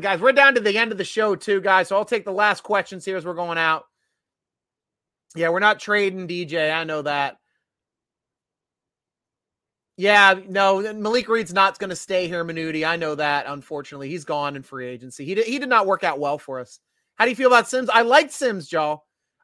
Guys, 0.00 0.20
we're 0.20 0.32
down 0.32 0.54
to 0.54 0.60
the 0.60 0.78
end 0.78 0.92
of 0.92 0.98
the 0.98 1.04
show, 1.04 1.34
too, 1.34 1.60
guys. 1.60 1.88
So 1.88 1.96
I'll 1.96 2.04
take 2.04 2.24
the 2.24 2.32
last 2.32 2.62
questions 2.62 3.04
here 3.04 3.16
as 3.16 3.24
we're 3.24 3.34
going 3.34 3.58
out. 3.58 3.84
Yeah, 5.34 5.50
we're 5.50 5.60
not 5.60 5.78
trading 5.78 6.26
DJ. 6.26 6.72
I 6.72 6.84
know 6.84 7.02
that. 7.02 7.38
Yeah, 9.96 10.40
no, 10.48 10.94
Malik 10.94 11.28
Reed's 11.28 11.52
not 11.52 11.78
going 11.78 11.90
to 11.90 11.96
stay 11.96 12.26
here, 12.26 12.42
Manudi. 12.44 12.86
I 12.86 12.96
know 12.96 13.14
that. 13.16 13.44
Unfortunately, 13.46 14.08
he's 14.08 14.24
gone 14.24 14.56
in 14.56 14.62
free 14.62 14.86
agency. 14.86 15.26
He 15.26 15.34
did, 15.34 15.46
he 15.46 15.58
did 15.58 15.68
not 15.68 15.86
work 15.86 16.04
out 16.04 16.18
well 16.18 16.38
for 16.38 16.58
us. 16.58 16.80
How 17.16 17.26
do 17.26 17.30
you 17.30 17.36
feel 17.36 17.48
about 17.48 17.68
Sims? 17.68 17.90
I 17.92 18.00
like 18.00 18.32
Sims, 18.32 18.66
Joe. 18.66 19.02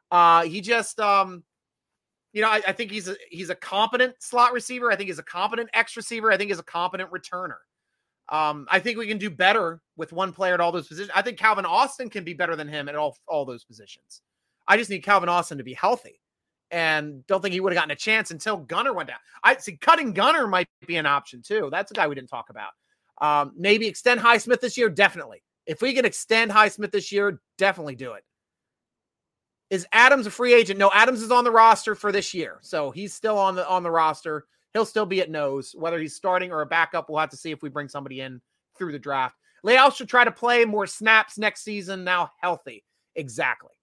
Uh, 0.09 0.43
he 0.45 0.61
just, 0.61 0.99
um, 0.99 1.43
you 2.33 2.41
know, 2.41 2.49
I, 2.49 2.61
I, 2.67 2.71
think 2.71 2.89
he's 2.89 3.07
a 3.07 3.15
he's 3.29 3.51
a 3.51 3.55
competent 3.55 4.15
slot 4.19 4.51
receiver. 4.51 4.91
I 4.91 4.95
think 4.95 5.09
he's 5.09 5.19
a 5.19 5.23
competent 5.23 5.69
X 5.73 5.95
receiver. 5.95 6.31
I 6.31 6.37
think 6.37 6.49
he's 6.49 6.59
a 6.59 6.63
competent 6.63 7.11
returner. 7.11 7.57
Um, 8.29 8.67
I 8.69 8.79
think 8.79 8.97
we 8.97 9.07
can 9.07 9.17
do 9.17 9.29
better 9.29 9.81
with 9.95 10.11
one 10.11 10.33
player 10.33 10.53
at 10.53 10.59
all 10.59 10.71
those 10.71 10.87
positions. 10.87 11.11
I 11.15 11.21
think 11.21 11.37
Calvin 11.37 11.65
Austin 11.65 12.09
can 12.09 12.23
be 12.23 12.33
better 12.33 12.55
than 12.55 12.67
him 12.67 12.89
at 12.89 12.95
all 12.95 13.17
all 13.27 13.45
those 13.45 13.63
positions. 13.63 14.21
I 14.67 14.77
just 14.77 14.89
need 14.89 15.03
Calvin 15.03 15.29
Austin 15.29 15.57
to 15.59 15.63
be 15.63 15.73
healthy. 15.73 16.19
And 16.69 17.25
don't 17.27 17.41
think 17.41 17.53
he 17.53 17.61
would 17.61 17.71
have 17.71 17.77
gotten 17.77 17.91
a 17.91 17.95
chance 17.95 18.31
until 18.31 18.57
Gunner 18.57 18.93
went 18.93 19.07
down. 19.07 19.19
I 19.41 19.55
see 19.55 19.77
cutting 19.77 20.11
Gunner 20.11 20.47
might 20.47 20.67
be 20.85 20.97
an 20.97 21.05
option 21.05 21.41
too. 21.41 21.69
That's 21.71 21.91
a 21.91 21.93
guy 21.93 22.07
we 22.07 22.15
didn't 22.15 22.29
talk 22.29 22.49
about. 22.49 22.71
Um, 23.21 23.53
maybe 23.55 23.87
extend 23.87 24.19
Highsmith 24.19 24.59
this 24.59 24.77
year. 24.77 24.89
Definitely. 24.89 25.41
If 25.65 25.81
we 25.81 25.93
can 25.93 26.05
extend 26.05 26.51
Highsmith 26.51 26.91
this 26.91 27.11
year, 27.11 27.39
definitely 27.57 27.95
do 27.95 28.13
it. 28.13 28.23
Is 29.69 29.87
Adams 29.91 30.27
a 30.27 30.31
free 30.31 30.53
agent? 30.53 30.79
No, 30.79 30.91
Adams 30.93 31.21
is 31.21 31.31
on 31.31 31.43
the 31.43 31.51
roster 31.51 31.95
for 31.95 32.11
this 32.11 32.33
year. 32.33 32.59
So 32.61 32.91
he's 32.91 33.13
still 33.13 33.37
on 33.37 33.55
the 33.55 33.67
on 33.67 33.83
the 33.83 33.91
roster. 33.91 34.45
He'll 34.77 34.85
still 34.85 35.07
be 35.07 35.21
at 35.21 35.31
nose. 35.31 35.73
Whether 35.75 35.97
he's 35.97 36.15
starting 36.15 36.51
or 36.51 36.61
a 36.61 36.67
backup, 36.67 37.09
we'll 37.09 37.17
have 37.17 37.31
to 37.31 37.35
see 37.35 37.49
if 37.49 37.63
we 37.63 37.69
bring 37.69 37.87
somebody 37.87 38.21
in 38.21 38.39
through 38.77 38.91
the 38.91 38.99
draft. 38.99 39.35
Leal 39.63 39.89
should 39.89 40.07
try 40.07 40.23
to 40.23 40.31
play 40.31 40.65
more 40.65 40.85
snaps 40.85 41.39
next 41.39 41.63
season 41.63 42.03
now 42.03 42.29
healthy. 42.39 42.83
Exactly. 43.15 43.73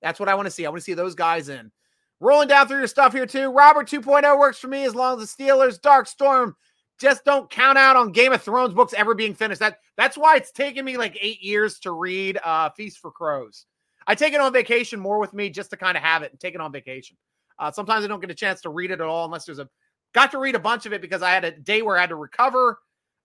That's 0.00 0.18
what 0.18 0.30
I 0.30 0.34
want 0.34 0.46
to 0.46 0.50
see. 0.50 0.64
I 0.64 0.70
want 0.70 0.78
to 0.78 0.84
see 0.84 0.94
those 0.94 1.14
guys 1.14 1.50
in. 1.50 1.70
Rolling 2.20 2.48
down 2.48 2.66
through 2.66 2.78
your 2.78 2.86
stuff 2.86 3.12
here 3.12 3.26
too. 3.26 3.50
Robert 3.50 3.86
2.0 3.86 4.38
works 4.38 4.58
for 4.58 4.68
me 4.68 4.84
as 4.84 4.94
long 4.94 5.20
as 5.20 5.30
the 5.30 5.44
Steelers, 5.44 5.78
Dark 5.78 6.06
Storm, 6.06 6.56
just 6.98 7.22
don't 7.26 7.50
count 7.50 7.76
out 7.76 7.96
on 7.96 8.10
Game 8.10 8.32
of 8.32 8.40
Thrones 8.40 8.72
books 8.72 8.94
ever 8.94 9.14
being 9.14 9.34
finished. 9.34 9.60
That 9.60 9.80
that's 9.98 10.16
why 10.16 10.36
it's 10.36 10.52
taken 10.52 10.86
me 10.86 10.96
like 10.96 11.18
eight 11.20 11.42
years 11.42 11.78
to 11.80 11.92
read 11.92 12.38
uh, 12.42 12.70
Feast 12.70 12.96
for 12.96 13.10
Crows. 13.10 13.66
I 14.06 14.14
take 14.14 14.32
it 14.32 14.40
on 14.40 14.54
vacation 14.54 15.00
more 15.00 15.18
with 15.18 15.34
me 15.34 15.50
just 15.50 15.68
to 15.68 15.76
kind 15.76 15.98
of 15.98 16.02
have 16.02 16.22
it 16.22 16.30
and 16.30 16.40
take 16.40 16.54
it 16.54 16.62
on 16.62 16.72
vacation. 16.72 17.18
Uh, 17.58 17.70
sometimes 17.70 18.06
I 18.06 18.08
don't 18.08 18.20
get 18.20 18.30
a 18.30 18.34
chance 18.34 18.62
to 18.62 18.70
read 18.70 18.90
it 18.90 19.02
at 19.02 19.06
all 19.06 19.26
unless 19.26 19.44
there's 19.44 19.58
a 19.58 19.68
got 20.12 20.30
to 20.32 20.38
read 20.38 20.54
a 20.54 20.60
bunch 20.60 20.86
of 20.86 20.92
it 20.92 21.00
because 21.00 21.22
I 21.22 21.30
had 21.30 21.44
a 21.44 21.52
day 21.52 21.82
where 21.82 21.96
I 21.96 22.00
had 22.00 22.10
to 22.10 22.16
recover 22.16 22.78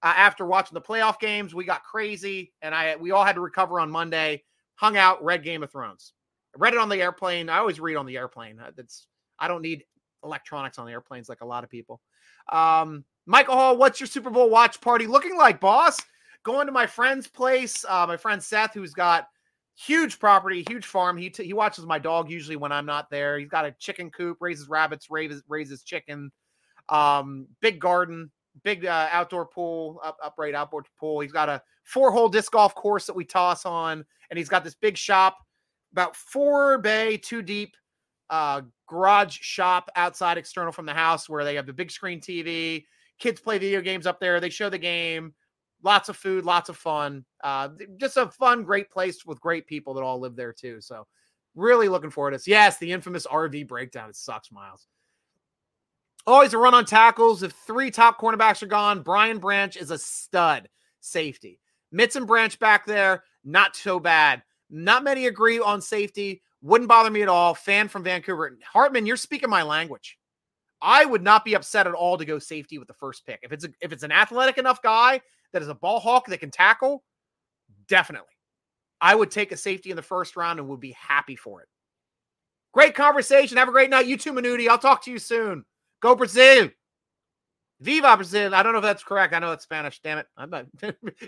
uh, 0.03 0.13
after 0.15 0.45
watching 0.45 0.75
the 0.75 0.81
playoff 0.81 1.19
games. 1.19 1.55
We 1.55 1.65
got 1.65 1.83
crazy 1.83 2.53
and 2.61 2.75
I 2.75 2.95
we 2.95 3.11
all 3.11 3.25
had 3.25 3.35
to 3.35 3.41
recover 3.41 3.79
on 3.79 3.89
Monday. 3.89 4.43
Hung 4.75 4.97
out, 4.97 5.23
read 5.23 5.43
Game 5.43 5.63
of 5.63 5.71
Thrones. 5.71 6.13
Read 6.57 6.73
it 6.73 6.79
on 6.79 6.89
the 6.89 7.01
airplane. 7.01 7.49
I 7.49 7.57
always 7.57 7.79
read 7.79 7.95
on 7.95 8.05
the 8.05 8.17
airplane. 8.17 8.59
Uh, 8.59 8.71
that's 8.75 9.07
I 9.39 9.47
don't 9.47 9.61
need 9.61 9.83
electronics 10.23 10.79
on 10.79 10.85
the 10.85 10.91
airplanes 10.91 11.29
like 11.29 11.41
a 11.41 11.45
lot 11.45 11.63
of 11.63 11.69
people. 11.69 12.01
Um, 12.51 13.03
Michael 13.25 13.55
Hall, 13.55 13.77
what's 13.77 13.99
your 13.99 14.07
Super 14.07 14.29
Bowl 14.29 14.49
watch 14.49 14.79
party 14.81 15.07
looking 15.07 15.37
like, 15.37 15.59
boss? 15.59 15.99
Going 16.43 16.67
to 16.67 16.71
my 16.71 16.85
friend's 16.85 17.27
place. 17.27 17.83
Uh, 17.87 18.05
my 18.07 18.17
friend 18.17 18.41
Seth, 18.41 18.73
who's 18.73 18.93
got 18.93 19.27
huge 19.75 20.19
property, 20.19 20.63
huge 20.67 20.85
farm. 20.85 21.17
He 21.17 21.29
t- 21.29 21.45
he 21.45 21.53
watches 21.53 21.85
my 21.85 21.99
dog 21.99 22.29
usually 22.29 22.55
when 22.55 22.71
I'm 22.71 22.85
not 22.85 23.09
there. 23.09 23.39
He's 23.39 23.49
got 23.49 23.65
a 23.65 23.71
chicken 23.79 24.11
coop, 24.11 24.37
raises 24.39 24.69
rabbits, 24.69 25.09
raises 25.09 25.43
raises. 25.47 25.83
Um, 26.89 27.47
big 27.61 27.79
garden, 27.79 28.31
big 28.63 28.85
uh, 28.85 29.09
outdoor 29.11 29.45
pool, 29.45 29.99
up, 30.03 30.17
upright 30.23 30.55
outdoor 30.55 30.83
pool. 30.99 31.19
He's 31.19 31.31
got 31.31 31.49
a 31.49 31.61
four 31.83 32.11
hole 32.11 32.29
disc 32.29 32.51
golf 32.51 32.75
course 32.75 33.05
that 33.05 33.15
we 33.15 33.25
toss 33.25 33.65
on, 33.65 34.05
and 34.29 34.37
he's 34.37 34.49
got 34.49 34.63
this 34.63 34.75
big 34.75 34.97
shop 34.97 35.37
about 35.91 36.15
four 36.15 36.77
bay, 36.77 37.15
two 37.15 37.41
deep 37.41 37.75
uh, 38.29 38.61
garage 38.87 39.37
shop 39.39 39.89
outside 39.95 40.37
external 40.37 40.71
from 40.71 40.85
the 40.85 40.93
house 40.93 41.29
where 41.29 41.43
they 41.43 41.55
have 41.55 41.65
the 41.65 41.73
big 41.73 41.91
screen 41.91 42.19
TV. 42.19 42.85
Kids 43.17 43.39
play 43.39 43.57
video 43.57 43.81
games 43.81 44.05
up 44.05 44.19
there. 44.19 44.39
They 44.39 44.49
show 44.49 44.69
the 44.69 44.77
game. 44.77 45.33
Lots 45.83 46.09
of 46.09 46.17
food, 46.17 46.45
lots 46.45 46.69
of 46.69 46.77
fun. 46.77 47.23
Uh, 47.43 47.69
just 47.97 48.17
a 48.17 48.27
fun, 48.27 48.63
great 48.63 48.89
place 48.89 49.25
with 49.25 49.39
great 49.39 49.67
people 49.67 49.93
that 49.93 50.03
all 50.03 50.19
live 50.19 50.35
there 50.35 50.51
too. 50.51 50.81
So, 50.81 51.05
really 51.53 51.87
looking 51.87 52.09
forward 52.09 52.31
to 52.31 52.37
this. 52.37 52.47
Yes, 52.47 52.77
the 52.77 52.91
infamous 52.91 53.27
RV 53.27 53.67
breakdown. 53.67 54.09
It 54.09 54.15
sucks, 54.15 54.51
Miles. 54.51 54.87
Always 56.27 56.53
a 56.53 56.57
run 56.57 56.73
on 56.73 56.85
tackles. 56.85 57.43
If 57.43 57.51
three 57.51 57.91
top 57.91 58.19
cornerbacks 58.19 58.63
are 58.63 58.67
gone, 58.67 59.01
Brian 59.01 59.37
Branch 59.37 59.75
is 59.77 59.91
a 59.91 59.97
stud 59.97 60.69
safety. 60.99 61.59
Mitts 61.91 62.15
and 62.15 62.25
Branch 62.25 62.57
back 62.59 62.85
there, 62.85 63.23
not 63.43 63.75
so 63.75 63.99
bad. 63.99 64.41
Not 64.69 65.03
many 65.03 65.27
agree 65.27 65.59
on 65.59 65.81
safety. 65.81 66.41
Wouldn't 66.61 66.89
bother 66.89 67.11
me 67.11 67.21
at 67.21 67.29
all. 67.29 67.53
Fan 67.53 67.87
from 67.87 68.03
Vancouver. 68.03 68.57
Hartman, 68.63 69.05
you're 69.05 69.17
speaking 69.17 69.49
my 69.49 69.61
language. 69.61 70.17
I 70.81 71.05
would 71.05 71.23
not 71.23 71.45
be 71.45 71.55
upset 71.55 71.87
at 71.87 71.93
all 71.93 72.17
to 72.17 72.25
go 72.25 72.39
safety 72.39 72.79
with 72.79 72.87
the 72.87 72.93
first 72.95 73.25
pick. 73.25 73.39
If 73.43 73.51
it's 73.51 73.65
a, 73.65 73.69
if 73.81 73.91
it's 73.91 74.03
an 74.03 74.11
athletic 74.11 74.57
enough 74.57 74.81
guy 74.81 75.21
that 75.53 75.61
is 75.61 75.67
a 75.67 75.75
ball 75.75 75.99
hawk 75.99 76.25
that 76.27 76.39
can 76.39 76.51
tackle, 76.51 77.03
definitely. 77.87 78.27
I 78.99 79.13
would 79.13 79.29
take 79.29 79.51
a 79.51 79.57
safety 79.57 79.91
in 79.91 79.95
the 79.95 80.01
first 80.01 80.35
round 80.35 80.59
and 80.59 80.67
would 80.69 80.79
be 80.79 80.95
happy 80.99 81.35
for 81.35 81.61
it. 81.61 81.67
Great 82.73 82.95
conversation. 82.95 83.57
Have 83.57 83.69
a 83.69 83.71
great 83.71 83.89
night. 83.89 84.07
You 84.07 84.17
too, 84.17 84.33
Manuti. 84.33 84.67
I'll 84.67 84.79
talk 84.79 85.03
to 85.03 85.11
you 85.11 85.19
soon. 85.19 85.65
Go 86.05 86.15
Brazil. 86.15 86.69
Viva 87.79 88.15
Brazil. 88.15 88.53
I 88.53 88.61
don't 88.61 88.73
know 88.73 88.77
if 88.77 88.83
that's 88.83 89.03
correct. 89.03 89.33
I 89.33 89.39
know 89.39 89.53
it's 89.53 89.63
Spanish. 89.63 89.99
Damn 90.03 90.19
it. 90.19 90.27
I'm 90.37 90.51
not 90.51 90.67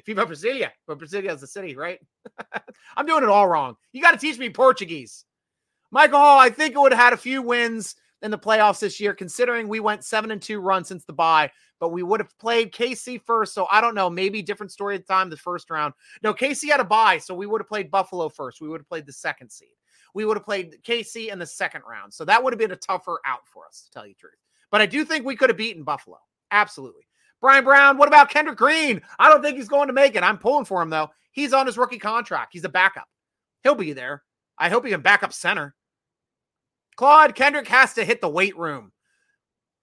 Viva 0.06 0.24
Brasilia. 0.24 0.70
But 0.86 0.99
Brasilia 0.99 1.34
is 1.34 1.41
the 1.41 1.48
city, 1.48 1.76
right? 1.76 1.99
I'm 2.95 3.08
doing 3.08 3.24
it 3.24 3.30
all 3.30 3.48
wrong. 3.48 3.76
You 3.91 4.04
got 4.04 4.12
to 4.12 4.20
teach 4.20 4.38
me 4.38 4.52
Portuguese. 4.52 5.26
Michael 5.90 6.20
Hall, 6.20 6.38
I 6.38 6.52
think 6.52 6.76
it 6.76 6.80
would 6.80 6.91
have 6.91 7.02
had 7.02 7.14
a 7.14 7.18
few 7.18 7.41
wins 7.41 7.95
in 8.22 8.30
the 8.30 8.38
playoffs 8.38 8.78
this 8.78 8.99
year, 8.99 9.16
considering 9.16 9.68
we 9.68 9.80
went 9.80 10.04
seven 10.04 10.30
and 10.30 10.40
two 10.40 10.60
run 10.60 10.84
since 10.84 11.06
the 11.06 11.14
bye, 11.14 11.49
but 11.80 11.90
we 11.90 12.04
would 12.04 12.20
have 12.20 12.38
played 12.38 12.72
KC 12.72 13.20
first. 13.26 13.56
So 13.56 13.66
I 13.72 13.82
don't 13.82 13.95
know, 13.95 14.12
maybe 14.12 14.44
different 14.44 14.72
story 14.72 14.94
at 14.94 15.08
the 15.08 15.12
time, 15.12 15.32
the 15.32 15.38
first 15.38 15.72
round. 15.72 15.95
No, 16.22 16.36
KC 16.36 16.70
had 16.70 16.82
a 16.82 16.86
bye, 16.86 17.18
so 17.18 17.34
we 17.34 17.48
would 17.48 17.62
have 17.62 17.68
played 17.68 17.90
Buffalo 17.90 18.30
first. 18.30 18.62
We 18.62 18.68
would 18.68 18.82
have 18.82 18.90
played 18.90 19.08
the 19.08 19.14
second 19.14 19.49
seed. 19.49 19.70
We 20.14 20.26
would 20.26 20.38
have 20.38 20.45
played 20.45 20.78
KC 20.84 21.32
in 21.32 21.40
the 21.40 21.48
second 21.48 21.82
round. 21.90 22.14
So 22.14 22.26
that 22.26 22.44
would 22.44 22.54
have 22.54 22.60
been 22.60 22.74
a 22.74 22.76
tougher 22.76 23.20
out 23.26 23.48
for 23.48 23.66
us, 23.66 23.82
to 23.82 23.90
tell 23.90 24.06
you 24.06 24.14
the 24.14 24.20
truth. 24.20 24.47
But 24.72 24.81
I 24.81 24.85
do 24.85 25.06
think 25.06 25.26
we 25.26 25.35
could 25.35 25.49
have 25.49 25.57
beaten 25.57 25.84
Buffalo. 25.84 26.18
Absolutely. 26.52 27.03
Brian 27.39 27.64
Brown, 27.64 27.98
what 27.98 28.07
about 28.07 28.30
Kendrick 28.30 28.57
Green? 28.57 29.02
I 29.19 29.30
don't 29.30 29.41
think 29.41 29.57
he's 29.57 29.69
going 29.69 29.88
to 29.88 29.94
make 29.94 30.15
it. 30.15 30.23
I'm 30.23 30.38
pulling 30.38 30.65
for 30.65 30.81
him, 30.81 30.89
though. 30.89 31.10
He's 31.31 31.53
on 31.53 31.68
his 31.68 31.77
rookie 31.77 31.99
contract. 31.99 32.53
He's 32.53 32.64
a 32.64 32.69
backup. 32.69 33.07
He'll 33.64 33.76
be 33.76 33.94
there. 33.94 34.23
I 34.57 34.69
hope 34.69 34.85
he 34.85 34.91
can 34.91 35.02
back 35.02 35.23
up 35.23 35.34
center. 35.34 35.76
Claude 36.95 37.35
Kendrick 37.35 37.68
has 37.68 37.94
to 37.94 38.06
hit 38.06 38.22
the 38.22 38.30
weight 38.30 38.57
room. 38.57 38.91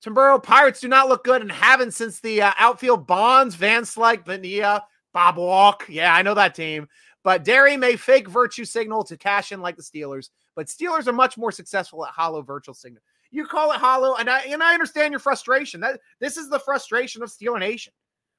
Tamburro 0.05 0.43
Pirates 0.43 0.81
do 0.81 0.89
not 0.89 1.09
look 1.09 1.25
good 1.25 1.41
and 1.41 1.51
haven't 1.51 1.95
since 1.95 2.21
the 2.21 2.43
uh, 2.43 2.53
outfield 2.59 3.07
Bonds, 3.07 3.55
Van 3.55 3.83
Slyke, 3.83 4.25
Bonilla, 4.25 4.85
Bob 5.13 5.37
Walk. 5.37 5.87
Yeah, 5.89 6.15
I 6.15 6.23
know 6.23 6.35
that 6.35 6.55
team. 6.55 6.89
But 7.23 7.45
Derry 7.45 7.77
may 7.79 7.97
fake 7.97 8.29
virtue 8.29 8.67
signal 8.67 9.05
to 9.05 9.17
cash 9.17 9.51
in 9.51 9.63
like 9.63 9.77
the 9.77 9.83
Steelers, 9.83 10.29
but 10.55 10.67
Steelers 10.67 11.07
are 11.07 11.13
much 11.13 11.39
more 11.39 11.53
successful 11.53 12.05
at 12.05 12.13
hollow 12.13 12.43
virtual 12.43 12.75
signal. 12.75 13.03
You 13.35 13.45
call 13.45 13.73
it 13.73 13.79
hollow, 13.79 14.15
and 14.15 14.31
I 14.31 14.43
and 14.43 14.63
I 14.63 14.75
understand 14.75 15.11
your 15.11 15.19
frustration. 15.19 15.81
That 15.81 15.99
this 16.21 16.37
is 16.37 16.49
the 16.49 16.61
frustration 16.61 17.21
of 17.21 17.31
Steeler 17.31 17.59
Nation. 17.59 17.93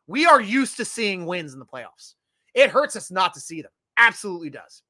We 0.07 0.25
are 0.25 0.39
used 0.39 0.77
to 0.77 0.85
seeing 0.85 1.25
wins 1.25 1.51
in 1.51 1.59
the 1.59 1.65
playoffs. 1.65 2.13
It 2.53 2.69
hurts 2.69 2.95
us 2.95 3.11
not 3.11 3.33
to 3.33 3.41
see 3.41 3.61
them. 3.61 3.71
Absolutely 3.97 4.49
does. 4.49 4.83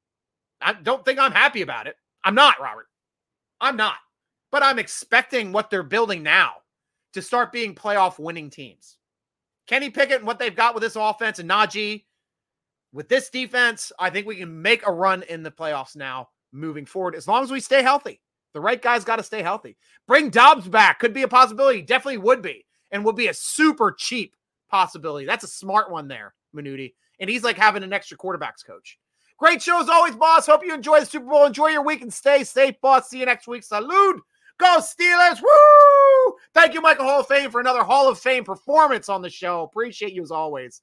I 0.62 0.74
don't 0.74 1.04
think 1.04 1.18
I'm 1.18 1.32
happy 1.32 1.64
about 1.64 1.88
it. 1.88 1.96
I'm 2.24 2.36
not, 2.36 2.62
Robert. 2.62 2.86
I'm 3.60 3.76
not. 3.76 3.96
But 4.52 4.62
I'm 4.62 4.78
expecting 4.78 5.52
what 5.52 5.72
they're 5.72 5.82
building 5.82 6.22
now 6.22 6.52
to 7.14 7.22
start 7.24 7.52
being 7.52 7.74
playoff 7.74 8.20
winning 8.20 8.52
teams. 8.52 8.98
Kenny 9.66 9.90
Pickett 9.90 10.18
and 10.18 10.28
what 10.28 10.38
they've 10.38 10.56
got 10.56 10.76
with 10.76 10.84
this 10.84 10.96
offense 10.96 11.40
and 11.40 11.50
Najee, 11.50 12.04
with 12.94 13.10
this 13.10 13.32
defense, 13.32 13.92
I 13.98 14.12
think 14.12 14.28
we 14.28 14.36
can 14.36 14.62
make 14.62 14.86
a 14.86 14.92
run 14.92 15.24
in 15.24 15.42
the 15.42 15.50
playoffs 15.50 15.96
now 15.96 16.30
moving 16.52 16.86
forward 16.86 17.16
as 17.16 17.28
long 17.28 17.44
as 17.44 17.50
we 17.50 17.60
stay 17.60 17.82
healthy. 17.82 18.22
The 18.56 18.62
right 18.62 18.82
guy's 18.82 19.04
got 19.04 19.18
to 19.18 19.24
stay 19.24 19.42
healthy. 19.42 19.76
Bring 20.08 20.30
Dobbs 20.30 20.70
back 20.70 21.00
could 21.00 21.14
be 21.14 21.24
a 21.24 21.28
possibility. 21.28 21.82
Definitely 21.82 22.20
would 22.20 22.42
be, 22.42 22.66
and 22.90 23.04
would 23.04 23.18
be 23.18 23.28
a 23.28 23.34
super 23.34 23.92
cheap 23.92 24.34
possibility. 24.70 25.26
That's 25.26 25.44
a 25.44 25.48
smart 25.48 25.92
one 25.92 26.08
there, 26.08 26.34
Minuti. 26.56 26.94
And 27.20 27.30
he's 27.30 27.44
like 27.44 27.58
having 27.58 27.84
an 27.84 27.92
extra 27.92 28.18
quarterbacks 28.18 28.66
coach. 28.66 28.98
Great 29.38 29.62
show 29.62 29.82
as 29.82 29.90
always, 29.90 30.16
boss. 30.16 30.46
Hope 30.46 30.66
you 30.66 30.74
enjoy 30.74 31.02
the 31.02 31.06
Super 31.06 31.26
Bowl. 31.26 31.46
Enjoy 31.46 31.68
your 31.68 31.84
week 31.84 32.02
and 32.02 32.14
stay 32.14 32.46
safe, 32.46 32.80
boss. 32.82 33.10
See 33.10 33.20
you 33.20 33.26
next 33.26 33.46
week. 33.46 33.64
Salute. 33.64 34.22
Go 34.58 34.80
Steelers. 34.80 35.42
Woo! 35.42 36.36
Thank 36.54 36.74
you, 36.74 36.80
Michael 36.80 37.04
Hall 37.04 37.20
of 37.20 37.28
Fame, 37.28 37.52
for 37.52 37.60
another 37.60 37.84
Hall 37.84 38.08
of 38.08 38.18
Fame 38.18 38.46
performance 38.46 39.10
on 39.10 39.22
the 39.22 39.30
show. 39.30 39.64
Appreciate 39.64 40.14
you 40.14 40.24
as 40.24 40.32
always. 40.32 40.82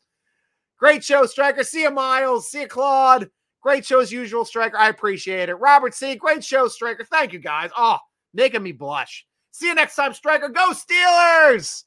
Great 0.79 1.03
show, 1.03 1.25
Striker. 1.25 1.65
See 1.65 1.83
you, 1.83 1.91
Miles. 1.91 2.51
See 2.51 2.61
you, 2.61 2.67
Claude. 2.69 3.31
Great 3.63 3.87
show 3.87 4.01
as 4.01 4.11
usual, 4.11 4.45
Striker. 4.45 4.77
I 4.77 4.89
appreciate 4.89 5.49
it. 5.49 5.55
Robert 5.55 5.95
C. 5.95 6.17
Great 6.17 6.45
show, 6.45 6.67
Striker. 6.69 7.05
Thank 7.05 7.33
you, 7.33 7.39
guys. 7.39 7.71
Oh, 7.77 7.99
making 8.35 8.63
me 8.63 8.73
blush. 8.73 9.25
See 9.53 9.69
you 9.69 9.75
next 9.75 9.95
time, 9.95 10.15
Striker. 10.15 10.49
Go 10.49 10.73
Steelers! 10.73 11.85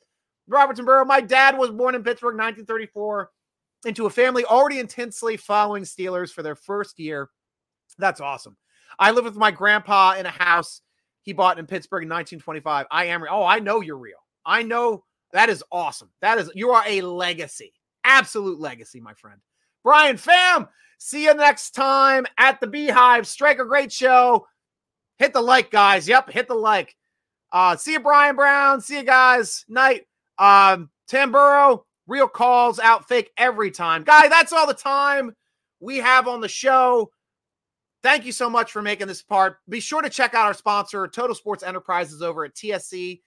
Robertson 0.47 0.85
Burrow. 0.85 1.03
My 1.03 1.21
dad 1.21 1.57
was 1.57 1.71
born 1.71 1.95
in 1.95 2.03
Pittsburgh, 2.03 2.35
1934, 2.35 3.29
into 3.85 4.05
a 4.05 4.09
family 4.09 4.45
already 4.45 4.79
intensely 4.79 5.35
following 5.35 5.83
Steelers 5.83 6.31
for 6.31 6.43
their 6.43 6.55
first 6.55 6.99
year. 6.99 7.29
That's 7.97 8.21
awesome. 8.21 8.55
I 8.99 9.11
live 9.11 9.25
with 9.25 9.35
my 9.35 9.51
grandpa 9.51 10.13
in 10.13 10.25
a 10.25 10.31
house 10.31 10.81
he 11.23 11.33
bought 11.33 11.59
in 11.59 11.65
Pittsburgh 11.65 12.03
in 12.03 12.09
1925. 12.09 12.85
I 12.91 13.05
am. 13.05 13.21
real. 13.21 13.33
Oh, 13.33 13.43
I 13.43 13.59
know 13.59 13.81
you're 13.81 13.97
real. 13.97 14.17
I 14.45 14.61
know 14.61 15.03
that 15.33 15.49
is 15.49 15.63
awesome. 15.71 16.09
That 16.21 16.37
is 16.37 16.51
you 16.53 16.69
are 16.69 16.83
a 16.87 17.01
legacy, 17.01 17.73
absolute 18.03 18.59
legacy, 18.59 19.01
my 19.01 19.13
friend. 19.15 19.41
Brian 19.83 20.17
Fam, 20.17 20.67
see 20.97 21.25
you 21.25 21.33
next 21.33 21.71
time 21.71 22.25
at 22.37 22.59
the 22.59 22.67
Beehive. 22.67 23.27
Strike 23.27 23.59
a 23.59 23.65
great 23.65 23.91
show. 23.91 24.47
Hit 25.17 25.33
the 25.33 25.41
like, 25.41 25.71
guys. 25.71 26.07
Yep, 26.07 26.31
hit 26.31 26.47
the 26.47 26.55
like. 26.55 26.95
Uh, 27.51 27.75
see 27.77 27.93
you, 27.93 27.99
Brian 27.99 28.35
Brown. 28.35 28.81
See 28.81 28.97
you 28.97 29.03
guys. 29.03 29.65
Night. 29.69 30.05
Um, 30.37 30.89
Tamburo, 31.09 31.83
real 32.07 32.27
calls 32.27 32.79
out 32.79 33.07
fake 33.07 33.31
every 33.37 33.71
time. 33.71 34.03
Guy, 34.03 34.27
that's 34.27 34.51
all 34.51 34.67
the 34.67 34.73
time 34.73 35.33
we 35.79 35.97
have 35.97 36.27
on 36.27 36.41
the 36.41 36.49
show. 36.49 37.11
Thank 38.03 38.25
you 38.25 38.31
so 38.31 38.49
much 38.49 38.71
for 38.71 38.81
making 38.81 39.07
this 39.07 39.21
part. 39.21 39.57
Be 39.69 39.79
sure 39.79 40.01
to 40.01 40.09
check 40.09 40.33
out 40.33 40.45
our 40.45 40.53
sponsor, 40.53 41.07
Total 41.07 41.35
Sports 41.35 41.63
Enterprises, 41.63 42.21
over 42.21 42.45
at 42.45 42.53
tscshop.com. 42.55 43.17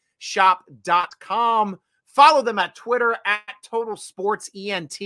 Follow 2.18 2.42
them 2.42 2.58
at 2.58 2.74
Twitter 2.74 3.16
at 3.24 3.54
Total 3.62 3.94
Sports 3.94 4.50
ENT. 4.52 4.98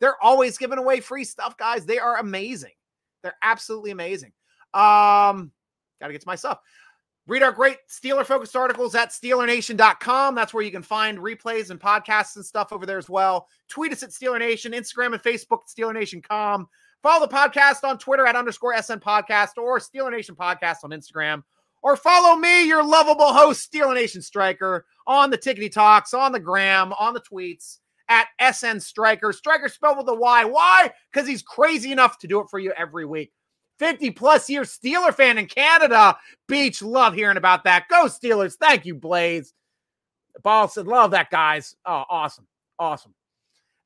They're 0.00 0.20
always 0.20 0.58
giving 0.58 0.80
away 0.80 0.98
free 0.98 1.22
stuff, 1.22 1.56
guys. 1.56 1.86
They 1.86 2.00
are 2.00 2.18
amazing. 2.18 2.72
They're 3.22 3.36
absolutely 3.40 3.92
amazing. 3.92 4.32
Um, 4.74 5.52
got 6.00 6.08
to 6.08 6.12
get 6.12 6.22
to 6.22 6.26
my 6.26 6.34
stuff. 6.34 6.58
Read 7.28 7.44
our 7.44 7.52
great 7.52 7.76
Steeler 7.88 8.26
focused 8.26 8.56
articles 8.56 8.96
at 8.96 9.10
SteelerNation.com. 9.10 10.34
That's 10.34 10.52
where 10.52 10.64
you 10.64 10.72
can 10.72 10.82
find 10.82 11.18
replays 11.18 11.70
and 11.70 11.78
podcasts 11.78 12.34
and 12.34 12.44
stuff 12.44 12.72
over 12.72 12.84
there 12.84 12.98
as 12.98 13.08
well. 13.08 13.46
Tweet 13.68 13.92
us 13.92 14.02
at 14.02 14.10
Steeler 14.10 14.40
Nation, 14.40 14.72
Instagram 14.72 15.12
and 15.12 15.22
Facebook 15.22 15.60
at 15.60 15.68
SteelerNation.com. 15.78 16.66
Follow 17.00 17.26
the 17.28 17.32
podcast 17.32 17.88
on 17.88 17.96
Twitter 17.96 18.26
at 18.26 18.34
underscore 18.34 18.76
SN 18.82 18.98
Podcast 18.98 19.50
or 19.56 19.78
Steeler 19.78 20.10
Nation 20.10 20.34
Podcast 20.34 20.78
on 20.82 20.90
Instagram. 20.90 21.44
Or 21.82 21.96
follow 21.96 22.36
me, 22.36 22.66
your 22.66 22.84
lovable 22.84 23.32
host, 23.32 23.70
Steeler 23.70 23.94
Nation 23.94 24.22
Striker, 24.22 24.86
on 25.06 25.30
the 25.30 25.38
Tickety 25.38 25.70
Talks, 25.70 26.14
on 26.14 26.32
the 26.32 26.40
gram, 26.40 26.92
on 26.94 27.14
the 27.14 27.20
tweets 27.20 27.78
at 28.08 28.28
SN 28.52 28.80
Striker. 28.80 29.32
Striker 29.32 29.68
spelled 29.68 29.98
with 29.98 30.08
a 30.08 30.14
Y. 30.14 30.44
Why? 30.44 30.92
Because 31.12 31.28
he's 31.28 31.42
crazy 31.42 31.92
enough 31.92 32.18
to 32.18 32.26
do 32.26 32.40
it 32.40 32.48
for 32.50 32.58
you 32.58 32.72
every 32.76 33.04
week. 33.04 33.32
50 33.78 34.10
plus 34.12 34.48
year 34.48 34.62
Steeler 34.62 35.14
fan 35.14 35.38
in 35.38 35.46
Canada. 35.46 36.16
Beach, 36.48 36.82
love 36.82 37.14
hearing 37.14 37.36
about 37.36 37.64
that. 37.64 37.88
Go 37.88 38.06
Steelers. 38.06 38.54
Thank 38.54 38.86
you, 38.86 38.94
Blaze. 38.94 39.52
Ball 40.42 40.68
said, 40.68 40.86
love 40.86 41.12
that, 41.12 41.30
guys. 41.30 41.76
Oh, 41.84 42.04
awesome. 42.08 42.46
Awesome. 42.78 43.14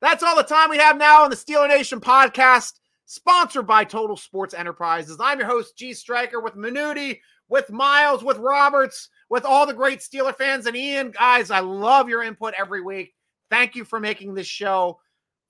That's 0.01 0.23
all 0.23 0.35
the 0.35 0.43
time 0.43 0.69
we 0.69 0.77
have 0.77 0.97
now 0.97 1.23
on 1.23 1.29
the 1.29 1.35
Steeler 1.35 1.67
Nation 1.67 1.99
podcast 1.99 2.73
sponsored 3.05 3.67
by 3.67 3.83
Total 3.83 4.17
Sports 4.17 4.53
Enterprises. 4.53 5.17
I'm 5.19 5.39
your 5.39 5.47
host, 5.47 5.77
G 5.77 5.93
Striker, 5.93 6.39
with 6.39 6.55
Minuti, 6.55 7.19
with 7.51 7.69
Miles, 7.69 8.23
with 8.23 8.37
Roberts, 8.37 9.09
with 9.29 9.43
all 9.43 9.67
the 9.67 9.73
great 9.73 9.99
Steeler 9.99 10.35
fans, 10.35 10.65
and 10.65 10.75
Ian. 10.75 11.11
Guys, 11.11 11.51
I 11.51 11.59
love 11.59 12.07
your 12.07 12.23
input 12.23 12.53
every 12.57 12.81
week. 12.81 13.13
Thank 13.49 13.75
you 13.75 13.83
for 13.83 13.99
making 13.99 14.33
this 14.33 14.47
show 14.47 14.99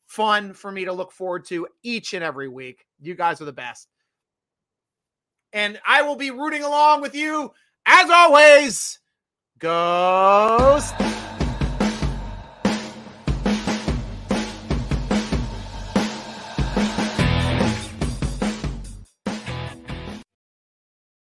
fun 0.07 0.53
for 0.53 0.71
me 0.71 0.85
to 0.85 0.93
look 0.93 1.11
forward 1.11 1.45
to 1.45 1.67
each 1.83 2.13
and 2.13 2.23
every 2.23 2.49
week. 2.49 2.85
You 2.99 3.13
guys 3.13 3.39
are 3.39 3.45
the 3.45 3.53
best. 3.53 3.87
And 5.53 5.79
I 5.85 6.01
will 6.01 6.15
be 6.15 6.31
rooting 6.31 6.63
along 6.63 7.01
with 7.01 7.13
you 7.13 7.53
as 7.85 8.09
always. 8.09 8.99
Ghost. 9.59 10.95